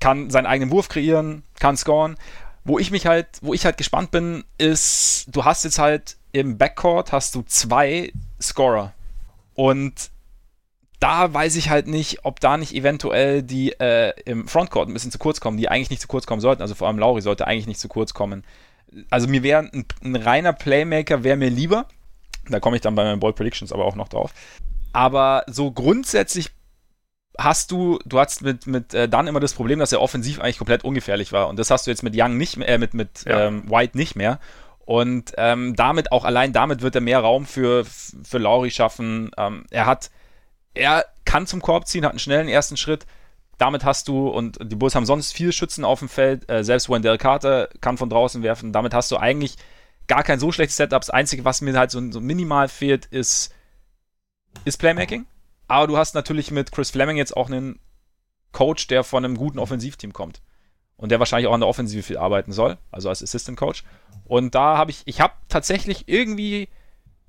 Kann 0.00 0.30
seinen 0.30 0.46
eigenen 0.46 0.70
Wurf 0.70 0.88
kreieren, 0.88 1.44
kann 1.58 1.76
scoren. 1.76 2.16
Wo 2.64 2.78
ich 2.78 2.90
mich 2.90 3.06
halt, 3.06 3.26
wo 3.42 3.54
ich 3.54 3.64
halt 3.64 3.76
gespannt 3.76 4.10
bin, 4.10 4.44
ist, 4.58 5.26
du 5.28 5.44
hast 5.44 5.64
jetzt 5.64 5.78
halt 5.78 6.16
im 6.32 6.58
Backcourt 6.58 7.12
hast 7.12 7.34
du 7.34 7.42
zwei 7.42 8.12
Scorer. 8.40 8.92
Und 9.54 10.10
da 10.98 11.32
weiß 11.32 11.56
ich 11.56 11.70
halt 11.70 11.86
nicht, 11.86 12.24
ob 12.24 12.40
da 12.40 12.56
nicht 12.56 12.74
eventuell 12.74 13.42
die 13.42 13.72
äh, 13.72 14.12
im 14.24 14.48
Frontcourt 14.48 14.88
ein 14.88 14.94
bisschen 14.94 15.10
zu 15.10 15.18
kurz 15.18 15.40
kommen, 15.40 15.58
die 15.58 15.68
eigentlich 15.68 15.90
nicht 15.90 16.02
zu 16.02 16.08
kurz 16.08 16.26
kommen 16.26 16.40
sollten. 16.40 16.62
Also 16.62 16.74
vor 16.74 16.88
allem 16.88 16.98
Lauri 16.98 17.20
sollte 17.20 17.46
eigentlich 17.46 17.66
nicht 17.66 17.80
zu 17.80 17.88
kurz 17.88 18.14
kommen 18.14 18.42
also 19.10 19.28
mir 19.28 19.42
wäre 19.42 19.70
ein, 19.72 19.84
ein, 20.02 20.16
reiner 20.16 20.52
Playmaker 20.52 21.24
wäre 21.24 21.36
mir 21.36 21.50
lieber. 21.50 21.86
Da 22.48 22.60
komme 22.60 22.76
ich 22.76 22.82
dann 22.82 22.94
bei 22.94 23.04
meinen 23.04 23.20
Ball 23.20 23.32
Predictions 23.32 23.72
aber 23.72 23.84
auch 23.84 23.96
noch 23.96 24.08
drauf. 24.08 24.32
Aber 24.92 25.44
so 25.46 25.72
grundsätzlich 25.72 26.50
hast 27.38 27.70
du, 27.70 27.98
du 28.04 28.18
hast 28.18 28.42
mit, 28.42 28.66
mit 28.66 28.94
äh, 28.94 29.08
dann 29.08 29.26
immer 29.26 29.40
das 29.40 29.54
Problem, 29.54 29.78
dass 29.78 29.92
er 29.92 30.00
offensiv 30.00 30.40
eigentlich 30.40 30.58
komplett 30.58 30.84
ungefährlich 30.84 31.32
war. 31.32 31.48
Und 31.48 31.58
das 31.58 31.70
hast 31.70 31.86
du 31.86 31.90
jetzt 31.90 32.02
mit 32.02 32.14
Young 32.16 32.36
nicht 32.36 32.56
mehr, 32.56 32.68
äh, 32.68 32.78
mit, 32.78 32.94
mit 32.94 33.24
ja. 33.24 33.46
ähm, 33.46 33.68
White 33.68 33.96
nicht 33.96 34.14
mehr. 34.14 34.38
Und 34.84 35.32
ähm, 35.38 35.74
damit, 35.74 36.12
auch 36.12 36.24
allein 36.24 36.52
damit 36.52 36.82
wird 36.82 36.94
er 36.94 37.00
mehr 37.00 37.20
Raum 37.20 37.46
für, 37.46 37.84
für 37.84 38.38
Lauri 38.38 38.70
schaffen. 38.70 39.30
Ähm, 39.36 39.64
er 39.70 39.86
hat, 39.86 40.10
er 40.74 41.06
kann 41.24 41.46
zum 41.46 41.62
Korb 41.62 41.88
ziehen, 41.88 42.04
hat 42.04 42.12
einen 42.12 42.18
schnellen 42.18 42.48
ersten 42.48 42.76
Schritt 42.76 43.06
damit 43.58 43.84
hast 43.84 44.08
du, 44.08 44.28
und 44.28 44.58
die 44.60 44.76
Bulls 44.76 44.94
haben 44.94 45.06
sonst 45.06 45.32
viele 45.32 45.52
Schützen 45.52 45.84
auf 45.84 46.00
dem 46.00 46.08
Feld, 46.08 46.50
äh, 46.50 46.64
selbst 46.64 46.88
Wendell 46.88 47.18
Carter 47.18 47.68
kann 47.80 47.98
von 47.98 48.10
draußen 48.10 48.42
werfen, 48.42 48.72
damit 48.72 48.94
hast 48.94 49.10
du 49.10 49.16
eigentlich 49.16 49.56
gar 50.06 50.22
kein 50.22 50.38
so 50.38 50.52
schlechtes 50.52 50.76
Setup. 50.76 51.00
Das 51.00 51.10
Einzige, 51.10 51.44
was 51.44 51.60
mir 51.60 51.76
halt 51.78 51.90
so, 51.90 52.10
so 52.10 52.20
minimal 52.20 52.68
fehlt, 52.68 53.06
ist, 53.06 53.54
ist 54.64 54.78
Playmaking. 54.78 55.26
Aber 55.66 55.86
du 55.86 55.96
hast 55.96 56.14
natürlich 56.14 56.50
mit 56.50 56.72
Chris 56.72 56.90
Fleming 56.90 57.16
jetzt 57.16 57.36
auch 57.36 57.48
einen 57.48 57.80
Coach, 58.52 58.86
der 58.86 59.04
von 59.04 59.24
einem 59.24 59.36
guten 59.36 59.58
Offensivteam 59.58 60.12
kommt. 60.12 60.42
Und 60.96 61.10
der 61.10 61.18
wahrscheinlich 61.18 61.48
auch 61.48 61.54
an 61.54 61.60
der 61.60 61.68
Offensive 61.68 62.02
viel 62.02 62.18
arbeiten 62.18 62.52
soll, 62.52 62.78
also 62.92 63.08
als 63.08 63.22
Assistant 63.22 63.58
Coach. 63.58 63.82
Und 64.24 64.54
da 64.54 64.76
habe 64.76 64.90
ich, 64.90 65.02
ich 65.06 65.20
habe 65.20 65.34
tatsächlich 65.48 66.08
irgendwie, 66.08 66.68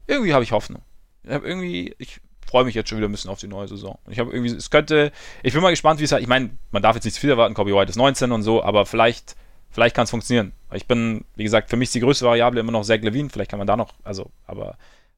irgendwie 0.06 0.34
habe 0.34 0.44
ich 0.44 0.52
Hoffnung. 0.52 0.84
Ich 1.24 1.32
habe 1.32 1.48
irgendwie, 1.48 1.96
ich 1.98 2.22
freue 2.46 2.64
mich 2.66 2.76
jetzt 2.76 2.90
schon 2.90 2.98
wieder 2.98 3.10
ein 3.10 3.12
bisschen 3.12 3.30
auf 3.30 3.40
die 3.40 3.48
neue 3.48 3.68
Saison. 3.68 3.98
Ich 4.10 4.20
habe 4.20 4.32
irgendwie, 4.32 4.54
es 4.54 4.70
könnte, 4.70 5.12
ich 5.44 5.54
bin 5.54 5.62
mal 5.62 5.72
gespannt, 5.72 6.00
wie 6.00 6.04
es 6.04 6.12
halt, 6.12 6.22
ich 6.22 6.28
meine, 6.28 6.52
man 6.72 6.82
darf 6.82 6.96
jetzt 6.96 7.06
nicht 7.06 7.16
zu 7.16 7.22
viel 7.22 7.30
erwarten, 7.30 7.54
Kobe 7.54 7.76
White 7.76 7.90
ist 7.90 7.96
19 7.96 8.32
und 8.32 8.44
so, 8.44 8.64
aber 8.64 8.86
vielleicht, 8.86 9.36
vielleicht 9.72 9.96
kann 9.96 10.06
es 10.06 10.10
funktionieren. 10.10 10.54
Ich 10.74 10.88
bin, 10.88 11.26
wie 11.36 11.44
gesagt, 11.44 11.70
für 11.70 11.78
mich 11.78 11.88
ist 11.88 11.96
die 11.96 12.00
größte 12.00 12.26
Variable 12.26 12.60
immer 12.60 12.72
noch 12.72 12.84
Zach 12.84 13.02
Levine, 13.02 13.30
vielleicht 13.30 13.52
kann 13.52 13.60
man 13.60 13.68
da 13.68 13.76
noch, 13.76 13.94
also, 14.04 14.30
aber 14.46 14.78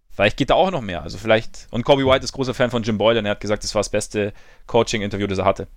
vielleicht 0.10 0.38
geht 0.38 0.50
da 0.50 0.56
auch 0.56 0.72
noch 0.72 0.82
mehr. 0.82 1.04
Also 1.04 1.18
vielleicht, 1.18 1.68
und 1.72 1.84
Kobe 1.84 2.06
White 2.06 2.24
ist 2.24 2.32
großer 2.32 2.54
Fan 2.54 2.72
von 2.72 2.84
Jim 2.84 2.98
Boyle, 2.98 3.20
und 3.20 3.26
er 3.26 3.32
hat 3.32 3.40
gesagt, 3.40 3.64
das 3.64 3.76
war 3.76 3.82
das 3.82 3.90
beste 3.90 4.34
Coaching-Interview, 4.66 5.28
das 5.28 5.40
er 5.40 5.46
hatte. 5.46 5.68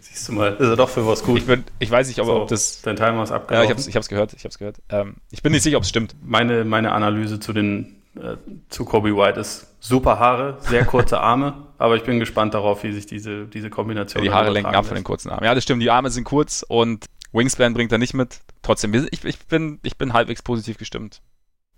Siehst 0.00 0.28
du 0.28 0.32
mal, 0.32 0.52
ist 0.52 0.68
er 0.68 0.76
doch 0.76 0.88
für 0.88 1.06
was 1.06 1.22
gut. 1.22 1.38
Ich, 1.38 1.46
bin, 1.46 1.64
ich 1.78 1.90
weiß 1.90 2.08
nicht, 2.08 2.20
ob, 2.20 2.26
so, 2.26 2.42
ob 2.42 2.48
das. 2.48 2.82
Dein 2.82 2.96
Timer 2.96 3.22
ist 3.22 3.30
abgelaufen. 3.30 3.68
Ja, 3.68 3.88
ich 3.88 3.94
habe 3.94 4.00
es 4.00 4.08
gehört. 4.08 4.32
Ich 4.34 4.44
hab's 4.44 4.58
gehört. 4.58 4.82
Ähm, 4.88 5.16
ich 5.30 5.42
bin 5.42 5.52
nicht 5.52 5.62
sicher, 5.62 5.76
ob 5.76 5.84
es 5.84 5.88
stimmt. 5.88 6.14
Meine, 6.22 6.64
meine 6.64 6.92
Analyse 6.92 7.40
zu 7.40 7.52
den 7.52 8.02
äh, 8.16 8.36
zu 8.68 8.84
Kobe 8.84 9.16
White 9.16 9.40
ist 9.40 9.74
super 9.80 10.18
Haare, 10.18 10.58
sehr 10.60 10.84
kurze 10.84 11.20
Arme, 11.20 11.66
aber 11.78 11.96
ich 11.96 12.04
bin 12.04 12.20
gespannt 12.20 12.54
darauf, 12.54 12.82
wie 12.84 12.92
sich 12.92 13.06
diese, 13.06 13.46
diese 13.46 13.70
Kombination. 13.70 14.22
Ja, 14.22 14.30
die 14.30 14.34
Haare 14.34 14.50
lenken 14.50 14.74
ab 14.74 14.86
von 14.86 14.94
den 14.94 15.04
kurzen 15.04 15.30
Armen. 15.30 15.44
Ja, 15.44 15.54
das 15.54 15.64
stimmt, 15.64 15.82
die 15.82 15.90
Arme 15.90 16.10
sind 16.10 16.24
kurz 16.24 16.64
und 16.66 17.06
Wingspan 17.32 17.74
bringt 17.74 17.92
er 17.92 17.98
nicht 17.98 18.14
mit. 18.14 18.40
Trotzdem, 18.62 18.94
ich, 18.94 19.24
ich, 19.24 19.38
bin, 19.46 19.80
ich 19.82 19.98
bin 19.98 20.12
halbwegs 20.12 20.42
positiv 20.42 20.78
gestimmt, 20.78 21.20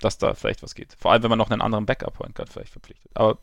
dass 0.01 0.19
da 0.19 0.35
vielleicht 0.35 0.63
was 0.63 0.75
geht. 0.75 0.95
Vor 0.99 1.13
allem, 1.13 1.23
wenn 1.23 1.31
man 1.31 1.39
noch 1.39 1.51
einen 1.51 1.63
anderen 1.63 1.87
Backup-Point 1.87 2.35
Guard 2.35 2.51
vielleicht 2.51 2.73
verpflichtet. 2.73 3.11
Aber 3.15 3.39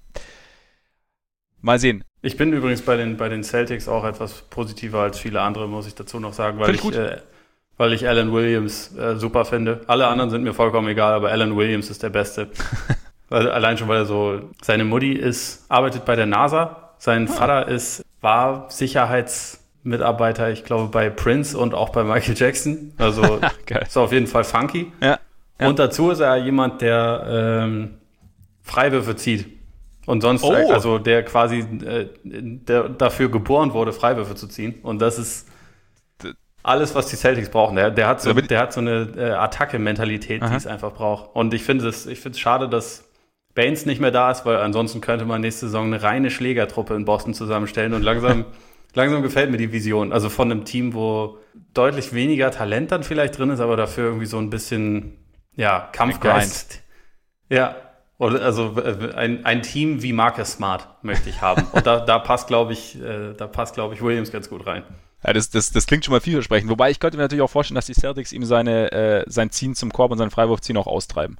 mal 1.59 1.79
sehen. 1.79 2.03
Ich 2.21 2.37
bin 2.37 2.53
übrigens 2.53 2.83
bei 2.83 2.95
den, 2.95 3.17
bei 3.17 3.29
den 3.29 3.43
Celtics 3.43 3.87
auch 3.87 4.05
etwas 4.05 4.43
positiver 4.43 4.99
als 4.99 5.17
viele 5.17 5.41
andere, 5.41 5.67
muss 5.67 5.87
ich 5.87 5.95
dazu 5.95 6.19
noch 6.19 6.33
sagen, 6.33 6.59
weil 6.59 6.75
ich, 6.75 6.83
ich 6.83 6.95
äh, 6.95 7.21
weil 7.77 7.93
ich 7.93 8.07
Alan 8.07 8.31
Williams 8.31 8.95
äh, 8.95 9.15
super 9.15 9.45
finde. 9.45 9.81
Alle 9.87 10.07
anderen 10.07 10.29
sind 10.29 10.43
mir 10.43 10.53
vollkommen 10.53 10.87
egal, 10.87 11.13
aber 11.13 11.31
Alan 11.31 11.55
Williams 11.55 11.89
ist 11.89 12.03
der 12.03 12.09
Beste. 12.09 12.49
also 13.29 13.49
allein 13.49 13.77
schon, 13.77 13.87
weil 13.87 13.99
er 13.99 14.05
so, 14.05 14.41
seine 14.61 14.83
Mutti 14.83 15.13
ist, 15.13 15.65
arbeitet 15.69 16.05
bei 16.05 16.15
der 16.15 16.25
NASA, 16.25 16.93
sein 16.97 17.27
ah. 17.29 17.31
Vater 17.31 17.67
ist, 17.67 18.05
war 18.21 18.67
Sicherheitsmitarbeiter, 18.69 20.51
ich 20.51 20.63
glaube, 20.63 20.89
bei 20.89 21.09
Prince 21.09 21.57
und 21.57 21.73
auch 21.73 21.89
bei 21.89 22.03
Michael 22.03 22.35
Jackson. 22.37 22.93
Also 22.97 23.39
ist 23.81 23.97
auf 23.97 24.11
jeden 24.11 24.27
Fall 24.27 24.43
funky. 24.43 24.91
Ja. 25.01 25.19
ja. 25.59 25.67
Und 25.67 25.79
dazu 25.79 26.11
ist 26.11 26.19
er 26.19 26.37
jemand, 26.37 26.81
der 26.81 27.25
ähm, 27.27 27.95
Freiwürfe 28.61 29.15
zieht. 29.15 29.47
Und 30.05 30.21
sonst, 30.21 30.43
oh. 30.43 30.53
also 30.53 30.99
der 30.99 31.23
quasi 31.23 31.59
äh, 31.59 32.07
der 32.23 32.89
dafür 32.89 33.29
geboren 33.29 33.73
wurde, 33.73 33.93
Freiwürfe 33.93 34.35
zu 34.35 34.47
ziehen. 34.47 34.75
Und 34.83 35.01
das 35.01 35.17
ist 35.17 35.47
alles, 36.63 36.95
was 36.95 37.07
die 37.07 37.17
Celtics 37.17 37.49
brauchen. 37.49 37.75
Der, 37.75 37.91
der 37.91 38.07
hat 38.07 38.21
so, 38.21 38.33
der 38.33 38.59
hat 38.59 38.73
so 38.73 38.79
eine 38.79 39.09
äh, 39.17 39.31
Attacke-Mentalität, 39.31 40.41
die 40.41 40.55
es 40.55 40.65
einfach 40.65 40.93
braucht. 40.93 41.35
Und 41.35 41.53
ich 41.53 41.63
finde 41.63 41.87
es, 41.87 42.05
ich 42.05 42.19
finde 42.19 42.37
es 42.37 42.39
schade, 42.39 42.69
dass 42.69 43.09
Baines 43.53 43.85
nicht 43.85 44.01
mehr 44.01 44.11
da 44.11 44.31
ist, 44.31 44.45
weil 44.45 44.57
ansonsten 44.57 45.01
könnte 45.01 45.25
man 45.25 45.41
nächste 45.41 45.67
Saison 45.67 45.87
eine 45.87 46.01
reine 46.01 46.31
Schlägertruppe 46.31 46.95
in 46.95 47.05
Boston 47.05 47.33
zusammenstellen 47.33 47.93
und 47.93 48.01
langsam, 48.01 48.45
langsam 48.93 49.21
gefällt 49.21 49.51
mir 49.51 49.57
die 49.57 49.73
Vision. 49.73 50.13
Also 50.13 50.29
von 50.29 50.49
einem 50.49 50.63
Team, 50.63 50.93
wo 50.93 51.37
deutlich 51.73 52.13
weniger 52.13 52.49
Talent 52.49 52.91
dann 52.91 53.03
vielleicht 53.03 53.37
drin 53.37 53.49
ist, 53.49 53.59
aber 53.59 53.75
dafür 53.75 54.05
irgendwie 54.05 54.25
so 54.25 54.37
ein 54.37 54.49
bisschen, 54.49 55.17
ja, 55.55 55.89
Kampfgeist. 55.91 56.81
Ja. 57.49 57.75
Oder 58.17 58.41
also 58.41 58.77
äh, 58.79 59.13
ein, 59.15 59.43
ein 59.43 59.63
Team 59.63 60.01
wie 60.01 60.13
Marcus 60.13 60.53
Smart 60.53 60.87
möchte 61.03 61.29
ich 61.29 61.41
haben. 61.41 61.67
Und 61.73 61.85
da, 61.85 61.99
da 61.99 62.19
passt, 62.19 62.47
glaube 62.47 62.71
ich, 62.71 62.99
äh, 63.01 63.33
da 63.33 63.47
passt, 63.47 63.75
glaube 63.75 63.95
ich, 63.95 64.01
Williams 64.01 64.31
ganz 64.31 64.49
gut 64.49 64.65
rein. 64.65 64.83
Ja, 65.25 65.33
das, 65.33 65.49
das, 65.49 65.71
das 65.71 65.85
klingt 65.85 66.03
schon 66.03 66.11
mal 66.11 66.21
vielversprechend. 66.21 66.69
Wobei 66.69 66.91
ich 66.91 66.99
könnte 66.99 67.17
mir 67.17 67.23
natürlich 67.23 67.41
auch 67.41 67.49
vorstellen, 67.49 67.75
dass 67.75 67.85
die 67.85 67.93
Celtics 67.93 68.33
ihm 68.33 68.43
seine, 68.43 68.91
äh, 68.91 69.23
sein 69.27 69.49
Ziehen 69.51 69.73
zum 69.75 69.91
Korb 69.91 70.11
und 70.11 70.17
sein 70.17 70.31
Freiwurfziehen 70.31 70.77
auch 70.77 70.87
austreiben. 70.87 71.37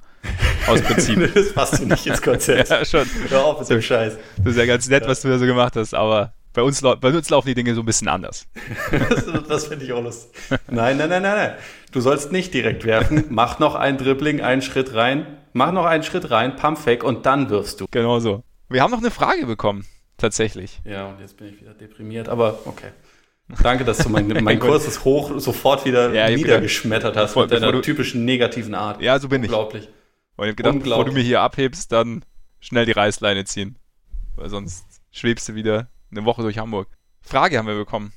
Aus 0.66 0.80
Prinzip. 0.82 1.34
das 1.34 1.52
passt 1.52 1.80
du 1.80 1.86
nicht 1.86 2.06
ins 2.06 2.22
Konzept. 2.22 2.68
ja, 2.70 2.84
schon. 2.84 3.06
Hör 3.28 3.44
auf 3.44 3.60
mit 3.60 3.68
dem 3.68 3.82
Scheiß. 3.82 4.16
Das 4.38 4.46
ist 4.46 4.58
ja 4.58 4.66
ganz 4.66 4.88
nett, 4.88 5.02
ja. 5.02 5.08
was 5.08 5.20
du 5.20 5.28
da 5.28 5.38
so 5.38 5.44
gemacht 5.44 5.76
hast, 5.76 5.94
aber 5.94 6.32
bei 6.54 6.62
uns, 6.62 6.80
bei 6.80 7.08
uns 7.08 7.28
laufen 7.30 7.48
die 7.48 7.54
Dinge 7.54 7.74
so 7.74 7.82
ein 7.82 7.86
bisschen 7.86 8.08
anders. 8.08 8.46
das, 8.90 9.26
das 9.48 9.66
finde 9.66 9.84
ich 9.84 9.92
auch 9.92 10.02
lustig. 10.02 10.30
Nein, 10.68 10.96
nein, 10.96 11.08
nein, 11.08 11.22
nein, 11.22 11.36
nein. 11.36 11.54
Du 11.92 12.00
sollst 12.00 12.32
nicht 12.32 12.54
direkt 12.54 12.84
werfen. 12.84 13.24
Mach 13.28 13.58
noch 13.58 13.74
ein 13.74 13.98
Dribbling, 13.98 14.40
einen 14.40 14.62
Schritt 14.62 14.94
rein. 14.94 15.26
Mach 15.52 15.72
noch 15.72 15.84
einen 15.84 16.04
Schritt 16.04 16.30
rein, 16.30 16.56
Pump 16.56 16.78
Fake 16.78 17.04
und 17.04 17.26
dann 17.26 17.50
wirfst 17.50 17.80
du. 17.80 17.86
Genau 17.90 18.18
so. 18.20 18.42
Wir 18.68 18.82
haben 18.82 18.90
noch 18.90 18.98
eine 18.98 19.10
Frage 19.10 19.46
bekommen. 19.46 19.84
Tatsächlich. 20.16 20.80
Ja, 20.84 21.08
und 21.08 21.20
jetzt 21.20 21.36
bin 21.36 21.48
ich 21.48 21.60
wieder 21.60 21.74
deprimiert, 21.74 22.28
aber 22.28 22.60
okay. 22.66 22.92
Danke, 23.62 23.84
dass 23.84 23.98
du 23.98 24.08
mein, 24.08 24.28
mein 24.28 24.58
kurzes 24.60 25.04
Hoch 25.04 25.38
sofort 25.38 25.84
wieder 25.84 26.12
ja, 26.14 26.34
niedergeschmettert 26.34 27.16
hast 27.16 27.36
mit 27.36 27.50
deiner 27.50 27.72
du, 27.72 27.80
typischen 27.82 28.24
negativen 28.24 28.74
Art. 28.74 29.02
Ja, 29.02 29.18
so 29.18 29.28
bin 29.28 29.42
Unglaublich. 29.42 29.84
ich. 29.84 29.88
Und 30.36 30.46
ich 30.46 30.52
habe 30.52 30.54
gedacht, 30.54 30.78
bevor 30.82 31.04
du 31.04 31.12
mir 31.12 31.22
hier 31.22 31.40
abhebst, 31.42 31.92
dann 31.92 32.24
schnell 32.60 32.86
die 32.86 32.92
Reißleine 32.92 33.44
ziehen. 33.44 33.78
Weil 34.36 34.48
sonst 34.48 34.84
schwebst 35.12 35.48
du 35.48 35.54
wieder 35.54 35.88
eine 36.10 36.24
Woche 36.24 36.42
durch 36.42 36.58
Hamburg. 36.58 36.88
Frage 37.20 37.58
haben 37.58 37.66
wir 37.66 37.76
bekommen. 37.76 38.12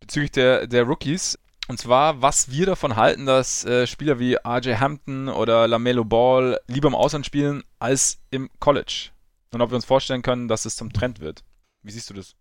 Bezüglich 0.00 0.30
der, 0.30 0.66
der 0.66 0.84
Rookies. 0.84 1.38
Und 1.68 1.78
zwar, 1.78 2.22
was 2.22 2.50
wir 2.50 2.66
davon 2.66 2.94
halten, 2.94 3.26
dass 3.26 3.64
äh, 3.64 3.86
Spieler 3.86 4.20
wie 4.20 4.36
RJ 4.36 4.76
Hampton 4.76 5.28
oder 5.28 5.66
LaMelo 5.66 6.04
Ball 6.04 6.60
lieber 6.68 6.88
im 6.88 6.94
Ausland 6.94 7.26
spielen 7.26 7.64
als 7.80 8.18
im 8.30 8.48
College. 8.60 9.10
Und 9.52 9.60
ob 9.60 9.70
wir 9.70 9.76
uns 9.76 9.84
vorstellen 9.84 10.22
können, 10.22 10.48
dass 10.48 10.64
es 10.64 10.76
zum 10.76 10.92
Trend 10.92 11.20
wird. 11.20 11.42
Wie 11.82 11.90
siehst 11.90 12.08
du 12.08 12.14
das? 12.14 12.36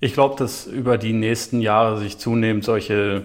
Ich 0.00 0.12
glaube, 0.12 0.36
dass 0.36 0.66
über 0.66 0.98
die 0.98 1.12
nächsten 1.12 1.60
Jahre 1.60 1.98
sich 1.98 2.18
zunehmend 2.18 2.64
solche 2.64 3.24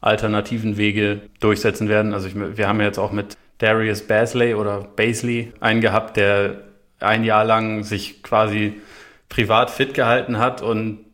alternativen 0.00 0.76
Wege 0.76 1.22
durchsetzen 1.40 1.88
werden. 1.88 2.12
Also 2.12 2.28
ich, 2.28 2.34
wir 2.34 2.68
haben 2.68 2.80
ja 2.80 2.86
jetzt 2.86 2.98
auch 2.98 3.12
mit 3.12 3.36
Darius 3.58 4.02
Basley 4.02 4.54
oder 4.54 4.80
Basley 4.80 5.52
einen 5.60 5.80
gehabt, 5.80 6.16
der 6.16 6.64
ein 6.98 7.24
Jahr 7.24 7.44
lang 7.44 7.84
sich 7.84 8.22
quasi 8.22 8.80
privat 9.28 9.70
fit 9.70 9.94
gehalten 9.94 10.38
hat 10.38 10.60
und 10.60 11.04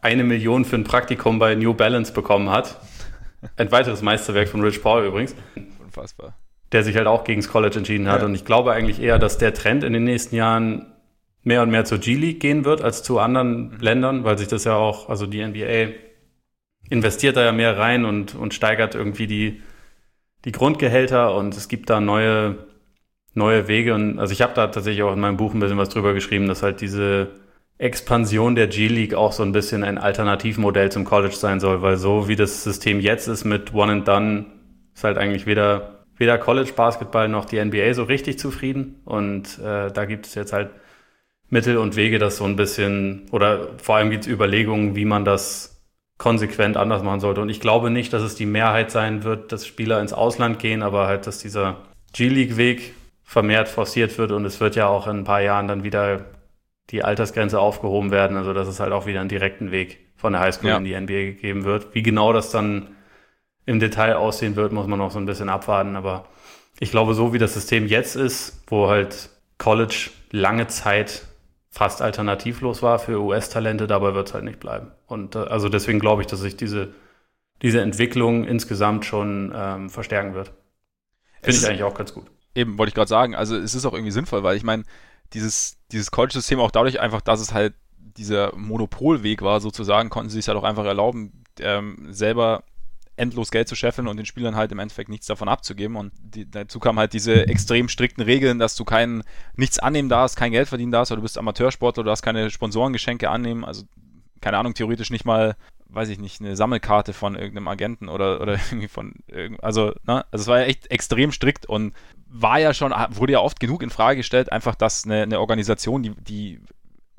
eine 0.00 0.22
Million 0.22 0.64
für 0.64 0.76
ein 0.76 0.84
Praktikum 0.84 1.38
bei 1.38 1.54
New 1.54 1.74
Balance 1.74 2.12
bekommen 2.12 2.50
hat. 2.50 2.80
Ein 3.56 3.70
weiteres 3.72 4.02
Meisterwerk 4.02 4.48
von 4.48 4.60
Rich 4.60 4.82
Paul 4.82 5.04
übrigens. 5.04 5.34
Unfassbar. 5.84 6.36
Der 6.72 6.82
sich 6.84 6.96
halt 6.96 7.06
auch 7.06 7.24
gegen 7.24 7.40
das 7.40 7.50
College 7.50 7.78
entschieden 7.78 8.08
hat. 8.08 8.20
Ja. 8.20 8.26
Und 8.26 8.34
ich 8.34 8.44
glaube 8.44 8.72
eigentlich 8.72 9.00
eher, 9.00 9.18
dass 9.18 9.38
der 9.38 9.52
Trend 9.54 9.82
in 9.84 9.92
den 9.92 10.04
nächsten 10.04 10.36
Jahren 10.36 10.92
mehr 11.46 11.62
und 11.62 11.70
mehr 11.70 11.84
zur 11.84 11.98
G-League 11.98 12.40
gehen 12.40 12.64
wird 12.64 12.82
als 12.82 13.04
zu 13.04 13.20
anderen. 13.20 13.78
Ländern, 13.80 14.24
weil 14.24 14.36
sich 14.36 14.48
das 14.48 14.64
ja 14.64 14.74
auch, 14.74 15.08
also 15.08 15.26
die 15.26 15.46
NBA 15.46 15.94
investiert 16.90 17.36
da 17.36 17.44
ja 17.44 17.52
mehr 17.52 17.78
rein 17.78 18.04
und, 18.04 18.34
und 18.34 18.52
steigert 18.52 18.96
irgendwie 18.96 19.28
die, 19.28 19.62
die 20.44 20.50
Grundgehälter 20.50 21.36
und 21.36 21.56
es 21.56 21.68
gibt 21.68 21.88
da 21.88 22.00
neue, 22.00 22.56
neue 23.34 23.68
Wege. 23.68 23.94
Und 23.94 24.18
also 24.18 24.32
ich 24.32 24.42
habe 24.42 24.54
da 24.54 24.66
tatsächlich 24.66 25.04
auch 25.04 25.12
in 25.12 25.20
meinem 25.20 25.36
Buch 25.36 25.54
ein 25.54 25.60
bisschen 25.60 25.78
was 25.78 25.88
drüber 25.88 26.14
geschrieben, 26.14 26.48
dass 26.48 26.64
halt 26.64 26.80
diese 26.80 27.28
Expansion 27.78 28.56
der 28.56 28.66
G-League 28.66 29.14
auch 29.14 29.30
so 29.30 29.44
ein 29.44 29.52
bisschen 29.52 29.84
ein 29.84 29.98
Alternativmodell 29.98 30.90
zum 30.90 31.04
College 31.04 31.36
sein 31.36 31.60
soll, 31.60 31.80
weil 31.80 31.96
so 31.96 32.26
wie 32.26 32.34
das 32.34 32.64
System 32.64 32.98
jetzt 32.98 33.28
ist 33.28 33.44
mit 33.44 33.72
One 33.72 33.92
and 33.92 34.08
Done, 34.08 34.46
ist 34.96 35.04
halt 35.04 35.16
eigentlich 35.16 35.46
weder, 35.46 36.04
weder 36.16 36.38
College 36.38 36.72
Basketball 36.74 37.28
noch 37.28 37.44
die 37.44 37.64
NBA 37.64 37.94
so 37.94 38.02
richtig 38.02 38.40
zufrieden. 38.40 38.96
Und 39.04 39.60
äh, 39.60 39.92
da 39.92 40.06
gibt 40.06 40.26
es 40.26 40.34
jetzt 40.34 40.52
halt 40.52 40.70
Mittel 41.48 41.76
und 41.76 41.96
Wege, 41.96 42.18
das 42.18 42.38
so 42.38 42.44
ein 42.44 42.56
bisschen, 42.56 43.26
oder 43.30 43.68
vor 43.78 43.96
allem 43.96 44.10
gibt 44.10 44.24
es 44.24 44.30
Überlegungen, 44.30 44.96
wie 44.96 45.04
man 45.04 45.24
das 45.24 45.82
konsequent 46.18 46.76
anders 46.76 47.02
machen 47.02 47.20
sollte. 47.20 47.40
Und 47.40 47.50
ich 47.50 47.60
glaube 47.60 47.90
nicht, 47.90 48.12
dass 48.12 48.22
es 48.22 48.34
die 48.34 48.46
Mehrheit 48.46 48.90
sein 48.90 49.22
wird, 49.22 49.52
dass 49.52 49.66
Spieler 49.66 50.00
ins 50.00 50.12
Ausland 50.12 50.58
gehen, 50.58 50.82
aber 50.82 51.06
halt, 51.06 51.26
dass 51.26 51.38
dieser 51.38 51.76
G-League-Weg 52.14 52.94
vermehrt 53.22 53.68
forciert 53.68 54.16
wird 54.18 54.32
und 54.32 54.44
es 54.44 54.60
wird 54.60 54.76
ja 54.76 54.86
auch 54.86 55.06
in 55.06 55.18
ein 55.18 55.24
paar 55.24 55.42
Jahren 55.42 55.68
dann 55.68 55.84
wieder 55.84 56.24
die 56.90 57.02
Altersgrenze 57.02 57.58
aufgehoben 57.58 58.10
werden, 58.12 58.36
also 58.36 58.52
dass 58.52 58.68
es 58.68 58.80
halt 58.80 58.92
auch 58.92 59.06
wieder 59.06 59.20
einen 59.20 59.28
direkten 59.28 59.72
Weg 59.72 59.98
von 60.16 60.32
der 60.32 60.40
Highschool 60.40 60.70
ja. 60.70 60.76
in 60.78 60.84
die 60.84 60.98
NBA 60.98 61.32
gegeben 61.32 61.64
wird. 61.64 61.94
Wie 61.94 62.02
genau 62.02 62.32
das 62.32 62.50
dann 62.50 62.96
im 63.66 63.80
Detail 63.80 64.14
aussehen 64.14 64.56
wird, 64.56 64.72
muss 64.72 64.86
man 64.86 64.98
noch 64.98 65.10
so 65.10 65.18
ein 65.18 65.26
bisschen 65.26 65.48
abwarten. 65.48 65.96
Aber 65.96 66.26
ich 66.78 66.92
glaube, 66.92 67.14
so 67.14 67.34
wie 67.34 67.38
das 67.38 67.54
System 67.54 67.86
jetzt 67.86 68.14
ist, 68.14 68.62
wo 68.68 68.88
halt 68.88 69.28
College 69.58 70.10
lange 70.30 70.68
Zeit 70.68 71.25
fast 71.76 72.00
alternativlos 72.00 72.82
war 72.82 72.98
für 72.98 73.20
US-Talente, 73.20 73.86
dabei 73.86 74.14
wird 74.14 74.28
es 74.28 74.34
halt 74.34 74.44
nicht 74.44 74.60
bleiben. 74.60 74.92
Und 75.06 75.34
äh, 75.34 75.40
also 75.40 75.68
deswegen 75.68 75.98
glaube 75.98 76.22
ich, 76.22 76.26
dass 76.26 76.40
sich 76.40 76.56
diese, 76.56 76.94
diese 77.60 77.82
Entwicklung 77.82 78.44
insgesamt 78.44 79.04
schon 79.04 79.52
ähm, 79.54 79.90
verstärken 79.90 80.32
wird. 80.32 80.54
Finde 81.42 81.58
ich 81.58 81.66
eigentlich 81.66 81.82
auch 81.82 81.92
ganz 81.92 82.14
gut. 82.14 82.30
Eben, 82.54 82.78
wollte 82.78 82.88
ich 82.88 82.94
gerade 82.94 83.10
sagen, 83.10 83.34
also 83.34 83.54
es 83.54 83.74
ist 83.74 83.84
auch 83.84 83.92
irgendwie 83.92 84.10
sinnvoll, 84.10 84.42
weil 84.42 84.56
ich 84.56 84.62
meine, 84.62 84.84
dieses, 85.34 85.76
dieses 85.92 86.10
College-System 86.10 86.60
auch 86.60 86.70
dadurch 86.70 86.98
einfach, 86.98 87.20
dass 87.20 87.40
es 87.40 87.52
halt 87.52 87.74
dieser 87.98 88.56
Monopolweg 88.56 89.42
war, 89.42 89.60
sozusagen, 89.60 90.08
konnten 90.08 90.30
sie 90.30 90.36
sich 90.36 90.48
halt 90.48 90.56
auch 90.56 90.64
einfach 90.64 90.86
erlauben, 90.86 91.44
ähm, 91.60 92.06
selber 92.08 92.64
endlos 93.16 93.50
Geld 93.50 93.68
zu 93.68 93.74
scheffeln 93.74 94.08
und 94.08 94.16
den 94.16 94.26
Spielern 94.26 94.56
halt 94.56 94.72
im 94.72 94.78
Endeffekt 94.78 95.08
nichts 95.08 95.26
davon 95.26 95.48
abzugeben. 95.48 95.96
Und 95.96 96.12
die, 96.20 96.50
dazu 96.50 96.78
kamen 96.78 96.98
halt 96.98 97.12
diese 97.12 97.48
extrem 97.48 97.88
strikten 97.88 98.22
Regeln, 98.22 98.58
dass 98.58 98.76
du 98.76 98.84
kein, 98.84 99.22
nichts 99.54 99.78
annehmen 99.78 100.08
darfst, 100.08 100.36
kein 100.36 100.52
Geld 100.52 100.68
verdienen 100.68 100.92
darfst, 100.92 101.12
oder 101.12 101.20
du 101.20 101.22
bist 101.22 101.38
Amateursportler, 101.38 102.02
du 102.02 102.08
darfst 102.08 102.24
keine 102.24 102.50
Sponsorengeschenke 102.50 103.30
annehmen, 103.30 103.64
also 103.64 103.84
keine 104.40 104.58
Ahnung, 104.58 104.74
theoretisch 104.74 105.10
nicht 105.10 105.24
mal, 105.24 105.56
weiß 105.88 106.08
ich 106.10 106.18
nicht, 106.18 106.40
eine 106.40 106.56
Sammelkarte 106.56 107.12
von 107.12 107.34
irgendeinem 107.34 107.68
Agenten 107.68 108.08
oder, 108.08 108.40
oder 108.40 108.52
irgendwie 108.70 108.88
von, 108.88 109.14
also, 109.60 109.92
ne, 110.06 110.24
also 110.30 110.42
es 110.42 110.46
war 110.46 110.60
ja 110.60 110.66
echt 110.66 110.90
extrem 110.90 111.32
strikt 111.32 111.66
und 111.66 111.94
war 112.28 112.58
ja 112.58 112.74
schon, 112.74 112.92
wurde 113.10 113.32
ja 113.32 113.40
oft 113.40 113.60
genug 113.60 113.82
in 113.82 113.90
Frage 113.90 114.18
gestellt, 114.18 114.52
einfach, 114.52 114.74
dass 114.74 115.04
eine, 115.04 115.22
eine 115.22 115.40
Organisation, 115.40 116.02
die, 116.02 116.10
die 116.10 116.60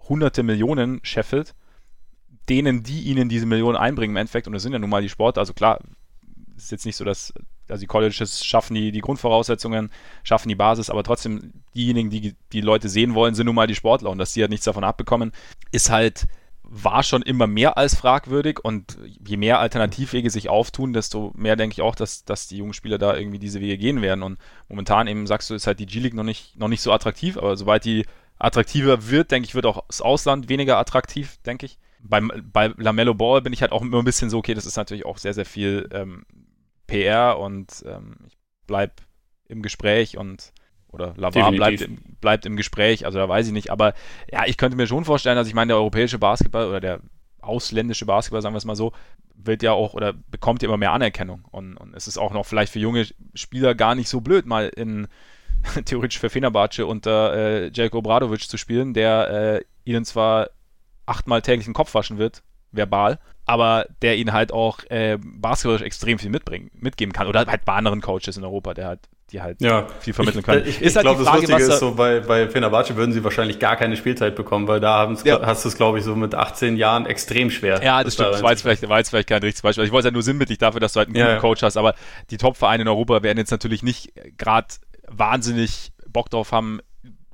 hunderte 0.07 0.43
Millionen 0.43 0.99
scheffelt, 1.03 1.55
denen, 2.49 2.83
die 2.83 3.01
ihnen 3.01 3.29
diese 3.29 3.45
Millionen 3.45 3.77
einbringen 3.77 4.13
im 4.13 4.17
Endeffekt, 4.17 4.47
und 4.47 4.53
das 4.53 4.63
sind 4.63 4.73
ja 4.73 4.79
nun 4.79 4.89
mal 4.89 5.01
die 5.01 5.09
Sportler, 5.09 5.41
also 5.41 5.53
klar, 5.53 5.79
ist 6.55 6.71
jetzt 6.71 6.85
nicht 6.85 6.95
so, 6.95 7.05
dass 7.05 7.33
also 7.69 7.81
die 7.81 7.87
Colleges 7.87 8.45
schaffen 8.45 8.75
die, 8.75 8.91
die 8.91 9.01
Grundvoraussetzungen, 9.01 9.91
schaffen 10.23 10.49
die 10.49 10.55
Basis, 10.55 10.89
aber 10.89 11.03
trotzdem 11.03 11.51
diejenigen, 11.75 12.09
die 12.09 12.35
die 12.53 12.61
Leute 12.61 12.89
sehen 12.89 13.13
wollen, 13.13 13.35
sind 13.35 13.45
nun 13.45 13.55
mal 13.55 13.67
die 13.67 13.75
Sportler 13.75 14.09
und 14.09 14.17
dass 14.17 14.33
die 14.33 14.41
halt 14.41 14.51
nichts 14.51 14.65
davon 14.65 14.83
abbekommen, 14.83 15.31
ist 15.71 15.89
halt 15.89 16.27
war 16.69 17.03
schon 17.03 17.21
immer 17.21 17.47
mehr 17.47 17.77
als 17.77 17.95
fragwürdig 17.95 18.59
und 18.63 18.97
je 19.25 19.37
mehr 19.37 19.59
Alternativwege 19.59 20.29
sich 20.29 20.49
auftun, 20.49 20.91
desto 20.91 21.31
mehr 21.35 21.55
denke 21.55 21.75
ich 21.75 21.81
auch, 21.81 21.95
dass, 21.95 22.25
dass 22.25 22.47
die 22.47 22.57
jungen 22.57 22.73
Spieler 22.73 22.97
da 22.97 23.15
irgendwie 23.15 23.39
diese 23.39 23.61
Wege 23.61 23.77
gehen 23.77 24.01
werden. 24.01 24.21
Und 24.21 24.37
momentan 24.67 25.07
eben 25.07 25.27
sagst 25.27 25.49
du, 25.49 25.55
ist 25.55 25.65
halt 25.65 25.79
die 25.79 25.85
G-League 25.85 26.13
noch 26.13 26.23
nicht, 26.23 26.57
noch 26.57 26.67
nicht 26.67 26.81
so 26.81 26.91
attraktiv, 26.91 27.37
aber 27.37 27.55
sobald 27.55 27.85
die 27.85 28.05
attraktiver 28.37 29.09
wird, 29.09 29.31
denke 29.31 29.47
ich, 29.47 29.55
wird 29.55 29.65
auch 29.65 29.85
das 29.87 30.01
Ausland 30.01 30.49
weniger 30.49 30.77
attraktiv, 30.77 31.37
denke 31.45 31.67
ich. 31.67 31.77
Beim, 32.01 32.31
bei 32.51 32.73
Lamello 32.77 33.13
Ball 33.13 33.41
bin 33.41 33.53
ich 33.53 33.61
halt 33.61 33.71
auch 33.71 33.81
immer 33.81 33.99
ein 33.99 34.05
bisschen 34.05 34.29
so, 34.29 34.37
okay, 34.37 34.53
das 34.53 34.65
ist 34.65 34.77
natürlich 34.77 35.05
auch 35.05 35.17
sehr, 35.17 35.33
sehr 35.33 35.45
viel 35.45 35.89
ähm, 35.91 36.25
PR 36.85 37.39
und 37.39 37.83
ähm, 37.85 38.17
ich 38.27 38.37
bleib 38.65 39.01
im 39.47 39.61
Gespräch 39.61 40.17
und 40.17 40.53
oder 40.89 41.13
Lavar 41.17 41.51
bleibt, 41.51 41.81
im, 41.81 41.97
bleibt 42.21 42.45
im 42.45 42.55
Gespräch, 42.55 43.05
also 43.05 43.19
da 43.19 43.27
weiß 43.27 43.47
ich 43.47 43.53
nicht. 43.53 43.71
Aber 43.71 43.93
ja, 44.31 44.45
ich 44.45 44.57
könnte 44.57 44.77
mir 44.77 44.87
schon 44.87 45.05
vorstellen, 45.05 45.35
dass 45.35 45.47
ich 45.47 45.53
meine, 45.53 45.69
der 45.69 45.77
europäische 45.77 46.17
Basketball 46.17 46.67
oder 46.67 46.79
der 46.79 47.01
ausländische 47.41 48.05
Basketball, 48.05 48.41
sagen 48.41 48.53
wir 48.53 48.59
es 48.59 48.65
mal 48.65 48.75
so, 48.75 48.93
wird 49.35 49.63
ja 49.63 49.73
auch 49.73 49.93
oder 49.93 50.13
bekommt 50.13 50.61
ja 50.61 50.67
immer 50.67 50.77
mehr 50.77 50.93
Anerkennung. 50.93 51.45
Und, 51.51 51.77
und 51.77 51.93
es 51.93 52.07
ist 52.07 52.17
auch 52.17 52.33
noch 52.33 52.45
vielleicht 52.45 52.73
für 52.73 52.79
junge 52.79 53.05
Spieler 53.33 53.75
gar 53.75 53.95
nicht 53.95 54.09
so 54.09 54.21
blöd, 54.21 54.45
mal 54.45 54.69
in 54.69 55.07
theoretisch 55.85 56.19
für 56.19 56.29
Fenerbahce 56.29 56.85
unter 56.85 57.33
äh, 57.33 57.67
Jelko 57.67 57.99
Obradovic 57.99 58.47
zu 58.47 58.57
spielen, 58.57 58.93
der 58.93 59.29
äh, 59.29 59.89
ihnen 59.89 60.05
zwar 60.05 60.49
achtmal 61.07 61.41
täglich 61.41 61.65
den 61.65 61.73
Kopf 61.73 61.93
waschen 61.93 62.17
wird, 62.17 62.43
verbal, 62.71 63.19
aber 63.45 63.85
der 64.01 64.17
ihnen 64.17 64.33
halt 64.33 64.51
auch 64.51 64.79
äh, 64.89 65.17
basketballisch 65.21 65.81
extrem 65.81 66.19
viel 66.19 66.29
mitbringen, 66.29 66.69
mitgeben 66.73 67.13
kann. 67.13 67.27
Oder 67.27 67.45
halt 67.45 67.65
bei 67.65 67.73
anderen 67.73 68.01
Coaches 68.01 68.37
in 68.37 68.43
Europa, 68.43 68.73
der 68.73 68.87
halt 68.87 68.99
die 69.31 69.41
halt 69.41 69.61
ja. 69.61 69.87
viel 69.99 70.13
vermitteln 70.13 70.43
können. 70.43 70.61
Ich, 70.61 70.77
ich, 70.77 70.81
ist 70.81 70.91
ich 70.91 70.95
halt 70.95 71.03
glaube, 71.03 71.23
das 71.23 71.33
Lustige 71.33 71.61
ist 71.61 71.79
so, 71.79 71.95
bei, 71.95 72.21
bei 72.21 72.47
Fenerbahce 72.47 72.95
würden 72.95 73.11
sie 73.11 73.23
wahrscheinlich 73.23 73.59
gar 73.59 73.75
keine 73.75 73.97
Spielzeit 73.97 74.35
bekommen, 74.35 74.67
weil 74.69 74.79
da 74.79 75.11
ja. 75.25 75.45
hast 75.45 75.65
du 75.65 75.69
es, 75.69 75.75
glaube 75.75 75.99
ich, 75.99 76.05
so 76.05 76.15
mit 76.15 76.33
18 76.33 76.77
Jahren 76.77 77.05
extrem 77.05 77.49
schwer. 77.49 77.83
Ja, 77.83 78.03
das, 78.03 78.13
stimmt. 78.13 78.35
Das 78.35 78.43
war 78.43 78.51
jetzt, 78.51 78.61
vielleicht, 78.61 78.87
war 78.87 78.99
jetzt 78.99 79.09
vielleicht 79.09 79.27
kein 79.27 79.41
richtiges 79.41 79.63
Beispiel. 79.63 79.83
Ich 79.83 79.91
wollte 79.91 80.07
es 80.07 80.11
ja 80.11 80.13
nur 80.13 80.23
sinnbildlich 80.23 80.59
dafür, 80.59 80.79
dass 80.79 80.93
du 80.93 80.99
halt 80.99 81.09
einen 81.09 81.15
guten 81.15 81.27
ja. 81.27 81.39
Coach 81.39 81.61
hast, 81.61 81.75
aber 81.75 81.95
die 82.29 82.37
Top-Vereine 82.37 82.83
in 82.83 82.87
Europa 82.87 83.21
werden 83.21 83.37
jetzt 83.37 83.51
natürlich 83.51 83.83
nicht 83.83 84.13
gerade 84.37 84.67
wahnsinnig 85.07 85.91
Bock 86.07 86.29
drauf 86.29 86.53
haben, 86.53 86.79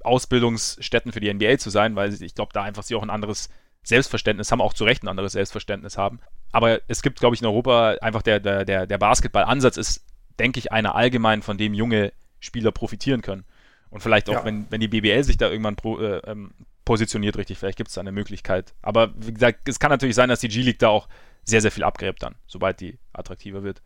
Ausbildungsstätten 0.04 1.12
für 1.12 1.20
die 1.20 1.32
NBA 1.32 1.60
zu 1.60 1.70
sein, 1.70 1.96
weil 1.96 2.12
ich 2.12 2.34
glaube, 2.34 2.52
da 2.54 2.64
einfach 2.64 2.84
sie 2.84 2.96
auch 2.96 3.04
ein 3.04 3.12
anderes 3.12 3.50
Selbstverständnis 3.84 4.52
haben, 4.52 4.62
auch 4.62 4.74
zu 4.74 4.86
Recht 4.86 5.04
ein 5.04 5.08
anderes 5.08 5.34
Selbstverständnis 5.34 5.98
haben. 5.98 6.20
Aber 6.52 6.80
es 6.88 7.02
gibt, 7.02 7.20
glaube 7.20 7.36
ich, 7.36 7.42
in 7.42 7.48
Europa 7.48 7.96
einfach 8.02 8.22
der, 8.22 8.40
der, 8.40 8.66
der, 8.66 8.88
der 8.88 8.98
Basketball-Ansatz 8.98 9.78
ist 9.78 10.06
denke 10.40 10.60
ich, 10.60 10.72
einer 10.72 10.96
allgemein, 10.96 11.42
von 11.42 11.58
dem 11.58 11.74
junge 11.74 12.14
Spieler 12.40 12.72
profitieren 12.72 13.22
können. 13.22 13.46
Und 13.90 14.02
vielleicht 14.02 14.30
auch, 14.30 14.34
ja. 14.34 14.46
wenn, 14.46 14.66
wenn 14.70 14.82
die 14.82 14.88
BBL 14.88 15.24
sich 15.24 15.38
da 15.38 15.50
irgendwann 15.50 15.76
pro, 15.76 16.00
äh, 16.00 16.18
ähm, 16.26 16.52
positioniert, 16.86 17.38
richtig, 17.38 17.60
vielleicht 17.60 17.78
gibt 17.78 17.90
es 17.90 17.96
da 17.96 18.02
eine 18.02 18.12
Möglichkeit. 18.12 18.74
Aber 18.82 19.14
wie 19.16 19.34
gesagt, 19.34 19.70
es 19.70 19.80
kann 19.80 19.92
natürlich 19.92 20.16
sein, 20.16 20.30
dass 20.30 20.40
die 20.40 20.48
G-League 20.48 20.80
da 20.80 20.90
auch 20.90 21.08
sehr, 21.44 21.62
sehr 21.62 21.72
viel 21.72 21.84
abgräbt 21.84 22.24
dann, 22.24 22.36
sobald 22.48 22.80
die 22.80 22.98
attraktiver 23.14 23.64
wird. 23.64 23.82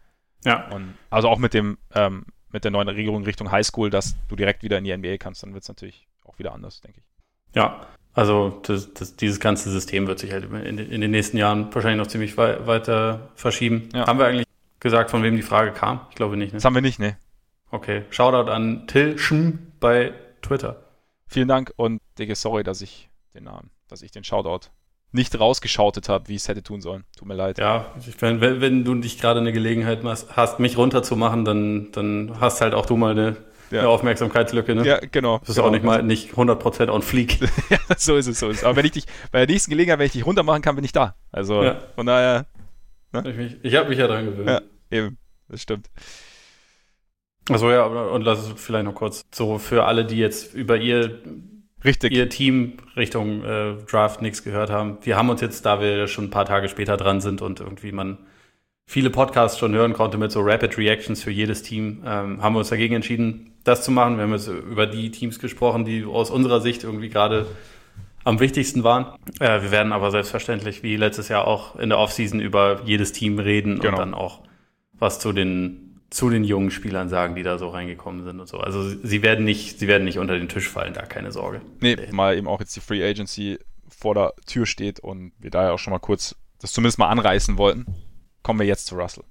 Ja. 0.45 0.69
Und 0.69 0.95
also 1.09 1.27
auch 1.29 1.39
mit 1.39 1.53
dem, 1.53 1.77
ähm, 1.93 2.25
mit 2.49 2.63
der 2.63 2.71
neuen 2.71 2.87
Regelung 2.87 3.23
Richtung 3.23 3.51
Highschool, 3.51 3.89
dass 3.89 4.15
du 4.29 4.35
direkt 4.35 4.63
wieder 4.63 4.77
in 4.77 4.83
die 4.83 4.95
NBA 4.95 5.17
kannst, 5.17 5.43
dann 5.43 5.53
wird 5.53 5.63
es 5.63 5.67
natürlich 5.67 6.07
auch 6.23 6.39
wieder 6.39 6.53
anders, 6.53 6.81
denke 6.81 6.99
ich. 6.99 7.05
Ja, 7.55 7.87
also 8.17 8.59
das, 8.63 8.93
das, 8.95 9.15
dieses 9.15 9.39
ganze 9.39 9.69
System 9.69 10.07
wird 10.07 10.17
sich 10.17 10.31
halt 10.31 10.45
in, 10.51 10.79
in, 10.79 11.01
den 11.01 11.11
nächsten 11.11 11.37
Jahren 11.37 11.73
wahrscheinlich 11.73 11.99
noch 11.99 12.07
ziemlich 12.07 12.35
wei 12.35 12.65
weiter 12.65 13.29
verschieben. 13.35 13.89
Ja. 13.93 14.07
Haben 14.07 14.17
wir 14.17 14.25
eigentlich 14.25 14.47
gesagt, 14.79 15.11
von 15.11 15.21
wem 15.21 15.35
die 15.35 15.43
Frage 15.43 15.71
kam? 15.71 16.01
Ich 16.09 16.15
glaube 16.15 16.35
nicht. 16.35 16.51
Ne? 16.51 16.57
Das 16.57 16.65
haben 16.65 16.73
wir 16.73 16.81
nicht, 16.81 16.97
ne? 16.97 17.15
Okay. 17.69 18.05
Shoutout 18.09 18.49
an 18.49 18.87
Till 18.87 19.19
Schm 19.19 19.59
bei 19.79 20.13
Twitter. 20.41 20.83
Vielen 21.27 21.47
Dank 21.47 21.71
und 21.75 22.01
dicke 22.17 22.33
sorry, 22.33 22.63
dass 22.63 22.81
ich 22.81 23.07
den 23.35 23.43
Namen, 23.43 23.69
dass 23.87 24.01
ich 24.01 24.09
den 24.09 24.23
Shoutout 24.23 24.69
nicht 25.11 25.39
rausgeschautet 25.39 26.09
habe, 26.09 26.27
wie 26.27 26.35
ich 26.35 26.41
es 26.41 26.47
hätte 26.47 26.63
tun 26.63 26.81
sollen. 26.81 27.03
Tut 27.15 27.27
mir 27.27 27.35
leid. 27.35 27.59
Ja, 27.59 27.93
wenn, 28.19 28.41
wenn 28.41 28.83
du 28.83 28.95
dich 28.95 29.19
gerade 29.19 29.39
eine 29.39 29.53
Gelegenheit 29.53 29.99
hast, 30.03 30.59
mich 30.59 30.75
runterzumachen, 30.75 31.45
dann, 31.45 31.91
dann 31.91 32.39
hast 32.39 32.61
halt 32.61 32.73
auch 32.73 32.87
du 32.87 32.97
mal 32.97 33.11
eine, 33.11 33.37
ja. 33.71 33.79
eine 33.79 33.89
Aufmerksamkeitslücke, 33.89 34.75
ne? 34.75 34.85
Ja, 34.85 34.99
genau. 34.99 35.39
Das 35.39 35.49
ist 35.49 35.55
genau. 35.55 35.67
auch 35.67 35.71
nicht 35.71 35.83
mal 35.83 36.03
nicht 36.03 36.33
100% 36.33 36.89
on 36.89 37.01
fleek. 37.01 37.39
ja, 37.69 37.77
so 37.97 38.15
ist 38.15 38.27
es, 38.27 38.39
so 38.39 38.49
ist 38.49 38.57
es. 38.57 38.63
Aber 38.63 38.75
wenn 38.75 38.85
ich 38.85 38.91
dich 38.91 39.05
bei 39.31 39.45
der 39.45 39.53
nächsten 39.53 39.71
Gelegenheit, 39.71 39.99
wenn 39.99 40.05
ich 40.05 40.13
dich 40.13 40.25
runter 40.25 40.43
machen 40.43 40.61
kann, 40.61 40.75
bin 40.75 40.85
ich 40.85 40.91
da. 40.91 41.15
Also 41.31 41.63
ja. 41.63 41.79
von 41.95 42.05
daher. 42.05 42.45
Ne? 43.13 43.23
Ich, 43.29 43.57
ich 43.63 43.75
habe 43.75 43.89
mich 43.89 43.97
ja 43.97 44.07
dran 44.07 44.25
gewöhnt. 44.25 44.49
Ja, 44.49 44.61
eben. 44.91 45.17
Das 45.49 45.61
stimmt. 45.61 45.89
Also 47.49 47.71
ja, 47.71 47.85
und 47.85 48.23
lass 48.23 48.39
es 48.39 48.61
vielleicht 48.61 48.85
noch 48.85 48.95
kurz 48.95 49.25
so 49.33 49.57
für 49.57 49.85
alle, 49.85 50.05
die 50.05 50.17
jetzt 50.17 50.53
über 50.53 50.77
ihr 50.77 51.21
Richtig. 51.85 52.11
ihr 52.11 52.27
Team 52.29 52.73
Richtung 52.95 53.43
äh, 53.43 53.75
Draft 53.89 54.21
nichts 54.21 54.43
gehört 54.43 54.69
haben. 54.69 54.97
Wir 55.03 55.15
haben 55.15 55.29
uns 55.29 55.41
jetzt, 55.41 55.65
da 55.65 55.79
wir 55.79 56.07
schon 56.07 56.25
ein 56.25 56.29
paar 56.29 56.45
Tage 56.45 56.67
später 56.67 56.97
dran 56.97 57.21
sind 57.21 57.41
und 57.41 57.59
irgendwie 57.59 57.91
man 57.91 58.17
viele 58.85 59.09
Podcasts 59.09 59.59
schon 59.59 59.73
hören 59.73 59.93
konnte 59.93 60.17
mit 60.17 60.31
so 60.31 60.41
Rapid 60.41 60.77
Reactions 60.77 61.21
für 61.21 61.31
jedes 61.31 61.61
Team, 61.61 62.03
ähm, 62.05 62.41
haben 62.41 62.53
wir 62.53 62.59
uns 62.59 62.69
dagegen 62.69 62.95
entschieden, 62.95 63.56
das 63.67 63.83
zu 63.83 63.91
machen. 63.91 64.17
Wir 64.17 64.23
haben 64.23 64.33
jetzt 64.33 64.47
über 64.47 64.87
die 64.87 65.11
Teams 65.11 65.39
gesprochen, 65.39 65.85
die 65.85 66.05
aus 66.05 66.29
unserer 66.29 66.61
Sicht 66.61 66.83
irgendwie 66.83 67.09
gerade 67.09 67.47
am 68.23 68.39
wichtigsten 68.39 68.83
waren. 68.83 69.17
Äh, 69.39 69.61
wir 69.61 69.71
werden 69.71 69.93
aber 69.93 70.11
selbstverständlich 70.11 70.83
wie 70.83 70.95
letztes 70.95 71.27
Jahr 71.29 71.47
auch 71.47 71.75
in 71.77 71.89
der 71.89 71.99
Offseason 71.99 72.39
über 72.39 72.81
jedes 72.85 73.11
Team 73.11 73.39
reden 73.39 73.79
genau. 73.79 73.89
und 73.89 73.99
dann 73.99 74.13
auch 74.13 74.41
was 74.93 75.19
zu 75.19 75.31
den 75.31 75.83
zu 76.09 76.29
den 76.29 76.45
jungen 76.45 76.71
Spielern 76.71 77.09
sagen, 77.09 77.35
die 77.35 77.43
da 77.43 77.57
so 77.57 77.67
reingekommen 77.67 78.23
sind 78.23 78.39
und 78.39 78.47
so. 78.47 78.59
Also 78.59 78.81
sie 78.81 79.21
werden 79.23 79.43
nicht, 79.43 79.79
sie 79.79 79.89
werden 79.89 80.05
nicht 80.05 80.19
unter 80.19 80.37
den 80.37 80.47
Tisch 80.47 80.69
fallen, 80.69 80.93
da 80.93 81.01
keine 81.01 81.33
Sorge. 81.33 81.61
Nee, 81.81 81.97
mal 82.11 82.37
eben 82.37 82.47
auch 82.47 82.61
jetzt 82.61 82.73
die 82.77 82.79
Free 82.79 83.03
Agency 83.03 83.59
vor 83.89 84.15
der 84.15 84.33
Tür 84.45 84.65
steht 84.65 85.01
und 85.01 85.33
wir 85.37 85.51
da 85.51 85.65
ja 85.65 85.71
auch 85.73 85.79
schon 85.79 85.91
mal 85.91 85.99
kurz 85.99 86.35
das 86.61 86.71
zumindest 86.71 86.97
mal 86.97 87.09
anreißen 87.09 87.57
wollten, 87.57 87.85
kommen 88.41 88.59
wir 88.59 88.65
jetzt 88.65 88.87
zu 88.87 88.95
Russell. 88.95 89.25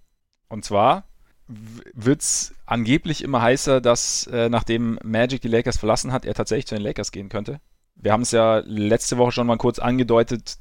Und 0.49 0.65
zwar 0.65 1.09
wird 1.49 2.23
es 2.23 2.55
angeblich 2.65 3.23
immer 3.23 3.41
heißer, 3.41 3.81
dass 3.81 4.27
äh, 4.27 4.49
nachdem 4.49 4.99
Magic 5.05 5.41
die 5.43 5.49
Lakers 5.49 5.77
verlassen 5.77 6.13
hat, 6.13 6.25
er 6.25 6.35
tatsächlich 6.35 6.67
zu 6.67 6.75
den 6.75 6.83
Lakers 6.83 7.13
gehen 7.13 7.29
könnte. 7.29 7.61
Wir 7.95 8.13
haben 8.13 8.23
es 8.23 8.33
ja 8.33 8.59
letzte 8.65 9.17
Woche 9.17 9.33
schon 9.33 9.47
mal 9.47 9.57
kurz 9.57 9.79
angedeutet, 9.79 10.59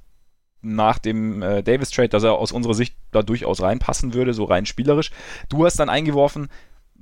nach 0.66 0.98
dem 0.98 1.42
äh, 1.42 1.64
Davis-Trade, 1.64 2.10
dass 2.10 2.24
er 2.24 2.34
aus 2.34 2.52
unserer 2.52 2.74
Sicht 2.74 2.96
da 3.12 3.22
durchaus 3.22 3.62
reinpassen 3.62 4.14
würde, 4.14 4.34
so 4.34 4.46
rein 4.46 4.66
spielerisch. 4.66 5.12
Du 5.48 5.64
hast 5.66 5.80
dann 5.80 5.90
eingeworfen, 5.90 6.50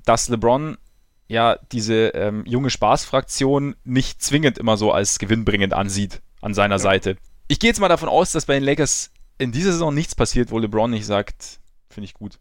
dass 0.06 0.28
LeBron 0.28 0.78
ja 1.28 1.58
diese 1.72 2.10
ähm, 2.10 2.44
junge 2.46 2.70
Spaßfraktion 2.70 3.76
nicht 3.86 4.22
zwingend 4.22 4.58
immer 4.58 4.76
so 4.76 4.92
als 4.92 5.18
gewinnbringend 5.18 5.74
ansieht 5.74 6.22
an 6.42 6.54
seiner 6.54 6.76
ja. 6.76 6.80
Seite. 6.80 7.18
Ich 7.48 7.60
gehe 7.60 7.70
jetzt 7.70 7.80
mal 7.80 7.88
davon 7.88 8.10
aus, 8.10 8.34
dass 8.34 8.46
bei 8.46 8.56
den 8.56 8.64
Lakers 8.64 9.12
in 9.38 9.52
dieser 9.52 9.72
Saison 9.72 9.94
nichts 9.94 10.14
passiert, 10.14 10.52
wo 10.52 10.60
LeBron 10.60 10.92
nicht 10.92 11.06
sagt, 11.06 11.60
finde 11.90 12.06
ich 12.06 12.14
gut. 12.14 12.40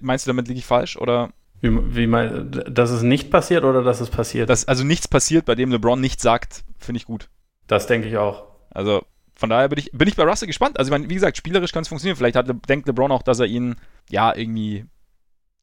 Meinst 0.00 0.26
du, 0.26 0.30
damit 0.30 0.48
liege 0.48 0.58
ich 0.58 0.66
falsch 0.66 0.96
oder? 0.96 1.30
Wie, 1.60 1.70
wie 1.96 2.06
mein, 2.06 2.50
dass 2.68 2.90
es 2.90 3.02
nicht 3.02 3.30
passiert 3.30 3.64
oder 3.64 3.82
dass 3.82 4.00
es 4.00 4.10
passiert? 4.10 4.50
Dass 4.50 4.68
also 4.68 4.84
nichts 4.84 5.08
passiert, 5.08 5.46
bei 5.46 5.54
dem 5.54 5.70
LeBron 5.70 6.00
nicht 6.00 6.20
sagt, 6.20 6.64
finde 6.78 6.98
ich 6.98 7.06
gut. 7.06 7.28
Das 7.66 7.86
denke 7.86 8.08
ich 8.08 8.16
auch. 8.16 8.44
Also 8.70 9.02
von 9.36 9.50
daher 9.50 9.68
bin 9.68 9.78
ich, 9.78 9.90
bin 9.92 10.08
ich 10.08 10.16
bei 10.16 10.24
Russell 10.24 10.46
gespannt. 10.46 10.78
Also, 10.78 10.88
ich 10.88 10.98
meine, 10.98 11.10
wie 11.10 11.14
gesagt, 11.14 11.36
spielerisch 11.36 11.72
kann 11.72 11.82
es 11.82 11.88
funktionieren. 11.88 12.16
Vielleicht 12.16 12.36
hat, 12.36 12.48
denkt 12.68 12.88
LeBron 12.88 13.12
auch, 13.12 13.22
dass 13.22 13.38
er 13.38 13.46
ihn 13.46 13.76
ja 14.08 14.34
irgendwie 14.34 14.86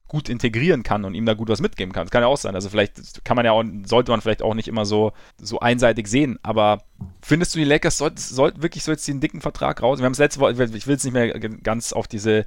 gut 0.07 0.29
integrieren 0.29 0.83
kann 0.83 1.05
und 1.05 1.15
ihm 1.15 1.25
da 1.25 1.33
gut 1.33 1.49
was 1.49 1.59
mitgeben 1.59 1.91
kann. 1.91 2.03
Das 2.03 2.11
kann 2.11 2.21
ja 2.21 2.27
auch 2.27 2.37
sein. 2.37 2.53
Also 2.53 2.69
vielleicht 2.69 3.25
kann 3.25 3.35
man 3.35 3.45
ja 3.45 3.51
auch, 3.51 3.63
sollte 3.85 4.11
man 4.11 4.21
vielleicht 4.21 4.43
auch 4.43 4.53
nicht 4.53 4.67
immer 4.67 4.85
so, 4.85 5.11
so 5.41 5.59
einseitig 5.59 6.07
sehen. 6.07 6.37
Aber 6.43 6.83
findest 7.23 7.55
du, 7.55 7.59
die 7.59 7.65
Lakers 7.65 7.97
sollten 7.97 8.17
soll, 8.17 8.53
wirklich 8.57 8.83
so 8.83 8.91
jetzt 8.91 9.07
den 9.07 9.21
dicken 9.21 9.41
Vertrag 9.41 9.81
raus? 9.81 9.97
Wir 9.97 10.05
haben 10.05 10.11
es 10.11 10.19
letzte 10.19 10.39
Woche, 10.39 10.51
ich 10.51 10.85
will 10.85 10.93
jetzt 10.93 11.03
nicht 11.03 11.13
mehr 11.13 11.39
ganz 11.39 11.93
auf 11.93 12.07
diese 12.07 12.45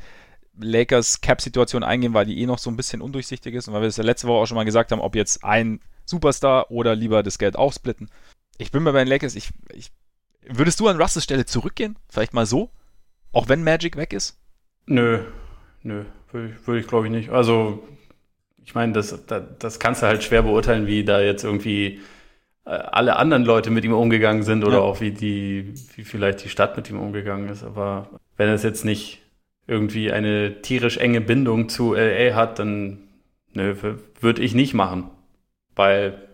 Lakers 0.59 1.21
Cap-Situation 1.21 1.83
eingehen, 1.83 2.15
weil 2.15 2.27
die 2.27 2.41
eh 2.41 2.47
noch 2.47 2.59
so 2.59 2.71
ein 2.71 2.77
bisschen 2.77 3.03
undurchsichtig 3.03 3.55
ist 3.55 3.69
und 3.69 3.75
weil 3.75 3.83
wir 3.83 3.89
es 3.89 3.97
ja 3.97 4.05
letzte 4.05 4.27
Woche 4.27 4.43
auch 4.43 4.47
schon 4.47 4.57
mal 4.57 4.65
gesagt 4.65 4.93
haben, 4.93 5.01
ob 5.01 5.15
jetzt 5.15 5.45
ein 5.45 5.81
Superstar 6.05 6.71
oder 6.71 6.95
lieber 6.95 7.23
das 7.23 7.39
Geld 7.39 7.57
aufsplitten. 7.57 8.09
Ich 8.59 8.71
bin 8.71 8.83
mal 8.83 8.93
bei 8.93 9.05
den 9.05 9.09
Lakers, 9.09 9.35
ich, 9.35 9.51
ich 9.73 9.91
Würdest 10.49 10.79
du 10.81 10.89
an 10.89 11.01
Russells 11.01 11.25
Stelle 11.25 11.45
zurückgehen? 11.45 11.97
Vielleicht 12.09 12.33
mal 12.33 12.47
so? 12.47 12.71
Auch 13.33 13.49
wenn 13.49 13.65
Magic 13.65 13.97
weg 13.97 14.13
ist? 14.13 14.39
Nö, 14.87 15.25
nö, 15.83 16.05
würde 16.31 16.51
ich, 16.51 16.67
würd 16.67 16.81
ich 16.81 16.87
glaube 16.87 17.07
ich 17.07 17.13
nicht. 17.13 17.31
Also, 17.31 17.87
ich 18.65 18.75
meine, 18.75 18.93
das, 18.93 19.27
das, 19.27 19.43
das, 19.59 19.79
kannst 19.81 20.03
du 20.03 20.07
halt 20.07 20.23
schwer 20.23 20.43
beurteilen, 20.43 20.87
wie 20.87 21.05
da 21.05 21.21
jetzt 21.21 21.43
irgendwie 21.43 22.01
äh, 22.65 22.71
alle 22.71 23.17
anderen 23.17 23.45
Leute 23.45 23.71
mit 23.71 23.85
ihm 23.85 23.93
umgegangen 23.93 24.45
sind 24.45 24.65
oder 24.65 24.77
ja. 24.77 24.83
auch 24.83 25.01
wie 25.01 25.11
die, 25.11 25.75
wie 25.97 26.05
vielleicht 26.05 26.45
die 26.45 26.49
Stadt 26.49 26.77
mit 26.77 26.89
ihm 26.91 27.01
umgegangen 27.01 27.49
ist. 27.49 27.65
Aber 27.65 28.21
wenn 28.37 28.49
es 28.49 28.63
jetzt 28.63 28.85
nicht 28.85 29.23
irgendwie 29.67 30.13
eine 30.13 30.63
tierisch 30.63 30.99
enge 30.99 31.21
Bindung 31.21 31.69
zu 31.69 31.95
LA 31.95 32.35
hat, 32.35 32.59
dann 32.59 33.09
nö, 33.53 33.75
würde 34.21 34.43
ich 34.43 34.55
nicht 34.55 34.75
machen. 34.75 35.11
Weil 35.75 36.29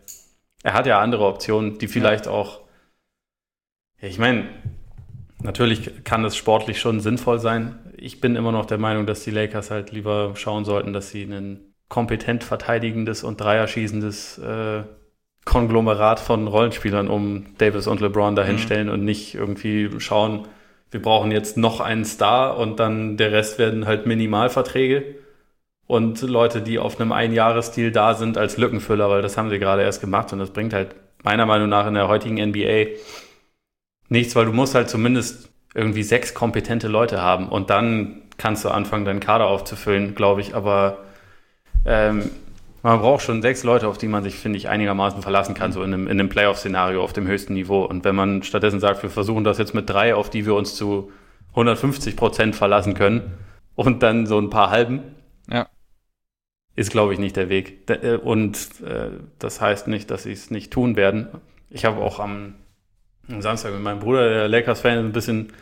er 0.63 0.75
hat 0.75 0.87
ja 0.87 1.01
andere 1.01 1.27
Optionen, 1.27 1.79
die 1.79 1.89
vielleicht 1.89 2.27
ja. 2.27 2.33
auch 2.33 2.63
ich 4.09 4.19
meine, 4.19 4.49
natürlich 5.43 6.03
kann 6.03 6.25
es 6.25 6.37
sportlich 6.37 6.81
schon 6.81 6.99
sinnvoll 6.99 7.39
sein. 7.39 7.79
Ich 7.97 8.21
bin 8.21 8.35
immer 8.35 8.51
noch 8.51 8.67
der 8.67 8.79
Meinung, 8.79 9.07
dass 9.07 9.23
die 9.23 9.31
Lakers 9.31 9.71
halt 9.71 9.93
lieber 9.93 10.33
schauen 10.35 10.65
sollten, 10.65 10.93
dass 10.93 11.11
sie 11.11 11.23
ein 11.23 11.61
kompetent 11.89 12.43
verteidigendes 12.43 13.23
und 13.23 13.41
Dreierschießendes 13.41 14.39
äh, 14.39 14.83
Konglomerat 15.45 16.19
von 16.19 16.49
Rollenspielern 16.49 17.09
um 17.09 17.57
Davis 17.59 17.87
und 17.87 18.01
LeBron 18.01 18.35
dahinstellen 18.35 18.89
mhm. 18.89 18.93
und 18.93 19.05
nicht 19.05 19.35
irgendwie 19.37 19.89
schauen, 19.99 20.49
wir 20.93 21.03
brauchen 21.03 21.33
jetzt 21.33 21.57
noch 21.57 21.81
einen 21.81 22.05
Star 22.05 22.57
und 22.57 22.79
dann 22.79 23.17
der 23.17 23.33
Rest 23.33 23.59
werden 23.59 23.87
halt 23.87 24.07
Minimalverträge 24.07 25.17
und 25.87 26.23
Leute, 26.23 26.63
die 26.63 26.79
auf 26.79 27.01
einem 27.01 27.13
Einjahresdeal 27.13 27.91
da 27.91 28.15
sind 28.15 28.39
als 28.39 28.57
Lückenfüller, 28.57 29.11
weil 29.11 29.23
das 29.23 29.37
haben 29.37 29.51
sie 29.51 29.59
gerade 29.59 29.83
erst 29.83 30.01
gemacht 30.01 30.33
und 30.33 30.39
das 30.39 30.51
bringt 30.51 30.73
halt 30.73 30.95
meiner 31.25 31.47
Meinung 31.47 31.69
nach 31.69 31.87
in 31.87 31.95
der 31.95 32.09
heutigen 32.09 32.37
NBA 32.37 32.99
nichts, 34.09 34.37
weil 34.37 34.47
du 34.47 34.53
musst 34.53 34.75
halt 34.75 34.89
zumindest 34.89 35.51
irgendwie 35.75 36.03
sechs 36.03 36.35
kompetente 36.35 36.89
Leute 36.89 37.21
haben 37.21 37.49
und 37.49 37.71
dann 37.71 38.23
kannst 38.37 38.65
du 38.65 38.69
anfangen, 38.69 39.05
deinen 39.05 39.21
Kader 39.21 39.47
aufzufüllen, 39.47 40.15
glaube 40.15 40.41
ich. 40.41 40.55
Aber 40.55 40.99
ähm, 41.87 42.31
man 42.83 43.01
braucht 43.01 43.23
schon 43.23 43.43
sechs 43.43 43.63
Leute, 43.65 43.89
auf 43.89 43.99
die 43.99 44.09
man 44.09 44.23
sich, 44.23 44.35
finde 44.35 44.59
ich, 44.59 44.69
einigermaßen 44.69 45.23
verlassen 45.23 45.55
kann, 45.55 45.73
so 45.73 45.83
in 45.83 45.95
einem, 45.95 46.07
in 46.07 46.19
einem 46.19 46.29
Playoff-Szenario 46.29 47.03
auf 47.03 47.13
dem 47.13 47.27
höchsten 47.27 47.55
Niveau. 47.55 47.85
Und 47.85 48.05
wenn 48.05 48.15
man 48.15 48.43
stattdessen 48.43 48.81
sagt, 48.81 49.03
wir 49.03 49.11
versuchen 49.11 49.45
das 49.45 49.59
jetzt 49.59 49.75
mit 49.75 49.89
drei, 49.89 50.15
auf 50.15 50.31
die 50.31 50.47
wir 50.47 50.55
uns 50.55 50.75
zu 50.75 51.13
150 51.51 52.17
Prozent 52.17 52.57
verlassen 52.57 52.95
können 52.95 53.39
und 53.75 54.03
dann 54.03 54.27
so 54.27 54.39
ein 54.39 54.51
paar 54.51 54.71
halben, 54.71 55.03
ja. 55.51 55.69
ist, 56.75 56.91
glaube 56.91 57.13
ich, 57.13 57.19
nicht 57.19 57.37
der 57.37 57.49
Weg. 57.49 57.89
Äh, 57.89 58.17
und 58.17 58.57
äh, 58.83 59.11
das 59.39 59.61
heißt 59.61 59.89
nicht, 59.89 60.11
dass 60.11 60.25
sie 60.25 60.33
es 60.33 60.51
nicht 60.51 60.73
tun 60.73 60.97
werden. 60.97 61.29
Ich 61.71 61.85
habe 61.85 62.01
auch 62.01 62.19
am 62.19 62.55
am 63.29 63.43
Samstag 63.43 63.73
mit 63.73 63.83
meinem 63.83 64.01
Bruder, 64.01 64.29
der 64.29 64.49
Lakers-Fan, 64.49 64.99
ein 64.99 65.13
bisschen, 65.13 65.53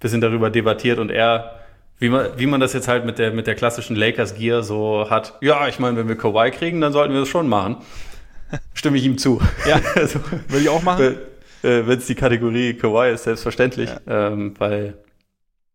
bisschen 0.00 0.20
darüber 0.20 0.50
debattiert 0.50 0.98
und 0.98 1.10
er, 1.10 1.57
wie 1.98 2.08
man, 2.08 2.28
wie 2.36 2.46
man 2.46 2.60
das 2.60 2.72
jetzt 2.72 2.88
halt 2.88 3.04
mit 3.04 3.18
der, 3.18 3.32
mit 3.32 3.46
der 3.46 3.54
klassischen 3.54 3.96
Lakers-Gear 3.96 4.62
so 4.62 5.10
hat. 5.10 5.34
Ja, 5.40 5.66
ich 5.68 5.78
meine, 5.78 5.96
wenn 5.96 6.08
wir 6.08 6.16
Kawhi 6.16 6.50
kriegen, 6.50 6.80
dann 6.80 6.92
sollten 6.92 7.12
wir 7.12 7.20
das 7.20 7.28
schon 7.28 7.48
machen. 7.48 7.78
Stimme 8.72 8.96
ich 8.96 9.04
ihm 9.04 9.18
zu. 9.18 9.40
Ja, 9.66 9.80
also, 9.94 10.20
würde 10.48 10.62
ich 10.62 10.68
auch 10.68 10.82
machen. 10.82 11.16
Wenn 11.62 11.98
es 11.98 12.06
die 12.06 12.14
Kategorie 12.14 12.74
Kawhi 12.74 13.12
ist, 13.12 13.24
selbstverständlich. 13.24 13.90
Ja. 14.06 14.28
Ähm, 14.28 14.54
weil, 14.58 14.94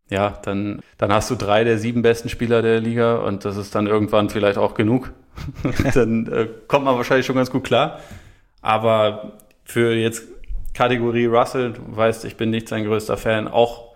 ja, 0.09 0.39
dann, 0.43 0.81
dann 0.97 1.11
hast 1.11 1.29
du 1.29 1.35
drei 1.35 1.65
der 1.65 1.77
sieben 1.77 2.01
besten 2.01 2.29
Spieler 2.29 2.61
der 2.61 2.79
Liga 2.79 3.17
und 3.17 3.43
das 3.43 3.57
ist 3.57 3.75
dann 3.75 3.87
irgendwann 3.87 4.29
vielleicht 4.29 4.57
auch 4.57 4.75
genug. 4.75 5.11
dann 5.93 6.27
äh, 6.27 6.47
kommt 6.67 6.85
man 6.85 6.95
wahrscheinlich 6.95 7.25
schon 7.25 7.35
ganz 7.35 7.51
gut 7.51 7.65
klar. 7.65 7.99
Aber 8.61 9.33
für 9.65 9.93
jetzt 9.93 10.23
Kategorie 10.73 11.25
Russell, 11.25 11.73
du 11.73 11.81
weißt, 11.95 12.23
ich 12.25 12.37
bin 12.37 12.49
nicht 12.49 12.69
sein 12.69 12.85
größter 12.85 13.17
Fan, 13.17 13.49
auch 13.49 13.93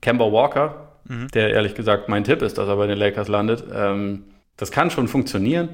Kemba 0.00 0.30
Walker, 0.30 0.87
mhm. 1.08 1.28
der 1.28 1.50
ehrlich 1.50 1.74
gesagt 1.74 2.08
mein 2.08 2.24
Tipp 2.24 2.42
ist, 2.42 2.58
dass 2.58 2.68
er 2.68 2.76
bei 2.76 2.86
den 2.86 2.98
Lakers 2.98 3.28
landet. 3.28 3.64
Ähm, 3.72 4.24
das 4.56 4.70
kann 4.70 4.90
schon 4.90 5.08
funktionieren. 5.08 5.70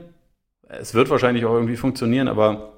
Es 0.69 0.95
wird 0.95 1.11
wahrscheinlich 1.11 1.45
auch 1.45 1.55
irgendwie 1.55 1.77
funktionieren, 1.77 2.29
aber 2.29 2.73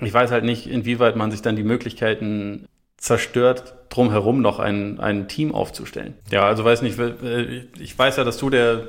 ich 0.00 0.12
weiß 0.12 0.30
halt 0.30 0.44
nicht, 0.44 0.66
inwieweit 0.66 1.16
man 1.16 1.30
sich 1.30 1.42
dann 1.42 1.56
die 1.56 1.62
Möglichkeiten 1.62 2.66
zerstört, 2.96 3.74
drumherum 3.88 4.42
noch 4.42 4.58
ein, 4.58 5.00
ein 5.00 5.28
Team 5.28 5.54
aufzustellen. 5.54 6.14
Ja, 6.30 6.46
also 6.46 6.64
weiß 6.64 6.82
nicht, 6.82 6.98
ich 7.78 7.98
weiß 7.98 8.16
ja, 8.16 8.24
dass 8.24 8.38
du 8.38 8.50
der 8.50 8.88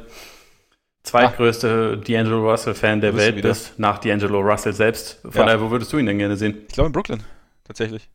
zweitgrößte 1.03 1.99
ah. 1.99 2.03
D'Angelo 2.03 2.49
Russell-Fan 2.49 3.01
der 3.01 3.15
Welt 3.15 3.41
bist, 3.41 3.77
nach 3.77 3.99
D'Angelo 4.01 4.39
Russell 4.39 4.73
selbst. 4.73 5.19
Von 5.23 5.33
ja. 5.33 5.45
daher, 5.45 5.61
wo 5.61 5.69
würdest 5.69 5.91
du 5.93 5.97
ihn 5.97 6.05
denn 6.05 6.17
gerne 6.17 6.37
sehen? 6.37 6.63
Ich 6.67 6.73
glaube 6.73 6.87
in 6.87 6.93
Brooklyn 6.93 7.23
tatsächlich. 7.63 8.09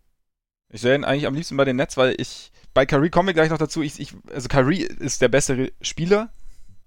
Ich 0.70 0.80
sehe 0.80 0.94
ihn 0.94 1.04
eigentlich 1.04 1.26
am 1.26 1.34
liebsten 1.34 1.56
bei 1.56 1.64
den 1.64 1.76
Nets, 1.76 1.96
weil 1.96 2.14
ich, 2.18 2.52
bei 2.78 2.86
Kyrie 2.86 3.10
kommen 3.10 3.26
wir 3.26 3.34
gleich 3.34 3.50
noch 3.50 3.58
dazu, 3.58 3.82
ich, 3.82 3.98
ich, 3.98 4.14
also 4.32 4.46
Kyrie 4.46 4.84
ist 4.84 5.20
der 5.20 5.26
bessere 5.26 5.72
Spieler, 5.80 6.30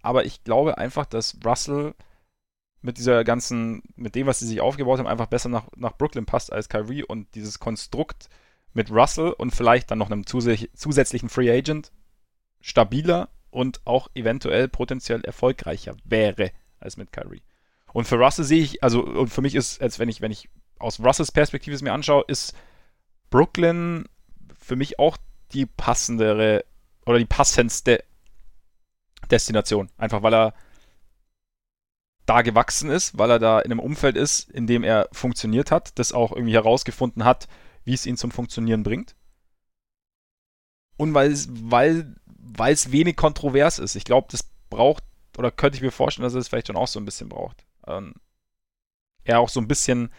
aber 0.02 0.24
ich 0.24 0.46
glaube 0.46 0.78
einfach, 0.78 1.06
dass 1.06 1.38
Russell 1.44 1.96
mit 2.82 2.98
dieser 2.98 3.26
ganzen, 3.26 3.84
mit 3.98 4.16
dem, 4.16 4.26
was 4.26 4.40
sie 4.40 4.48
sich 4.48 4.62
aufgebaut 4.62 5.00
haben, 5.00 5.08
einfach 5.08 5.26
besser 5.26 5.50
nach, 5.50 5.66
nach 5.76 5.98
Brooklyn 5.98 6.26
passt 6.26 6.54
als 6.54 6.70
Kyrie 6.70 7.04
und 7.04 7.36
dieses 7.36 7.60
Konstrukt 7.60 8.30
mit 8.72 8.90
Russell 8.90 9.34
und 9.38 9.54
vielleicht 9.54 9.92
dann 9.92 9.98
noch 9.98 10.10
einem 10.10 10.26
zusätzlichen 10.26 11.28
Free 11.28 11.52
Agent 11.52 11.92
stabiler 12.62 13.28
und 13.50 13.82
auch 13.84 14.08
eventuell 14.16 14.70
potenziell 14.70 15.20
erfolgreicher 15.26 15.98
wäre 16.06 16.52
als 16.80 16.96
mit 16.96 17.12
Kyrie. 17.12 17.42
Und 17.92 18.08
für 18.08 18.16
Russell 18.16 18.46
sehe 18.46 18.64
ich, 18.64 18.82
also 18.82 19.04
und 19.04 19.28
für 19.28 19.42
mich 19.42 19.56
ist, 19.56 19.82
als 19.82 20.00
wenn 20.00 20.08
ich, 20.08 20.22
wenn 20.22 20.32
ich 20.32 20.48
aus 20.80 21.02
Russells 21.02 21.34
Perspektive 21.34 21.76
es 21.76 21.82
mir 21.82 21.92
anschaue, 21.92 22.24
ist 22.30 22.56
Brooklyn 23.30 24.06
für 24.58 24.78
mich 24.78 24.98
auch 24.98 25.18
die 25.54 25.66
passendere 25.66 26.66
oder 27.06 27.20
die 27.20 27.26
passendste 27.26 28.04
Destination. 29.30 29.90
Einfach 29.98 30.24
weil 30.24 30.34
er 30.34 30.54
da 32.26 32.42
gewachsen 32.42 32.90
ist, 32.90 33.18
weil 33.18 33.32
er 33.32 33.40
da 33.40 33.60
in 33.60 33.72
einem 33.72 33.80
Umfeld 33.80 34.16
ist, 34.16 34.50
in 34.52 34.68
dem 34.68 34.84
er 34.84 35.10
funktioniert 35.12 35.72
hat, 35.72 35.98
das 36.00 36.14
auch 36.14 36.32
irgendwie 36.32 36.54
herausgefunden 36.54 37.26
hat, 37.26 37.48
wie 37.84 37.94
es 37.94 38.06
ihn 38.06 38.18
zum 38.18 38.32
Funktionieren 38.32 38.84
bringt. 38.84 39.16
Und 40.98 41.14
weil 41.14 41.32
es, 41.32 41.50
weil, 41.50 42.16
weil 42.26 42.74
es 42.74 42.92
wenig 42.92 43.16
kontrovers 43.16 43.80
ist. 43.80 43.96
Ich 43.96 44.04
glaube, 44.04 44.28
das 44.32 44.44
braucht, 44.70 45.04
oder 45.38 45.52
könnte 45.52 45.78
ich 45.78 45.82
mir 45.82 45.92
vorstellen, 45.92 46.24
dass 46.24 46.34
er 46.34 46.40
es 46.40 46.48
vielleicht 46.48 46.68
schon 46.68 46.78
auch 46.78 46.88
so 46.88 47.00
ein 47.00 47.06
bisschen 47.06 47.28
braucht. 47.28 47.66
Ähm, 47.88 48.14
er 49.24 49.40
auch 49.40 49.50
so 49.50 49.60
ein 49.60 49.68
bisschen 49.68 50.12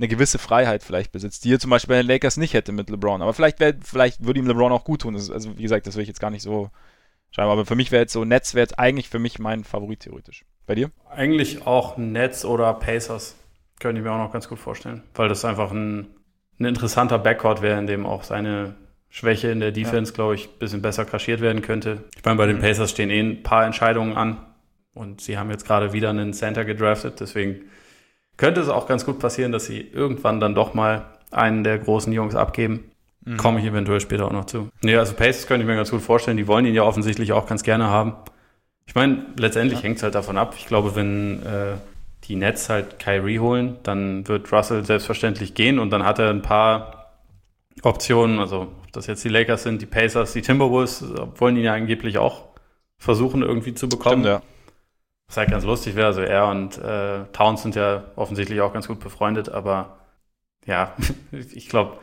eine 0.00 0.08
gewisse 0.08 0.38
Freiheit 0.38 0.82
vielleicht 0.82 1.12
besitzt, 1.12 1.44
die 1.44 1.52
er 1.52 1.58
zum 1.58 1.70
Beispiel 1.70 1.94
bei 1.94 2.02
den 2.02 2.08
Lakers 2.08 2.38
nicht 2.38 2.54
hätte 2.54 2.72
mit 2.72 2.88
LeBron. 2.88 3.20
Aber 3.20 3.34
vielleicht, 3.34 3.60
wär, 3.60 3.74
vielleicht 3.84 4.24
würde 4.24 4.40
ihm 4.40 4.46
LeBron 4.46 4.72
auch 4.72 4.84
gut 4.84 5.02
tun. 5.02 5.14
Also, 5.14 5.58
wie 5.58 5.62
gesagt, 5.62 5.86
das 5.86 5.94
will 5.94 6.02
ich 6.02 6.08
jetzt 6.08 6.20
gar 6.20 6.30
nicht 6.30 6.42
so 6.42 6.70
schreiben. 7.30 7.50
Aber 7.50 7.66
für 7.66 7.74
mich 7.74 7.92
wäre 7.92 8.02
jetzt 8.02 8.14
so, 8.14 8.24
Netz 8.24 8.54
wäre 8.54 8.62
jetzt 8.62 8.78
eigentlich 8.78 9.10
für 9.10 9.18
mich 9.18 9.38
mein 9.38 9.62
Favorit 9.62 10.00
theoretisch. 10.00 10.46
Bei 10.66 10.74
dir? 10.74 10.90
Eigentlich 11.10 11.66
auch 11.66 11.98
Nets 11.98 12.46
oder 12.46 12.72
Pacers. 12.74 13.36
Könnte 13.78 14.00
ich 14.00 14.04
mir 14.06 14.12
auch 14.12 14.18
noch 14.18 14.32
ganz 14.32 14.48
gut 14.48 14.58
vorstellen. 14.58 15.02
Weil 15.14 15.28
das 15.28 15.44
einfach 15.44 15.70
ein, 15.70 16.06
ein 16.58 16.64
interessanter 16.64 17.18
Backcourt 17.18 17.60
wäre, 17.60 17.78
in 17.78 17.86
dem 17.86 18.06
auch 18.06 18.22
seine 18.22 18.74
Schwäche 19.10 19.50
in 19.50 19.60
der 19.60 19.72
Defense, 19.72 20.12
ja. 20.12 20.14
glaube 20.14 20.34
ich, 20.34 20.46
ein 20.46 20.58
bisschen 20.58 20.80
besser 20.80 21.04
kaschiert 21.04 21.42
werden 21.42 21.60
könnte. 21.60 22.04
Ich 22.16 22.24
meine, 22.24 22.38
bei 22.38 22.46
den 22.46 22.56
mhm. 22.56 22.62
Pacers 22.62 22.90
stehen 22.90 23.10
eh 23.10 23.20
ein 23.20 23.42
paar 23.42 23.66
Entscheidungen 23.66 24.16
an. 24.16 24.46
Und 24.94 25.20
sie 25.20 25.36
haben 25.36 25.50
jetzt 25.50 25.66
gerade 25.66 25.92
wieder 25.92 26.08
einen 26.08 26.32
Center 26.32 26.64
gedraftet. 26.64 27.20
Deswegen 27.20 27.70
könnte 28.40 28.62
es 28.62 28.70
auch 28.70 28.86
ganz 28.86 29.04
gut 29.04 29.18
passieren, 29.18 29.52
dass 29.52 29.66
sie 29.66 29.80
irgendwann 29.80 30.40
dann 30.40 30.54
doch 30.54 30.72
mal 30.72 31.04
einen 31.30 31.62
der 31.62 31.78
großen 31.78 32.10
Jungs 32.10 32.34
abgeben. 32.34 32.90
Mhm. 33.26 33.36
Komme 33.36 33.60
ich 33.60 33.66
eventuell 33.66 34.00
später 34.00 34.24
auch 34.24 34.32
noch 34.32 34.46
zu. 34.46 34.70
Nee, 34.80 34.96
also 34.96 35.12
Pacers 35.12 35.46
könnte 35.46 35.62
ich 35.62 35.68
mir 35.68 35.76
ganz 35.76 35.90
gut 35.90 36.00
vorstellen. 36.00 36.38
Die 36.38 36.46
wollen 36.46 36.64
ihn 36.64 36.74
ja 36.74 36.82
offensichtlich 36.82 37.32
auch 37.32 37.46
ganz 37.46 37.62
gerne 37.62 37.88
haben. 37.88 38.14
Ich 38.86 38.94
meine, 38.94 39.26
letztendlich 39.36 39.80
ja. 39.80 39.84
hängt 39.84 39.98
es 39.98 40.02
halt 40.02 40.14
davon 40.14 40.38
ab. 40.38 40.54
Ich 40.56 40.66
glaube, 40.66 40.96
wenn 40.96 41.42
äh, 41.42 41.74
die 42.24 42.34
Nets 42.34 42.70
halt 42.70 42.98
Kyrie 42.98 43.40
holen, 43.40 43.76
dann 43.82 44.26
wird 44.26 44.50
Russell 44.50 44.86
selbstverständlich 44.86 45.52
gehen 45.52 45.78
und 45.78 45.90
dann 45.90 46.04
hat 46.04 46.18
er 46.18 46.30
ein 46.30 46.40
paar 46.40 47.10
Optionen. 47.82 48.38
Also, 48.38 48.62
ob 48.62 48.92
das 48.92 49.06
jetzt 49.06 49.22
die 49.22 49.28
Lakers 49.28 49.64
sind, 49.64 49.82
die 49.82 49.86
Pacers, 49.86 50.32
die 50.32 50.40
Timberwolves, 50.40 51.04
wollen 51.36 51.58
ihn 51.58 51.64
ja 51.64 51.74
angeblich 51.74 52.16
auch 52.16 52.44
versuchen 52.96 53.42
irgendwie 53.42 53.74
zu 53.74 53.86
bekommen. 53.86 54.22
Stimmt, 54.22 54.42
ja. 54.42 54.49
Was 55.30 55.36
halt 55.36 55.50
ganz 55.52 55.64
lustig 55.64 55.94
wäre. 55.94 56.08
Also, 56.08 56.22
er 56.22 56.48
und 56.48 56.76
äh, 56.78 57.24
Towns 57.32 57.62
sind 57.62 57.76
ja 57.76 58.02
offensichtlich 58.16 58.60
auch 58.62 58.72
ganz 58.72 58.88
gut 58.88 58.98
befreundet, 58.98 59.48
aber 59.48 59.98
ja, 60.66 60.92
ich 61.30 61.68
glaube, 61.68 61.98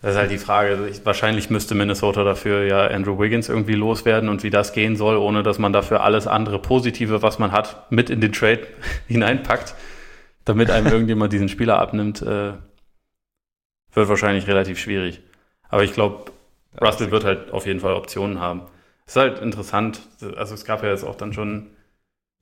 das 0.00 0.12
ist 0.12 0.16
halt 0.16 0.30
die 0.30 0.38
Frage. 0.38 0.88
Ich, 0.88 1.04
wahrscheinlich 1.04 1.50
müsste 1.50 1.74
Minnesota 1.74 2.24
dafür 2.24 2.64
ja 2.64 2.86
Andrew 2.86 3.18
Wiggins 3.18 3.50
irgendwie 3.50 3.74
loswerden 3.74 4.30
und 4.30 4.44
wie 4.44 4.48
das 4.48 4.72
gehen 4.72 4.96
soll, 4.96 5.18
ohne 5.18 5.42
dass 5.42 5.58
man 5.58 5.74
dafür 5.74 6.02
alles 6.02 6.26
andere 6.26 6.58
Positive, 6.58 7.20
was 7.20 7.38
man 7.38 7.52
hat, 7.52 7.92
mit 7.92 8.08
in 8.08 8.22
den 8.22 8.32
Trade 8.32 8.66
hineinpackt, 9.08 9.74
damit 10.46 10.70
einem 10.70 10.86
irgendjemand 10.86 11.34
diesen 11.34 11.50
Spieler 11.50 11.78
abnimmt, 11.78 12.22
äh, 12.22 12.54
wird 13.92 14.08
wahrscheinlich 14.08 14.46
relativ 14.46 14.78
schwierig. 14.78 15.20
Aber 15.68 15.84
ich 15.84 15.92
glaube, 15.92 16.32
Russell 16.80 17.10
wird 17.10 17.24
halt 17.24 17.50
auf 17.52 17.66
jeden 17.66 17.80
Fall 17.80 17.92
Optionen 17.92 18.40
haben. 18.40 18.62
Ist 19.06 19.16
halt 19.16 19.38
interessant. 19.40 20.00
Also 20.38 20.54
es 20.54 20.64
gab 20.64 20.82
ja 20.82 20.88
jetzt 20.88 21.04
auch 21.04 21.14
dann 21.14 21.34
schon 21.34 21.76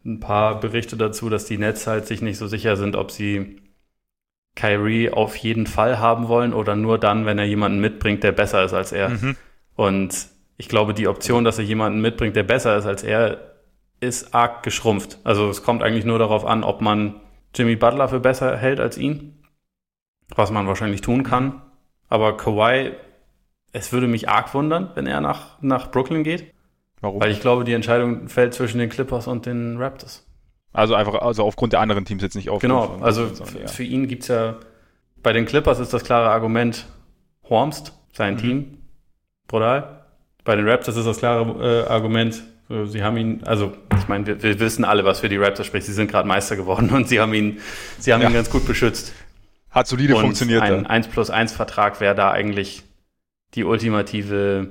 ein 0.06 0.20
paar 0.20 0.60
Berichte 0.60 0.96
dazu, 0.96 1.28
dass 1.28 1.44
die 1.44 1.58
Nets 1.58 1.86
halt 1.86 2.06
sich 2.06 2.22
nicht 2.22 2.38
so 2.38 2.46
sicher 2.46 2.76
sind, 2.76 2.96
ob 2.96 3.10
sie 3.10 3.60
Kyrie 4.54 5.10
auf 5.10 5.36
jeden 5.36 5.66
Fall 5.66 5.98
haben 5.98 6.28
wollen 6.28 6.54
oder 6.54 6.76
nur 6.76 6.98
dann, 6.98 7.26
wenn 7.26 7.38
er 7.38 7.44
jemanden 7.44 7.80
mitbringt, 7.80 8.22
der 8.22 8.32
besser 8.32 8.64
ist 8.64 8.72
als 8.72 8.92
er. 8.92 9.10
Mhm. 9.10 9.36
Und 9.74 10.28
ich 10.56 10.68
glaube, 10.68 10.94
die 10.94 11.08
Option, 11.08 11.44
dass 11.44 11.58
er 11.58 11.64
jemanden 11.64 12.00
mitbringt, 12.00 12.36
der 12.36 12.44
besser 12.44 12.76
ist 12.76 12.86
als 12.86 13.02
er, 13.02 13.56
ist 14.00 14.34
arg 14.34 14.62
geschrumpft. 14.62 15.18
Also 15.24 15.48
es 15.50 15.62
kommt 15.62 15.82
eigentlich 15.82 16.04
nur 16.04 16.18
darauf 16.18 16.46
an, 16.46 16.64
ob 16.64 16.80
man 16.80 17.20
Jimmy 17.54 17.76
Butler 17.76 18.08
für 18.08 18.20
besser 18.20 18.56
hält 18.56 18.80
als 18.80 18.96
ihn, 18.96 19.42
was 20.34 20.50
man 20.50 20.66
wahrscheinlich 20.66 21.00
tun 21.00 21.22
kann. 21.22 21.62
Aber 22.08 22.36
Kawhi, 22.36 22.92
es 23.72 23.92
würde 23.92 24.06
mich 24.06 24.28
arg 24.28 24.54
wundern, 24.54 24.90
wenn 24.94 25.06
er 25.06 25.20
nach, 25.20 25.60
nach 25.60 25.90
Brooklyn 25.90 26.24
geht. 26.24 26.54
Warum? 27.01 27.20
Weil 27.20 27.31
ich 27.31 27.40
glaube, 27.40 27.64
die 27.64 27.73
Entscheidung 27.73 28.28
fällt 28.28 28.55
zwischen 28.55 28.78
den 28.78 28.89
Clippers 28.89 29.27
und 29.27 29.47
den 29.47 29.77
Raptors. 29.78 30.27
Also 30.73 30.94
einfach, 30.94 31.14
also 31.14 31.43
aufgrund 31.44 31.73
der 31.73 31.81
anderen 31.81 32.05
Teams 32.05 32.23
jetzt 32.23 32.36
nicht 32.36 32.51
auf. 32.51 32.60
Genau, 32.60 32.98
also 33.01 33.27
ja. 33.27 33.66
für 33.66 33.82
ihn 33.82 34.09
gibt 34.09 34.23
es 34.23 34.28
ja, 34.28 34.56
bei 35.23 35.32
den 35.32 35.47
Clippers 35.47 35.78
ist 35.78 35.93
das 35.93 36.05
klare 36.05 36.31
Argument 36.31 36.86
Hormst, 37.48 37.93
sein 38.12 38.35
mhm. 38.35 38.39
Team, 38.39 38.78
brutal. 39.47 40.05
Bei 40.44 40.55
den 40.55 40.68
Raptors 40.68 40.97
ist 40.97 41.06
das 41.06 41.18
klare 41.18 41.86
äh, 41.86 41.90
Argument, 41.90 42.43
äh, 42.68 42.85
sie 42.85 43.02
haben 43.02 43.16
ihn, 43.16 43.43
also 43.44 43.73
ich 43.98 44.09
meine, 44.09 44.27
wir, 44.27 44.43
wir, 44.43 44.60
wissen 44.60 44.85
alle, 44.85 45.05
was 45.05 45.20
für 45.20 45.28
die 45.28 45.36
Raptors 45.36 45.66
spricht, 45.66 45.86
sie 45.86 45.93
sind 45.93 46.10
gerade 46.10 46.28
Meister 46.28 46.56
geworden 46.56 46.90
und 46.94 47.09
sie 47.09 47.20
haben 47.20 47.35
ihn, 47.35 47.60
sie 47.98 48.12
haben 48.12 48.23
ja. 48.23 48.28
ihn 48.28 48.35
ganz 48.35 48.51
gut 48.51 48.66
beschützt. 48.66 49.12
Hat 49.70 49.86
solide 49.86 50.14
und 50.14 50.23
funktioniert. 50.23 50.62
Ein 50.62 50.73
dann. 50.73 50.86
1 50.86 51.09
plus 51.09 51.31
1 51.31 51.52
Vertrag 51.52 52.01
wäre 52.01 52.14
da 52.14 52.31
eigentlich 52.31 52.82
die 53.55 53.64
ultimative 53.64 54.68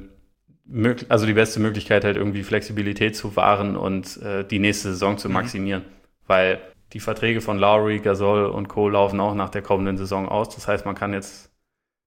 also 1.09 1.25
die 1.25 1.33
beste 1.33 1.59
Möglichkeit 1.59 2.03
halt 2.03 2.17
irgendwie 2.17 2.43
Flexibilität 2.43 3.15
zu 3.15 3.35
wahren 3.35 3.77
und 3.77 4.21
äh, 4.21 4.43
die 4.43 4.59
nächste 4.59 4.89
Saison 4.89 5.17
zu 5.17 5.27
mhm. 5.27 5.33
maximieren. 5.33 5.83
Mhm 5.83 5.95
weil 6.27 6.59
die 6.93 6.99
Verträge 6.99 7.41
von 7.41 7.57
Lowry, 7.57 7.99
Gasol 7.99 8.45
und 8.45 8.67
Co. 8.67 8.89
laufen 8.89 9.19
auch 9.19 9.35
nach 9.35 9.49
der 9.49 9.61
kommenden 9.61 9.97
Saison 9.97 10.27
aus. 10.29 10.49
Das 10.55 10.67
heißt, 10.67 10.85
man 10.85 10.95
kann 10.95 11.13
jetzt, 11.13 11.51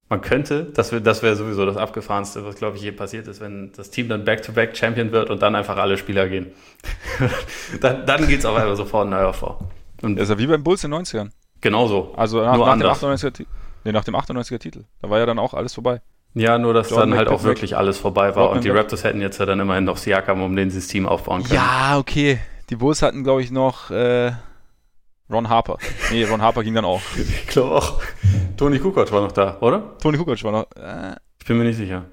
man 0.09 0.20
könnte, 0.20 0.64
das 0.64 0.93
wäre 0.93 1.02
das 1.02 1.22
wär 1.22 1.36
sowieso 1.36 1.66
das 1.66 1.76
Abgefahrenste, 1.76 2.44
was 2.44 2.56
glaube 2.56 2.76
ich 2.76 2.82
je 2.82 2.93
passiert 2.93 3.26
ist, 3.28 3.40
wenn 3.40 3.72
das 3.76 3.90
Team 3.90 4.09
dann 4.09 4.24
Back-to-Back 4.24 4.70
-back 4.70 4.76
Champion 4.76 5.12
wird 5.12 5.30
und 5.30 5.43
dann 5.43 5.55
einfach 5.55 5.76
alle 5.76 5.98
Spieler 5.98 6.28
gehen. 6.28 6.52
dann 7.80 8.06
dann 8.06 8.26
geht 8.26 8.40
es 8.40 8.47
auf 8.47 8.56
einmal 8.56 8.76
sofort 8.76 9.09
neu 9.09 9.32
vor. 9.32 9.68
Und 10.01 10.16
das 10.16 10.24
ist 10.24 10.30
ja 10.30 10.39
wie 10.39 10.47
beim 10.47 10.62
Bulls 10.62 10.85
in 10.85 10.93
den 10.93 11.02
90ern. 11.02 11.30
Genauso. 11.60 12.14
Also 12.16 12.40
nach, 12.40 12.56
nach 12.56 12.98
dem 12.98 13.10
98er, 13.10 13.47
nee, 13.85 13.93
nach 13.93 14.05
dem 14.05 14.14
98er 14.14 14.59
Titel. 14.59 14.85
Da 15.02 15.10
war 15.10 15.18
ja 15.18 15.26
dann 15.26 15.40
auch 15.40 15.55
alles 15.55 15.74
vorbei. 15.74 16.01
Ja, 16.34 16.59
nur 16.59 16.74
dass 16.74 16.90
Jordan 16.90 17.10
dann 17.10 17.18
halt 17.18 17.28
auch 17.28 17.42
wirklich 17.42 17.76
alles 17.76 17.98
vorbei 17.98 18.34
war 18.36 18.44
Jordan 18.44 18.59
und 18.59 18.64
die 18.64 18.70
Raptors 18.70 19.02
hätten 19.02 19.20
jetzt 19.20 19.38
ja 19.38 19.46
dann 19.46 19.60
immerhin 19.60 19.84
noch 19.84 19.96
Siakam, 19.96 20.42
um 20.42 20.55
den 20.55 20.70
sie 20.70 20.78
das 20.78 20.86
Team 20.86 21.06
aufbauen 21.06 21.42
können. 21.42 21.55
Ja, 21.55 21.98
okay. 21.98 22.38
Die 22.70 22.76
Bulls 22.76 23.02
hatten, 23.02 23.24
glaube 23.24 23.42
ich, 23.42 23.50
noch 23.50 23.90
äh, 23.90 24.32
Ron 25.30 25.48
Harper. 25.48 25.78
Nee, 26.10 26.24
Ron 26.24 26.42
Harper 26.42 26.62
ging 26.62 26.74
dann 26.74 26.84
auch. 26.84 27.00
ich 27.16 27.46
glaube 27.46 27.76
auch. 27.76 28.02
Tony 28.56 28.78
Kukoc 28.78 29.10
war 29.12 29.22
noch 29.22 29.32
da, 29.32 29.59
oder? 29.60 29.96
Tony 29.98 30.18
Kukoc 30.18 30.42
war 30.44 30.52
noch. 30.52 30.66
Äh, 30.76 31.16
ich 31.40 31.46
bin 31.46 31.59
mir 31.59 31.64
nicht 31.64 31.76
sicher. 31.76 32.05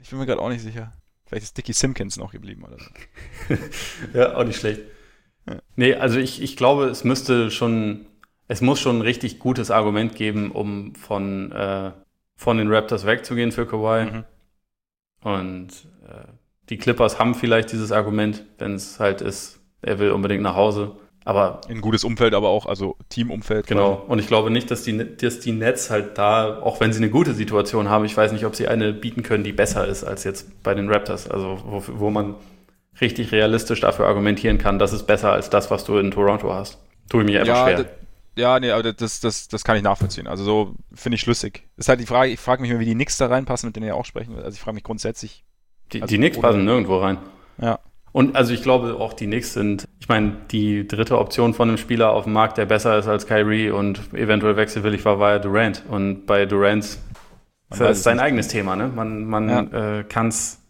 Ich 0.00 0.10
bin 0.10 0.18
mir 0.18 0.26
gerade 0.26 0.40
auch 0.40 0.48
nicht 0.48 0.62
sicher. 0.62 0.92
Vielleicht 1.26 1.44
ist 1.44 1.56
Dickie 1.56 1.72
Simpkins 1.72 2.16
noch 2.16 2.32
geblieben 2.32 2.64
oder 2.64 2.76
so. 2.78 3.56
ja, 4.18 4.36
auch 4.36 4.44
nicht 4.44 4.58
schlecht. 4.58 4.82
Ja. 5.48 5.56
Nee, 5.76 5.94
also 5.94 6.18
ich, 6.18 6.42
ich 6.42 6.56
glaube, 6.56 6.84
es 6.86 7.04
müsste 7.04 7.50
schon, 7.50 8.06
es 8.48 8.60
muss 8.60 8.80
schon 8.80 8.98
ein 8.98 9.02
richtig 9.02 9.38
gutes 9.38 9.70
Argument 9.70 10.14
geben, 10.14 10.52
um 10.52 10.94
von, 10.94 11.52
äh, 11.52 11.92
von 12.36 12.58
den 12.58 12.72
Raptors 12.72 13.06
wegzugehen 13.06 13.52
für 13.52 13.66
Kawhi. 13.66 14.04
Mhm. 14.04 14.24
Und 15.22 15.68
äh, 16.06 16.28
die 16.68 16.78
Clippers 16.78 17.18
haben 17.18 17.34
vielleicht 17.34 17.72
dieses 17.72 17.92
Argument, 17.92 18.44
wenn 18.58 18.74
es 18.74 19.00
halt 19.00 19.20
ist, 19.20 19.60
er 19.82 19.98
will 19.98 20.10
unbedingt 20.10 20.42
nach 20.42 20.56
Hause. 20.56 20.96
Aber 21.26 21.62
in 21.68 21.80
gutes 21.80 22.04
Umfeld, 22.04 22.34
aber 22.34 22.48
auch, 22.48 22.66
also 22.66 22.96
Teamumfeld. 23.08 23.66
Genau. 23.66 23.96
Quasi. 23.96 24.10
Und 24.10 24.18
ich 24.18 24.26
glaube 24.26 24.50
nicht, 24.50 24.70
dass 24.70 24.82
die, 24.82 25.16
dass 25.16 25.40
die 25.40 25.52
Nets 25.52 25.90
halt 25.90 26.18
da, 26.18 26.60
auch 26.60 26.80
wenn 26.80 26.92
sie 26.92 26.98
eine 26.98 27.08
gute 27.08 27.32
Situation 27.32 27.88
haben, 27.88 28.04
ich 28.04 28.14
weiß 28.14 28.32
nicht, 28.32 28.44
ob 28.44 28.54
sie 28.54 28.68
eine 28.68 28.92
bieten 28.92 29.22
können, 29.22 29.42
die 29.42 29.52
besser 29.52 29.86
ist 29.86 30.04
als 30.04 30.24
jetzt 30.24 30.62
bei 30.62 30.74
den 30.74 30.90
Raptors. 30.90 31.30
Also 31.30 31.58
wo, 31.64 31.82
wo 31.86 32.10
man 32.10 32.34
richtig 33.00 33.32
realistisch 33.32 33.80
dafür 33.80 34.06
argumentieren 34.06 34.58
kann, 34.58 34.78
das 34.78 34.92
ist 34.92 35.04
besser 35.04 35.32
als 35.32 35.48
das, 35.48 35.70
was 35.70 35.84
du 35.84 35.96
in 35.96 36.10
Toronto 36.10 36.52
hast. 36.52 36.78
Tue 37.08 37.22
ich 37.22 37.30
mir 37.30 37.40
einfach 37.40 37.68
ja, 37.68 37.76
schwer. 37.76 37.86
Ja, 38.36 38.58
nee, 38.58 38.70
aber 38.70 38.92
das, 38.92 39.20
das, 39.20 39.48
das 39.48 39.64
kann 39.64 39.76
ich 39.76 39.82
nachvollziehen. 39.82 40.26
Also 40.26 40.44
so 40.44 40.74
finde 40.92 41.16
ich 41.16 41.20
schlüssig. 41.20 41.68
Ist 41.76 41.88
halt 41.88 42.00
die 42.00 42.06
Frage, 42.06 42.32
ich 42.32 42.40
frage 42.40 42.62
mich 42.62 42.70
immer, 42.70 42.80
wie 42.80 42.84
die 42.84 42.94
Knicks 42.94 43.16
da 43.16 43.26
reinpassen, 43.26 43.68
mit 43.68 43.76
denen 43.76 43.86
ihr 43.86 43.96
auch 43.96 44.04
sprechen 44.04 44.36
Also 44.36 44.50
ich 44.50 44.60
frage 44.60 44.74
mich 44.74 44.84
grundsätzlich. 44.84 45.44
Die, 45.92 46.02
also, 46.02 46.10
die 46.10 46.18
Knicks 46.18 46.38
passen 46.38 46.64
nirgendwo 46.64 46.98
rein. 46.98 47.18
Ja. 47.60 47.78
Und 48.12 48.36
also 48.36 48.54
ich 48.54 48.62
glaube 48.62 48.96
auch 48.98 49.12
die 49.12 49.26
Knicks 49.26 49.54
sind, 49.54 49.88
ich 49.98 50.08
meine, 50.08 50.36
die 50.50 50.86
dritte 50.86 51.18
Option 51.18 51.52
von 51.52 51.68
einem 51.68 51.78
Spieler 51.78 52.10
auf 52.10 52.24
dem 52.24 52.32
Markt, 52.32 52.58
der 52.58 52.64
besser 52.64 52.96
ist 52.98 53.08
als 53.08 53.26
Kyrie 53.26 53.70
und 53.70 54.14
eventuell 54.14 54.56
wechselwillig 54.56 55.04
war, 55.04 55.18
war 55.18 55.32
ja 55.32 55.38
Durant. 55.40 55.82
Und 55.88 56.26
bei 56.26 56.46
Durant 56.46 56.98
das 57.70 57.98
ist 57.98 58.02
sein 58.04 58.20
eigenes 58.20 58.48
Thema, 58.48 58.76
ne? 58.76 58.88
Man, 58.88 59.24
man 59.24 59.48
ja. 59.48 59.98
äh, 59.98 60.04
kann 60.04 60.28
es 60.28 60.60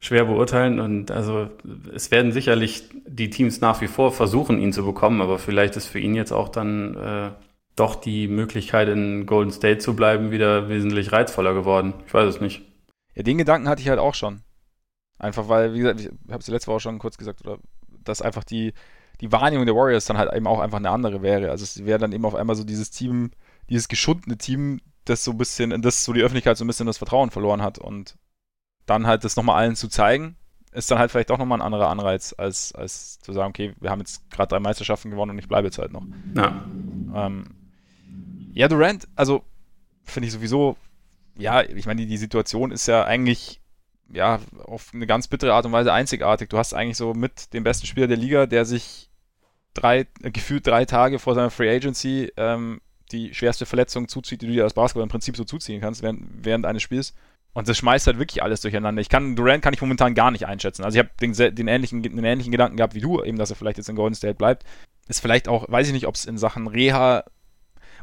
schwer 0.00 0.24
beurteilen 0.24 0.80
und 0.80 1.10
also 1.10 1.50
es 1.94 2.10
werden 2.10 2.32
sicherlich 2.32 2.84
die 3.06 3.28
Teams 3.28 3.60
nach 3.60 3.82
wie 3.82 3.86
vor 3.86 4.12
versuchen, 4.12 4.58
ihn 4.58 4.72
zu 4.72 4.84
bekommen, 4.84 5.20
aber 5.20 5.38
vielleicht 5.38 5.76
ist 5.76 5.86
für 5.86 5.98
ihn 5.98 6.14
jetzt 6.14 6.32
auch 6.32 6.48
dann 6.48 6.96
äh, 6.96 7.30
doch 7.76 7.94
die 7.94 8.26
Möglichkeit, 8.26 8.88
in 8.88 9.26
Golden 9.26 9.52
State 9.52 9.78
zu 9.78 9.94
bleiben, 9.94 10.30
wieder 10.30 10.68
wesentlich 10.68 11.12
reizvoller 11.12 11.52
geworden. 11.52 11.94
Ich 12.06 12.14
weiß 12.14 12.34
es 12.34 12.40
nicht. 12.40 12.62
Ja, 13.14 13.22
den 13.22 13.38
Gedanken 13.38 13.68
hatte 13.68 13.82
ich 13.82 13.88
halt 13.88 13.98
auch 13.98 14.14
schon. 14.14 14.42
Einfach 15.18 15.48
weil, 15.48 15.74
wie 15.74 15.80
gesagt, 15.80 16.00
ich 16.00 16.08
habe 16.30 16.40
es 16.40 16.48
letzte 16.48 16.70
Woche 16.70 16.80
schon 16.80 16.98
kurz 16.98 17.18
gesagt, 17.18 17.42
oder 17.46 17.58
dass 18.02 18.22
einfach 18.22 18.44
die, 18.44 18.72
die 19.20 19.30
Wahrnehmung 19.32 19.66
der 19.66 19.74
Warriors 19.74 20.06
dann 20.06 20.16
halt 20.16 20.32
eben 20.32 20.46
auch 20.46 20.60
einfach 20.60 20.78
eine 20.78 20.90
andere 20.90 21.20
wäre. 21.20 21.50
Also 21.50 21.64
es 21.64 21.84
wäre 21.84 21.98
dann 21.98 22.12
eben 22.12 22.24
auf 22.24 22.34
einmal 22.34 22.56
so 22.56 22.64
dieses 22.64 22.90
Team, 22.90 23.32
dieses 23.68 23.88
geschundene 23.88 24.38
Team, 24.38 24.80
das 25.04 25.24
so 25.24 25.32
ein 25.32 25.38
bisschen, 25.38 25.82
das 25.82 26.04
so 26.04 26.14
die 26.14 26.22
Öffentlichkeit 26.22 26.56
so 26.56 26.64
ein 26.64 26.68
bisschen 26.68 26.86
das 26.86 26.98
Vertrauen 26.98 27.30
verloren 27.30 27.60
hat 27.60 27.78
und 27.78 28.16
dann 28.90 29.06
halt 29.06 29.24
das 29.24 29.36
nochmal 29.36 29.56
allen 29.62 29.76
zu 29.76 29.88
zeigen, 29.88 30.36
ist 30.72 30.90
dann 30.90 30.98
halt 30.98 31.10
vielleicht 31.10 31.30
auch 31.30 31.38
nochmal 31.38 31.58
ein 31.58 31.64
anderer 31.64 31.88
Anreiz, 31.88 32.34
als, 32.36 32.74
als 32.74 33.18
zu 33.20 33.32
sagen, 33.32 33.50
okay, 33.50 33.74
wir 33.80 33.90
haben 33.90 34.00
jetzt 34.00 34.30
gerade 34.30 34.48
drei 34.48 34.60
Meisterschaften 34.60 35.10
gewonnen 35.10 35.32
und 35.32 35.38
ich 35.38 35.48
bleibe 35.48 35.66
jetzt 35.66 35.78
halt 35.78 35.92
noch. 35.92 36.04
Ja. 36.36 36.64
Ähm, 37.14 37.44
ja, 38.52 38.68
Durant, 38.68 39.08
also 39.16 39.42
finde 40.04 40.26
ich 40.26 40.32
sowieso, 40.32 40.76
ja, 41.36 41.62
ich 41.62 41.86
meine, 41.86 42.02
die, 42.02 42.06
die 42.06 42.16
Situation 42.16 42.70
ist 42.70 42.86
ja 42.86 43.04
eigentlich 43.04 43.60
ja, 44.12 44.40
auf 44.64 44.90
eine 44.92 45.06
ganz 45.06 45.28
bittere 45.28 45.54
Art 45.54 45.66
und 45.66 45.72
Weise 45.72 45.92
einzigartig. 45.92 46.48
Du 46.48 46.58
hast 46.58 46.74
eigentlich 46.74 46.96
so 46.96 47.14
mit 47.14 47.52
dem 47.54 47.64
besten 47.64 47.86
Spieler 47.86 48.08
der 48.08 48.16
Liga, 48.16 48.46
der 48.46 48.64
sich 48.64 49.08
drei, 49.74 50.06
äh, 50.22 50.30
gefühlt 50.30 50.66
drei 50.66 50.84
Tage 50.84 51.18
vor 51.18 51.34
seiner 51.34 51.50
Free 51.50 51.74
Agency 51.74 52.32
ähm, 52.36 52.80
die 53.12 53.34
schwerste 53.34 53.66
Verletzung 53.66 54.08
zuzieht, 54.08 54.42
die 54.42 54.46
du 54.46 54.52
dir 54.52 54.64
als 54.64 54.74
Basketball 54.74 55.02
im 55.02 55.08
Prinzip 55.08 55.36
so 55.36 55.44
zuziehen 55.44 55.80
kannst 55.80 56.02
während, 56.02 56.44
während 56.44 56.66
eines 56.66 56.82
Spiels. 56.82 57.14
Und 57.52 57.68
das 57.68 57.76
schmeißt 57.78 58.06
halt 58.06 58.18
wirklich 58.18 58.42
alles 58.42 58.60
durcheinander. 58.60 59.00
Ich 59.00 59.08
kann, 59.08 59.34
Durant 59.34 59.62
kann 59.62 59.74
ich 59.74 59.80
momentan 59.80 60.14
gar 60.14 60.30
nicht 60.30 60.46
einschätzen. 60.46 60.84
Also 60.84 60.98
ich 60.98 61.04
habe 61.04 61.10
den, 61.20 61.32
den, 61.54 61.68
ähnlichen, 61.68 62.02
den 62.02 62.24
ähnlichen 62.24 62.52
Gedanken 62.52 62.76
gehabt 62.76 62.94
wie 62.94 63.00
du, 63.00 63.22
eben, 63.22 63.38
dass 63.38 63.50
er 63.50 63.56
vielleicht 63.56 63.78
jetzt 63.78 63.88
in 63.88 63.96
Golden 63.96 64.14
State 64.14 64.34
bleibt. 64.34 64.64
Ist 65.08 65.20
vielleicht 65.20 65.48
auch, 65.48 65.68
weiß 65.68 65.88
ich 65.88 65.92
nicht, 65.92 66.06
ob 66.06 66.14
es 66.14 66.26
in 66.26 66.38
Sachen 66.38 66.68
Reha, 66.68 67.24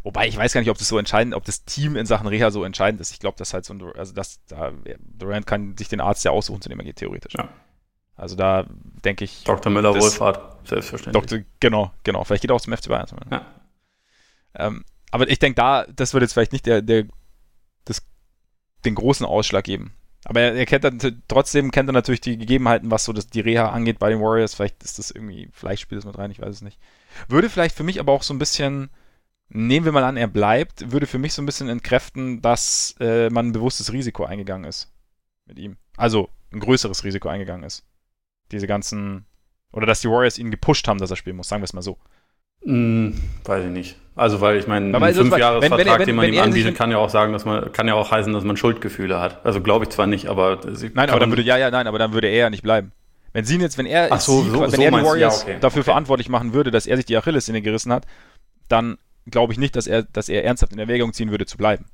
wobei 0.04 0.28
ich 0.28 0.36
weiß 0.36 0.52
gar 0.52 0.60
nicht, 0.60 0.70
ob 0.70 0.78
das 0.78 0.90
so 0.90 0.98
entscheidend, 0.98 1.34
ob 1.34 1.46
das 1.46 1.64
Team 1.64 1.96
in 1.96 2.06
Sachen 2.06 2.28
Reha 2.28 2.52
so 2.52 2.66
entscheidend 2.66 3.00
ist. 3.00 3.12
Ich 3.12 3.20
glaube, 3.20 3.38
dass 3.38 3.54
halt 3.54 3.64
so 3.64 3.74
ein, 3.74 3.82
also 3.96 4.14
dass 4.14 4.44
da, 4.48 4.74
Durant 5.00 5.48
kann 5.48 5.78
sich 5.78 5.88
den 5.88 6.02
Arzt 6.02 6.26
ja 6.26 6.32
aussuchen, 6.32 6.62
zu 6.62 6.68
dem 6.68 6.80
er 6.80 6.86
geht, 6.86 6.98
theoretisch. 6.98 7.36
Ja. 7.36 7.48
Also 8.18 8.36
da 8.36 8.66
denke 9.06 9.24
ich. 9.24 9.44
Dr. 9.46 9.72
Müller-Wohlfahrt, 9.72 10.68
selbstverständlich. 10.68 11.22
Doktor, 11.22 11.40
genau, 11.62 11.94
genau. 12.04 12.24
Vielleicht 12.26 12.42
geht 12.42 12.52
er 12.52 12.56
auch 12.56 12.62
zum 12.62 12.76
FC 12.76 12.90
Bayern. 12.90 13.08
Ja. 13.32 13.46
Ähm, 14.56 14.84
aber 15.12 15.30
ich 15.30 15.40
denke 15.40 15.56
da, 15.56 15.86
das 15.86 16.14
wird 16.14 16.24
jetzt 16.24 16.34
vielleicht 16.34 16.52
nicht 16.52 16.66
der, 16.66 16.82
der, 16.82 17.06
den 18.88 18.96
großen 18.96 19.26
Ausschlag 19.26 19.64
geben. 19.64 19.94
Aber 20.26 20.42
er, 20.42 20.56
er 20.56 20.66
kennt 20.66 20.84
dann, 20.84 21.00
trotzdem 21.28 21.72
kennt 21.72 21.90
er 21.90 21.94
natürlich 21.94 22.22
die 22.22 22.38
Gegebenheiten, 22.38 22.92
was 22.92 23.06
so 23.06 23.14
das, 23.14 23.28
die 23.28 23.40
Reha 23.40 23.70
angeht 23.70 24.00
bei 24.00 24.10
den 24.10 24.20
Warriors. 24.20 24.56
Vielleicht 24.56 24.84
ist 24.84 25.00
das 25.00 25.12
irgendwie, 25.12 25.50
vielleicht 25.54 25.82
spielt 25.82 26.00
das 26.00 26.06
mit 26.06 26.18
rein, 26.18 26.32
ich 26.32 26.42
weiß 26.42 26.56
es 26.56 26.62
nicht. 26.62 26.80
Würde 27.28 27.50
vielleicht 27.50 27.76
für 27.76 27.84
mich 27.84 28.00
aber 28.00 28.12
auch 28.12 28.24
so 28.24 28.34
ein 28.34 28.40
bisschen, 28.40 28.90
nehmen 29.50 29.86
wir 29.86 29.94
mal 29.94 30.04
an, 30.04 30.18
er 30.18 30.28
bleibt, 30.28 30.92
würde 30.92 31.08
für 31.08 31.18
mich 31.18 31.34
so 31.34 31.42
ein 31.42 31.46
bisschen 31.46 31.70
entkräften, 31.70 32.42
dass 32.42 32.96
äh, 33.00 33.30
man 33.30 33.48
ein 33.48 33.52
bewusstes 33.54 33.94
Risiko 33.94 34.26
eingegangen 34.26 34.68
ist 34.68 34.92
mit 35.46 35.60
ihm. 35.60 35.78
Also 35.96 36.30
ein 36.52 36.60
größeres 36.60 37.04
Risiko 37.04 37.30
eingegangen 37.30 37.64
ist. 37.64 37.86
Diese 38.52 38.68
ganzen, 38.68 39.26
oder 39.72 39.86
dass 39.86 40.02
die 40.02 40.10
Warriors 40.10 40.38
ihn 40.38 40.52
gepusht 40.52 40.88
haben, 40.88 41.00
dass 41.00 41.12
er 41.12 41.18
spielen 41.18 41.38
muss, 41.38 41.48
sagen 41.48 41.62
wir 41.62 41.66
es 41.66 41.74
mal 41.74 41.82
so. 41.82 41.98
Hm, 42.64 43.18
weiß 43.46 43.66
ich 43.66 43.72
nicht. 43.72 43.98
Also 44.18 44.42
weil 44.42 44.58
ich 44.58 44.68
meine, 44.68 44.98
ein 44.98 45.14
Fünfjahresvertrag, 45.14 46.06
den 46.06 46.16
man 46.16 46.26
wenn 46.26 46.34
ihm 46.34 46.42
anbietet, 46.42 46.76
kann 46.76 46.90
ja 46.92 46.98
auch 46.98 47.10
sagen, 47.10 47.34
dass 47.34 47.46
man 47.46 47.72
kann 47.72 47.88
ja 47.88 47.94
auch 47.94 48.12
heißen, 48.12 48.34
dass 48.34 48.44
man 48.44 48.58
Schuldgefühle 48.58 49.20
hat. 49.20 49.46
Also 49.46 49.62
glaube 49.62 49.86
ich 49.86 49.90
zwar 49.92 50.08
nicht, 50.08 50.28
aber 50.28 50.60
sie 50.76 50.92
Nein, 50.94 51.10
aber 51.10 51.20
dann 51.20 51.30
würde, 51.30 51.44
ja, 51.44 51.58
ja, 51.58 51.70
nein, 51.70 51.86
aber 51.88 52.00
dann 52.00 52.14
würde 52.14 52.28
er 52.28 52.38
ja 52.38 52.50
nicht 52.50 52.64
bleiben. 52.64 52.92
Wenn 53.34 53.46
sie 53.46 53.56
ihn 53.56 53.62
jetzt, 53.62 53.78
wenn 53.78 53.86
er, 53.86 54.08
Ach 54.12 54.20
so, 54.20 54.42
sie, 54.42 54.50
so- 54.50 54.62
wenn 54.62 54.72
so 54.72 54.82
er 54.82 54.92
die 54.92 54.98
Warriors 55.06 55.44
ja, 55.44 55.50
okay, 55.50 55.58
dafür 55.62 55.82
okay. 55.82 55.92
verantwortlich 55.92 56.30
machen 56.30 56.54
würde, 56.54 56.72
dass 56.72 56.88
er 56.88 56.98
sich 56.98 57.06
die 57.06 57.16
Achillessehne 57.16 57.62
gerissen 57.62 57.94
hat, 57.94 58.06
dann 58.68 58.98
glaube 59.30 59.54
ich 59.54 59.60
nicht, 59.60 59.76
dass 59.76 59.86
er, 59.86 60.04
dass 60.04 60.30
er 60.30 60.44
ernsthaft 60.44 60.74
in 60.74 60.80
Erwägung 60.80 61.14
ziehen 61.14 61.30
würde, 61.30 61.46
zu 61.46 61.58
bleiben. 61.58 61.86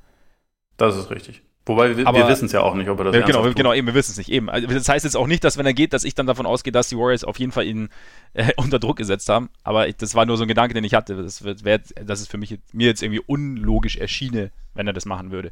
das 0.77 0.95
ist 0.95 1.09
richtig. 1.11 1.41
Wobei 1.65 1.95
wir, 1.95 2.05
wir 2.05 2.27
wissen 2.27 2.45
es 2.47 2.51
ja 2.51 2.61
auch 2.61 2.75
nicht, 2.75 2.89
ob 2.89 2.99
er 2.99 3.05
das 3.05 3.15
Ja, 3.15 3.25
genau, 3.25 3.45
tut. 3.45 3.55
genau, 3.55 3.73
eben, 3.73 3.87
wir 3.87 3.93
wissen 3.93 4.11
es 4.11 4.17
nicht. 4.17 4.29
Eben. 4.29 4.49
Also, 4.49 4.67
das 4.67 4.89
heißt 4.89 5.05
jetzt 5.05 5.15
auch 5.15 5.27
nicht, 5.27 5.45
dass 5.45 5.57
wenn 5.57 5.65
er 5.65 5.73
geht, 5.73 5.93
dass 5.93 6.03
ich 6.03 6.13
dann 6.13 6.27
davon 6.27 6.45
ausgehe, 6.45 6.73
dass 6.73 6.89
die 6.89 6.97
Warriors 6.97 7.23
auf 7.23 7.39
jeden 7.39 7.53
Fall 7.53 7.65
ihn 7.65 7.87
äh, 8.33 8.51
unter 8.57 8.79
Druck 8.79 8.97
gesetzt 8.97 9.29
haben. 9.29 9.49
Aber 9.63 9.87
ich, 9.87 9.95
das 9.95 10.13
war 10.13 10.25
nur 10.25 10.35
so 10.35 10.43
ein 10.43 10.49
Gedanke, 10.49 10.73
den 10.73 10.83
ich 10.83 10.93
hatte. 10.93 11.15
Das, 11.23 11.43
wird, 11.43 11.63
wär, 11.63 11.79
das 11.79 12.19
ist 12.19 12.29
für 12.29 12.37
mich 12.37 12.49
jetzt- 12.49 12.73
mir 12.73 12.87
jetzt 12.87 13.01
irgendwie 13.01 13.21
unlogisch 13.25 13.95
erschiene, 13.95 14.51
wenn 14.73 14.87
er 14.87 14.93
das 14.93 15.05
machen 15.05 15.31
würde. 15.31 15.51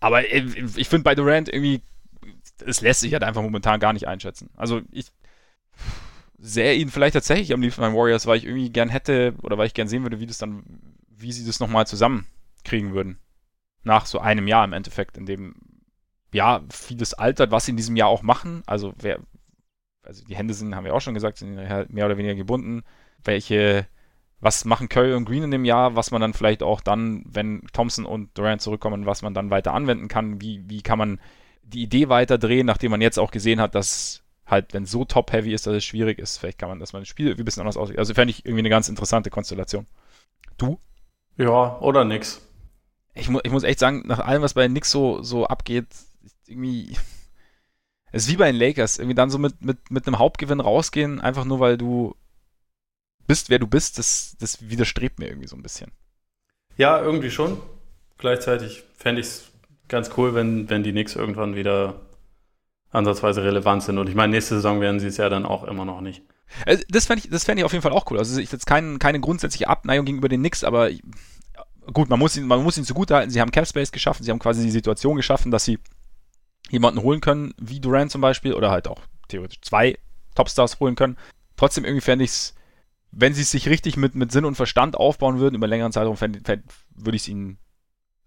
Aber 0.00 0.32
äh, 0.32 0.46
ich 0.76 0.88
finde 0.88 1.04
bei 1.04 1.14
Durant 1.14 1.48
irgendwie, 1.52 1.82
es 2.64 2.80
lässt 2.80 3.00
sich 3.00 3.12
halt 3.12 3.22
einfach 3.24 3.42
momentan 3.42 3.80
gar 3.80 3.92
nicht 3.92 4.08
einschätzen. 4.08 4.48
Also 4.56 4.80
ich 4.92 5.08
sähe 6.38 6.74
ihn 6.74 6.88
vielleicht 6.88 7.14
tatsächlich 7.14 7.52
am 7.52 7.60
liebsten 7.60 7.80
beim 7.82 7.94
Warriors, 7.94 8.26
weil 8.26 8.38
ich 8.38 8.44
irgendwie 8.44 8.70
gern 8.70 8.88
hätte 8.88 9.34
oder 9.42 9.58
weil 9.58 9.66
ich 9.66 9.74
gern 9.74 9.88
sehen 9.88 10.04
würde, 10.04 10.20
wie 10.20 10.26
das 10.26 10.38
dann, 10.38 10.62
wie 11.16 11.32
sie 11.32 11.44
das 11.44 11.60
nochmal 11.60 11.86
zusammenkriegen 11.86 12.94
würden. 12.94 13.18
Nach 13.84 14.06
so 14.06 14.18
einem 14.18 14.46
Jahr 14.46 14.64
im 14.64 14.72
Endeffekt, 14.72 15.16
in 15.16 15.26
dem 15.26 15.54
ja, 16.32 16.62
vieles 16.70 17.14
altert, 17.14 17.50
was 17.50 17.64
sie 17.64 17.70
in 17.70 17.76
diesem 17.76 17.96
Jahr 17.96 18.08
auch 18.08 18.22
machen. 18.22 18.62
Also 18.66 18.92
wer, 18.98 19.20
also 20.02 20.24
die 20.24 20.36
Hände 20.36 20.54
sind, 20.54 20.74
haben 20.74 20.84
wir 20.84 20.94
auch 20.94 21.00
schon 21.00 21.14
gesagt, 21.14 21.38
sind 21.38 21.54
mehr 21.54 22.06
oder 22.06 22.18
weniger 22.18 22.34
gebunden. 22.34 22.82
Welche, 23.24 23.86
was 24.40 24.64
machen 24.64 24.88
Curry 24.88 25.14
und 25.14 25.24
Green 25.24 25.44
in 25.44 25.50
dem 25.50 25.64
Jahr, 25.64 25.96
was 25.96 26.10
man 26.10 26.20
dann 26.20 26.34
vielleicht 26.34 26.62
auch 26.62 26.80
dann, 26.80 27.24
wenn 27.26 27.62
Thompson 27.72 28.04
und 28.04 28.36
Durant 28.36 28.60
zurückkommen, 28.60 29.06
was 29.06 29.22
man 29.22 29.34
dann 29.34 29.50
weiter 29.50 29.74
anwenden 29.74 30.08
kann, 30.08 30.40
wie, 30.40 30.62
wie 30.68 30.82
kann 30.82 30.98
man 30.98 31.20
die 31.62 31.82
Idee 31.82 32.08
weiter 32.08 32.38
drehen, 32.38 32.66
nachdem 32.66 32.90
man 32.90 33.00
jetzt 33.00 33.18
auch 33.18 33.30
gesehen 33.30 33.60
hat, 33.60 33.74
dass 33.74 34.22
halt, 34.46 34.72
wenn 34.72 34.84
es 34.84 34.90
so 34.90 35.04
top-heavy 35.04 35.52
ist, 35.52 35.66
dass 35.66 35.74
es 35.74 35.84
schwierig 35.84 36.18
ist, 36.18 36.38
vielleicht 36.38 36.58
kann 36.58 36.70
man, 36.70 36.78
dass 36.78 36.92
man 36.94 37.02
das 37.02 37.08
Spiel 37.08 37.34
ein 37.34 37.44
bisschen 37.44 37.60
anders 37.60 37.76
aussieht. 37.76 37.98
Also 37.98 38.14
fände 38.14 38.30
ich 38.30 38.44
irgendwie 38.46 38.60
eine 38.60 38.70
ganz 38.70 38.88
interessante 38.88 39.28
Konstellation. 39.28 39.86
Du? 40.56 40.78
Ja, 41.36 41.78
oder 41.80 42.04
nix. 42.04 42.47
Ich, 43.18 43.28
mu 43.28 43.40
ich 43.42 43.50
muss 43.50 43.64
echt 43.64 43.78
sagen, 43.78 44.02
nach 44.06 44.20
allem, 44.20 44.42
was 44.42 44.54
bei 44.54 44.62
den 44.62 44.72
Knicks 44.72 44.90
so, 44.90 45.22
so 45.22 45.46
abgeht, 45.46 45.86
ist 46.24 46.36
irgendwie. 46.46 46.96
Es 48.10 48.24
ist 48.24 48.30
wie 48.30 48.36
bei 48.36 48.50
den 48.50 48.58
Lakers. 48.58 48.98
Irgendwie 48.98 49.14
dann 49.14 49.30
so 49.30 49.38
mit, 49.38 49.62
mit, 49.62 49.90
mit 49.90 50.06
einem 50.06 50.18
Hauptgewinn 50.18 50.60
rausgehen, 50.60 51.20
einfach 51.20 51.44
nur 51.44 51.60
weil 51.60 51.76
du 51.76 52.16
bist, 53.26 53.50
wer 53.50 53.58
du 53.58 53.66
bist, 53.66 53.98
das, 53.98 54.34
das 54.40 54.70
widerstrebt 54.70 55.18
mir 55.18 55.28
irgendwie 55.28 55.46
so 55.46 55.56
ein 55.56 55.62
bisschen. 55.62 55.92
Ja, 56.78 56.98
irgendwie 57.00 57.30
schon. 57.30 57.60
Gleichzeitig 58.16 58.84
fände 58.96 59.20
ich 59.20 59.26
es 59.26 59.52
ganz 59.88 60.10
cool, 60.16 60.34
wenn, 60.34 60.70
wenn 60.70 60.82
die 60.82 60.92
Knicks 60.92 61.16
irgendwann 61.16 61.54
wieder 61.54 62.00
ansatzweise 62.90 63.44
relevant 63.44 63.82
sind. 63.82 63.98
Und 63.98 64.08
ich 64.08 64.14
meine, 64.14 64.32
nächste 64.32 64.54
Saison 64.54 64.80
werden 64.80 65.00
sie 65.00 65.08
es 65.08 65.18
ja 65.18 65.28
dann 65.28 65.44
auch 65.44 65.64
immer 65.64 65.84
noch 65.84 66.00
nicht. 66.00 66.22
Also 66.64 66.82
das 66.88 67.06
fände 67.06 67.24
ich, 67.24 67.30
das 67.30 67.44
fänd 67.44 67.58
ich 67.58 67.64
auf 67.64 67.72
jeden 67.72 67.82
Fall 67.82 67.92
auch 67.92 68.10
cool. 68.10 68.18
Also 68.18 68.40
ich 68.40 68.50
jetzt 68.50 68.66
kein, 68.66 68.98
keine 68.98 69.20
grundsätzliche 69.20 69.68
Abneigung 69.68 70.06
gegenüber 70.06 70.30
den 70.30 70.40
Knicks, 70.40 70.64
aber 70.64 70.90
gut, 71.92 72.08
man 72.08 72.18
muss 72.18 72.36
ihn, 72.36 72.46
man 72.46 72.62
muss 72.62 72.78
ihn 72.78 72.84
zugutehalten. 72.84 73.30
Sie 73.30 73.40
haben 73.40 73.50
Cap 73.50 73.66
Space 73.66 73.92
geschaffen, 73.92 74.24
sie 74.24 74.30
haben 74.30 74.38
quasi 74.38 74.62
die 74.62 74.70
Situation 74.70 75.16
geschaffen, 75.16 75.50
dass 75.50 75.64
sie 75.64 75.78
jemanden 76.70 77.02
holen 77.02 77.20
können, 77.20 77.54
wie 77.58 77.80
Durant 77.80 78.10
zum 78.10 78.20
Beispiel, 78.20 78.54
oder 78.54 78.70
halt 78.70 78.88
auch 78.88 79.00
theoretisch 79.28 79.60
zwei 79.62 79.98
Topstars 80.34 80.80
holen 80.80 80.94
können. 80.94 81.16
Trotzdem 81.56 81.84
irgendwie 81.84 82.04
fände 82.04 82.24
ich 82.24 82.30
es, 82.30 82.54
wenn 83.10 83.34
sie 83.34 83.42
es 83.42 83.50
sich 83.50 83.68
richtig 83.68 83.96
mit, 83.96 84.14
mit 84.14 84.32
Sinn 84.32 84.44
und 84.44 84.54
Verstand 84.54 84.96
aufbauen 84.96 85.38
würden, 85.38 85.54
über 85.54 85.64
einen 85.64 85.70
längeren 85.70 85.92
Zeitraum, 85.92 86.16
fänd, 86.16 86.46
fänd, 86.46 86.64
würde 86.94 87.16
ich 87.16 87.22
es 87.22 87.28
ihnen, 87.28 87.58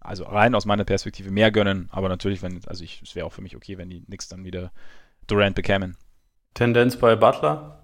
also 0.00 0.24
rein 0.24 0.54
aus 0.54 0.66
meiner 0.66 0.84
Perspektive, 0.84 1.30
mehr 1.30 1.52
gönnen. 1.52 1.88
Aber 1.92 2.08
natürlich, 2.08 2.42
wenn, 2.42 2.60
also 2.66 2.82
ich, 2.82 3.00
es 3.02 3.14
wäre 3.14 3.26
auch 3.26 3.32
für 3.32 3.42
mich 3.42 3.56
okay, 3.56 3.78
wenn 3.78 3.90
die 3.90 4.04
Knicks 4.04 4.28
dann 4.28 4.44
wieder 4.44 4.72
Durant 5.28 5.54
bekämen. 5.54 5.96
Tendenz 6.54 6.96
bei 6.96 7.14
Butler? 7.14 7.81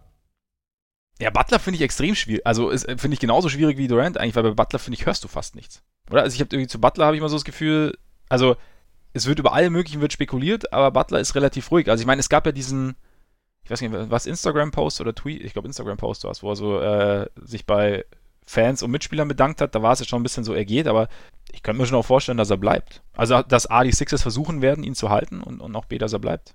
Ja, 1.20 1.30
Butler 1.30 1.58
finde 1.58 1.76
ich 1.76 1.82
extrem 1.82 2.14
schwierig. 2.14 2.46
Also 2.46 2.70
ist- 2.70 2.86
finde 2.86 3.12
ich 3.14 3.20
genauso 3.20 3.48
schwierig 3.48 3.76
wie 3.76 3.88
Durant 3.88 4.18
eigentlich, 4.18 4.36
weil 4.36 4.44
bei 4.44 4.50
Butler 4.52 4.78
finde 4.78 4.98
ich 4.98 5.06
hörst 5.06 5.24
du 5.24 5.28
fast 5.28 5.56
nichts. 5.56 5.82
Oder? 6.10 6.22
Also 6.22 6.34
ich 6.34 6.40
habe 6.40 6.54
irgendwie 6.54 6.68
zu 6.68 6.80
Butler 6.80 7.06
habe 7.06 7.16
ich 7.16 7.22
mal 7.22 7.28
so 7.28 7.36
das 7.36 7.44
Gefühl, 7.44 7.98
also 8.28 8.56
es 9.14 9.26
wird 9.26 9.38
über 9.38 9.52
alle 9.52 9.70
möglichen 9.70 10.00
wird 10.00 10.12
spekuliert, 10.12 10.72
aber 10.72 10.90
Butler 10.92 11.18
ist 11.18 11.34
relativ 11.34 11.70
ruhig. 11.70 11.90
Also 11.90 12.02
ich 12.02 12.06
meine, 12.06 12.20
es 12.20 12.28
gab 12.28 12.46
ja 12.46 12.52
diesen, 12.52 12.94
ich 13.64 13.70
weiß 13.70 13.80
nicht, 13.80 13.92
was 13.92 14.26
Instagram-Post 14.26 15.00
oder 15.00 15.14
Tweet, 15.14 15.42
ich 15.42 15.54
glaube 15.54 15.66
Instagram-Post 15.66 16.24
war 16.24 16.30
es, 16.30 16.42
wo 16.42 16.50
er 16.52 16.56
so 16.56 16.80
äh, 16.80 17.26
sich 17.42 17.66
bei 17.66 18.04
Fans 18.46 18.82
und 18.82 18.90
Mitspielern 18.92 19.28
bedankt 19.28 19.60
hat. 19.60 19.74
Da 19.74 19.82
war 19.82 19.92
es 19.92 19.98
jetzt 19.98 20.08
schon 20.08 20.20
ein 20.20 20.22
bisschen 20.22 20.44
so, 20.44 20.54
er 20.54 20.64
geht, 20.64 20.86
aber 20.86 21.08
ich 21.50 21.62
könnte 21.62 21.80
mir 21.80 21.86
schon 21.86 21.98
auch 21.98 22.04
vorstellen, 22.06 22.38
dass 22.38 22.50
er 22.50 22.56
bleibt. 22.58 23.02
Also 23.16 23.42
dass 23.42 23.66
A, 23.66 23.82
die 23.82 23.92
Sixers 23.92 24.22
versuchen 24.22 24.62
werden, 24.62 24.84
ihn 24.84 24.94
zu 24.94 25.10
halten 25.10 25.40
und, 25.42 25.60
und 25.60 25.74
auch 25.74 25.86
B, 25.86 25.98
dass 25.98 26.12
er 26.12 26.18
bleibt. 26.20 26.54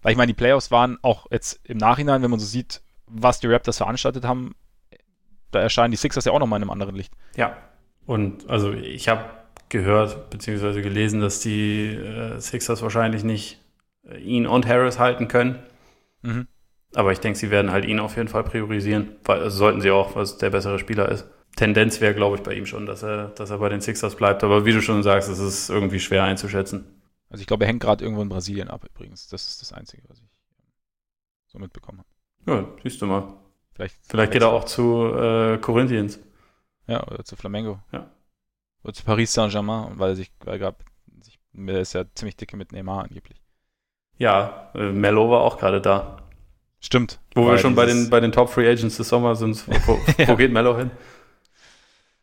Weil 0.00 0.12
ich 0.12 0.18
meine, 0.18 0.28
die 0.28 0.36
Playoffs 0.36 0.70
waren 0.70 0.98
auch 1.02 1.26
jetzt 1.30 1.60
im 1.64 1.76
Nachhinein, 1.78 2.22
wenn 2.22 2.30
man 2.30 2.40
so 2.40 2.46
sieht, 2.46 2.80
was 3.12 3.40
die 3.40 3.46
Raptors 3.46 3.76
veranstaltet 3.76 4.24
haben, 4.24 4.54
da 5.50 5.60
erscheinen 5.60 5.90
die 5.90 5.96
Sixers 5.96 6.24
ja 6.24 6.32
auch 6.32 6.38
nochmal 6.38 6.58
in 6.58 6.64
einem 6.64 6.70
anderen 6.70 6.96
Licht. 6.96 7.12
Ja. 7.36 7.56
Und 8.06 8.48
also 8.48 8.72
ich 8.72 9.08
habe 9.08 9.24
gehört 9.68 10.30
bzw. 10.30 10.82
gelesen, 10.82 11.20
dass 11.20 11.40
die 11.40 11.94
äh, 11.94 12.40
Sixers 12.40 12.82
wahrscheinlich 12.82 13.22
nicht 13.22 13.60
äh, 14.08 14.18
ihn 14.18 14.46
und 14.46 14.66
Harris 14.66 14.98
halten 14.98 15.28
können. 15.28 15.62
Mhm. 16.22 16.48
Aber 16.94 17.12
ich 17.12 17.20
denke, 17.20 17.38
sie 17.38 17.50
werden 17.50 17.70
halt 17.70 17.84
ihn 17.84 18.00
auf 18.00 18.16
jeden 18.16 18.28
Fall 18.28 18.44
priorisieren. 18.44 19.16
Weil, 19.24 19.40
also 19.40 19.56
sollten 19.56 19.80
sie 19.80 19.90
auch, 19.90 20.14
was 20.16 20.38
der 20.38 20.50
bessere 20.50 20.78
Spieler 20.78 21.08
ist. 21.08 21.26
Tendenz 21.56 22.00
wäre, 22.00 22.14
glaube 22.14 22.36
ich, 22.36 22.42
bei 22.42 22.54
ihm 22.54 22.66
schon, 22.66 22.86
dass 22.86 23.02
er, 23.02 23.28
dass 23.28 23.50
er 23.50 23.58
bei 23.58 23.68
den 23.68 23.80
Sixers 23.80 24.16
bleibt. 24.16 24.42
Aber 24.44 24.64
wie 24.64 24.72
du 24.72 24.82
schon 24.82 25.02
sagst, 25.02 25.28
es 25.28 25.38
ist 25.38 25.70
irgendwie 25.70 26.00
schwer 26.00 26.24
einzuschätzen. 26.24 26.84
Also 27.30 27.40
ich 27.40 27.46
glaube, 27.46 27.64
er 27.64 27.68
hängt 27.68 27.82
gerade 27.82 28.04
irgendwo 28.04 28.22
in 28.22 28.28
Brasilien 28.28 28.68
ab 28.68 28.84
übrigens. 28.84 29.28
Das 29.28 29.48
ist 29.48 29.62
das 29.62 29.72
Einzige, 29.72 30.02
was 30.08 30.18
ich 30.18 30.28
so 31.46 31.58
mitbekommen 31.58 31.98
habe. 31.98 32.08
Ja, 32.46 32.64
siehst 32.82 33.00
du 33.00 33.06
mal. 33.06 33.34
Vielleicht, 33.74 33.96
Vielleicht 34.02 34.32
geht 34.32 34.42
er 34.42 34.52
auch 34.52 34.64
zu 34.64 35.06
äh, 35.14 35.58
Corinthians. 35.58 36.18
Ja, 36.86 37.06
oder 37.06 37.24
zu 37.24 37.36
Flamengo. 37.36 37.78
Ja. 37.92 38.10
Oder 38.84 38.92
zu 38.92 39.04
Paris 39.04 39.32
Saint-Germain, 39.32 39.98
weil 39.98 40.10
er 40.10 40.16
sich, 40.16 40.32
weil 40.44 40.54
er 40.54 40.58
gab, 40.58 40.84
sich, 41.20 41.38
der 41.52 41.80
ist 41.80 41.92
ja 41.92 42.04
ziemlich 42.14 42.36
dicke 42.36 42.56
mit 42.56 42.72
Neymar 42.72 43.04
angeblich. 43.04 43.40
Ja, 44.18 44.70
äh, 44.74 44.92
Mello 44.92 45.30
war 45.30 45.40
auch 45.40 45.58
gerade 45.58 45.80
da. 45.80 46.18
Stimmt. 46.80 47.20
Wo 47.34 47.46
wir 47.46 47.58
schon 47.58 47.76
bei 47.76 47.86
den, 47.86 48.10
bei 48.10 48.18
den 48.18 48.32
Top 48.32 48.50
Free 48.50 48.68
Agents 48.68 48.96
des 48.96 49.08
Sommers 49.08 49.38
sind. 49.38 49.64
Wo, 49.86 49.98
ja. 50.18 50.28
wo 50.28 50.36
geht 50.36 50.52
Mello 50.52 50.76
hin? 50.76 50.90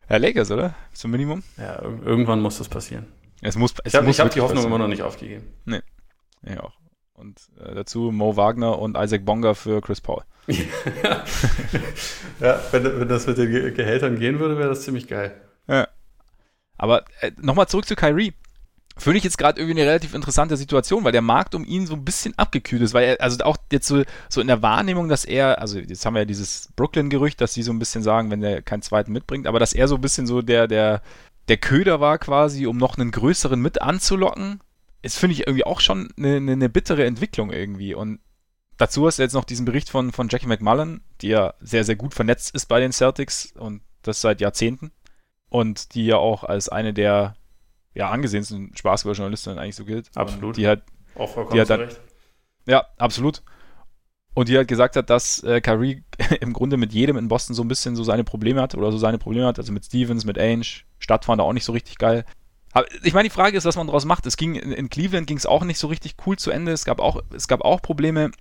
Ja, 0.09 0.17
Lakers, 0.17 0.51
oder? 0.51 0.75
Zum 0.93 1.11
Minimum? 1.11 1.43
Ja, 1.57 1.81
irgendwann 1.81 2.41
muss 2.41 2.57
das 2.57 2.67
passieren. 2.67 3.07
Es 3.41 3.55
muss, 3.55 3.73
es 3.83 3.93
ich 3.93 3.95
habe 3.95 4.11
hab 4.11 4.31
die 4.31 4.41
Hoffnung 4.41 4.57
passieren. 4.57 4.65
immer 4.65 4.77
noch 4.79 4.87
nicht 4.87 5.01
aufgegeben. 5.01 5.47
Nee. 5.65 5.81
Ja, 6.43 6.61
auch. 6.61 6.73
Und 7.19 7.39
äh, 7.61 7.75
dazu 7.75 8.11
Mo 8.11 8.37
Wagner 8.37 8.79
und 8.79 8.97
Isaac 8.97 9.25
Bonga 9.25 9.53
für 9.53 9.81
Chris 9.81 9.99
Paul. 9.99 10.23
ja, 12.39 12.59
wenn, 12.71 12.99
wenn 12.99 13.07
das 13.09 13.27
mit 13.27 13.37
den 13.37 13.51
Ge 13.51 13.71
Gehältern 13.71 14.17
gehen 14.17 14.39
würde, 14.39 14.57
wäre 14.57 14.69
das 14.69 14.83
ziemlich 14.83 15.07
geil. 15.07 15.39
Ja. 15.67 15.87
Aber 16.77 17.03
äh, 17.19 17.31
nochmal 17.37 17.67
zurück 17.67 17.85
zu 17.85 17.95
Kyrie. 17.95 18.33
Finde 18.97 19.17
ich 19.17 19.23
jetzt 19.23 19.37
gerade 19.37 19.61
irgendwie 19.61 19.79
eine 19.79 19.89
relativ 19.89 20.13
interessante 20.13 20.57
Situation, 20.57 21.03
weil 21.03 21.13
der 21.13 21.21
Markt 21.21 21.55
um 21.55 21.63
ihn 21.63 21.87
so 21.87 21.93
ein 21.93 22.03
bisschen 22.03 22.37
abgekühlt 22.37 22.81
ist, 22.81 22.93
weil 22.93 23.03
er, 23.05 23.21
also 23.21 23.43
auch 23.45 23.57
jetzt 23.71 23.87
so, 23.87 24.03
so 24.27 24.41
in 24.41 24.47
der 24.47 24.61
Wahrnehmung, 24.61 25.07
dass 25.07 25.23
er, 25.23 25.61
also 25.61 25.79
jetzt 25.79 26.05
haben 26.05 26.15
wir 26.15 26.21
ja 26.21 26.25
dieses 26.25 26.69
Brooklyn-Gerücht, 26.75 27.39
dass 27.39 27.53
sie 27.53 27.63
so 27.63 27.71
ein 27.71 27.79
bisschen 27.79 28.03
sagen, 28.03 28.29
wenn 28.29 28.43
er 28.43 28.61
keinen 28.61 28.81
zweiten 28.81 29.13
mitbringt, 29.13 29.47
aber 29.47 29.59
dass 29.59 29.71
er 29.71 29.87
so 29.87 29.95
ein 29.95 30.01
bisschen 30.01 30.27
so 30.27 30.41
der, 30.41 30.67
der, 30.67 31.01
der 31.47 31.57
Köder 31.57 32.01
war 32.01 32.17
quasi, 32.17 32.65
um 32.65 32.75
noch 32.75 32.97
einen 32.97 33.11
größeren 33.11 33.61
mit 33.61 33.81
anzulocken, 33.81 34.59
ist, 35.01 35.17
finde 35.17 35.33
ich, 35.33 35.41
irgendwie 35.41 35.65
auch 35.65 35.79
schon 35.79 36.11
eine, 36.17 36.37
eine, 36.37 36.51
eine 36.53 36.69
bittere 36.69 37.05
Entwicklung 37.05 37.51
irgendwie. 37.51 37.93
Und 37.93 38.19
dazu 38.77 39.05
hast 39.05 39.19
du 39.19 39.23
jetzt 39.23 39.33
noch 39.33 39.45
diesen 39.45 39.65
Bericht 39.65 39.89
von, 39.89 40.11
von 40.11 40.27
Jackie 40.29 40.47
McMullen, 40.47 41.01
die 41.21 41.29
ja 41.29 41.53
sehr, 41.59 41.83
sehr 41.83 41.95
gut 41.95 42.13
vernetzt 42.13 42.53
ist 42.55 42.65
bei 42.65 42.79
den 42.79 42.91
Celtics 42.91 43.53
und 43.57 43.81
das 44.01 44.21
seit 44.21 44.41
Jahrzehnten. 44.41 44.91
Und 45.49 45.95
die 45.95 46.05
ja 46.05 46.17
auch 46.17 46.43
als 46.43 46.69
eine 46.69 46.93
der 46.93 47.35
ja, 47.93 48.09
angesehensten 48.09 48.71
Basketball-Journalistinnen 48.83 49.57
eigentlich 49.57 49.75
so 49.75 49.85
gilt. 49.85 50.09
Absolut. 50.15 50.57
die 50.57 50.67
hat, 50.67 50.83
auch 51.15 51.29
vollkommen 51.29 51.55
die 51.55 51.61
hat 51.61 51.69
dann, 51.69 51.81
recht. 51.81 51.99
Ja, 52.67 52.85
absolut. 52.97 53.41
Und 54.35 54.47
die 54.47 54.55
halt 54.55 54.67
gesagt 54.67 54.95
hat, 54.95 55.09
dass 55.09 55.43
äh, 55.43 55.59
Kyrie 55.59 56.03
im 56.39 56.53
Grunde 56.53 56.77
mit 56.77 56.93
jedem 56.93 57.17
in 57.17 57.27
Boston 57.27 57.55
so 57.55 57.63
ein 57.63 57.67
bisschen 57.67 57.95
so 57.95 58.03
seine 58.03 58.23
Probleme 58.23 58.61
hat 58.61 58.75
oder 58.75 58.91
so 58.91 58.97
seine 58.97 59.17
Probleme 59.17 59.47
hat. 59.47 59.57
Also 59.57 59.73
mit 59.73 59.85
Stevens, 59.85 60.23
mit 60.23 60.37
Ainge, 60.37 60.65
Stadtfahren 60.99 61.39
da 61.39 61.43
auch 61.43 61.53
nicht 61.53 61.65
so 61.65 61.73
richtig 61.73 61.97
geil. 61.97 62.25
Ich 63.03 63.13
meine, 63.13 63.27
die 63.27 63.33
Frage 63.33 63.57
ist, 63.57 63.65
was 63.65 63.75
man 63.75 63.87
daraus 63.87 64.05
macht. 64.05 64.25
Es 64.25 64.37
ging 64.37 64.55
in, 64.55 64.89
Cleveland 64.89 65.27
ging 65.27 65.37
es 65.37 65.45
auch 65.45 65.63
nicht 65.63 65.79
so 65.79 65.87
richtig 65.87 66.15
cool 66.25 66.37
zu 66.37 66.51
Ende. 66.51 66.71
Es 66.71 66.85
gab 66.85 66.99
auch, 66.99 67.21
es 67.33 67.47
gab 67.47 67.61
auch 67.61 67.81
Probleme. 67.81 68.31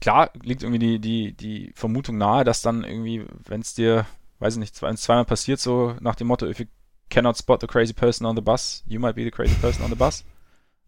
Klar 0.00 0.30
liegt 0.42 0.62
irgendwie 0.62 0.78
die, 0.78 0.98
die, 1.00 1.32
die 1.32 1.72
Vermutung 1.74 2.16
nahe, 2.18 2.44
dass 2.44 2.62
dann 2.62 2.84
irgendwie, 2.84 3.24
wenn 3.46 3.62
es 3.62 3.74
dir, 3.74 4.06
weiß 4.38 4.54
ich 4.54 4.60
nicht, 4.60 4.76
zwei, 4.76 4.92
zweimal 4.94 5.24
passiert, 5.24 5.58
so 5.58 5.96
nach 6.00 6.14
dem 6.14 6.28
Motto, 6.28 6.46
if 6.46 6.60
you 6.60 6.66
cannot 7.08 7.36
spot 7.36 7.58
the 7.60 7.66
crazy 7.66 7.92
person 7.92 8.26
on 8.26 8.36
the 8.36 8.42
bus, 8.42 8.84
you 8.86 9.00
might 9.00 9.16
be 9.16 9.24
the 9.24 9.30
crazy 9.30 9.54
person 9.54 9.84
on 9.84 9.90
the 9.90 9.96
bus. 9.96 10.24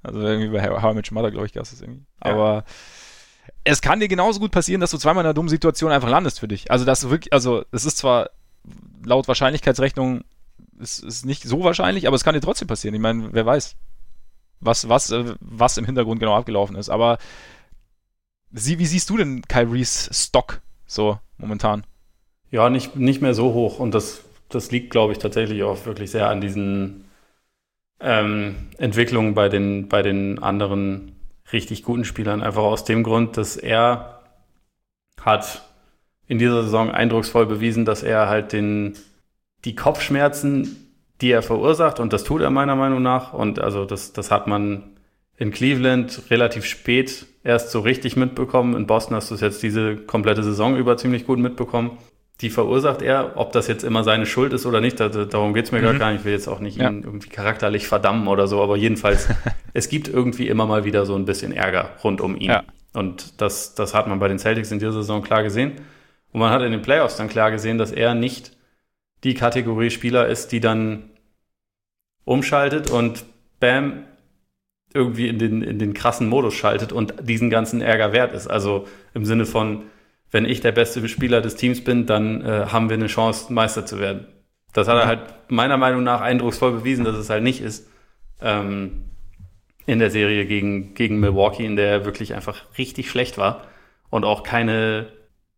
Also 0.03 0.21
irgendwie 0.21 0.51
bei 0.51 0.63
How 0.63 0.93
I 0.93 0.95
Met 0.95 1.11
Your 1.11 1.15
Mother, 1.15 1.31
glaube 1.31 1.47
ich, 1.47 1.53
gab 1.53 1.65
es 1.65 1.71
das 1.71 1.81
irgendwie. 1.81 2.05
Ja. 2.25 2.33
Aber 2.33 2.65
es 3.65 3.81
kann 3.81 4.01
dir 4.01 4.09
genauso 4.09 4.41
gut 4.41 4.51
passieren, 4.51 4.81
dass 4.81 4.91
du 4.91 4.99
zweimal 4.99 5.23
in 5.25 5.27
einer 5.27 5.35
dummen 5.35 5.49
Situation 5.49 5.91
einfach 5.91 6.09
landest 6.09 6.39
für 6.39 6.49
dich. 6.49 6.71
Also 6.71 6.85
das 6.85 7.09
wirklich, 7.09 7.33
also 7.33 7.65
es 7.73 7.85
ist 7.85 7.97
zwar 7.99 8.31
laut 9.05 9.27
Wahrscheinlichkeitsrechnung 9.27 10.25
ist, 10.81 11.03
ist 11.05 11.27
nicht 11.27 11.45
so 11.45 11.65
wahrscheinlich, 11.65 12.07
aber 12.07 12.17
es 12.17 12.25
kann 12.25 12.35
dir 12.35 12.41
trotzdem 12.41 12.69
passieren. 12.69 12.95
Ich 12.95 13.01
meine, 13.01 13.33
wer 13.33 13.47
weiß, 13.47 13.77
was, 14.61 14.89
was, 14.89 15.11
äh, 15.11 15.35
was 15.41 15.77
im 15.77 15.85
Hintergrund 15.85 16.21
genau 16.21 16.37
abgelaufen 16.37 16.77
ist. 16.77 16.89
Aber 16.89 17.19
sie, 18.53 18.79
wie 18.79 18.87
siehst 18.87 19.11
du 19.11 19.17
denn 19.17 19.43
Kyries 19.43 20.11
Stock 20.13 20.61
so 20.87 21.19
momentan? 21.37 21.85
Ja, 22.51 22.71
nicht, 22.71 22.97
nicht 22.97 23.21
mehr 23.21 23.35
so 23.35 23.53
hoch. 23.53 23.79
Und 23.79 23.95
das, 23.95 24.23
das 24.49 24.71
liegt, 24.71 24.91
glaube 24.91 25.13
ich, 25.13 25.19
tatsächlich 25.19 25.63
auch 25.63 25.85
wirklich 25.87 26.11
sehr 26.11 26.29
an 26.29 26.41
diesen 26.41 27.05
ähm, 28.01 28.69
Entwicklungen 28.79 29.35
bei 29.35 29.49
den, 29.49 29.89
bei 29.89 30.03
den 30.03 30.39
anderen 30.39 31.17
richtig 31.53 31.83
guten 31.83 32.05
Spielern. 32.05 32.43
Einfach 32.43 32.63
aus 32.63 32.85
dem 32.85 33.03
Grund, 33.03 33.37
dass 33.37 33.57
er 33.57 34.23
hat 35.21 35.63
in 36.27 36.39
dieser 36.39 36.63
Saison 36.63 36.91
eindrucksvoll 36.91 37.47
bewiesen, 37.47 37.85
dass 37.85 38.03
er 38.03 38.29
halt 38.29 38.53
den 38.53 38.97
die 39.65 39.75
Kopfschmerzen, 39.75 40.93
die 41.21 41.31
er 41.31 41.43
verursacht, 41.43 42.01
und 42.01 42.13
das 42.13 42.25
tut 42.25 42.41
er 42.41 42.51
meiner 42.51 42.77
Meinung 42.77 43.03
nach, 43.03 43.33
und 43.33 43.61
also 43.61 43.85
das, 43.85 44.13
das 44.13 44.31
hat 44.31 44.47
man 44.47 44.99
in 45.39 45.53
Cleveland 45.53 46.23
relativ 46.31 46.65
spät 46.65 47.27
erst 47.45 47.71
so 47.71 47.81
richtig 47.81 48.17
mitbekommen. 48.17 48.75
In 48.75 48.87
Boston 48.87 49.17
hast 49.17 49.31
du 49.31 49.35
es 49.35 49.41
jetzt 49.41 49.63
diese 49.63 49.97
komplette 49.97 50.43
Saison 50.43 50.77
über 50.77 50.97
ziemlich 50.97 51.27
gut 51.27 51.39
mitbekommen. 51.39 51.99
Die 52.41 52.51
verursacht 52.51 53.03
er, 53.03 53.33
ob 53.37 53.53
das 53.53 53.67
jetzt 53.67 53.83
immer 53.85 54.05
seine 54.05 54.27
Schuld 54.27 54.53
ist 54.53 54.67
oder 54.67 54.81
nicht, 54.81 55.01
darum 55.01 55.55
geht 55.55 55.65
es 55.65 55.73
mir 55.73 55.81
mhm. 55.81 55.99
gar 55.99 56.11
nicht. 56.11 56.21
Ich 56.21 56.25
will 56.25 56.33
jetzt 56.33 56.49
auch 56.49 56.61
nicht 56.61 56.77
ja. 56.77 56.89
ihn 56.89 57.03
irgendwie 57.03 57.29
charakterlich 57.29 57.89
verdammen 57.89 58.29
oder 58.29 58.47
so, 58.47 58.63
aber 58.63 58.77
jedenfalls, 58.77 59.29
es 59.73 59.89
gibt 59.89 60.09
irgendwie 60.09 60.49
immer 60.49 60.67
mal 60.67 60.85
wieder 60.85 61.07
so 61.07 61.15
ein 61.15 61.25
bisschen 61.25 61.53
Ärger 61.53 61.91
rund 62.05 62.21
um 62.21 62.37
ihn. 62.37 62.51
Ja. 62.51 62.65
Und 62.93 63.41
das, 63.41 63.75
das 63.75 63.95
hat 63.95 64.09
man 64.09 64.19
bei 64.19 64.29
den 64.29 64.39
Celtics 64.39 64.71
in 64.71 64.79
dieser 64.79 64.93
Saison 64.93 65.23
klar 65.23 65.43
gesehen. 65.43 65.73
Und 66.33 66.41
man 66.41 66.51
hat 66.51 66.63
in 66.63 66.73
den 66.73 66.83
Playoffs 66.83 67.17
dann 67.17 67.29
klar 67.29 67.51
gesehen, 67.51 67.79
dass 67.79 67.93
er 67.93 68.15
nicht 68.15 68.53
die 69.25 69.35
Kategorie 69.35 69.91
Spieler 69.91 70.27
ist, 70.29 70.53
die 70.53 70.61
dann 70.61 71.11
umschaltet 72.25 72.91
und 72.91 73.25
bam, 73.61 74.05
irgendwie 74.95 75.29
in 75.29 75.39
den, 75.39 75.63
in 75.63 75.79
den 75.79 75.95
krassen 75.95 76.29
Modus 76.29 76.55
schaltet 76.55 76.93
und 76.93 77.15
diesen 77.23 77.51
ganzen 77.51 77.81
Ärger 77.81 78.13
wert 78.13 78.33
ist. 78.33 78.47
Also 78.47 78.87
im 79.15 79.25
Sinne 79.25 79.45
von, 79.45 79.85
wenn 80.31 80.45
ich 80.45 80.61
der 80.61 80.73
beste 80.73 81.07
Spieler 81.09 81.41
des 81.41 81.57
Teams 81.57 81.83
bin, 81.83 82.07
dann 82.07 82.43
äh, 82.43 82.67
haben 82.67 82.89
wir 82.89 82.97
eine 82.97 83.07
Chance, 83.07 83.53
Meister 83.53 83.85
zu 83.87 83.99
werden. 83.99 84.27
Das 84.73 84.89
hat 84.89 84.97
er 84.97 85.07
halt 85.07 85.21
meiner 85.49 85.77
Meinung 85.77 86.05
nach 86.05 86.21
eindrucksvoll 86.21 86.73
bewiesen, 86.73 87.05
dass 87.05 87.17
es 87.17 87.31
halt 87.31 87.43
nicht 87.43 87.61
ist. 87.61 87.89
Ähm, 88.41 89.05
in 89.87 89.99
der 89.99 90.11
Serie 90.11 90.45
gegen, 90.45 90.93
gegen 90.93 91.19
Milwaukee, 91.19 91.65
in 91.65 91.77
der 91.77 91.89
er 91.89 92.05
wirklich 92.05 92.35
einfach 92.35 92.67
richtig 92.77 93.11
schlecht 93.11 93.39
war 93.39 93.67
und 94.11 94.25
auch 94.25 94.43
keine 94.43 95.07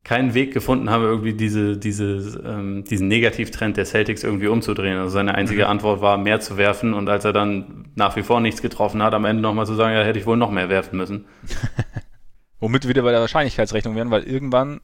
keinen 0.03 0.35
Weg 0.35 0.53
gefunden 0.53 0.91
habe, 0.91 1.05
irgendwie 1.05 1.35
diese, 1.35 1.77
diese, 1.77 2.43
ähm, 2.45 2.85
diesen 2.85 3.09
Negativtrend 3.09 3.77
der 3.77 3.85
Celtics 3.85 4.25
irgendwie 4.25 4.49
umzudrehen. 4.49 4.99
Also 4.99 5.11
seine 5.11 5.35
einzige 5.35 5.65
mhm. 5.65 5.71
Antwort 5.71 6.01
war, 6.01 6.17
mehr 6.17 6.41
zu 6.41 6.57
werfen 6.57 6.95
und 6.95 7.09
als 7.09 7.25
er 7.25 7.33
dann 7.33 7.91
nach 7.95 8.17
wie 8.17 8.23
vor 8.23 8.41
nichts 8.41 8.63
getroffen 8.63 9.03
hat, 9.03 9.15
am 9.15 9.25
Ende 9.25 9.43
nochmal 9.43 9.67
zu 9.67 9.75
sagen, 9.75 9.95
ja, 9.95 10.03
hätte 10.03 10.19
ich 10.19 10.27
wohl 10.27 10.37
noch 10.37 10.51
mehr 10.51 10.69
werfen 10.69 10.97
müssen. 10.97 11.27
Womit 12.61 12.85
wir 12.85 12.91
wieder 12.91 13.03
bei 13.03 13.13
der 13.13 13.21
Wahrscheinlichkeitsrechnung 13.21 13.95
werden, 13.95 14.11
weil 14.11 14.25
irgendwann 14.25 14.81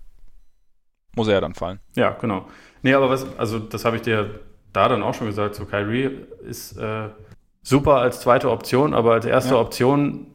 muss 1.14 1.28
er 1.28 1.34
ja 1.34 1.40
dann 1.40 1.54
fallen. 1.54 1.80
Ja, 1.94 2.10
genau. 2.10 2.46
Nee, 2.82 2.94
aber 2.94 3.08
was, 3.08 3.26
also 3.38 3.58
das 3.58 3.84
habe 3.84 3.96
ich 3.96 4.02
dir 4.02 4.40
da 4.72 4.88
dann 4.88 5.02
auch 5.02 5.14
schon 5.14 5.26
gesagt, 5.26 5.54
so 5.54 5.64
Kyrie 5.64 6.10
ist 6.46 6.76
äh, 6.76 7.08
super 7.62 7.96
als 7.96 8.20
zweite 8.20 8.50
Option, 8.50 8.94
aber 8.94 9.14
als 9.14 9.24
erste 9.24 9.54
ja. 9.54 9.60
Option 9.60 10.28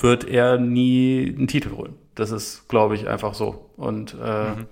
wird 0.00 0.24
er 0.24 0.58
nie 0.58 1.34
einen 1.36 1.46
Titel 1.46 1.70
holen. 1.70 1.94
Das 2.18 2.32
ist, 2.32 2.68
glaube 2.68 2.96
ich, 2.96 3.06
einfach 3.06 3.34
so. 3.34 3.70
Und 3.76 4.16
äh, 4.20 4.50
mhm. 4.50 4.66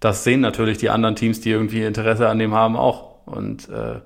das 0.00 0.24
sehen 0.24 0.40
natürlich 0.40 0.78
die 0.78 0.90
anderen 0.90 1.14
Teams, 1.14 1.40
die 1.40 1.50
irgendwie 1.50 1.84
Interesse 1.84 2.28
an 2.28 2.40
dem 2.40 2.52
haben, 2.52 2.76
auch. 2.76 3.26
Und 3.26 3.68
äh, 3.68 4.00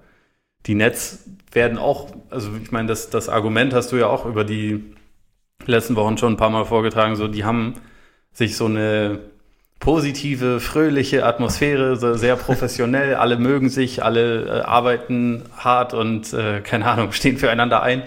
die 0.66 0.74
Nets 0.74 1.24
werden 1.50 1.78
auch, 1.78 2.08
also 2.28 2.50
ich 2.62 2.72
meine, 2.72 2.88
das, 2.88 3.08
das 3.08 3.30
Argument 3.30 3.72
hast 3.72 3.90
du 3.92 3.96
ja 3.96 4.08
auch 4.08 4.26
über 4.26 4.44
die 4.44 4.94
letzten 5.64 5.96
Wochen 5.96 6.18
schon 6.18 6.34
ein 6.34 6.36
paar 6.36 6.50
Mal 6.50 6.66
vorgetragen, 6.66 7.16
so 7.16 7.26
die 7.26 7.44
haben 7.44 7.74
sich 8.34 8.56
so 8.56 8.66
eine 8.66 9.20
positive, 9.80 10.60
fröhliche 10.60 11.24
Atmosphäre, 11.24 11.96
so 11.96 12.14
sehr 12.14 12.36
professionell, 12.36 13.14
alle 13.14 13.38
mögen 13.38 13.70
sich, 13.70 14.04
alle 14.04 14.44
äh, 14.44 14.60
arbeiten 14.60 15.44
hart 15.56 15.94
und 15.94 16.34
äh, 16.34 16.60
keine 16.60 16.86
Ahnung, 16.86 17.12
stehen 17.12 17.38
füreinander 17.38 17.82
ein, 17.82 18.02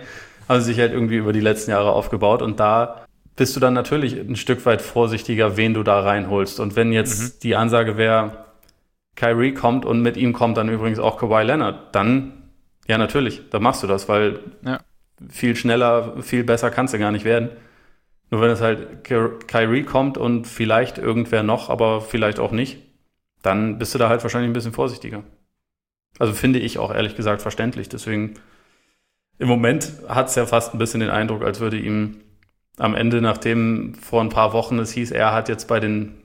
haben 0.48 0.62
sich 0.62 0.78
halt 0.78 0.94
irgendwie 0.94 1.18
über 1.18 1.34
die 1.34 1.40
letzten 1.40 1.72
Jahre 1.72 1.94
aufgebaut 1.94 2.44
und 2.44 2.60
da 2.60 3.07
bist 3.38 3.56
du 3.56 3.60
dann 3.60 3.74
natürlich 3.74 4.16
ein 4.16 4.36
Stück 4.36 4.66
weit 4.66 4.82
vorsichtiger, 4.82 5.56
wen 5.56 5.74
du 5.74 5.84
da 5.84 6.02
reinholst. 6.02 6.60
Und 6.60 6.76
wenn 6.76 6.92
jetzt 6.92 7.36
mhm. 7.36 7.40
die 7.44 7.56
Ansage 7.56 7.96
wäre, 7.96 8.46
Kyrie 9.16 9.54
kommt 9.54 9.86
und 9.86 10.02
mit 10.02 10.18
ihm 10.18 10.34
kommt 10.34 10.58
dann 10.58 10.68
übrigens 10.68 11.00
auch 11.00 11.18
Kawhi 11.18 11.44
Leonard, 11.44 11.96
dann, 11.96 12.50
ja, 12.88 12.98
natürlich, 12.98 13.50
dann 13.50 13.64
machst 13.64 13.84
du 13.84 13.88
das, 13.88 14.10
weil 14.10 14.40
ja. 14.66 14.80
viel 15.30 15.56
schneller, 15.56 16.22
viel 16.22 16.44
besser 16.44 16.72
kannst 16.72 16.94
du 16.94 17.00
gar 17.00 17.12
nicht 17.12 17.26
werden. 17.26 17.50
Nur 18.30 18.42
wenn 18.42 18.50
es 18.50 18.60
halt 18.60 19.04
Kyrie 19.04 19.84
kommt 19.84 20.18
und 20.18 20.48
vielleicht 20.48 20.98
irgendwer 20.98 21.44
noch, 21.44 21.70
aber 21.70 22.02
vielleicht 22.02 22.40
auch 22.40 22.52
nicht, 22.52 22.80
dann 23.42 23.78
bist 23.78 23.94
du 23.94 24.00
da 24.00 24.10
halt 24.10 24.24
wahrscheinlich 24.24 24.50
ein 24.50 24.54
bisschen 24.54 24.74
vorsichtiger. 24.74 25.24
Also 26.20 26.34
finde 26.34 26.60
ich 26.60 26.80
auch 26.80 26.94
ehrlich 26.94 27.16
gesagt 27.16 27.42
verständlich. 27.42 27.88
Deswegen, 27.88 28.34
im 29.38 29.48
Moment 29.48 29.94
hat 30.10 30.28
es 30.28 30.36
ja 30.36 30.46
fast 30.48 30.74
ein 30.74 30.80
bisschen 30.80 31.00
den 31.00 31.12
Eindruck, 31.12 31.44
als 31.44 31.60
würde 31.60 31.78
ihm 31.78 32.22
am 32.78 32.96
Ende, 32.96 33.22
nachdem 33.22 33.96
vor 33.96 34.22
ein 34.22 34.30
paar 34.30 34.54
Wochen 34.54 34.80
es 34.80 34.92
hieß, 34.92 35.12
er 35.12 35.34
hat 35.34 35.50
jetzt 35.50 35.68
bei 35.68 35.80
den 35.80 36.16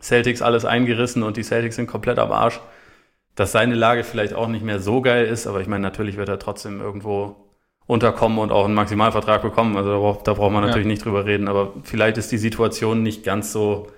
Celtics 0.00 0.42
alles 0.42 0.64
eingerissen 0.64 1.22
und 1.22 1.36
die 1.36 1.42
Celtics 1.42 1.76
sind 1.76 1.86
komplett 1.86 2.18
am 2.18 2.32
Arsch, 2.32 2.60
dass 3.34 3.52
seine 3.52 3.74
Lage 3.74 4.04
vielleicht 4.04 4.34
auch 4.34 4.48
nicht 4.48 4.64
mehr 4.64 4.80
so 4.80 5.00
geil 5.00 5.26
ist, 5.26 5.46
aber 5.46 5.60
ich 5.60 5.68
meine, 5.68 5.82
natürlich 5.82 6.16
wird 6.16 6.28
er 6.28 6.38
trotzdem 6.38 6.80
irgendwo 6.80 7.36
unterkommen 7.86 8.38
und 8.38 8.52
auch 8.52 8.66
einen 8.66 8.74
Maximalvertrag 8.74 9.42
bekommen. 9.42 9.76
Also 9.76 9.90
da 9.90 9.98
braucht, 9.98 10.26
da 10.26 10.34
braucht 10.34 10.52
man 10.52 10.62
natürlich 10.62 10.86
ja. 10.86 10.90
nicht 10.90 11.04
drüber 11.04 11.24
reden, 11.24 11.48
aber 11.48 11.72
vielleicht 11.84 12.18
ist 12.18 12.30
die 12.30 12.38
Situation 12.38 13.02
nicht 13.02 13.24
ganz 13.24 13.52
so 13.52 13.90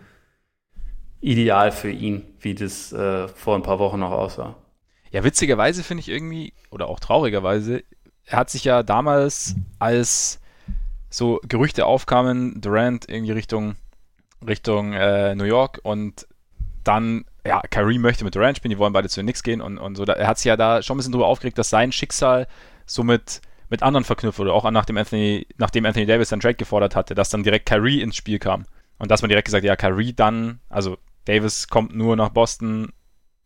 ideal 1.20 1.72
für 1.72 1.90
ihn, 1.90 2.22
wie 2.40 2.54
das 2.54 2.92
äh, 2.92 3.28
vor 3.28 3.56
ein 3.56 3.62
paar 3.62 3.78
Wochen 3.78 3.98
noch 3.98 4.12
aussah. 4.12 4.56
Ja, 5.10 5.24
witzigerweise 5.24 5.82
finde 5.82 6.02
ich 6.02 6.08
irgendwie, 6.08 6.52
oder 6.70 6.88
auch 6.88 7.00
traurigerweise, 7.00 7.82
er 8.26 8.38
hat 8.38 8.50
sich 8.50 8.64
ja 8.64 8.82
damals 8.82 9.56
als 9.78 10.39
so 11.10 11.40
Gerüchte 11.46 11.86
aufkamen, 11.86 12.60
Durant 12.60 13.08
irgendwie 13.08 13.32
Richtung 13.32 13.76
Richtung 14.46 14.92
äh, 14.94 15.34
New 15.34 15.44
York 15.44 15.80
und 15.82 16.26
dann, 16.84 17.24
ja, 17.46 17.60
Kyrie 17.70 17.98
möchte 17.98 18.24
mit 18.24 18.34
Durant 18.34 18.56
spielen, 18.56 18.70
die 18.70 18.78
wollen 18.78 18.92
beide 18.92 19.08
zu 19.08 19.20
den 19.20 19.26
Knicks 19.26 19.42
gehen 19.42 19.60
und, 19.60 19.78
und 19.78 19.96
so. 19.96 20.04
Da, 20.04 20.14
er 20.14 20.26
hat 20.26 20.38
sich 20.38 20.46
ja 20.46 20.56
da 20.56 20.82
schon 20.82 20.96
ein 20.96 20.98
bisschen 20.98 21.12
drüber 21.12 21.26
aufgeregt, 21.26 21.58
dass 21.58 21.70
sein 21.70 21.92
Schicksal 21.92 22.46
so 22.86 23.02
mit, 23.02 23.42
anderen 23.82 24.04
verknüpft 24.04 24.38
wurde, 24.38 24.52
auch 24.52 24.68
nachdem 24.70 24.96
Anthony, 24.96 25.46
nachdem 25.58 25.84
Anthony 25.84 26.06
Davis 26.06 26.30
dann 26.30 26.40
Trade 26.40 26.54
gefordert 26.54 26.96
hatte, 26.96 27.14
dass 27.14 27.28
dann 27.28 27.42
direkt 27.42 27.66
Kyrie 27.66 28.00
ins 28.00 28.16
Spiel 28.16 28.38
kam. 28.38 28.64
Und 28.98 29.10
dass 29.10 29.22
man 29.22 29.28
direkt 29.28 29.46
gesagt, 29.46 29.64
ja, 29.64 29.76
Kyrie 29.76 30.12
dann, 30.12 30.60
also 30.68 30.98
Davis 31.24 31.68
kommt 31.68 31.94
nur 31.94 32.16
nach 32.16 32.30
Boston 32.30 32.92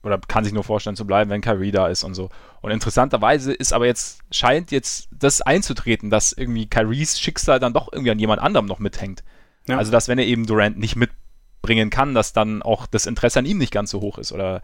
oder 0.05 0.21
kann 0.29 0.45
sich 0.45 0.53
nur 0.53 0.65
vorstellen 0.65 0.97
zu 0.97 1.07
bleiben, 1.07 1.31
wenn 1.31 1.41
Kyrie 1.41 1.73
da 1.73 1.89
ist 1.89 2.05
und 2.05 2.15
so. 2.15 2.31
Und 2.61 2.71
interessanterweise 2.71 3.53
ist 3.53 3.73
aber 3.73 3.87
jetzt, 3.87 4.21
scheint 4.31 4.71
jetzt 4.71 5.09
das 5.11 5.41
einzutreten, 5.41 6.11
dass 6.11 6.33
irgendwie 6.33 6.67
Kyries 6.67 7.19
Schicksal 7.19 7.59
dann 7.59 7.73
doch 7.73 7.93
irgendwie 7.93 8.11
an 8.11 8.19
jemand 8.19 8.41
anderem 8.41 8.67
noch 8.67 8.79
mithängt. 8.79 9.25
Ja. 9.67 9.79
Also, 9.79 9.91
dass 9.91 10.09
wenn 10.09 10.19
er 10.19 10.27
eben 10.27 10.47
Durant 10.47 10.79
nicht 10.79 10.97
mitbringen 10.97 11.91
kann, 11.91 12.15
dass 12.15 12.33
dann 12.33 12.63
auch 12.63 12.87
das 12.87 13.07
Interesse 13.07 13.39
an 13.39 13.47
ihm 13.47 13.59
nicht 13.59 13.73
ganz 13.73 13.91
so 13.91 14.01
hoch 14.01 14.19
ist. 14.19 14.33
Oder 14.33 14.61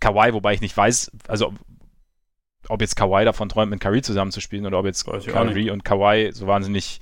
Kawhi, 0.00 0.34
wobei 0.34 0.54
ich 0.54 0.60
nicht 0.60 0.76
weiß, 0.76 1.10
also 1.28 1.54
ob 2.68 2.80
jetzt 2.80 2.96
Kawhi 2.96 3.24
davon 3.24 3.48
träumt, 3.48 3.70
mit 3.70 3.80
Kyrie 3.80 4.02
zusammenzuspielen 4.02 4.66
oder 4.66 4.78
ob 4.78 4.86
jetzt 4.86 5.04
Kyrie 5.04 5.70
und 5.70 5.84
Kawhi 5.84 6.30
so 6.32 6.46
wahnsinnig 6.46 7.00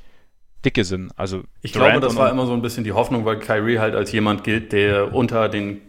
dicke 0.64 0.84
sind. 0.84 1.12
Also 1.16 1.42
ich 1.60 1.72
Durant 1.72 1.92
glaube, 1.92 2.06
das 2.06 2.16
war 2.16 2.30
immer 2.30 2.46
so 2.46 2.52
ein 2.52 2.62
bisschen 2.62 2.84
die 2.84 2.92
Hoffnung, 2.92 3.24
weil 3.24 3.38
Kyrie 3.38 3.78
halt 3.78 3.94
als 3.94 4.12
jemand 4.12 4.44
gilt, 4.44 4.72
der 4.72 5.12
unter 5.14 5.48
den 5.48 5.80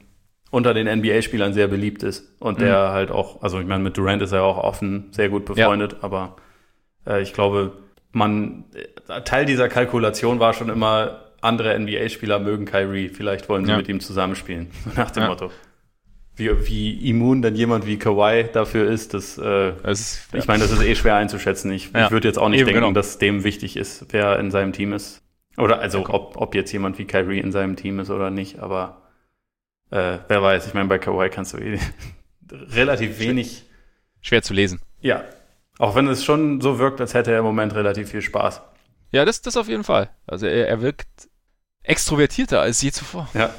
unter 0.54 0.76
den 0.76 0.88
NBA-Spielern 0.88 1.52
sehr 1.52 1.68
beliebt 1.68 2.04
ist 2.04 2.32
und 2.40 2.60
mhm. 2.60 2.66
der 2.66 2.92
halt 2.92 3.10
auch, 3.10 3.42
also 3.42 3.60
ich 3.60 3.66
meine, 3.66 3.84
mit 3.84 3.98
Durant 3.98 4.22
ist 4.22 4.34
er 4.34 4.44
auch 4.44 4.58
offen 4.58 5.08
sehr 5.10 5.28
gut 5.30 5.46
befreundet, 5.46 5.94
ja. 5.94 5.98
aber 6.02 6.36
äh, 7.08 7.24
ich 7.24 7.34
glaube, 7.34 7.72
man, 8.12 8.66
äh, 8.76 9.22
Teil 9.22 9.46
dieser 9.46 9.68
Kalkulation 9.68 10.40
war 10.40 10.54
schon 10.54 10.70
immer, 10.70 11.22
andere 11.42 11.78
NBA-Spieler 11.80 12.38
mögen 12.38 12.66
Kyrie, 12.66 13.10
vielleicht 13.10 13.50
wollen 13.50 13.66
sie 13.66 13.72
ja. 13.72 13.78
mit 13.78 13.90
ihm 13.90 14.00
zusammenspielen, 14.00 14.70
nach 14.96 15.10
dem 15.10 15.24
ja. 15.24 15.30
Motto. 15.30 15.50
Wie, 16.36 16.52
wie 16.68 17.10
immun 17.10 17.42
dann 17.42 17.56
jemand 17.56 17.88
wie 17.88 17.98
Kawhi 17.98 18.46
dafür 18.54 18.88
ist, 18.88 19.16
das, 19.16 19.40
äh, 19.40 19.74
ist, 19.90 20.30
ich 20.34 20.46
meine, 20.46 20.62
das 20.62 20.72
ist 20.72 20.84
eh 20.84 20.94
schwer 20.94 21.16
einzuschätzen. 21.16 21.72
Ich, 21.72 21.96
ich 21.96 22.12
würde 22.12 22.28
jetzt 22.28 22.38
auch 22.38 22.50
nicht 22.50 22.60
Eben, 22.60 22.68
denken, 22.68 22.82
genau. 22.82 22.94
dass 22.94 23.18
dem 23.18 23.44
wichtig 23.44 23.76
ist, 23.76 24.06
wer 24.12 24.38
in 24.38 24.52
seinem 24.52 24.72
Team 24.72 24.94
ist. 24.94 25.24
Oder 25.58 25.80
also 25.80 26.06
ob, 26.10 26.38
ob 26.38 26.54
jetzt 26.54 26.72
jemand 26.72 27.00
wie 27.00 27.06
Kyrie 27.06 27.40
in 27.40 27.52
seinem 27.52 27.76
Team 27.76 28.00
ist 28.00 28.12
oder 28.12 28.30
nicht, 28.30 28.60
aber 28.60 29.03
äh, 29.94 30.20
wer 30.28 30.41
weiß, 30.41 30.65
ich 30.65 30.74
meine, 30.74 30.90
bei 30.90 30.98
Kawhi 30.98 31.30
kannst 31.30 31.53
du 31.53 31.57
eh 31.57 31.80
relativ 32.52 33.20
wenig. 33.20 33.64
Schwer 34.22 34.41
zu 34.41 34.53
lesen. 34.53 34.82
Ja. 35.02 35.24
Auch 35.78 35.95
wenn 35.95 36.07
es 36.07 36.24
schon 36.24 36.61
so 36.61 36.80
wirkt, 36.80 36.99
als 36.99 37.14
hätte 37.14 37.32
er 37.32 37.40
im 37.40 37.45
Moment 37.45 37.76
relativ 37.76 38.10
viel 38.10 38.22
Spaß. 38.22 38.61
Ja, 39.11 39.26
das, 39.26 39.41
das 39.41 39.56
auf 39.56 39.68
jeden 39.68 39.84
Fall. 39.84 40.10
Also 40.26 40.48
er, 40.48 40.68
er 40.68 40.82
wirkt 40.82 41.30
extrovertierter 41.84 42.60
als 42.61 42.82
je 42.82 42.91
zuvor. 42.91 43.30
Ja. 43.34 43.53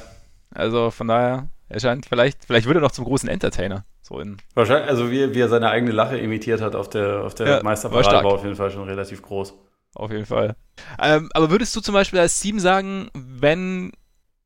Also 0.53 0.91
von 0.91 1.07
daher, 1.07 1.49
er 1.69 1.79
scheint 1.79 2.05
vielleicht, 2.05 2.45
vielleicht 2.45 2.67
wird 2.67 2.77
er 2.77 2.81
noch 2.81 2.91
zum 2.91 3.05
großen 3.05 3.29
Entertainer. 3.29 3.85
So 4.01 4.19
in 4.19 4.37
Wahrscheinlich, 4.55 4.89
also 4.89 5.09
wie, 5.11 5.33
wie 5.33 5.39
er 5.39 5.49
seine 5.49 5.69
eigene 5.69 5.91
Lache 5.91 6.17
imitiert 6.17 6.61
hat 6.61 6.75
auf 6.75 6.89
der, 6.89 7.23
auf 7.23 7.35
der 7.35 7.47
ja, 7.47 7.63
Meisterparade 7.63 8.07
war, 8.07 8.23
war 8.23 8.33
auf 8.33 8.43
jeden 8.43 8.55
Fall 8.55 8.71
schon 8.71 8.83
relativ 8.83 9.21
groß. 9.21 9.53
Auf 9.93 10.11
jeden 10.11 10.25
Fall. 10.25 10.55
Ähm, 10.99 11.29
aber 11.33 11.49
würdest 11.49 11.73
du 11.75 11.81
zum 11.81 11.93
Beispiel 11.93 12.19
als 12.19 12.39
Team 12.39 12.59
sagen, 12.59 13.09
wenn, 13.13 13.93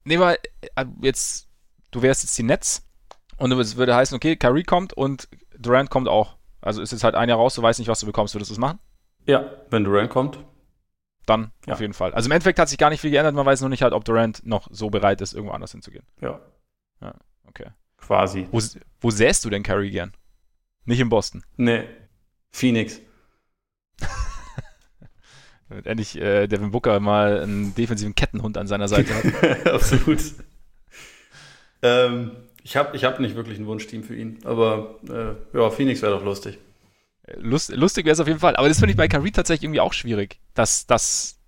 nehmen 0.03 0.23
wir 0.23 0.37
äh, 0.75 0.85
jetzt 1.01 1.48
du 1.91 2.01
wärst 2.01 2.23
jetzt 2.23 2.37
die 2.37 2.43
Nets 2.43 2.87
und 3.37 3.51
es 3.53 3.77
würde 3.77 3.95
heißen, 3.95 4.15
okay, 4.15 4.35
Kyrie 4.35 4.63
kommt 4.63 4.93
und 4.93 5.27
Durant 5.57 5.89
kommt 5.89 6.07
auch. 6.07 6.37
Also 6.61 6.81
ist 6.81 6.91
jetzt 6.91 7.03
halt 7.03 7.15
ein 7.15 7.29
Jahr 7.29 7.37
raus, 7.37 7.55
du 7.55 7.61
weißt 7.61 7.79
nicht, 7.79 7.87
was 7.87 7.99
du 7.99 8.05
bekommst. 8.05 8.35
Würdest 8.35 8.51
du 8.51 8.53
es 8.53 8.59
machen? 8.59 8.79
Ja, 9.25 9.49
wenn 9.69 9.83
Durant 9.83 10.09
kommt. 10.09 10.39
Dann 11.25 11.51
ja. 11.67 11.73
auf 11.73 11.79
jeden 11.79 11.93
Fall. 11.93 12.13
Also 12.13 12.27
im 12.27 12.31
Endeffekt 12.31 12.59
hat 12.59 12.69
sich 12.69 12.77
gar 12.77 12.89
nicht 12.89 13.01
viel 13.01 13.11
geändert, 13.11 13.35
man 13.35 13.45
weiß 13.45 13.61
nur 13.61 13.69
nicht 13.69 13.83
halt, 13.83 13.93
ob 13.93 14.03
Durant 14.03 14.45
noch 14.45 14.67
so 14.71 14.89
bereit 14.89 15.21
ist, 15.21 15.33
irgendwo 15.33 15.53
anders 15.53 15.71
hinzugehen. 15.71 16.05
Ja. 16.21 16.39
Ja, 17.01 17.13
okay. 17.47 17.67
Quasi. 17.97 18.47
Wo, 18.51 18.59
wo 18.99 19.11
säst 19.11 19.45
du 19.45 19.49
denn 19.49 19.63
Kyrie 19.63 19.91
gern? 19.91 20.13
Nicht 20.85 20.99
in 20.99 21.09
Boston. 21.09 21.43
Nee. 21.55 21.85
Phoenix. 22.51 22.99
Damit 25.69 25.85
endlich 25.85 26.19
äh, 26.19 26.47
Devin 26.47 26.71
Booker 26.71 26.99
mal 26.99 27.41
einen 27.41 27.75
defensiven 27.75 28.15
Kettenhund 28.15 28.57
an 28.57 28.65
seiner 28.67 28.87
Seite 28.87 29.13
hat. 29.13 29.67
Absolut. 29.73 30.19
Ähm, 31.81 32.31
ich 32.63 32.75
habe 32.75 32.95
ich 32.95 33.03
hab 33.03 33.19
nicht 33.19 33.35
wirklich 33.35 33.57
ein 33.57 33.65
Wunschteam 33.65 34.03
für 34.03 34.15
ihn, 34.15 34.39
aber 34.43 34.95
äh, 35.07 35.57
ja, 35.57 35.69
Phoenix 35.69 36.01
wäre 36.01 36.13
doch 36.13 36.23
lustig. 36.23 36.57
Lust, 37.37 37.75
lustig 37.75 38.05
wäre 38.05 38.13
es 38.13 38.19
auf 38.19 38.27
jeden 38.27 38.39
Fall, 38.39 38.55
aber 38.55 38.67
das 38.67 38.79
finde 38.79 38.91
ich 38.91 38.97
bei 38.97 39.07
Kyrie 39.07 39.31
tatsächlich 39.31 39.63
irgendwie 39.63 39.81
auch 39.81 39.93
schwierig, 39.93 40.39
dass, 40.55 40.87
dass 40.87 41.39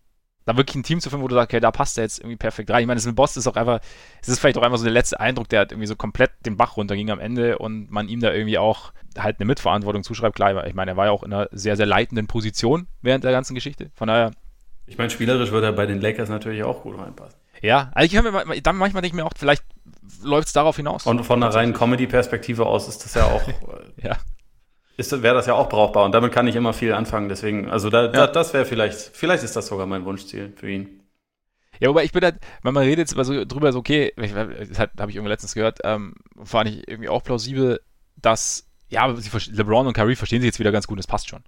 da 0.46 0.58
wirklich 0.58 0.76
ein 0.76 0.84
Team 0.84 1.00
zu 1.00 1.10
finden, 1.10 1.24
wo 1.24 1.28
du 1.28 1.36
sagst, 1.36 1.52
okay, 1.52 1.60
da 1.60 1.72
passt 1.72 1.98
er 1.98 2.04
jetzt 2.04 2.20
irgendwie 2.20 2.38
perfekt 2.38 2.70
rein. 2.72 2.82
Ich 2.82 2.88
meine, 2.88 2.98
das 2.98 3.06
mit 3.06 3.16
Boston 3.16 3.42
ist 3.42 3.48
auch 3.48 3.56
einfach, 3.56 3.80
es 4.22 4.30
ist 4.30 4.40
vielleicht 4.40 4.58
auch 4.58 4.64
einfach 4.64 4.78
so 4.78 4.84
der 4.84 4.94
letzte 4.94 5.20
Eindruck, 5.20 5.50
der 5.50 5.62
hat 5.62 5.72
irgendwie 5.72 5.88
so 5.88 5.96
komplett 5.96 6.32
den 6.46 6.58
Bach 6.58 6.78
runterging 6.78 7.12
am 7.12 7.20
Ende 7.20 7.58
und 7.58 7.92
man 7.92 8.08
ihm 8.08 8.20
da 8.20 8.32
irgendwie 8.32 8.58
auch 8.58 8.92
halt 9.18 9.40
eine 9.40 9.46
Mitverantwortung 9.46 10.04
zuschreibt. 10.04 10.36
Klar, 10.36 10.66
ich 10.66 10.74
meine, 10.74 10.92
er 10.92 10.98
war 10.98 11.06
ja 11.06 11.12
auch 11.12 11.24
in 11.24 11.34
einer 11.34 11.48
sehr, 11.52 11.76
sehr 11.76 11.86
leitenden 11.86 12.28
Position 12.28 12.88
während 13.02 13.24
der 13.24 13.32
ganzen 13.32 13.56
Geschichte. 13.56 13.92
Von 13.94 14.08
daher. 14.08 14.32
Ich 14.88 14.98
meine, 14.98 15.10
spielerisch 15.10 15.52
würde 15.52 15.68
er 15.68 15.74
bei 15.74 15.86
den 15.86 16.02
Lakers 16.02 16.30
natürlich 16.30 16.64
auch 16.64 16.84
gut 16.84 16.98
reinpassen. 16.98 17.40
Ja, 17.62 17.92
also 17.94 18.06
ich 18.08 18.18
habe 18.18 18.32
mir 18.32 18.62
dann 18.62 18.78
manchmal 18.78 19.02
denke 19.02 19.16
ich 19.16 19.22
mir 19.22 19.26
auch, 19.26 19.34
vielleicht 19.38 19.64
läuft 20.24 20.48
es 20.48 20.54
darauf 20.54 20.76
hinaus. 20.76 21.06
Und 21.06 21.24
von 21.24 21.42
einer 21.42 21.54
reinen 21.54 21.74
Comedy-Perspektive 21.74 22.66
aus 22.66 22.88
ist 22.88 23.04
das 23.04 23.14
ja 23.14 23.26
auch. 23.26 23.42
ja. 24.02 24.18
Wäre 24.98 25.34
das 25.34 25.48
ja 25.48 25.56
auch 25.56 25.68
brauchbar 25.68 26.06
und 26.06 26.12
damit 26.14 26.32
kann 26.32 26.46
ich 26.48 26.56
immer 26.56 26.74
viel 26.74 26.94
anfangen. 26.94 27.28
Deswegen, 27.28 27.72
also 27.72 27.90
da, 27.90 28.04
ja. 28.04 28.10
da, 28.10 28.28
das 28.28 28.54
wäre 28.54 28.66
vielleicht, 28.66 29.00
vielleicht 29.00 29.44
ist 29.44 29.56
das 29.56 29.66
sogar 29.66 29.88
mein 29.88 30.06
Wunschziel 30.06 30.54
für 30.56 30.70
ihn. 30.70 31.02
Ja, 31.80 31.90
wobei 31.90 32.04
ich 32.04 32.12
bin 32.12 32.24
halt, 32.24 32.36
wenn 32.62 32.76
man 32.76 32.84
redet 32.84 33.12
jetzt 33.12 33.26
so 33.26 33.46
drüber, 33.46 33.72
so 33.74 33.80
okay, 33.80 34.14
das 34.16 34.80
habe 34.80 35.10
ich 35.10 35.16
irgendwie 35.16 35.30
letztens 35.30 35.56
gehört, 35.56 35.80
ähm, 35.84 36.14
fand 36.44 36.70
ich 36.70 36.88
irgendwie 36.88 37.10
auch 37.10 37.24
plausibel, 37.24 37.82
dass, 38.16 38.68
ja, 38.90 39.08
LeBron 39.08 39.88
und 39.88 39.94
Kyrie 39.94 40.16
verstehen 40.16 40.42
sich 40.42 40.50
jetzt 40.50 40.60
wieder 40.60 40.72
ganz 40.72 40.86
gut, 40.86 41.00
das 41.00 41.08
passt 41.08 41.30
schon. 41.30 41.42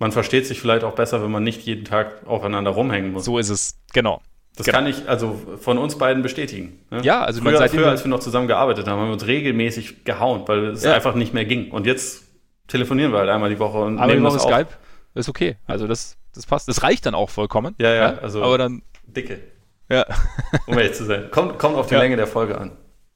Man 0.00 0.10
versteht 0.10 0.46
sich 0.46 0.60
vielleicht 0.60 0.82
auch 0.82 0.96
besser, 0.96 1.22
wenn 1.22 1.30
man 1.30 1.44
nicht 1.44 1.62
jeden 1.62 1.84
Tag 1.84 2.26
aufeinander 2.26 2.72
rumhängen 2.72 3.12
muss. 3.12 3.24
So 3.24 3.38
ist 3.38 3.48
es, 3.48 3.78
genau. 3.92 4.20
Das 4.56 4.66
genau. 4.66 4.78
kann 4.78 4.86
ich 4.86 5.08
also 5.08 5.38
von 5.60 5.76
uns 5.76 5.98
beiden 5.98 6.22
bestätigen. 6.22 6.80
Ne? 6.90 7.02
Ja, 7.02 7.22
also 7.22 7.42
früher, 7.42 7.58
seitdem 7.58 7.80
früher, 7.80 7.90
als 7.90 8.04
wir 8.04 8.08
noch 8.08 8.20
zusammen 8.20 8.48
gearbeitet 8.48 8.86
haben, 8.88 8.98
haben 8.98 9.08
wir 9.08 9.12
uns 9.12 9.26
regelmäßig 9.26 10.04
gehauen, 10.04 10.42
weil 10.46 10.68
es 10.68 10.82
ja. 10.82 10.94
einfach 10.94 11.14
nicht 11.14 11.34
mehr 11.34 11.44
ging. 11.44 11.70
Und 11.70 11.86
jetzt 11.86 12.24
telefonieren 12.66 13.12
wir 13.12 13.18
halt 13.18 13.28
einmal 13.28 13.50
die 13.50 13.58
Woche 13.58 13.78
und 13.78 13.98
einmal 13.98 14.08
nehmen 14.08 14.24
das 14.24 14.42
Skype 14.42 14.68
ist 15.16 15.28
okay. 15.28 15.56
Also 15.66 15.86
das, 15.86 16.16
das 16.34 16.46
passt. 16.46 16.68
Das 16.68 16.82
reicht 16.82 17.06
dann 17.06 17.14
auch 17.14 17.30
vollkommen. 17.30 17.74
Ja, 17.78 17.92
ja. 17.92 18.12
ja? 18.12 18.18
Also 18.18 18.42
aber 18.42 18.58
dann 18.58 18.82
dicke. 19.04 19.40
Ja. 19.88 20.04
um 20.66 20.76
ehrlich 20.76 20.94
zu 20.94 21.04
sein. 21.04 21.30
Kommt, 21.30 21.58
kommt 21.58 21.76
auf 21.76 21.86
die 21.86 21.94
ja. 21.94 22.00
Länge 22.00 22.16
der 22.16 22.26
Folge 22.26 22.58
an. 22.58 22.72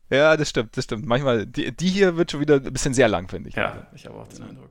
Ja, 0.08 0.36
das 0.36 0.50
stimmt, 0.50 0.76
das 0.76 0.84
stimmt. 0.84 1.06
Manchmal, 1.06 1.46
die, 1.46 1.74
die 1.74 1.88
hier 1.88 2.16
wird 2.16 2.30
schon 2.30 2.40
wieder 2.40 2.56
ein 2.56 2.72
bisschen 2.72 2.94
sehr 2.94 3.08
lang, 3.08 3.28
finde 3.28 3.48
ich. 3.48 3.54
Ja, 3.54 3.86
ich 3.94 4.06
habe 4.06 4.16
auch 4.16 4.26
den 4.28 4.42
Eindruck. 4.42 4.70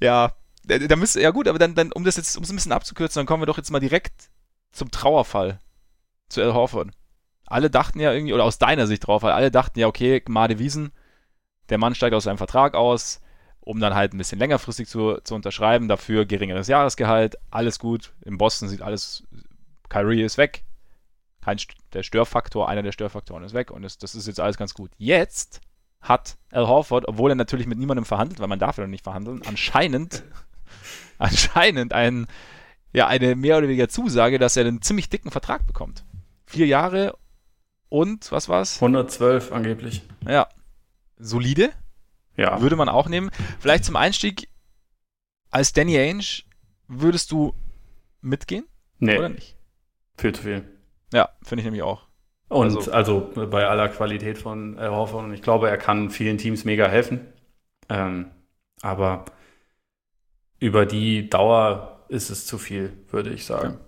Ja, 0.00 0.32
da 0.64 0.96
müsste, 0.96 1.20
ja 1.20 1.30
gut, 1.30 1.46
aber 1.46 1.58
dann, 1.58 1.74
dann, 1.74 1.92
um 1.92 2.04
das 2.04 2.16
jetzt, 2.16 2.36
um 2.36 2.42
es 2.42 2.50
ein 2.50 2.56
bisschen 2.56 2.72
abzukürzen, 2.72 3.20
dann 3.20 3.26
kommen 3.26 3.42
wir 3.42 3.46
doch 3.46 3.56
jetzt 3.56 3.70
mal 3.70 3.78
direkt 3.78 4.30
zum 4.72 4.90
Trauerfall 4.90 5.60
zu 6.28 6.42
Al 6.42 6.54
Horford. 6.54 6.90
Alle 7.46 7.70
dachten 7.70 8.00
ja 8.00 8.12
irgendwie, 8.12 8.32
oder 8.32 8.44
aus 8.44 8.58
deiner 8.58 8.86
Sicht 8.86 9.06
drauf, 9.06 9.22
weil 9.22 9.32
alle 9.32 9.50
dachten 9.50 9.78
ja, 9.78 9.88
okay, 9.88 10.22
Made 10.28 10.58
Wiesen, 10.58 10.92
der 11.68 11.78
Mann 11.78 11.94
steigt 11.94 12.14
aus 12.14 12.24
seinem 12.24 12.38
Vertrag 12.38 12.74
aus, 12.74 13.20
um 13.60 13.80
dann 13.80 13.94
halt 13.94 14.14
ein 14.14 14.18
bisschen 14.18 14.38
längerfristig 14.38 14.88
zu, 14.88 15.18
zu 15.22 15.34
unterschreiben, 15.34 15.88
dafür 15.88 16.26
geringeres 16.26 16.68
Jahresgehalt, 16.68 17.36
alles 17.50 17.78
gut. 17.78 18.12
In 18.24 18.38
Boston 18.38 18.68
sieht 18.68 18.82
alles, 18.82 19.24
Kyrie 19.88 20.22
ist 20.22 20.38
weg, 20.38 20.64
kein 21.40 21.58
der 21.92 22.02
Störfaktor, 22.02 22.68
einer 22.68 22.82
der 22.82 22.92
Störfaktoren 22.92 23.44
ist 23.44 23.54
weg 23.54 23.70
und 23.70 23.82
das, 23.82 23.98
das 23.98 24.14
ist 24.14 24.26
jetzt 24.26 24.40
alles 24.40 24.56
ganz 24.56 24.74
gut. 24.74 24.90
Jetzt 24.96 25.60
hat 26.00 26.38
Al 26.50 26.66
Horford, 26.66 27.08
obwohl 27.08 27.32
er 27.32 27.36
natürlich 27.36 27.66
mit 27.66 27.78
niemandem 27.78 28.04
verhandelt, 28.04 28.40
weil 28.40 28.48
man 28.48 28.58
darf 28.58 28.78
ja 28.78 28.84
noch 28.84 28.90
nicht 28.90 29.04
verhandeln, 29.04 29.42
anscheinend, 29.46 30.24
anscheinend 31.18 31.92
ein, 31.92 32.26
ja, 32.92 33.06
eine 33.06 33.36
mehr 33.36 33.58
oder 33.58 33.68
weniger 33.68 33.88
Zusage, 33.88 34.38
dass 34.38 34.56
er 34.56 34.66
einen 34.66 34.82
ziemlich 34.82 35.08
dicken 35.08 35.30
Vertrag 35.30 35.66
bekommt 35.66 36.04
vier 36.50 36.66
Jahre 36.66 37.16
und 37.88 38.30
was 38.32 38.48
war's? 38.48 38.76
112 38.76 39.52
angeblich. 39.52 40.02
Ja. 40.26 40.48
Solide. 41.16 41.70
Ja. 42.36 42.60
Würde 42.60 42.76
man 42.76 42.88
auch 42.88 43.08
nehmen. 43.08 43.30
Vielleicht 43.58 43.84
zum 43.84 43.96
Einstieg 43.96 44.48
als 45.50 45.72
Danny 45.72 45.96
Ainge 45.98 46.42
würdest 46.88 47.32
du 47.32 47.54
mitgehen? 48.20 48.64
Nee. 48.98 49.18
Oder 49.18 49.28
nicht? 49.30 49.56
Viel 50.16 50.34
zu 50.34 50.42
viel. 50.42 50.64
Ja, 51.12 51.30
finde 51.42 51.60
ich 51.60 51.64
nämlich 51.64 51.82
auch. 51.82 52.06
Und 52.48 52.76
also, 52.76 52.90
also, 52.92 53.46
bei 53.50 53.66
aller 53.66 53.88
Qualität 53.88 54.36
von 54.36 54.78
Horford 54.78 55.24
und 55.24 55.34
ich 55.34 55.42
glaube, 55.42 55.70
er 55.70 55.78
kann 55.78 56.10
vielen 56.10 56.36
Teams 56.36 56.64
mega 56.64 56.88
helfen. 56.88 57.32
Ähm, 57.88 58.30
aber 58.82 59.24
über 60.58 60.84
die 60.84 61.30
Dauer 61.30 61.99
ist 62.10 62.30
es 62.30 62.46
zu 62.46 62.58
viel, 62.58 62.92
würde 63.08 63.30
ich 63.30 63.44
sagen. 63.46 63.74
Ja. 63.74 63.80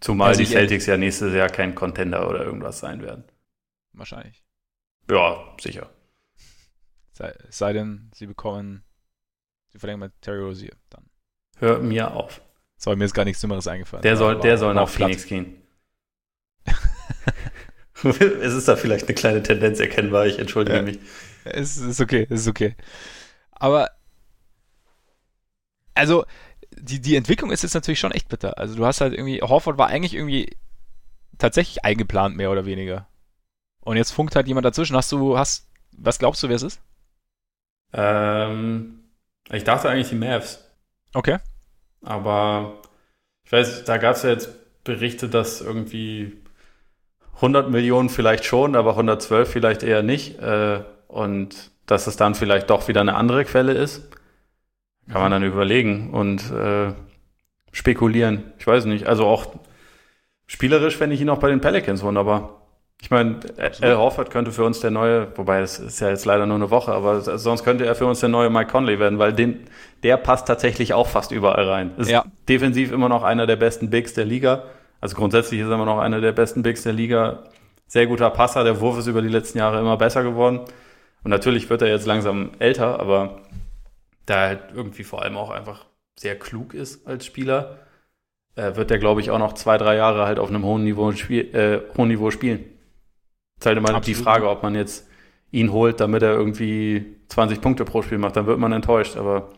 Zumal 0.00 0.28
also 0.28 0.40
die 0.40 0.46
Celtics 0.46 0.86
ja 0.86 0.96
nächstes 0.96 1.34
Jahr 1.34 1.48
kein 1.48 1.74
Contender 1.74 2.28
oder 2.28 2.44
irgendwas 2.44 2.78
sein 2.78 3.02
werden. 3.02 3.24
Wahrscheinlich. 3.92 4.44
Ja, 5.10 5.54
sicher. 5.60 5.90
Sei, 7.12 7.34
sei 7.48 7.72
denn, 7.72 8.10
sie 8.14 8.26
bekommen, 8.26 8.84
sie 9.68 9.78
verlängern 9.78 10.00
mit 10.00 10.12
Terry 10.20 10.42
Rozier 10.42 10.76
dann. 10.90 11.08
Hör 11.58 11.78
mir 11.78 12.12
auf. 12.12 12.40
Sorry, 12.76 12.96
mir 12.96 13.04
ist 13.04 13.14
gar 13.14 13.24
nichts 13.24 13.40
Dümmeres 13.40 13.68
eingefallen. 13.68 14.02
Der 14.02 14.16
soll, 14.16 14.40
der 14.40 14.58
soll 14.58 14.74
nach 14.74 14.88
Phoenix 14.88 15.26
gehen. 15.26 15.62
es 18.04 18.52
ist 18.52 18.68
da 18.68 18.76
vielleicht 18.76 19.06
eine 19.06 19.14
kleine 19.14 19.42
Tendenz 19.42 19.80
erkennbar, 19.80 20.26
ich 20.26 20.38
entschuldige 20.38 20.76
Ja. 20.76 20.82
mich. 20.82 20.98
Es 21.44 21.76
ist 21.76 22.00
okay, 22.00 22.26
es 22.30 22.40
ist 22.40 22.48
okay. 22.48 22.74
Aber, 23.52 23.90
also, 25.94 26.24
die, 26.78 27.00
die 27.00 27.16
Entwicklung 27.16 27.50
ist 27.50 27.62
jetzt 27.62 27.74
natürlich 27.74 28.00
schon 28.00 28.12
echt 28.12 28.28
bitter. 28.28 28.58
Also, 28.58 28.74
du 28.76 28.86
hast 28.86 29.00
halt 29.00 29.14
irgendwie, 29.14 29.40
Horford 29.42 29.78
war 29.78 29.88
eigentlich 29.88 30.14
irgendwie 30.14 30.56
tatsächlich 31.38 31.84
eingeplant, 31.84 32.36
mehr 32.36 32.50
oder 32.52 32.66
weniger. 32.66 33.08
Und 33.82 33.96
jetzt 33.98 34.12
funkt 34.12 34.36
halt 34.36 34.48
jemand 34.48 34.66
dazwischen. 34.66 34.96
Hast 34.96 35.12
du, 35.12 35.38
hast, 35.38 35.68
was 35.96 36.18
glaubst 36.18 36.42
du, 36.42 36.48
wer 36.48 36.56
es 36.56 36.62
ist? 36.64 36.80
Ähm, 37.92 39.04
ich 39.50 39.64
dachte 39.64 39.88
eigentlich 39.88 40.08
die 40.08 40.14
Mavs, 40.16 40.60
Okay. 41.14 41.38
aber 42.02 42.82
ich 43.44 43.52
weiß, 43.52 43.84
da 43.84 43.98
gab 43.98 44.16
es 44.16 44.22
ja 44.22 44.30
jetzt 44.30 44.84
Berichte, 44.84 45.28
dass 45.28 45.60
irgendwie 45.60 46.42
100 47.36 47.70
Millionen 47.70 48.10
vielleicht 48.10 48.44
schon, 48.44 48.76
aber 48.76 48.92
112 48.92 49.50
vielleicht 49.50 49.82
eher 49.82 50.02
nicht. 50.02 50.38
Äh, 50.40 50.84
und 51.08 51.72
dass 51.86 52.06
es 52.06 52.16
dann 52.16 52.34
vielleicht 52.34 52.70
doch 52.70 52.88
wieder 52.88 53.00
eine 53.02 53.16
andere 53.16 53.44
Quelle 53.44 53.72
ist. 53.74 54.02
Kann 55.10 55.20
man 55.22 55.30
dann 55.30 55.44
überlegen 55.44 56.10
und 56.12 56.50
äh, 56.50 56.92
spekulieren. 57.72 58.52
Ich 58.58 58.66
weiß 58.66 58.86
nicht. 58.86 59.06
Also 59.06 59.26
auch 59.26 59.46
spielerisch 60.46 60.96
fände 60.96 61.14
ich 61.14 61.20
ihn 61.20 61.28
auch 61.28 61.38
bei 61.38 61.48
den 61.50 61.60
Pelicans 61.60 62.02
wunderbar. 62.02 62.60
Ich 63.02 63.10
meine, 63.10 63.40
Al 63.82 63.96
Horford 63.98 64.30
könnte 64.30 64.50
für 64.50 64.64
uns 64.64 64.80
der 64.80 64.90
neue, 64.90 65.36
wobei 65.36 65.60
es 65.60 65.78
ist 65.78 66.00
ja 66.00 66.08
jetzt 66.08 66.24
leider 66.24 66.46
nur 66.46 66.56
eine 66.56 66.70
Woche, 66.70 66.92
aber 66.92 67.20
sonst 67.20 67.62
könnte 67.64 67.84
er 67.84 67.94
für 67.94 68.06
uns 68.06 68.20
der 68.20 68.30
neue 68.30 68.48
Mike 68.48 68.70
Conley 68.70 68.98
werden, 68.98 69.18
weil 69.18 69.34
den, 69.34 69.64
der 70.02 70.16
passt 70.16 70.46
tatsächlich 70.48 70.94
auch 70.94 71.06
fast 71.08 71.30
überall 71.30 71.68
rein. 71.68 71.90
Ist 71.98 72.10
Ja. 72.10 72.24
defensiv 72.48 72.92
immer 72.92 73.10
noch 73.10 73.22
einer 73.22 73.46
der 73.46 73.56
besten 73.56 73.90
Bigs 73.90 74.14
der 74.14 74.24
Liga. 74.24 74.62
Also 75.02 75.16
grundsätzlich 75.16 75.60
ist 75.60 75.66
er 75.68 75.74
immer 75.74 75.84
noch 75.84 75.98
einer 75.98 76.22
der 76.22 76.32
besten 76.32 76.62
Bigs 76.62 76.82
der 76.82 76.94
Liga. 76.94 77.40
Sehr 77.86 78.06
guter 78.06 78.30
Passer, 78.30 78.64
der 78.64 78.80
Wurf 78.80 78.98
ist 78.98 79.06
über 79.06 79.20
die 79.20 79.28
letzten 79.28 79.58
Jahre 79.58 79.80
immer 79.80 79.98
besser 79.98 80.22
geworden. 80.22 80.60
Und 81.24 81.30
natürlich 81.30 81.68
wird 81.68 81.82
er 81.82 81.88
jetzt 81.88 82.06
langsam 82.06 82.52
älter, 82.58 83.00
aber 83.00 83.40
da 84.26 84.34
er 84.42 84.48
halt 84.48 84.62
irgendwie 84.74 85.04
vor 85.04 85.22
allem 85.22 85.36
auch 85.36 85.50
einfach 85.50 85.86
sehr 86.18 86.38
klug 86.38 86.74
ist 86.74 87.06
als 87.06 87.26
Spieler, 87.26 87.78
äh, 88.56 88.76
wird 88.76 88.90
er, 88.90 88.98
glaube 88.98 89.20
ich, 89.20 89.30
auch 89.30 89.38
noch 89.38 89.54
zwei, 89.54 89.78
drei 89.78 89.96
Jahre 89.96 90.26
halt 90.26 90.38
auf 90.38 90.48
einem 90.50 90.64
hohen 90.64 90.84
Niveau, 90.84 91.12
spiel, 91.12 91.54
äh, 91.54 91.82
hohen 91.96 92.08
Niveau 92.08 92.30
spielen. 92.30 92.64
ist 93.58 93.66
halt 93.66 93.78
immer 93.78 94.00
die 94.00 94.14
Absolut. 94.14 94.24
Frage, 94.24 94.48
ob 94.50 94.62
man 94.62 94.74
jetzt 94.74 95.08
ihn 95.50 95.72
holt, 95.72 96.00
damit 96.00 96.22
er 96.22 96.32
irgendwie 96.34 97.16
20 97.28 97.60
Punkte 97.60 97.84
pro 97.84 98.02
Spiel 98.02 98.18
macht, 98.18 98.36
dann 98.36 98.46
wird 98.46 98.58
man 98.58 98.72
enttäuscht. 98.72 99.16
Aber 99.16 99.50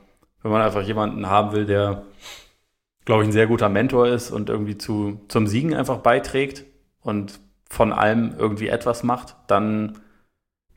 wenn 0.43 0.51
man 0.52 0.62
einfach 0.62 0.82
jemanden 0.82 1.26
haben 1.28 1.52
will, 1.52 1.66
der, 1.66 2.05
glaube 3.05 3.22
ich, 3.22 3.28
ein 3.28 3.32
sehr 3.32 3.47
guter 3.47 3.68
Mentor 3.68 4.09
ist 4.09 4.30
und 4.30 4.48
irgendwie 4.51 4.78
zu, 4.78 5.20
zum 5.28 5.47
Siegen 5.47 5.74
einfach 5.74 5.98
beiträgt 5.98 6.64
und 7.01 7.40
von 7.68 7.93
allem 7.93 8.34
irgendwie 8.38 8.68
etwas 8.68 9.02
macht, 9.02 9.36
dann, 9.48 9.98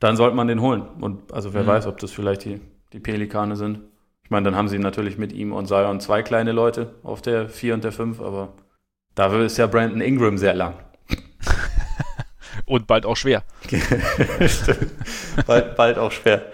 dann 0.00 0.16
sollte 0.16 0.36
man 0.36 0.48
den 0.48 0.60
holen. 0.60 0.82
Und 1.00 1.32
also 1.32 1.54
wer 1.54 1.64
Mhm. 1.64 1.68
weiß, 1.68 1.86
ob 1.86 1.98
das 1.98 2.12
vielleicht 2.12 2.44
die, 2.44 2.60
die 2.92 3.00
Pelikane 3.00 3.56
sind. 3.56 3.80
Ich 4.24 4.30
meine, 4.30 4.44
dann 4.44 4.56
haben 4.56 4.68
sie 4.68 4.78
natürlich 4.78 5.18
mit 5.18 5.32
ihm 5.32 5.52
und 5.52 5.66
Zion 5.66 6.00
zwei 6.00 6.22
kleine 6.22 6.52
Leute 6.52 6.94
auf 7.02 7.22
der 7.22 7.48
4 7.48 7.74
und 7.74 7.84
der 7.84 7.92
5, 7.92 8.20
aber 8.20 8.54
dafür 9.14 9.44
ist 9.44 9.58
ja 9.58 9.66
Brandon 9.66 10.00
Ingram 10.00 10.38
sehr 10.38 10.54
lang. 10.54 10.74
Und 12.66 12.86
bald 12.86 13.04
auch 13.04 13.16
schwer. 13.16 13.42
Bald, 15.46 15.74
bald 15.74 15.98
auch 15.98 16.12
schwer. 16.12 16.52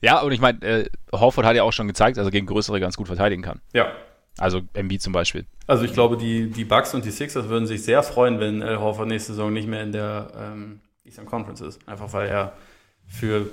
Ja, 0.00 0.20
und 0.20 0.32
ich 0.32 0.40
meine, 0.40 0.60
äh, 0.62 0.90
Horford 1.12 1.44
hat 1.44 1.54
ja 1.54 1.62
auch 1.62 1.72
schon 1.72 1.86
gezeigt, 1.86 2.16
dass 2.16 2.24
er 2.24 2.30
gegen 2.30 2.46
größere 2.46 2.80
ganz 2.80 2.96
gut 2.96 3.06
verteidigen 3.06 3.42
kann. 3.42 3.60
Ja. 3.72 3.92
Also 4.38 4.62
MB 4.72 4.98
zum 4.98 5.12
Beispiel. 5.12 5.46
Also 5.66 5.84
ich 5.84 5.92
glaube, 5.92 6.16
die, 6.16 6.50
die 6.50 6.64
Bucks 6.64 6.94
und 6.94 7.04
die 7.04 7.10
Sixers 7.10 7.48
würden 7.48 7.66
sich 7.66 7.84
sehr 7.84 8.02
freuen, 8.02 8.40
wenn 8.40 8.62
Al 8.62 8.80
Horford 8.80 9.08
nächste 9.08 9.32
Saison 9.32 9.52
nicht 9.52 9.68
mehr 9.68 9.82
in 9.82 9.92
der 9.92 10.32
ähm, 10.36 10.80
Eastern 11.04 11.26
Conference 11.26 11.60
ist. 11.60 11.86
Einfach 11.86 12.12
weil 12.12 12.28
er 12.28 12.54
für 13.06 13.50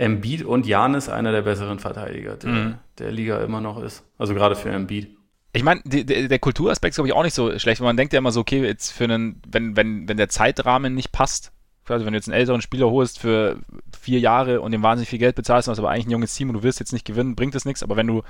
Embiid 0.00 0.44
und 0.44 0.66
Janis 0.66 1.08
einer 1.08 1.30
der 1.30 1.42
besseren 1.42 1.78
Verteidiger 1.78 2.36
der, 2.36 2.50
Mhm. 2.50 2.74
der 2.98 3.12
Liga 3.12 3.42
immer 3.42 3.60
noch 3.60 3.82
ist. 3.82 4.02
Also 4.18 4.34
gerade 4.34 4.56
für 4.56 4.70
Embiid. 4.70 5.14
Ich 5.52 5.62
meine, 5.62 5.82
der, 5.84 6.38
Kulturaspekt 6.38 6.92
ist, 6.92 6.96
glaube 6.96 7.08
ich, 7.08 7.14
auch 7.14 7.24
nicht 7.24 7.34
so 7.34 7.58
schlecht, 7.58 7.80
weil 7.80 7.86
man 7.86 7.96
denkt 7.96 8.12
ja 8.12 8.18
immer 8.18 8.30
so, 8.32 8.40
okay, 8.40 8.62
jetzt 8.64 8.92
für 8.92 9.04
einen, 9.04 9.42
wenn, 9.50 9.76
wenn, 9.76 10.08
wenn 10.08 10.16
der 10.16 10.28
Zeitrahmen 10.28 10.94
nicht 10.94 11.12
passt, 11.12 11.52
also 11.88 12.06
wenn 12.06 12.12
du 12.12 12.18
jetzt 12.18 12.28
einen 12.28 12.38
älteren 12.38 12.62
Spieler 12.62 12.88
holst 12.88 13.18
für 13.18 13.58
vier 14.00 14.20
Jahre 14.20 14.60
und 14.60 14.70
dem 14.70 14.82
wahnsinnig 14.82 15.08
viel 15.08 15.18
Geld 15.18 15.34
bezahlst, 15.34 15.66
du 15.66 15.72
hast 15.72 15.80
aber 15.80 15.90
eigentlich 15.90 16.06
ein 16.06 16.12
junges 16.12 16.34
Team 16.34 16.48
und 16.48 16.54
du 16.54 16.62
willst 16.62 16.78
jetzt 16.78 16.92
nicht 16.92 17.04
gewinnen, 17.04 17.34
bringt 17.34 17.54
das 17.56 17.64
nichts, 17.64 17.82
aber 17.82 17.96
wenn 17.96 18.06
du, 18.06 18.22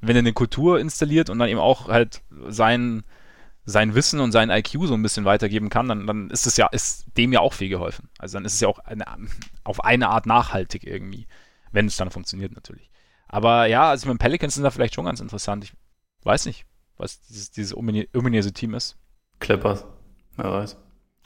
wenn 0.00 0.14
er 0.14 0.20
eine 0.20 0.32
Kultur 0.32 0.78
installiert 0.78 1.28
und 1.28 1.40
dann 1.40 1.48
eben 1.48 1.58
auch 1.58 1.88
halt 1.88 2.22
sein, 2.48 3.02
sein 3.66 3.96
Wissen 3.96 4.20
und 4.20 4.30
sein 4.30 4.48
IQ 4.48 4.86
so 4.86 4.94
ein 4.94 5.02
bisschen 5.02 5.24
weitergeben 5.24 5.70
kann, 5.70 5.88
dann, 5.88 6.06
dann 6.06 6.30
ist 6.30 6.46
es 6.46 6.56
ja, 6.56 6.68
ist 6.68 7.04
dem 7.16 7.32
ja 7.32 7.40
auch 7.40 7.52
viel 7.52 7.68
geholfen. 7.68 8.08
Also 8.18 8.38
dann 8.38 8.44
ist 8.44 8.54
es 8.54 8.60
ja 8.60 8.68
auch 8.68 8.78
eine, 8.78 9.04
auf 9.70 9.82
eine 9.84 10.08
Art 10.08 10.26
nachhaltig 10.26 10.84
irgendwie, 10.86 11.26
wenn 11.72 11.86
es 11.86 11.96
dann 11.96 12.10
funktioniert 12.10 12.52
natürlich. 12.54 12.90
Aber 13.28 13.66
ja, 13.66 13.88
also 13.90 14.02
ich 14.04 14.06
meine, 14.06 14.18
Pelicans 14.18 14.54
sind 14.54 14.64
da 14.64 14.70
vielleicht 14.70 14.94
schon 14.94 15.04
ganz 15.04 15.20
interessant. 15.20 15.64
Ich 15.64 15.72
weiß 16.24 16.46
nicht, 16.46 16.66
was 16.96 17.20
dieses, 17.28 17.50
dieses 17.50 17.74
ominöse 17.76 18.52
Team 18.52 18.74
ist. 18.74 18.96
Clippers. 19.38 19.84
Wer 20.36 20.52
weiß. 20.52 20.76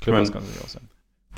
Clippers 0.01 0.29
Ich 0.29 0.35
mein- 0.35 0.43
kann 0.45 0.51
es 0.57 0.63
auch 0.65 0.69
sein. 0.69 0.89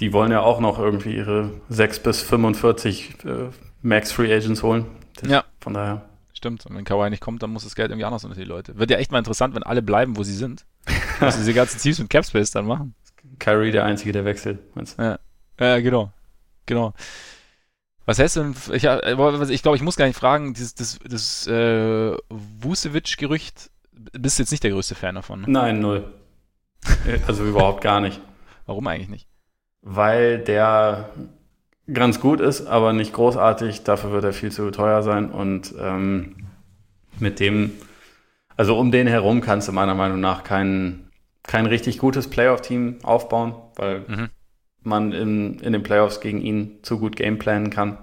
Die 0.00 0.12
wollen 0.12 0.30
ja 0.30 0.40
auch 0.40 0.60
noch 0.60 0.78
irgendwie 0.78 1.16
ihre 1.16 1.52
6 1.70 2.00
bis 2.02 2.20
45 2.20 3.24
äh, 3.24 3.48
Max 3.80 4.12
Free 4.12 4.30
Agents 4.34 4.62
holen. 4.62 4.84
Das, 5.16 5.30
Ja. 5.30 5.44
Von 5.60 5.72
daher. 5.72 6.06
Stimmt. 6.34 6.66
Und 6.66 6.76
wenn 6.76 6.84
Kawhi 6.84 7.08
nicht 7.08 7.22
kommt, 7.22 7.42
dann 7.42 7.48
muss 7.50 7.64
das 7.64 7.74
Geld 7.74 7.90
irgendwie 7.90 8.04
anders 8.04 8.24
unter 8.24 8.36
die 8.36 8.44
Leute. 8.44 8.76
Wird 8.76 8.90
ja 8.90 8.98
echt 8.98 9.10
mal 9.10 9.18
interessant, 9.18 9.54
wenn 9.54 9.62
alle 9.62 9.80
bleiben, 9.80 10.18
wo 10.18 10.22
sie 10.22 10.34
sind. 10.34 10.66
Was 11.20 11.38
diese 11.38 11.54
ganzen 11.54 11.80
Teams 11.80 11.98
mit 11.98 12.10
Capspace 12.10 12.50
dann 12.50 12.66
machen. 12.66 12.94
Kyrie 13.38 13.70
der 13.70 13.84
Einzige, 13.86 14.12
der 14.12 14.26
wechselt. 14.26 14.58
meinst 14.76 14.98
du? 14.98 15.18
Ja, 15.58 15.78
genau. 15.78 16.12
Genau. 16.66 16.92
Was 18.04 18.18
heißt 18.18 18.36
denn, 18.36 18.54
ich, 18.72 18.84
ich 18.84 19.62
glaube, 19.62 19.76
ich 19.76 19.82
muss 19.82 19.96
gar 19.96 20.06
nicht 20.06 20.18
fragen, 20.18 20.54
dieses, 20.54 20.74
das, 20.74 20.98
das 21.04 21.46
äh, 21.48 22.16
Vucevic-Gerücht, 22.28 23.70
bist 24.12 24.38
du 24.38 24.42
jetzt 24.42 24.50
nicht 24.52 24.62
der 24.62 24.70
größte 24.70 24.94
Fan 24.94 25.16
davon. 25.16 25.40
Ne? 25.40 25.46
Nein, 25.48 25.80
null. 25.80 26.12
Äh, 27.06 27.18
also 27.26 27.44
überhaupt 27.44 27.82
gar 27.82 28.00
nicht. 28.00 28.20
Warum 28.66 28.86
eigentlich 28.86 29.08
nicht? 29.08 29.26
weil 29.88 30.38
der 30.38 31.10
ganz 31.92 32.18
gut 32.20 32.40
ist, 32.40 32.66
aber 32.66 32.92
nicht 32.92 33.12
großartig. 33.12 33.84
Dafür 33.84 34.10
wird 34.10 34.24
er 34.24 34.32
viel 34.32 34.50
zu 34.50 34.68
teuer 34.72 35.02
sein 35.04 35.30
und 35.30 35.72
ähm, 35.80 36.34
mit 37.20 37.38
dem, 37.38 37.70
also 38.56 38.76
um 38.76 38.90
den 38.90 39.06
herum 39.06 39.40
kannst 39.40 39.68
du 39.68 39.72
meiner 39.72 39.94
Meinung 39.94 40.18
nach 40.18 40.42
kein, 40.42 41.08
kein 41.44 41.66
richtig 41.66 41.98
gutes 41.98 42.28
Playoff-Team 42.28 42.98
aufbauen, 43.04 43.54
weil 43.76 44.00
Mhm. 44.08 44.28
Man 44.86 45.12
in, 45.12 45.58
in 45.60 45.72
den 45.72 45.82
Playoffs 45.82 46.20
gegen 46.20 46.40
ihn 46.40 46.78
zu 46.82 46.98
gut 46.98 47.16
gameplanen 47.16 47.70
kann. 47.70 47.98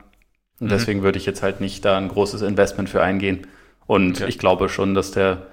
Und 0.60 0.68
Mhm. 0.68 0.70
deswegen 0.70 1.04
würde 1.04 1.18
ich 1.18 1.26
jetzt 1.26 1.42
halt 1.44 1.62
nicht 1.62 1.84
da 1.86 1.98
ein 1.98 2.08
großes 2.10 2.42
Investment 2.44 2.90
für 2.90 3.02
eingehen. 3.02 3.48
Und 3.88 4.18
Okay. 4.22 4.30
ich 4.30 4.38
glaube 4.40 4.70
schon, 4.70 4.94
dass 4.94 5.12
der 5.12 5.48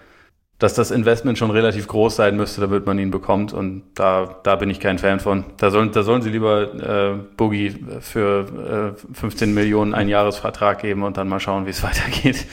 dass 0.59 0.75
das 0.75 0.91
Investment 0.91 1.39
schon 1.39 1.51
relativ 1.51 1.89
groß 1.89 2.17
sein 2.17 2.37
müsste, 2.37 2.61
damit 2.61 2.85
man 2.85 2.99
ihn 2.99 3.11
bekommt. 3.11 3.55
Und 3.55 3.83
da, 3.95 4.41
da 4.43 4.57
bin 4.57 4.69
ich 4.69 4.79
kein 4.79 4.99
Fan 4.99 5.19
von. 5.19 5.45
Da 5.57 5.71
sollen, 5.71 5.91
da 5.93 6.03
sollen 6.03 6.21
sie 6.21 6.29
lieber 6.29 6.75
äh, 7.15 7.35
Boogie 7.39 7.75
für 8.03 8.95
äh, 8.95 9.15
15 9.15 9.55
Millionen 9.55 9.95
einen 9.95 10.11
Jahresvertrag 10.11 10.83
geben 10.83 11.03
und 11.03 11.17
dann 11.17 11.29
mal 11.31 11.41
schauen, 11.41 11.65
wie 11.65 11.71
es 11.71 11.83
weitergeht. 11.83 12.45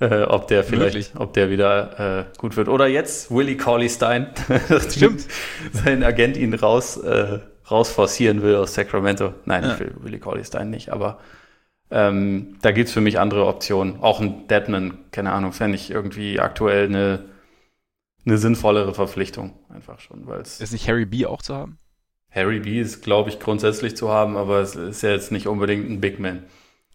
Äh, 0.00 0.22
ob 0.22 0.48
der 0.48 0.64
vielleicht, 0.64 0.94
Möglich. 0.94 1.12
ob 1.18 1.34
der 1.34 1.50
wieder 1.50 2.20
äh, 2.30 2.38
gut 2.38 2.56
wird. 2.56 2.68
Oder 2.68 2.86
jetzt 2.86 3.30
Willie 3.30 3.58
Cauley 3.58 3.90
Stein. 3.90 4.28
Stimmt. 4.88 5.26
Sein 5.74 6.02
Agent 6.04 6.38
ihn 6.38 6.54
raus, 6.54 6.96
äh, 6.96 7.40
rausforcieren 7.70 8.42
will 8.42 8.56
aus 8.56 8.74
Sacramento. 8.74 9.34
Nein, 9.44 9.64
Ja. 9.64 9.74
ich 9.74 9.80
will 9.80 9.92
Willie 10.00 10.18
Cauley 10.20 10.44
Stein 10.44 10.70
nicht, 10.70 10.90
aber 10.90 11.18
ähm, 11.90 12.56
da 12.62 12.70
gibt's 12.72 12.92
für 12.92 13.00
mich 13.00 13.18
andere 13.18 13.46
Optionen. 13.46 14.00
Auch 14.00 14.20
ein 14.20 14.46
Deadman, 14.48 14.98
keine 15.10 15.32
Ahnung, 15.32 15.52
fände 15.52 15.76
ich 15.76 15.90
irgendwie 15.90 16.40
aktuell 16.40 16.86
eine, 16.86 17.24
eine 18.24 18.38
sinnvollere 18.38 18.94
Verpflichtung. 18.94 19.54
Einfach 19.68 20.00
schon, 20.00 20.26
weil 20.26 20.40
es 20.40 20.60
Ist 20.60 20.72
nicht 20.72 20.88
Harry 20.88 21.04
B 21.04 21.26
auch 21.26 21.42
zu 21.42 21.54
haben? 21.54 21.78
Harry 22.30 22.60
B 22.60 22.80
ist, 22.80 23.02
glaube 23.02 23.28
ich, 23.28 23.38
grundsätzlich 23.40 23.94
zu 23.94 24.08
haben, 24.10 24.38
aber 24.38 24.60
es 24.60 24.74
ist 24.74 25.02
ja 25.02 25.10
jetzt 25.10 25.32
nicht 25.32 25.46
unbedingt 25.46 25.90
ein 25.90 26.00
Big 26.00 26.18
Man. 26.18 26.44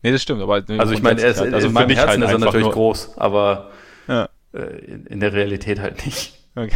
Nee, 0.01 0.11
das 0.11 0.23
stimmt, 0.23 0.41
aber 0.41 0.63
Also 0.67 0.93
ich 0.93 1.01
meine, 1.03 1.21
er 1.21 1.29
ist, 1.29 1.39
also 1.39 1.67
in 1.67 1.73
meinem 1.73 1.89
Herzen 1.91 2.23
halt 2.23 2.35
ist 2.35 2.41
er 2.41 2.45
natürlich 2.45 2.69
groß, 2.71 3.17
aber 3.17 3.71
Ja. 4.07 4.29
äh, 4.53 4.59
in, 4.85 5.05
in 5.05 5.19
der 5.19 5.33
Realität 5.33 5.79
halt 5.79 6.03
nicht. 6.05 6.33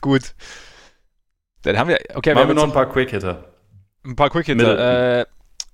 Gut. 0.00 0.34
Dann 1.64 1.78
haben 1.78 1.88
wir, 1.88 1.98
okay, 2.14 2.30
wir 2.30 2.34
Machen 2.34 2.42
haben 2.42 2.48
wir 2.48 2.54
noch 2.54 2.62
ein 2.64 2.72
paar 2.72 2.90
Quick-Hitter. 2.90 3.44
ein 4.04 4.16
paar 4.16 4.30
Quick 4.30 4.48
Middleton. 4.48 4.70
Hitter. 4.76 5.20
Äh, 5.20 5.26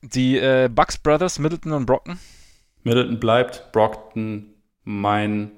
die 0.03 0.39
äh, 0.39 0.69
Bucks 0.73 0.97
Brothers, 0.99 1.39
Middleton 1.39 1.73
und 1.73 1.85
Brockton. 1.87 2.19
Middleton 2.85 3.21
bleibt, 3.21 3.71
Brockton 3.73 4.55
mein 4.85 5.53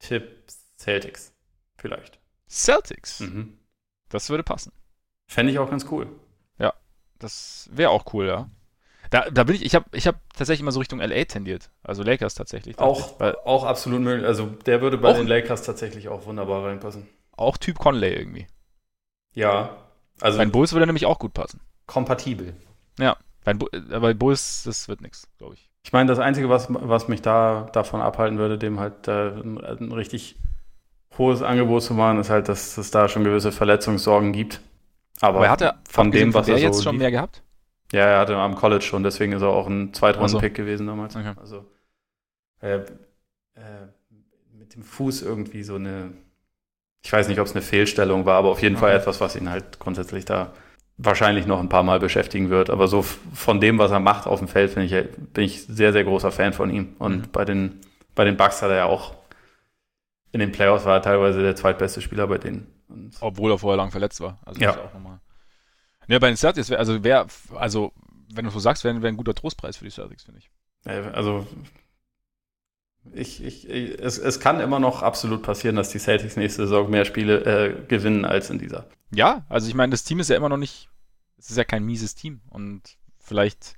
Tipp 0.00 0.44
Celtics. 0.78 1.32
Vielleicht. 1.78 2.18
Celtics. 2.48 3.20
Mhm. 3.20 3.58
Das 4.08 4.28
würde 4.30 4.42
passen. 4.42 4.72
Fände 5.28 5.52
ich 5.52 5.58
auch 5.58 5.70
ganz 5.70 5.86
cool. 5.90 6.08
Das 7.18 7.70
wäre 7.72 7.90
auch 7.90 8.12
cool, 8.14 8.26
ja. 8.26 8.50
Da, 9.10 9.30
da 9.30 9.44
bin 9.44 9.54
ich, 9.54 9.64
ich 9.64 9.76
habe 9.76 9.84
ich 9.92 10.08
hab 10.08 10.16
tatsächlich 10.36 10.60
immer 10.62 10.72
so 10.72 10.80
Richtung 10.80 10.98
LA 10.98 11.24
tendiert. 11.26 11.70
Also 11.84 12.02
Lakers 12.02 12.34
tatsächlich. 12.34 12.80
Auch, 12.80 13.20
ich, 13.20 13.36
auch 13.46 13.62
absolut 13.62 14.00
möglich. 14.00 14.26
Also 14.26 14.46
der 14.46 14.80
würde 14.80 14.98
bei 14.98 15.10
Auch- 15.12 15.16
den 15.16 15.28
Lakers 15.28 15.62
tatsächlich 15.62 16.08
auch 16.08 16.26
wunderbar 16.26 16.64
reinpassen. 16.64 17.06
auch 17.36 17.56
Typ 17.58 17.78
Conley 17.78 18.12
irgendwie. 18.12 18.48
Ja. 19.34 19.76
Also 20.20 20.38
bei 20.38 20.44
den 20.44 20.52
Bulls 20.52 20.72
würde 20.72 20.84
er 20.84 20.86
nämlich 20.86 21.06
auch 21.06 21.18
gut 21.18 21.34
passen. 21.34 21.60
Kompatibel. 21.86 22.54
Ja. 22.98 23.16
Bei, 23.44 23.52
äh, 23.52 23.98
bei 24.00 24.14
Bulls, 24.14 24.62
das 24.64 24.88
wird 24.88 25.00
nichts, 25.00 25.28
glaube 25.38 25.54
ich. 25.54 25.68
Ich 25.84 25.92
meine, 25.92 26.08
das 26.08 26.18
Einzige, 26.18 26.48
was, 26.48 26.68
was 26.70 27.08
mich 27.08 27.22
da 27.22 27.68
davon 27.72 28.00
abhalten 28.00 28.38
würde, 28.38 28.56
dem 28.56 28.78
halt 28.78 29.08
äh, 29.08 29.30
ein, 29.30 29.58
ein, 29.58 29.92
richtig 29.92 30.36
hohes 31.18 31.42
Angebot 31.42 31.82
zu 31.82 31.94
machen, 31.94 32.20
ist 32.20 32.30
halt, 32.30 32.48
dass 32.48 32.78
es 32.78 32.90
da 32.90 33.08
schon 33.08 33.24
gewisse 33.24 33.50
Verletzungssorgen 33.50 34.32
gibt. 34.32 34.60
Aber, 35.20 35.38
Aber 35.38 35.50
hat 35.50 35.60
er 35.60 35.80
von 35.88 36.10
dem, 36.10 36.32
was 36.34 36.48
er 36.48 36.58
so 36.58 36.64
jetzt 36.64 36.82
schon 36.84 36.98
mehr 36.98 37.10
gehabt? 37.10 37.42
Ja, 37.92 38.06
er 38.06 38.20
hatte 38.20 38.36
am 38.36 38.54
College 38.54 38.82
schon, 38.82 39.02
deswegen 39.02 39.32
ist 39.32 39.42
er 39.42 39.48
auch 39.48 39.66
ein 39.66 39.92
Zweitrunden-Pick 39.92 40.56
so. 40.56 40.62
gewesen 40.62 40.86
damals. 40.86 41.14
Okay. 41.14 41.34
Also 41.36 41.66
äh, 42.60 42.76
äh, 42.76 43.88
mit 44.52 44.74
dem 44.74 44.82
Fuß 44.82 45.22
irgendwie 45.22 45.62
so 45.62 45.74
eine, 45.74 46.12
ich 47.02 47.12
weiß 47.12 47.28
nicht, 47.28 47.40
ob 47.40 47.46
es 47.46 47.52
eine 47.52 47.62
Fehlstellung 47.62 48.26
war, 48.26 48.36
aber 48.38 48.50
auf 48.50 48.62
jeden 48.62 48.76
okay. 48.76 48.86
Fall 48.86 48.96
etwas, 48.96 49.20
was 49.20 49.36
ihn 49.36 49.50
halt 49.50 49.78
grundsätzlich 49.78 50.24
da 50.24 50.52
wahrscheinlich 50.98 51.46
noch 51.46 51.58
ein 51.58 51.68
paar 51.68 51.82
Mal 51.82 51.98
beschäftigen 51.98 52.50
wird. 52.50 52.70
Aber 52.70 52.86
so 52.86 53.02
von 53.02 53.60
dem, 53.60 53.78
was 53.78 53.90
er 53.90 54.00
macht 54.00 54.26
auf 54.26 54.38
dem 54.38 54.48
Feld, 54.48 54.76
ich, 54.76 54.92
bin 55.32 55.44
ich 55.44 55.64
sehr, 55.64 55.92
sehr 55.92 56.04
großer 56.04 56.30
Fan 56.30 56.52
von 56.52 56.70
ihm. 56.70 56.94
Und 56.98 57.16
mhm. 57.16 57.30
bei, 57.32 57.44
den, 57.44 57.80
bei 58.14 58.24
den 58.24 58.36
Bucks 58.36 58.62
hat 58.62 58.70
er 58.70 58.76
ja 58.76 58.84
auch 58.84 59.14
in 60.32 60.40
den 60.40 60.50
Playoffs 60.50 60.84
war 60.86 60.94
er 60.94 61.02
teilweise 61.02 61.42
der 61.42 61.54
zweitbeste 61.54 62.00
Spieler 62.00 62.26
bei 62.26 62.38
denen. 62.38 62.66
Und 62.88 63.16
Obwohl 63.20 63.52
er 63.52 63.58
vorher 63.58 63.76
lang 63.76 63.90
verletzt 63.90 64.20
war. 64.20 64.40
Also 64.44 64.60
ja. 64.60 64.70
auch 64.70 64.94
nochmal. 64.94 65.20
Ja, 66.08 66.18
bei 66.18 66.28
den 66.28 66.36
Celtics, 66.36 66.70
also 66.72 67.04
wer, 67.04 67.26
also 67.54 67.92
wenn 68.32 68.44
du 68.44 68.50
so 68.50 68.58
sagst, 68.58 68.82
wäre 68.82 69.00
wär 69.02 69.08
ein 69.08 69.16
guter 69.16 69.34
Trostpreis 69.34 69.76
für 69.76 69.84
die 69.84 69.90
Celtics, 69.90 70.24
finde 70.24 70.40
ich. 70.40 70.50
Also 71.14 71.46
ich, 73.12 73.44
ich, 73.44 73.68
ich, 73.68 73.98
es, 73.98 74.18
es 74.18 74.40
kann 74.40 74.60
immer 74.60 74.78
noch 74.78 75.02
absolut 75.02 75.42
passieren, 75.42 75.76
dass 75.76 75.90
die 75.90 75.98
Celtics 75.98 76.36
nächste 76.36 76.62
Saison 76.62 76.88
mehr 76.90 77.04
Spiele 77.04 77.44
äh, 77.44 77.86
gewinnen 77.88 78.24
als 78.24 78.50
in 78.50 78.58
dieser. 78.58 78.86
Ja, 79.14 79.44
also 79.48 79.68
ich 79.68 79.74
meine, 79.74 79.90
das 79.90 80.04
Team 80.04 80.20
ist 80.20 80.30
ja 80.30 80.36
immer 80.36 80.48
noch 80.48 80.56
nicht, 80.56 80.88
es 81.38 81.50
ist 81.50 81.56
ja 81.56 81.64
kein 81.64 81.84
mieses 81.84 82.14
Team 82.14 82.40
und 82.50 82.82
vielleicht 83.18 83.74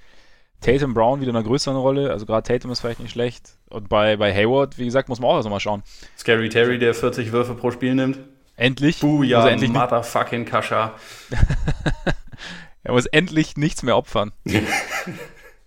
Tatum 0.60 0.94
Brown 0.94 1.20
wieder 1.20 1.34
eine 1.34 1.42
größere 1.42 1.76
Rolle, 1.76 2.10
also 2.10 2.26
gerade 2.26 2.46
Tatum 2.46 2.70
ist 2.70 2.80
vielleicht 2.80 3.00
nicht 3.00 3.12
schlecht 3.12 3.58
und 3.70 3.88
bei, 3.88 4.16
bei 4.16 4.32
Hayward, 4.32 4.78
wie 4.78 4.84
gesagt, 4.84 5.08
muss 5.08 5.20
man 5.20 5.30
auch 5.30 5.36
erst 5.36 5.48
mal 5.48 5.60
schauen. 5.60 5.82
Scary 6.18 6.48
Terry, 6.48 6.78
der 6.78 6.94
40 6.94 7.32
Würfe 7.32 7.54
pro 7.54 7.70
Spiel 7.70 7.94
nimmt. 7.94 8.18
Endlich. 8.56 9.02
ja, 9.02 9.38
also 9.38 9.48
endlich 9.48 9.72
motherfucking 9.72 10.44
Kascha. 10.44 10.94
er 12.84 12.92
muss 12.92 13.06
endlich 13.06 13.56
nichts 13.56 13.82
mehr 13.82 13.96
opfern. 13.96 14.32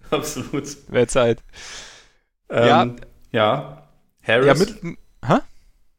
Absolut. 0.10 0.66
Wäre 0.90 1.08
Zeit. 1.08 1.44
Ähm, 2.50 2.68
ja. 2.68 2.96
Ja. 3.32 3.88
Harris. 4.22 4.48
Ja, 4.48 4.54
Middleton. 4.54 4.98
Hä? 5.26 5.38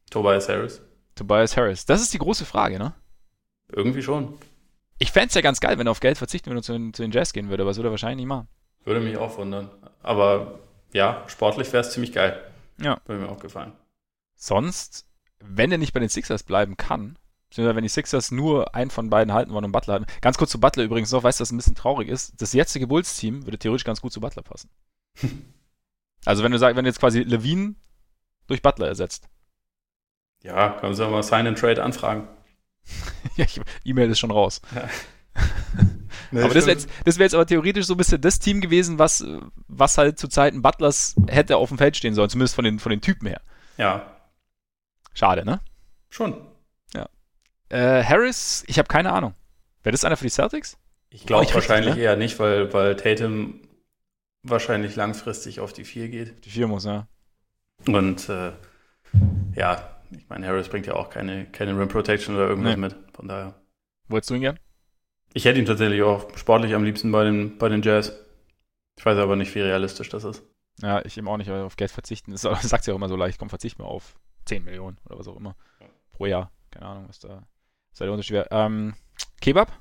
Tobias 0.09 0.49
Harris. 0.49 0.81
Tobias 1.15 1.55
Harris. 1.57 1.85
Das 1.85 2.01
ist 2.01 2.13
die 2.13 2.17
große 2.17 2.45
Frage, 2.45 2.79
ne? 2.79 2.93
Irgendwie 3.71 4.01
schon. 4.01 4.37
Ich 4.97 5.11
fände 5.11 5.27
es 5.27 5.33
ja 5.33 5.41
ganz 5.41 5.59
geil, 5.59 5.77
wenn 5.77 5.87
er 5.87 5.91
auf 5.91 5.99
Geld 5.99 6.17
verzichten 6.17 6.47
würde 6.47 6.57
und 6.57 6.63
zu, 6.63 6.73
den, 6.73 6.93
zu 6.93 7.01
den 7.01 7.11
Jazz 7.11 7.33
gehen 7.33 7.49
würde, 7.49 7.63
aber 7.63 7.69
das 7.69 7.77
würde 7.77 7.89
er 7.89 7.91
wahrscheinlich 7.91 8.17
nicht 8.17 8.27
machen. 8.27 8.47
Würde 8.83 8.99
mich 8.99 9.17
auch 9.17 9.37
wundern. 9.37 9.69
Aber 10.01 10.59
ja, 10.91 11.23
sportlich 11.27 11.71
wäre 11.71 11.81
es 11.81 11.91
ziemlich 11.91 12.11
geil. 12.11 12.41
Ja. 12.81 12.99
Würde 13.05 13.21
mir 13.21 13.29
auch 13.29 13.39
gefallen. 13.39 13.73
Sonst, 14.35 15.07
wenn 15.39 15.71
er 15.71 15.77
nicht 15.77 15.93
bei 15.93 15.99
den 15.99 16.09
Sixers 16.09 16.43
bleiben 16.43 16.77
kann, 16.77 17.17
beziehungsweise 17.49 17.75
wenn 17.75 17.83
die 17.83 17.89
Sixers 17.89 18.31
nur 18.31 18.75
einen 18.75 18.91
von 18.91 19.09
beiden 19.09 19.33
halten 19.33 19.53
wollen 19.53 19.65
und 19.65 19.71
Butler 19.71 19.93
halten. 19.93 20.05
Ganz 20.21 20.37
kurz 20.37 20.51
zu 20.51 20.59
Butler 20.59 20.83
übrigens 20.83 21.11
noch, 21.11 21.23
weißt 21.23 21.39
du, 21.39 21.41
was 21.41 21.51
ein 21.51 21.57
bisschen 21.57 21.75
traurig 21.75 22.09
ist? 22.09 22.41
Das 22.41 22.53
jetzige 22.53 22.87
Bulls-Team 22.87 23.45
würde 23.45 23.59
theoretisch 23.59 23.85
ganz 23.85 24.01
gut 24.01 24.13
zu 24.13 24.21
Butler 24.21 24.43
passen. 24.43 24.69
also 26.25 26.43
wenn 26.43 26.51
du 26.51 26.57
sagst, 26.57 26.75
wenn 26.75 26.85
du 26.85 26.89
jetzt 26.89 26.99
quasi 26.99 27.21
Levine 27.21 27.75
durch 28.47 28.61
Butler 28.61 28.87
ersetzt. 28.87 29.27
Ja, 30.43 30.69
können 30.79 30.93
Sie 30.93 31.07
mal 31.07 31.23
Sign 31.23 31.47
and 31.47 31.57
Trade 31.57 31.83
anfragen. 31.83 32.27
ja, 33.35 33.45
E-Mail 33.83 34.09
ist 34.09 34.19
schon 34.19 34.31
raus. 34.31 34.61
Ja. 34.73 34.89
nee, 36.31 36.41
aber 36.41 36.53
das 36.53 36.65
wäre 36.65 36.77
jetzt, 36.77 36.89
wär 37.05 37.25
jetzt 37.25 37.35
aber 37.35 37.45
theoretisch 37.45 37.85
so 37.85 37.93
ein 37.93 37.97
bisschen 37.97 38.21
das 38.21 38.39
Team 38.39 38.61
gewesen, 38.61 38.99
was, 38.99 39.23
was 39.67 39.97
halt 39.97 40.17
zu 40.17 40.27
Zeiten 40.27 40.61
Butlers 40.61 41.15
hätte 41.27 41.57
auf 41.57 41.69
dem 41.69 41.77
Feld 41.77 41.97
stehen 41.97 42.13
sollen, 42.13 42.29
zumindest 42.29 42.55
von 42.55 42.65
den, 42.65 42.79
von 42.79 42.89
den 42.89 43.01
Typen 43.01 43.27
her. 43.27 43.41
Ja. 43.77 44.15
Schade, 45.13 45.45
ne? 45.45 45.59
Schon. 46.09 46.35
Äh, 47.69 48.03
Harris, 48.03 48.63
ich 48.67 48.79
habe 48.79 48.87
keine 48.87 49.13
Ahnung. 49.13 49.35
Wäre 49.83 49.91
das 49.91 50.03
einer 50.03 50.17
für 50.17 50.25
die 50.25 50.31
Celtics? 50.31 50.77
Ich 51.11 51.25
glaube 51.25 51.45
oh, 51.49 51.53
wahrscheinlich 51.53 51.91
richtig, 51.91 52.03
ne? 52.03 52.09
eher 52.09 52.15
nicht, 52.17 52.39
weil, 52.39 52.73
weil 52.73 52.95
Tatum 52.95 53.61
wahrscheinlich 54.43 54.95
langfristig 54.95 55.59
auf 55.59 55.73
die 55.73 55.83
4 55.83 56.09
geht. 56.09 56.45
Die 56.45 56.49
4 56.49 56.67
muss, 56.67 56.85
ja. 56.85 57.07
Und 57.87 58.29
äh, 58.29 58.51
ja, 59.55 60.01
ich 60.11 60.27
meine, 60.29 60.47
Harris 60.47 60.69
bringt 60.69 60.85
ja 60.85 60.95
auch 60.95 61.09
keine, 61.09 61.45
keine 61.45 61.77
Rim 61.79 61.87
Protection 61.87 62.35
oder 62.35 62.49
irgendwas 62.49 62.75
nee. 62.75 62.81
mit. 62.81 62.95
Von 63.13 63.27
daher. 63.27 63.55
Wo 64.07 64.17
hättest 64.17 64.29
du 64.29 64.35
ihn 64.35 64.41
gern? 64.41 64.59
Ich 65.33 65.45
hätte 65.45 65.59
ihn 65.59 65.65
tatsächlich 65.65 66.01
auch 66.01 66.35
sportlich 66.37 66.73
am 66.73 66.83
liebsten 66.83 67.11
bei 67.11 67.23
den, 67.23 67.57
bei 67.57 67.69
den 67.69 67.81
Jazz. 67.81 68.13
Ich 68.97 69.05
weiß 69.05 69.17
aber 69.17 69.35
nicht, 69.35 69.53
wie 69.55 69.61
realistisch 69.61 70.09
das 70.09 70.23
ist. 70.23 70.43
Ja, 70.81 71.03
ich 71.05 71.17
eben 71.17 71.27
auch 71.27 71.37
nicht, 71.37 71.49
weil 71.49 71.61
auf 71.61 71.75
Geld 71.75 71.91
verzichten. 71.91 72.31
Das 72.31 72.41
sagt 72.61 72.87
ja 72.87 72.93
auch 72.93 72.97
immer 72.97 73.09
so 73.09 73.15
leicht, 73.15 73.37
komm, 73.37 73.49
verzicht 73.49 73.79
mal 73.79 73.85
auf 73.85 74.15
10 74.45 74.63
Millionen 74.63 74.97
oder 75.05 75.19
was 75.19 75.27
auch 75.27 75.37
immer. 75.37 75.55
Pro 76.11 76.25
Jahr. 76.25 76.51
Keine 76.71 76.85
Ahnung, 76.85 77.05
was 77.07 77.19
da 77.19 77.43
ist 77.91 78.01
der 78.01 78.11
Unterschied. 78.11 78.45
Ähm, 78.51 78.93
Kebab? 79.41 79.71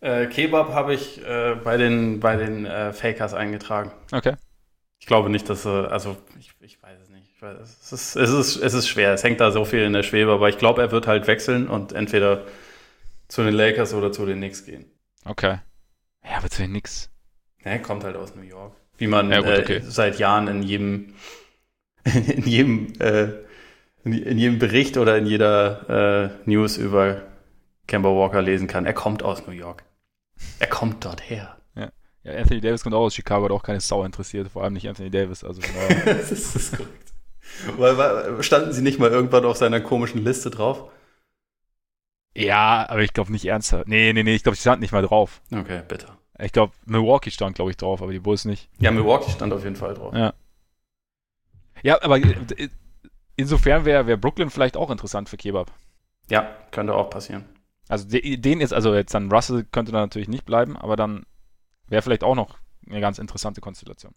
Äh, 0.00 0.26
Kebab 0.26 0.72
habe 0.72 0.94
ich 0.94 1.24
äh, 1.24 1.56
bei 1.62 1.76
den, 1.76 2.20
bei 2.20 2.36
den 2.36 2.66
äh, 2.66 2.92
Fakers 2.92 3.34
eingetragen. 3.34 3.92
Okay. 4.12 4.34
Ich 4.98 5.06
glaube 5.06 5.30
nicht, 5.30 5.48
dass, 5.48 5.66
also 5.66 6.16
ich, 6.38 6.52
ich 6.60 6.82
weiß 6.82 6.98
es 7.02 7.10
nicht. 7.10 7.40
Weiß, 7.40 7.58
es, 7.60 7.92
ist, 7.92 8.16
es, 8.16 8.30
ist, 8.30 8.56
es 8.56 8.74
ist 8.74 8.88
schwer. 8.88 9.12
Es 9.12 9.24
hängt 9.24 9.40
da 9.40 9.50
so 9.50 9.64
viel 9.64 9.82
in 9.82 9.92
der 9.92 10.02
Schwebe, 10.02 10.32
aber 10.32 10.48
ich 10.48 10.58
glaube, 10.58 10.80
er 10.82 10.90
wird 10.90 11.06
halt 11.06 11.26
wechseln 11.26 11.68
und 11.68 11.92
entweder 11.92 12.44
zu 13.28 13.42
den 13.42 13.54
Lakers 13.54 13.94
oder 13.94 14.12
zu 14.12 14.26
den 14.26 14.38
Knicks 14.38 14.64
gehen. 14.64 14.86
Okay. 15.24 15.58
Ja, 16.24 16.38
aber 16.38 16.50
zu 16.50 16.62
den 16.62 16.70
Knicks. 16.70 17.10
Ja, 17.64 17.78
kommt 17.78 18.04
halt 18.04 18.16
aus 18.16 18.34
New 18.34 18.42
York. 18.42 18.74
Wie 18.98 19.06
man 19.06 19.30
ja, 19.30 19.40
gut, 19.40 19.48
äh, 19.48 19.60
okay. 19.60 19.80
seit 19.82 20.18
Jahren 20.18 20.48
in 20.48 20.62
jedem, 20.62 21.14
in 22.04 22.46
jedem 22.46 22.92
äh, 23.00 23.46
in, 24.06 24.38
jedem 24.38 24.58
Bericht 24.58 24.96
oder 24.96 25.18
in 25.18 25.26
jeder 25.26 26.30
äh, 26.46 26.48
News 26.48 26.76
über 26.76 27.22
Kemba 27.86 28.08
Walker 28.10 28.42
lesen 28.42 28.66
kann. 28.66 28.86
Er 28.86 28.92
kommt 28.92 29.22
aus 29.22 29.46
New 29.46 29.52
York. 29.52 29.84
Er 30.58 30.66
kommt 30.66 31.04
dort 31.04 31.28
her. 31.28 31.56
Ja. 31.74 31.90
ja 32.24 32.32
Anthony 32.32 32.60
Davis 32.60 32.82
kommt 32.82 32.94
auch 32.94 33.02
aus 33.02 33.14
Chicago, 33.14 33.44
hat 33.44 33.52
auch 33.52 33.62
keine 33.62 33.80
Sau 33.80 34.04
interessiert, 34.04 34.48
vor 34.48 34.62
allem 34.64 34.74
nicht 34.74 34.88
Anthony 34.88 35.10
Davis. 35.10 35.44
Also 35.44 35.60
das, 36.04 36.30
ist, 36.30 36.76
korrekt. 36.76 37.12
Weil, 37.78 38.42
standen 38.42 38.72
sie 38.72 38.82
nicht 38.82 38.98
mal 38.98 39.10
irgendwann 39.10 39.44
auf 39.44 39.56
seiner 39.56 39.80
komischen 39.80 40.22
Liste 40.22 40.50
drauf? 40.50 40.90
Ja, 42.34 42.86
aber 42.88 43.00
ich 43.00 43.14
glaube 43.14 43.32
nicht 43.32 43.46
ernsthaft. 43.46 43.88
Nee, 43.88 44.12
nee, 44.12 44.22
nee, 44.22 44.34
ich 44.34 44.42
glaube, 44.42 44.56
sie 44.56 44.60
standen 44.60 44.82
nicht 44.82 44.92
mal 44.92 45.02
drauf. 45.02 45.40
Okay, 45.50 45.82
bitte. 45.88 46.06
Ich 46.38 46.52
glaube, 46.52 46.74
Milwaukee 46.84 47.30
stand, 47.30 47.56
glaube 47.56 47.70
ich, 47.70 47.78
drauf, 47.78 48.02
aber 48.02 48.12
die 48.12 48.18
Bulls 48.18 48.44
nicht. 48.44 48.68
Ja, 48.78 48.90
Milwaukee 48.90 49.30
stand 49.30 49.54
auf 49.54 49.64
jeden 49.64 49.76
Fall 49.76 49.94
drauf. 49.94 50.12
Ja. 50.14 50.34
Ja, 51.82 52.02
aber 52.02 52.18
äh, 52.18 52.68
Insofern 53.36 53.84
wäre 53.84 54.06
wär 54.06 54.16
Brooklyn 54.16 54.50
vielleicht 54.50 54.76
auch 54.76 54.90
interessant 54.90 55.28
für 55.28 55.36
Kebab. 55.36 55.70
Ja, 56.30 56.56
könnte 56.70 56.94
auch 56.94 57.10
passieren. 57.10 57.44
Also 57.88 58.06
den 58.08 58.60
ist, 58.60 58.72
also 58.72 58.94
jetzt 58.94 59.14
dann 59.14 59.30
Russell 59.30 59.64
könnte 59.64 59.92
da 59.92 60.00
natürlich 60.00 60.28
nicht 60.28 60.44
bleiben, 60.44 60.76
aber 60.76 60.96
dann 60.96 61.24
wäre 61.88 62.02
vielleicht 62.02 62.24
auch 62.24 62.34
noch 62.34 62.58
eine 62.88 63.00
ganz 63.00 63.18
interessante 63.18 63.60
Konstellation. 63.60 64.14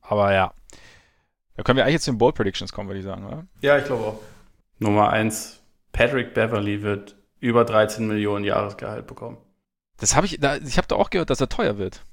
Aber 0.00 0.32
ja. 0.32 0.54
Da 1.56 1.62
können 1.62 1.76
wir 1.76 1.84
eigentlich 1.84 1.94
jetzt 1.94 2.04
zu 2.04 2.12
den 2.12 2.18
Bold 2.18 2.34
Predictions 2.34 2.72
kommen, 2.72 2.88
würde 2.88 3.00
ich 3.00 3.04
sagen, 3.04 3.26
oder? 3.26 3.46
Ja, 3.60 3.78
ich 3.78 3.84
glaube 3.84 4.04
auch. 4.04 4.20
Nummer 4.78 5.10
eins, 5.10 5.60
Patrick 5.92 6.34
Beverly 6.34 6.82
wird 6.82 7.16
über 7.40 7.64
13 7.64 8.06
Millionen 8.06 8.44
Jahresgehalt 8.44 9.06
bekommen. 9.06 9.38
Das 9.96 10.16
habe 10.16 10.26
ich, 10.26 10.40
da, 10.40 10.56
ich 10.56 10.76
habe 10.76 10.88
da 10.88 10.96
auch 10.96 11.10
gehört, 11.10 11.30
dass 11.30 11.40
er 11.40 11.48
teuer 11.48 11.78
wird. 11.78 12.04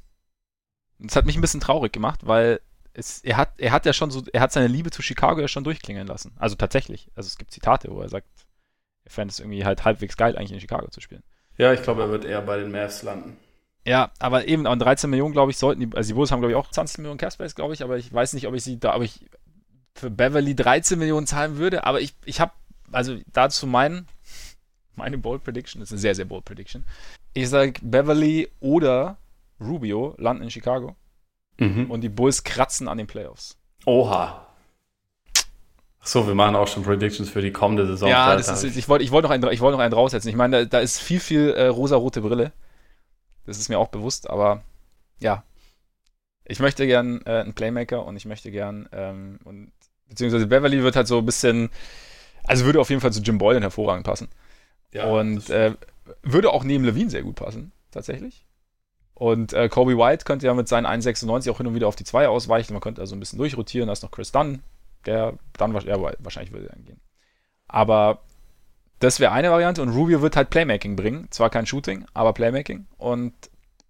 Das 0.99 1.16
hat 1.16 1.26
mich 1.26 1.36
ein 1.36 1.41
bisschen 1.41 1.60
traurig 1.60 1.91
gemacht, 1.91 2.28
weil 2.28 2.62
es, 2.94 3.22
er, 3.24 3.38
hat, 3.38 3.60
er 3.60 3.72
hat 3.72 3.86
ja 3.86 3.94
schon 3.94 4.12
so, 4.12 4.24
er 4.32 4.41
hat 4.41 4.52
seine 4.52 4.68
Liebe 4.68 4.91
zu 4.91 5.02
Chicago 5.02 5.41
ja 5.41 5.48
schon 5.48 5.64
durchklingen 5.64 6.06
lassen. 6.06 6.34
Also 6.38 6.56
tatsächlich. 6.56 7.10
Also 7.16 7.28
es 7.28 7.38
gibt 7.38 7.52
Zitate, 7.52 7.90
wo 7.91 8.02
er 8.02 8.10
sagt, 8.10 8.28
fände 9.12 9.32
es 9.32 9.40
irgendwie 9.40 9.66
halt 9.66 9.86
halbwegs 9.86 10.18
geil, 10.18 10.38
eigentlich 10.38 10.54
in 10.54 10.60
Chicago 10.60 10.88
zu 10.90 11.02
spielen. 11.02 11.24
Ja, 11.58 11.74
ich 11.74 11.84
glaube, 11.84 12.02
er 12.02 12.10
wird 12.10 12.26
eher 12.26 12.42
bei 12.42 12.58
den 12.58 12.72
Mavs 12.72 13.04
landen. 13.04 13.38
Ja, 13.86 14.12
aber 14.20 14.48
eben 14.48 14.68
an 14.68 14.80
13 14.80 15.10
Millionen, 15.10 15.34
glaube 15.34 15.52
ich, 15.52 15.58
sollten 15.58 15.82
die, 15.82 15.96
also 15.96 16.08
die 16.08 16.14
Bulls 16.14 16.32
haben, 16.32 16.40
glaube 16.40 16.52
ich, 16.52 16.56
auch 16.56 16.70
20 16.70 17.00
Millionen 17.00 17.18
Cashbase, 17.18 17.56
glaube 17.56 17.74
ich, 17.74 17.84
aber 17.84 17.98
ich 17.98 18.14
weiß 18.14 18.34
nicht, 18.34 18.48
ob 18.48 18.54
ich 18.54 18.64
sie 18.64 18.80
da, 18.80 18.96
ob 18.96 19.02
ich 19.02 19.26
für 19.96 20.12
Beverly 20.12 20.56
13 20.56 21.00
Millionen 21.00 21.28
zahlen 21.28 21.58
würde, 21.58 21.84
aber 21.84 22.00
ich, 22.00 22.14
ich 22.26 22.40
habe, 22.40 22.52
also 22.92 23.18
dazu 23.34 23.66
meinen, 23.68 24.08
meine 24.96 25.18
Bold 25.18 25.44
Prediction, 25.44 25.80
das 25.80 25.90
ist 25.90 25.94
eine 25.94 26.02
sehr, 26.02 26.16
sehr 26.16 26.26
Bold 26.26 26.46
Prediction. 26.46 26.86
Ich 27.34 27.50
sage, 27.50 27.74
Beverly 27.82 28.50
oder 28.60 29.18
Rubio 29.60 30.16
landen 30.18 30.44
in 30.44 30.52
Chicago. 30.52 30.96
Mhm. 31.58 31.90
Und 31.90 32.02
die 32.02 32.10
Bulls 32.10 32.44
kratzen 32.44 32.88
an 32.88 32.98
den 32.98 33.08
Playoffs. 33.08 33.58
Oha. 33.86 34.48
So, 36.03 36.26
wir 36.26 36.34
machen 36.34 36.56
auch 36.56 36.68
schon 36.68 36.84
Predictions 36.84 37.30
für 37.30 37.41
die 37.41 37.52
kommende 37.52 37.86
Saison. 37.86 38.10
Ja, 38.10 38.34
ist, 38.34 38.64
ich 38.64 38.90
wollte 38.90 39.03
ich 39.03 39.11
wollt 39.11 39.23
noch, 39.23 39.30
einen, 39.30 39.44
wollt 39.44 39.73
noch 39.73 39.80
einen 39.80 39.91
draufsetzen. 39.94 40.30
Ich 40.30 40.36
meine, 40.36 40.61
da, 40.61 40.65
da 40.65 40.80
ist 40.80 40.99
viel, 40.99 41.19
viel 41.19 41.52
äh, 41.52 41.68
rosa-rote 41.68 42.22
Brille. 42.22 42.52
Das 43.45 43.57
ist 43.57 43.69
mir 43.69 43.78
auch 43.78 43.90
bewusst, 43.90 44.30
aber 44.30 44.64
ja. 45.19 45.44
Ich 46.45 46.60
möchte 46.60 46.88
gern 46.88 47.22
äh, 47.26 47.41
einen 47.41 47.53
Playmaker 47.53 48.06
und 48.06 48.15
ich 48.15 48.26
möchte 48.26 48.52
gern, 48.52 48.90
ähm, 48.91 49.40
und, 49.44 49.72
beziehungsweise 50.07 50.48
Beverly 50.48 50.82
wird 50.84 50.95
halt 50.95 51.07
so 51.07 51.19
ein 51.19 51.26
bisschen, 51.26 51.69
Also 52.44 52.65
würde 52.65 52.82
auf 52.82 52.90
jeden 52.90 53.02
Fall 53.02 53.14
zu 53.14 53.22
Jim 53.22 53.38
Boylan 53.38 53.61
hervorragend 53.61 54.06
passen. 54.06 54.28
Ja, 54.91 55.06
und 55.06 55.49
äh, 55.49 55.76
würde 56.23 56.52
auch 56.52 56.64
neben 56.64 56.84
Levine 56.84 57.10
sehr 57.10 57.22
gut 57.22 57.36
passen, 57.36 57.72
tatsächlich. 57.91 58.45
Und 59.14 59.53
äh, 59.53 59.69
Kobe 59.69 59.98
White 59.98 60.26
könnte 60.26 60.48
ja 60.48 60.53
mit 60.56 60.68
seinen 60.68 60.88
1,96 60.88 61.52
auch 61.52 61.57
hin 61.57 61.68
und 61.68 61.76
wieder 61.76 61.88
auf 61.88 61.95
die 61.95 62.03
2 62.03 62.28
ausweichen. 62.28 62.73
Man 62.73 62.82
könnte 62.82 63.02
also 63.02 63.15
ein 63.15 63.19
bisschen 63.19 63.38
durchrotieren. 63.38 63.88
Da 63.88 63.94
ist 63.94 64.02
noch 64.02 64.11
Chris 64.11 64.32
Dunn, 64.32 64.64
der 65.06 65.34
dann 65.57 65.73
ja, 65.73 66.02
wahrscheinlich 66.19 66.52
würde 66.52 66.68
dann 66.68 66.86
gehen. 66.86 66.99
Aber 67.68 68.22
das 68.99 69.19
wäre 69.19 69.32
eine 69.32 69.49
Variante 69.49 69.82
und 69.82 69.90
Rubio 69.90 70.22
wird 70.22 70.36
halt 70.36 70.49
Playmaking 70.49 70.95
bringen. 70.95 71.28
Zwar 71.32 71.49
kein 71.49 71.65
Shooting, 71.65 72.06
aber 72.14 72.34
Playmaking. 72.34 72.88
Und 72.98 73.34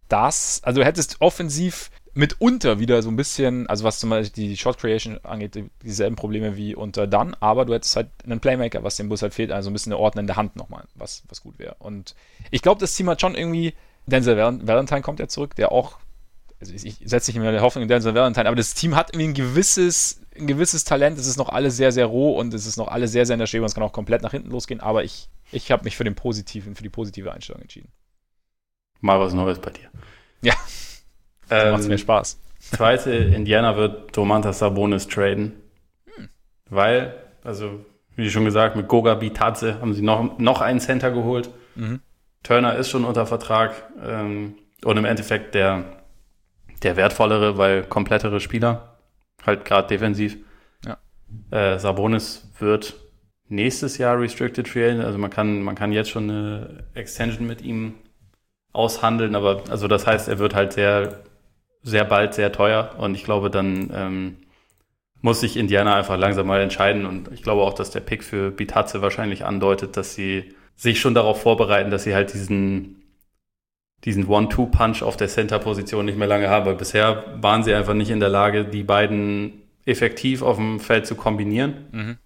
das, 0.07 0.61
also 0.63 0.81
du 0.81 0.85
hättest 0.85 1.17
offensiv 1.19 1.89
mitunter 2.13 2.79
wieder 2.79 3.01
so 3.01 3.09
ein 3.09 3.15
bisschen, 3.15 3.67
also 3.67 3.85
was 3.85 3.99
zum 3.99 4.09
Beispiel 4.09 4.49
die 4.49 4.57
Shot 4.57 4.77
Creation 4.77 5.17
angeht, 5.23 5.57
dieselben 5.81 6.17
Probleme 6.17 6.57
wie 6.57 6.75
unter 6.75 7.07
Dunn, 7.07 7.35
aber 7.39 7.65
du 7.65 7.73
hättest 7.73 7.95
halt 7.95 8.09
einen 8.25 8.41
Playmaker, 8.41 8.83
was 8.83 8.97
dem 8.97 9.07
Bus 9.07 9.21
halt 9.21 9.33
fehlt, 9.33 9.51
also 9.51 9.69
ein 9.69 9.73
bisschen 9.73 9.93
eine 9.93 10.01
ordnende 10.01 10.35
Hand 10.35 10.57
nochmal, 10.57 10.83
was, 10.95 11.23
was 11.29 11.41
gut 11.41 11.57
wäre. 11.57 11.75
Und 11.79 12.15
ich 12.49 12.61
glaube, 12.61 12.81
das 12.81 12.93
Team 12.95 13.09
hat 13.09 13.21
schon 13.21 13.35
irgendwie 13.35 13.73
Denzel 14.07 14.37
Valentine 14.37 15.01
kommt 15.01 15.19
ja 15.19 15.27
zurück, 15.27 15.55
der 15.55 15.71
auch, 15.71 15.97
also 16.61 16.73
ich, 16.73 16.85
ich 16.85 16.97
setze 17.03 17.31
nicht 17.31 17.41
mehr 17.41 17.51
die 17.51 17.59
Hoffnung 17.59 17.81
in 17.81 17.87
Denzel 17.87 18.13
Valentine, 18.13 18.47
aber 18.47 18.55
das 18.55 18.73
Team 18.73 18.95
hat 18.95 19.09
irgendwie 19.09 19.29
ein 19.29 19.33
gewisses, 19.33 20.21
ein 20.37 20.47
gewisses 20.47 20.83
Talent. 20.83 21.17
Es 21.17 21.27
ist 21.27 21.37
noch 21.37 21.49
alles 21.49 21.75
sehr, 21.75 21.91
sehr 21.91 22.05
roh 22.05 22.37
und 22.39 22.53
es 22.53 22.65
ist 22.65 22.77
noch 22.77 22.87
alles 22.87 23.11
sehr, 23.11 23.25
sehr 23.25 23.33
in 23.33 23.39
der 23.39 23.47
Schwebe 23.47 23.63
und 23.63 23.69
es 23.69 23.75
kann 23.75 23.83
auch 23.83 23.91
komplett 23.91 24.21
nach 24.21 24.31
hinten 24.31 24.51
losgehen, 24.51 24.79
aber 24.79 25.03
ich, 25.03 25.27
ich 25.51 25.71
habe 25.71 25.83
mich 25.83 25.97
für 25.97 26.03
den 26.03 26.15
positiven, 26.15 26.75
für 26.75 26.83
die 26.83 26.89
positive 26.89 27.31
Einstellung 27.33 27.61
entschieden. 27.61 27.89
Mal 29.01 29.19
was 29.19 29.33
Neues 29.33 29.59
bei 29.59 29.71
dir. 29.71 29.89
Ja. 30.41 30.53
Ähm, 31.49 31.71
macht 31.71 31.87
mir 31.87 31.97
Spaß. 31.97 32.39
Zweite, 32.59 33.11
Indiana 33.11 33.75
wird 33.75 34.15
Domantas 34.15 34.59
Sabonis 34.59 35.07
traden. 35.07 35.53
Hm. 36.15 36.29
Weil, 36.69 37.15
also, 37.43 37.83
wie 38.15 38.29
schon 38.29 38.45
gesagt, 38.45 38.75
mit 38.75 38.87
Goga 38.87 39.15
Bitadze 39.15 39.81
haben 39.81 39.93
sie 39.93 40.03
noch, 40.03 40.37
noch 40.37 40.61
einen 40.61 40.79
Center 40.79 41.11
geholt. 41.11 41.49
Mhm. 41.75 42.01
Turner 42.43 42.75
ist 42.75 42.89
schon 42.89 43.05
unter 43.05 43.25
Vertrag 43.25 43.73
ähm, 44.03 44.55
und 44.83 44.97
im 44.97 45.05
Endeffekt 45.05 45.55
der, 45.55 46.00
der 46.83 46.95
wertvollere, 46.95 47.57
weil 47.57 47.83
komplettere 47.83 48.39
Spieler, 48.39 48.97
halt 49.45 49.65
gerade 49.65 49.87
defensiv. 49.87 50.37
Ja. 50.85 50.97
Äh, 51.51 51.79
Sabonis 51.79 52.51
wird 52.59 52.95
nächstes 53.47 53.97
Jahr 53.97 54.19
Restricted 54.19 54.67
Free 54.67 54.85
Agent, 54.85 55.03
also 55.03 55.17
man 55.17 55.29
kann, 55.29 55.61
man 55.61 55.75
kann 55.75 55.91
jetzt 55.91 56.09
schon 56.09 56.29
eine 56.29 56.85
Extension 56.93 57.45
mit 57.47 57.61
ihm 57.61 57.95
aushandeln, 58.73 59.35
aber 59.35 59.63
also 59.69 59.87
das 59.87 60.07
heißt, 60.07 60.29
er 60.29 60.39
wird 60.39 60.55
halt 60.55 60.73
sehr, 60.73 61.23
sehr 61.83 62.05
bald 62.05 62.33
sehr 62.33 62.51
teuer 62.51 62.95
und 62.97 63.15
ich 63.15 63.23
glaube, 63.23 63.49
dann 63.49 63.91
ähm, 63.93 64.37
muss 65.21 65.41
sich 65.41 65.57
Indiana 65.57 65.95
einfach 65.95 66.17
langsam 66.17 66.47
mal 66.47 66.61
entscheiden 66.61 67.05
und 67.05 67.31
ich 67.31 67.43
glaube 67.43 67.61
auch, 67.61 67.73
dass 67.73 67.91
der 67.91 67.99
Pick 67.99 68.23
für 68.23 68.51
Bitatze 68.51 69.01
wahrscheinlich 69.01 69.45
andeutet, 69.45 69.97
dass 69.97 70.15
sie 70.15 70.55
sich 70.75 70.99
schon 70.99 71.13
darauf 71.13 71.41
vorbereiten, 71.41 71.91
dass 71.91 72.03
sie 72.03 72.15
halt 72.15 72.33
diesen, 72.33 73.00
diesen 74.03 74.27
One-Two-Punch 74.27 75.03
auf 75.03 75.17
der 75.17 75.27
Center-Position 75.27 76.05
nicht 76.05 76.17
mehr 76.17 76.27
lange 76.27 76.49
haben, 76.49 76.65
weil 76.65 76.75
bisher 76.75 77.23
waren 77.41 77.63
sie 77.63 77.73
einfach 77.73 77.93
nicht 77.93 78.09
in 78.09 78.19
der 78.19 78.29
Lage, 78.29 78.65
die 78.65 78.83
beiden 78.83 79.61
effektiv 79.85 80.41
auf 80.41 80.57
dem 80.57 80.79
Feld 80.79 81.05
zu 81.05 81.15
kombinieren. 81.15 81.87
Mhm. 81.91 82.17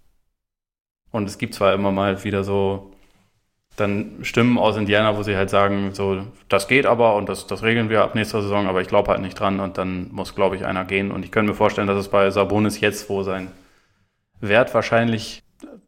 Und 1.11 1.27
es 1.27 1.37
gibt 1.37 1.53
zwar 1.53 1.73
immer 1.73 1.91
mal 1.91 2.23
wieder 2.23 2.43
so 2.43 2.91
dann 3.75 4.23
Stimmen 4.23 4.57
aus 4.57 4.77
Indiana, 4.77 5.17
wo 5.17 5.23
sie 5.23 5.35
halt 5.35 5.49
sagen, 5.49 5.93
so, 5.93 6.25
das 6.47 6.67
geht 6.67 6.85
aber 6.85 7.15
und 7.15 7.27
das, 7.27 7.47
das 7.47 7.63
regeln 7.63 7.89
wir 7.89 8.03
ab 8.03 8.15
nächster 8.15 8.41
Saison, 8.41 8.67
aber 8.67 8.81
ich 8.81 8.87
glaube 8.87 9.11
halt 9.11 9.21
nicht 9.21 9.37
dran 9.37 9.59
und 9.59 9.77
dann 9.77 10.09
muss, 10.11 10.35
glaube 10.35 10.55
ich, 10.55 10.65
einer 10.65 10.85
gehen. 10.85 11.11
Und 11.11 11.25
ich 11.25 11.31
könnte 11.31 11.51
mir 11.51 11.57
vorstellen, 11.57 11.87
dass 11.87 11.99
es 11.99 12.09
bei 12.09 12.29
Sabonis 12.31 12.79
jetzt, 12.79 13.09
wo 13.09 13.23
sein 13.23 13.51
Wert 14.39 14.73
wahrscheinlich 14.73 15.43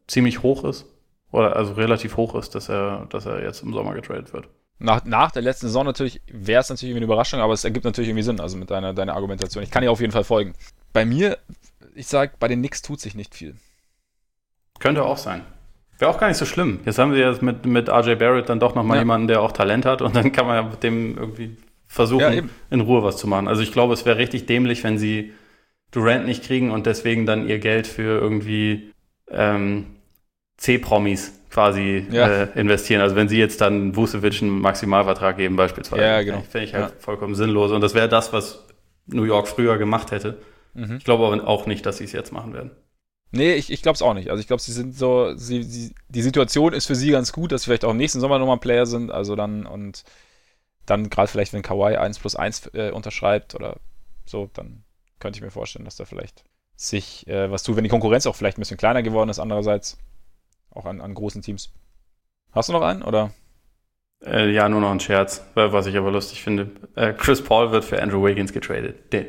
ziemlich 0.07 0.43
hoch 0.43 0.63
ist, 0.63 0.85
oder 1.31 1.55
also 1.55 1.73
relativ 1.73 2.17
hoch 2.17 2.35
ist, 2.35 2.55
dass 2.55 2.69
er, 2.69 3.05
dass 3.09 3.25
er 3.25 3.43
jetzt 3.43 3.63
im 3.63 3.73
Sommer 3.73 3.93
getradet 3.93 4.33
wird. 4.33 4.47
Nach, 4.79 5.03
nach 5.05 5.31
der 5.31 5.41
letzten 5.41 5.67
Saison 5.67 5.85
natürlich 5.85 6.21
wäre 6.31 6.61
es 6.61 6.69
natürlich 6.69 6.95
eine 6.95 7.05
Überraschung, 7.05 7.39
aber 7.39 7.53
es 7.53 7.63
ergibt 7.63 7.85
natürlich 7.85 8.09
irgendwie 8.09 8.23
Sinn, 8.23 8.39
also 8.39 8.57
mit 8.57 8.69
deiner, 8.69 8.93
deiner 8.93 9.15
Argumentation. 9.15 9.63
Ich 9.63 9.71
kann 9.71 9.81
dir 9.81 9.91
auf 9.91 10.01
jeden 10.01 10.11
Fall 10.11 10.23
folgen. 10.23 10.53
Bei 10.93 11.05
mir, 11.05 11.39
ich 11.95 12.07
sag, 12.07 12.37
bei 12.39 12.47
den 12.47 12.59
Knicks 12.59 12.81
tut 12.83 12.99
sich 12.99 13.15
nicht 13.15 13.33
viel. 13.33 13.55
Könnte 14.79 15.03
auch 15.03 15.17
sein. 15.17 15.43
Wäre 15.97 16.11
auch 16.11 16.19
gar 16.19 16.27
nicht 16.27 16.37
so 16.37 16.45
schlimm. 16.45 16.81
Jetzt 16.85 16.99
haben 16.99 17.11
wir 17.11 17.27
jetzt 17.27 17.41
mit, 17.41 17.65
mit 17.65 17.89
RJ 17.89 18.15
Barrett 18.15 18.49
dann 18.49 18.59
doch 18.59 18.75
nochmal 18.75 18.97
ja. 18.97 19.01
jemanden, 19.01 19.27
der 19.27 19.41
auch 19.41 19.51
Talent 19.51 19.85
hat 19.85 20.03
und 20.03 20.15
dann 20.15 20.31
kann 20.31 20.45
man 20.45 20.55
ja 20.55 20.69
mit 20.69 20.83
dem 20.83 21.17
irgendwie 21.17 21.57
versuchen, 21.87 22.33
ja, 22.33 22.43
in 22.69 22.81
Ruhe 22.81 23.01
was 23.01 23.17
zu 23.17 23.27
machen. 23.27 23.47
Also 23.47 23.63
ich 23.63 23.71
glaube, 23.71 23.93
es 23.93 24.05
wäre 24.05 24.17
richtig 24.17 24.45
dämlich, 24.45 24.83
wenn 24.83 24.99
sie 24.99 25.33
Durant 25.89 26.25
nicht 26.25 26.43
kriegen 26.43 26.69
und 26.69 26.85
deswegen 26.85 27.25
dann 27.25 27.47
ihr 27.47 27.59
Geld 27.59 27.87
für 27.87 28.19
irgendwie 28.19 28.91
ähm, 29.31 29.95
C-Promis 30.57 31.36
quasi 31.57 32.05
ja. 32.11 32.27
äh, 32.27 32.47
investieren. 32.53 33.01
Also 33.01 33.15
wenn 33.15 33.27
sie 33.27 33.39
jetzt 33.39 33.61
dann 33.61 33.95
Vucevic 33.95 34.43
einen 34.43 34.61
Maximalvertrag 34.61 35.37
geben 35.37 35.55
beispielsweise, 35.55 36.03
ja, 36.03 36.21
genau. 36.21 36.41
finde 36.41 36.67
ich 36.67 36.73
halt 36.75 36.91
ja. 36.91 36.95
vollkommen 36.99 37.33
sinnlos. 37.33 37.71
Und 37.71 37.81
das 37.81 37.95
wäre 37.95 38.07
das, 38.07 38.31
was 38.31 38.63
New 39.07 39.23
York 39.23 39.47
früher 39.47 39.79
gemacht 39.79 40.11
hätte. 40.11 40.37
Mhm. 40.75 40.97
Ich 40.97 41.03
glaube 41.03 41.25
aber 41.25 41.47
auch 41.47 41.65
nicht, 41.65 41.83
dass 41.87 41.97
sie 41.97 42.03
es 42.03 42.11
jetzt 42.11 42.31
machen 42.31 42.53
werden. 42.53 42.69
Nee, 43.31 43.55
ich, 43.55 43.71
ich 43.71 43.81
glaube 43.81 43.95
es 43.95 44.03
auch 44.03 44.13
nicht. 44.13 44.29
Also 44.29 44.39
ich 44.39 44.45
glaube, 44.45 44.61
sie 44.61 44.71
sind 44.71 44.95
so, 44.95 45.33
sie, 45.35 45.63
sie, 45.63 45.95
die 46.09 46.21
Situation 46.21 46.73
ist 46.73 46.85
für 46.85 46.93
sie 46.93 47.09
ganz 47.09 47.33
gut, 47.33 47.51
dass 47.51 47.63
sie 47.63 47.65
vielleicht 47.65 47.85
auch 47.85 47.91
im 47.91 47.97
nächsten 47.97 48.19
Sommer 48.19 48.37
nochmal 48.37 48.59
Player 48.59 48.85
sind. 48.85 49.09
Also 49.09 49.35
dann 49.35 49.65
und 49.65 50.03
dann 50.85 51.09
gerade 51.09 51.27
vielleicht, 51.27 51.53
wenn 51.53 51.63
Kawhi 51.63 51.95
1 51.95 52.19
plus 52.19 52.35
1 52.35 52.69
äh, 52.75 52.91
unterschreibt 52.91 53.55
oder 53.55 53.77
so, 54.27 54.47
dann 54.53 54.83
könnte 55.19 55.37
ich 55.37 55.43
mir 55.43 55.49
vorstellen, 55.49 55.85
dass 55.85 55.95
da 55.95 56.05
vielleicht 56.05 56.43
sich 56.75 57.25
äh, 57.25 57.49
was 57.49 57.63
tut, 57.63 57.77
wenn 57.77 57.83
die 57.83 57.89
Konkurrenz 57.89 58.27
auch 58.27 58.35
vielleicht 58.35 58.59
ein 58.59 58.61
bisschen 58.61 58.77
kleiner 58.77 59.01
geworden 59.01 59.31
ist 59.31 59.39
andererseits. 59.39 59.97
Auch 60.77 60.85
an, 60.85 61.01
an 61.01 61.15
großen 61.15 61.41
Teams. 61.41 61.71
Hast 62.51 62.69
du 62.69 62.73
noch 62.73 62.83
einen, 62.83 63.01
oder? 63.01 63.31
Äh, 64.23 64.51
ja, 64.51 64.69
nur 64.69 64.79
noch 64.79 64.91
ein 64.91 64.99
Scherz, 64.99 65.43
was 65.55 65.87
ich 65.87 65.97
aber 65.97 66.11
lustig 66.11 66.43
finde. 66.43 66.69
Äh, 66.95 67.13
Chris 67.13 67.43
Paul 67.43 67.71
wird 67.71 67.83
für 67.83 67.99
Andrew 68.01 68.23
Wiggins 68.23 68.53
getradet. 68.53 68.95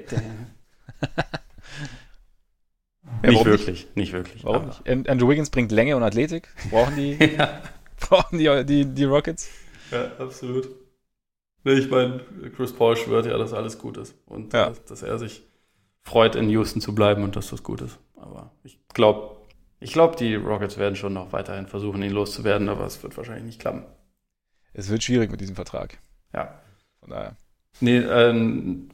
Ja, 3.23 3.31
nicht 3.31 3.45
wirklich, 3.47 3.66
nicht? 3.66 3.97
nicht 3.97 4.12
wirklich. 4.12 4.45
Warum 4.45 4.66
nicht? 4.66 5.09
Andrew 5.09 5.29
Wiggins 5.29 5.51
bringt 5.51 5.73
Länge 5.73 5.97
und 5.97 6.05
Athletik. 6.05 6.49
Brauchen 6.70 6.95
die, 6.95 7.15
ja. 7.37 7.62
brauchen 7.99 8.39
die, 8.39 8.65
die, 8.65 8.85
die 8.85 9.05
Rockets? 9.05 9.49
Ja, 9.91 10.12
absolut. 10.20 10.69
Ich 11.65 11.91
meine, 11.91 12.20
Chris 12.55 12.73
Paul 12.73 12.97
schwört 12.97 13.27
ja, 13.27 13.37
dass 13.37 13.53
alles 13.53 13.79
gut 13.79 13.97
ist. 13.97 14.15
Und 14.27 14.53
ja. 14.53 14.69
dass, 14.69 14.85
dass, 14.85 15.03
er 15.03 15.19
sich 15.19 15.43
freut, 16.05 16.37
in 16.37 16.49
Houston 16.51 16.81
zu 16.81 16.95
bleiben 16.95 17.25
und 17.25 17.35
dass 17.35 17.51
das 17.51 17.65
gut 17.65 17.81
ist. 17.81 17.99
Aber 18.15 18.53
ich 18.62 18.79
glaube, 18.95 19.38
ich 19.81 19.93
glaube, 19.93 20.17
die 20.17 20.35
Rockets 20.35 20.79
werden 20.79 20.97
schon 20.97 21.13
noch 21.13 21.33
weiterhin 21.33 21.67
versuchen, 21.67 22.03
ihn 22.03 22.13
loszuwerden, 22.13 22.69
aber 22.69 22.85
es 22.85 23.03
wird 23.03 23.17
wahrscheinlich 23.17 23.45
nicht 23.45 23.61
klappen. 23.61 23.85
Es 24.73 24.91
wird 24.91 25.03
schwierig 25.03 25.31
mit 25.31 25.41
diesem 25.41 25.57
Vertrag. 25.57 25.99
Ja. 26.35 26.61
Von 27.01 27.11
daher. 27.11 27.37
Nee, 27.81 27.99
ähm, 27.99 28.89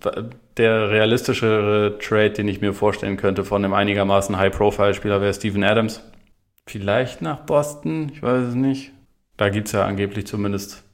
der 0.56 0.90
realistischere 0.90 1.98
Trade, 1.98 2.32
den 2.32 2.48
ich 2.48 2.61
mir 2.61 2.74
vorstellen 2.74 3.16
könnte 3.16 3.44
von 3.44 3.65
einem 3.65 3.73
einigermaßen 3.73 4.36
High-Profile-Spieler, 4.36 5.20
wäre 5.20 5.32
Steven 5.32 5.65
Adams. 5.65 6.02
Vielleicht 6.66 7.23
nach 7.23 7.40
Boston, 7.40 8.11
ich 8.12 8.23
weiß 8.23 8.48
es 8.48 8.55
nicht. 8.55 8.93
Da 9.36 9.48
gibt 9.48 9.69
es 9.69 9.73
ja 9.73 9.85
angeblich 9.85 10.27
zumindest 10.27 10.85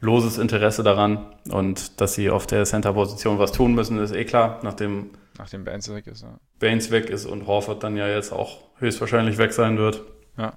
loses 0.00 0.38
Interesse 0.38 0.82
daran. 0.82 1.34
Und 1.50 2.00
dass 2.00 2.14
sie 2.14 2.30
auf 2.30 2.46
der 2.46 2.64
Center-Position 2.64 3.38
was 3.38 3.52
tun 3.52 3.74
müssen, 3.74 3.98
ist 3.98 4.14
eh 4.14 4.24
klar, 4.24 4.60
nachdem, 4.62 5.10
nachdem 5.38 5.64
Baines 5.64 5.92
weg 5.92 6.06
ist. 6.06 6.22
Ja. 6.22 6.38
Baines 6.58 6.90
weg 6.90 7.10
ist 7.10 7.26
und 7.26 7.46
Horford 7.46 7.82
dann 7.82 7.96
ja 7.96 8.08
jetzt 8.08 8.32
auch 8.32 8.64
höchstwahrscheinlich 8.78 9.38
weg 9.38 9.52
sein 9.52 9.78
wird. 9.78 10.02
Ja. 10.36 10.54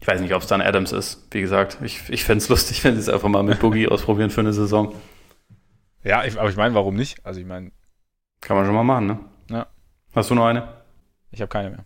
Ich 0.00 0.06
weiß 0.06 0.20
nicht, 0.20 0.34
ob 0.34 0.42
es 0.42 0.48
dann 0.48 0.60
Adams 0.60 0.92
ist. 0.92 1.26
Wie 1.30 1.40
gesagt, 1.40 1.78
ich, 1.82 2.10
ich 2.10 2.24
fände 2.24 2.42
es 2.42 2.48
lustig, 2.48 2.84
wenn 2.84 2.94
sie 2.94 3.00
es 3.00 3.08
einfach 3.08 3.28
mal 3.28 3.42
mit 3.42 3.60
Boogie 3.60 3.88
ausprobieren 3.90 4.30
für 4.30 4.40
eine 4.40 4.52
Saison. 4.52 4.94
Ja, 6.02 6.24
ich, 6.24 6.38
aber 6.38 6.50
ich 6.50 6.56
meine, 6.56 6.74
warum 6.74 6.94
nicht? 6.96 7.24
Also 7.24 7.40
ich 7.40 7.46
meine. 7.46 7.72
Kann 8.40 8.56
man 8.56 8.66
schon 8.66 8.74
mal 8.74 8.84
machen, 8.84 9.06
ne? 9.06 9.20
Ja. 9.50 9.66
Hast 10.14 10.30
du 10.30 10.34
noch 10.34 10.46
eine? 10.46 10.68
Ich 11.30 11.40
habe 11.40 11.48
keine 11.48 11.70
mehr. 11.70 11.84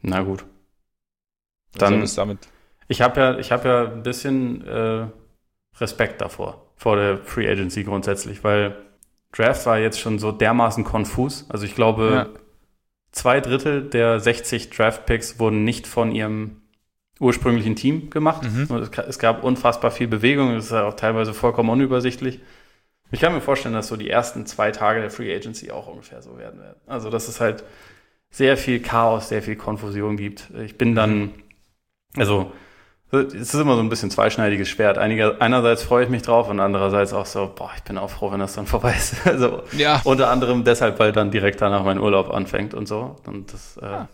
Na 0.00 0.22
gut. 0.22 0.44
Dann 1.74 2.02
ist 2.02 2.18
damit. 2.18 2.38
Ich 2.88 3.00
habe 3.00 3.20
ja, 3.20 3.38
ich 3.38 3.52
habe 3.52 3.68
ja 3.68 3.84
ein 3.92 4.02
bisschen 4.02 4.66
äh, 4.66 5.06
Respekt 5.80 6.20
davor, 6.20 6.72
vor 6.76 6.96
der 6.96 7.18
Free 7.18 7.48
Agency 7.48 7.84
grundsätzlich, 7.84 8.44
weil 8.44 8.76
Draft 9.32 9.66
war 9.66 9.78
jetzt 9.78 9.98
schon 9.98 10.18
so 10.18 10.30
dermaßen 10.30 10.84
konfus. 10.84 11.46
Also 11.48 11.64
ich 11.64 11.74
glaube, 11.74 12.10
ja. 12.12 12.40
zwei 13.12 13.40
Drittel 13.40 13.82
der 13.88 14.20
60 14.20 14.70
Draft 14.70 15.06
Picks 15.06 15.38
wurden 15.38 15.64
nicht 15.64 15.86
von 15.86 16.12
ihrem 16.12 16.62
ursprünglichen 17.18 17.76
Team 17.76 18.10
gemacht. 18.10 18.42
Mhm. 18.42 18.68
Es 19.06 19.18
gab 19.18 19.44
unfassbar 19.44 19.90
viel 19.90 20.08
Bewegung, 20.08 20.54
es 20.56 20.66
ist 20.66 20.72
auch 20.72 20.94
teilweise 20.94 21.32
vollkommen 21.32 21.70
unübersichtlich. 21.70 22.40
Ich 23.12 23.20
kann 23.20 23.32
mir 23.32 23.40
vorstellen, 23.40 23.74
dass 23.74 23.88
so 23.88 23.96
die 23.96 24.10
ersten 24.10 24.46
zwei 24.46 24.70
Tage 24.70 25.00
der 25.00 25.10
Free 25.10 25.34
Agency 25.34 25.70
auch 25.70 25.86
ungefähr 25.86 26.22
so 26.22 26.38
werden 26.38 26.60
werden. 26.60 26.80
Also, 26.86 27.10
dass 27.10 27.28
es 27.28 27.40
halt 27.40 27.62
sehr 28.30 28.56
viel 28.56 28.80
Chaos, 28.80 29.28
sehr 29.28 29.42
viel 29.42 29.56
Konfusion 29.56 30.16
gibt. 30.16 30.48
Ich 30.64 30.78
bin 30.78 30.94
dann, 30.94 31.34
also, 32.16 32.52
es 33.12 33.34
ist 33.34 33.54
immer 33.54 33.74
so 33.74 33.80
ein 33.82 33.88
bisschen 33.88 34.10
zweischneidiges 34.10 34.68
Schwert. 34.68 34.98
Einiger, 34.98 35.40
einerseits 35.40 35.82
freue 35.82 36.04
ich 36.04 36.10
mich 36.10 36.22
drauf 36.22 36.48
und 36.48 36.60
andererseits 36.60 37.12
auch 37.12 37.26
so, 37.26 37.52
boah, 37.54 37.70
ich 37.76 37.82
bin 37.82 37.98
auch 37.98 38.10
froh, 38.10 38.32
wenn 38.32 38.40
das 38.40 38.54
dann 38.54 38.66
vorbei 38.66 38.94
ist. 38.96 39.26
Also, 39.26 39.62
ja. 39.72 40.00
unter 40.04 40.30
anderem 40.30 40.64
deshalb, 40.64 40.98
weil 40.98 41.12
dann 41.12 41.30
direkt 41.30 41.60
danach 41.60 41.84
mein 41.84 41.98
Urlaub 41.98 42.32
anfängt 42.32 42.74
und 42.74 42.86
so. 42.86 43.16
Und 43.26 43.52
das, 43.52 43.76
äh, 43.76 43.84
ja. 43.84 44.08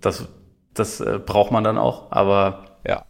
das 0.00 0.28
das 0.78 1.00
äh, 1.00 1.18
braucht 1.18 1.50
man 1.50 1.64
dann 1.64 1.78
auch. 1.78 2.12
Aber 2.12 2.64
ja, 2.86 3.04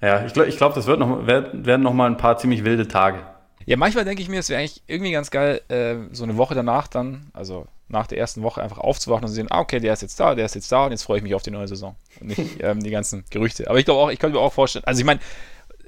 ja, 0.00 0.24
ich 0.24 0.32
glaube, 0.32 0.48
ich 0.48 0.56
glaub, 0.56 0.74
das 0.74 0.86
wird 0.86 1.00
noch, 1.00 1.26
werden, 1.26 1.66
werden 1.66 1.82
noch 1.82 1.92
mal 1.92 2.06
ein 2.06 2.16
paar 2.16 2.38
ziemlich 2.38 2.64
wilde 2.64 2.86
Tage. 2.86 3.18
Ja, 3.66 3.76
manchmal 3.76 4.04
denke 4.04 4.22
ich 4.22 4.28
mir, 4.28 4.40
es 4.40 4.48
wäre 4.48 4.60
eigentlich 4.60 4.82
irgendwie 4.86 5.12
ganz 5.12 5.30
geil, 5.30 5.60
äh, 5.68 5.96
so 6.12 6.24
eine 6.24 6.36
Woche 6.36 6.54
danach 6.54 6.88
dann, 6.88 7.30
also 7.34 7.66
nach 7.88 8.06
der 8.06 8.18
ersten 8.18 8.42
Woche 8.42 8.62
einfach 8.62 8.78
aufzuwachen 8.78 9.24
und 9.24 9.28
zu 9.28 9.34
sehen, 9.34 9.48
ah, 9.50 9.60
okay, 9.60 9.80
der 9.80 9.92
ist 9.92 10.02
jetzt 10.02 10.18
da, 10.20 10.34
der 10.34 10.46
ist 10.46 10.54
jetzt 10.54 10.70
da 10.70 10.84
und 10.84 10.92
jetzt 10.92 11.02
freue 11.02 11.18
ich 11.18 11.22
mich 11.22 11.34
auf 11.34 11.42
die 11.42 11.50
neue 11.50 11.68
Saison. 11.68 11.96
Nicht 12.20 12.60
ähm, 12.60 12.82
die 12.82 12.90
ganzen 12.90 13.24
Gerüchte. 13.30 13.68
Aber 13.68 13.78
ich 13.78 13.84
glaube 13.84 14.00
auch, 14.00 14.10
ich 14.10 14.18
könnte 14.18 14.36
mir 14.36 14.42
auch 14.42 14.52
vorstellen, 14.52 14.84
also 14.84 15.00
ich 15.00 15.06
meine, 15.06 15.20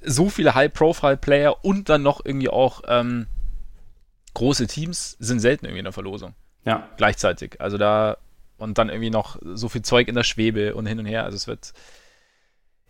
so 0.02 0.30
viele 0.30 0.54
High-Profile-Player 0.54 1.64
und 1.64 1.88
dann 1.88 2.02
noch 2.02 2.24
irgendwie 2.24 2.48
auch 2.48 2.82
ähm, 2.88 3.26
große 4.34 4.66
Teams 4.66 5.16
sind 5.18 5.40
selten 5.40 5.66
irgendwie 5.66 5.80
in 5.80 5.84
der 5.84 5.92
Verlosung. 5.92 6.34
Ja. 6.64 6.88
Gleichzeitig. 6.96 7.60
Also 7.60 7.78
da 7.78 8.16
und 8.60 8.76
dann 8.78 8.90
irgendwie 8.90 9.10
noch 9.10 9.38
so 9.42 9.68
viel 9.68 9.82
Zeug 9.82 10.08
in 10.08 10.14
der 10.14 10.22
Schwebe 10.22 10.74
und 10.74 10.86
hin 10.86 10.98
und 10.98 11.06
her. 11.06 11.24
Also 11.24 11.36
es 11.36 11.46
wird, 11.46 11.72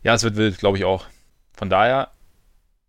ja, 0.03 0.15
es 0.15 0.25
wird 0.25 0.37
wild, 0.37 0.59
glaube 0.59 0.79
ich 0.79 0.85
auch. 0.85 1.07
Von 1.53 1.71
daher 1.71 2.11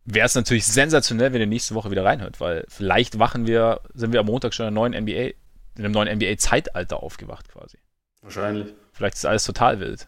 wäre 0.05 0.25
es 0.25 0.35
natürlich 0.35 0.65
sensationell, 0.65 1.31
wenn 1.31 1.41
ihr 1.41 1.47
nächste 1.47 1.75
Woche 1.75 1.91
wieder 1.91 2.03
reinhört, 2.03 2.39
weil 2.39 2.65
vielleicht 2.67 3.19
wachen 3.19 3.45
wir, 3.45 3.81
sind 3.93 4.13
wir 4.13 4.19
am 4.19 4.25
Montag 4.25 4.53
schon 4.53 4.63
in 4.63 4.67
einem 4.67 4.93
neuen 4.93 5.03
NBA, 5.03 5.33
in 5.77 5.85
einem 5.85 5.91
neuen 5.91 6.17
NBA-Zeitalter 6.17 7.03
aufgewacht 7.03 7.49
quasi. 7.49 7.77
Wahrscheinlich. 8.21 8.73
Vielleicht 8.93 9.15
ist 9.15 9.25
alles 9.25 9.45
total 9.45 9.79
wild. 9.79 10.07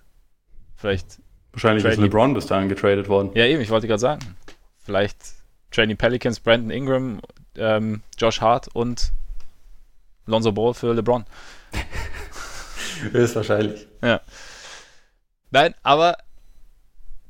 Vielleicht. 0.84 1.22
Wahrscheinlich 1.54 1.86
ist 1.86 1.98
LeBron 1.98 2.34
bis 2.34 2.46
dahin 2.46 2.68
getradet 2.68 3.08
worden. 3.08 3.32
Ja, 3.36 3.46
eben, 3.46 3.62
ich 3.62 3.70
wollte 3.70 3.88
gerade 3.88 4.02
sagen. 4.02 4.36
Vielleicht 4.80 5.16
Trading 5.72 5.96
Pelicans, 5.96 6.42
Brandon 6.42 6.72
Ingram, 6.72 7.22
ähm, 7.56 8.02
Josh 8.18 8.42
Hart 8.42 8.68
und 8.76 9.14
Lonzo 10.26 10.52
Ball 10.52 10.74
für 10.74 10.92
LeBron. 10.92 11.24
ist 13.14 13.34
wahrscheinlich. 13.34 13.88
Ja. 14.02 14.20
Nein, 15.52 15.74
aber 15.84 16.18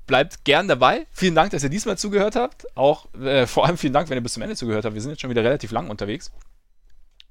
bleibt 0.08 0.46
gern 0.46 0.68
dabei. 0.68 1.06
Vielen 1.12 1.36
Dank, 1.36 1.52
dass 1.52 1.62
ihr 1.62 1.70
diesmal 1.70 2.00
zugehört 2.00 2.36
habt. 2.36 2.66
Auch 2.76 3.14
äh, 3.14 3.46
vor 3.46 3.68
allem 3.68 3.78
vielen 3.78 3.94
Dank, 3.94 4.10
wenn 4.10 4.18
ihr 4.18 4.24
bis 4.24 4.34
zum 4.34 4.42
Ende 4.42 4.56
zugehört 4.56 4.84
habt. 4.84 4.96
Wir 4.96 5.02
sind 5.04 5.12
jetzt 5.12 5.22
schon 5.22 5.30
wieder 5.30 5.44
relativ 5.44 5.70
lang 5.70 5.92
unterwegs. 5.92 6.32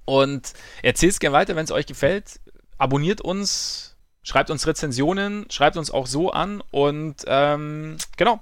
Und 0.04 0.52
erzählt 0.84 1.14
es 1.14 1.18
gerne 1.18 1.34
weiter, 1.34 1.56
wenn 1.56 1.64
es 1.64 1.72
euch 1.72 1.86
gefällt. 1.86 2.38
Abonniert 2.78 3.20
uns, 3.20 3.91
schreibt 4.22 4.50
uns 4.50 4.66
Rezensionen, 4.66 5.46
schreibt 5.50 5.76
uns 5.76 5.90
auch 5.90 6.06
so 6.06 6.30
an 6.30 6.62
und 6.70 7.16
ähm, 7.26 7.96
genau, 8.16 8.40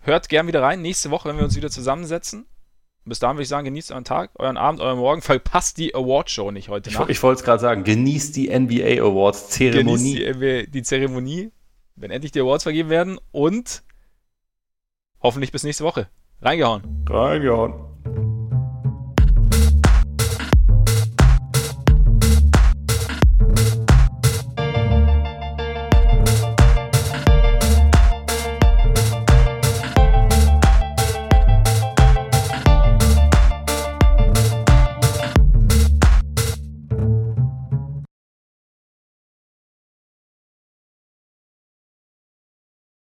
hört 0.00 0.28
gern 0.28 0.46
wieder 0.46 0.62
rein. 0.62 0.82
Nächste 0.82 1.10
Woche, 1.10 1.28
wenn 1.28 1.36
wir 1.36 1.44
uns 1.44 1.56
wieder 1.56 1.70
zusammensetzen. 1.70 2.46
Bis 3.04 3.20
dahin 3.20 3.36
würde 3.36 3.44
ich 3.44 3.48
sagen, 3.48 3.64
genießt 3.64 3.92
euren 3.92 4.04
Tag, 4.04 4.30
euren 4.34 4.56
Abend, 4.56 4.80
euren 4.80 4.98
Morgen. 4.98 5.22
Verpasst 5.22 5.78
die 5.78 5.94
Award-Show 5.94 6.50
nicht 6.50 6.68
heute 6.68 6.90
Nacht. 6.92 7.04
Ich, 7.04 7.18
ich 7.18 7.22
wollte 7.22 7.38
es 7.38 7.44
gerade 7.44 7.60
sagen, 7.60 7.84
genießt 7.84 8.34
die 8.34 8.48
NBA 8.48 9.00
Awards-Zeremonie. 9.00 10.24
Genießt 10.24 10.42
die, 10.42 10.70
die 10.70 10.82
Zeremonie, 10.82 11.52
wenn 11.94 12.10
endlich 12.10 12.32
die 12.32 12.40
Awards 12.40 12.64
vergeben 12.64 12.90
werden 12.90 13.20
und 13.30 13.84
hoffentlich 15.22 15.52
bis 15.52 15.62
nächste 15.62 15.84
Woche. 15.84 16.08
Reingehauen. 16.42 17.04
Reingehauen. 17.08 17.85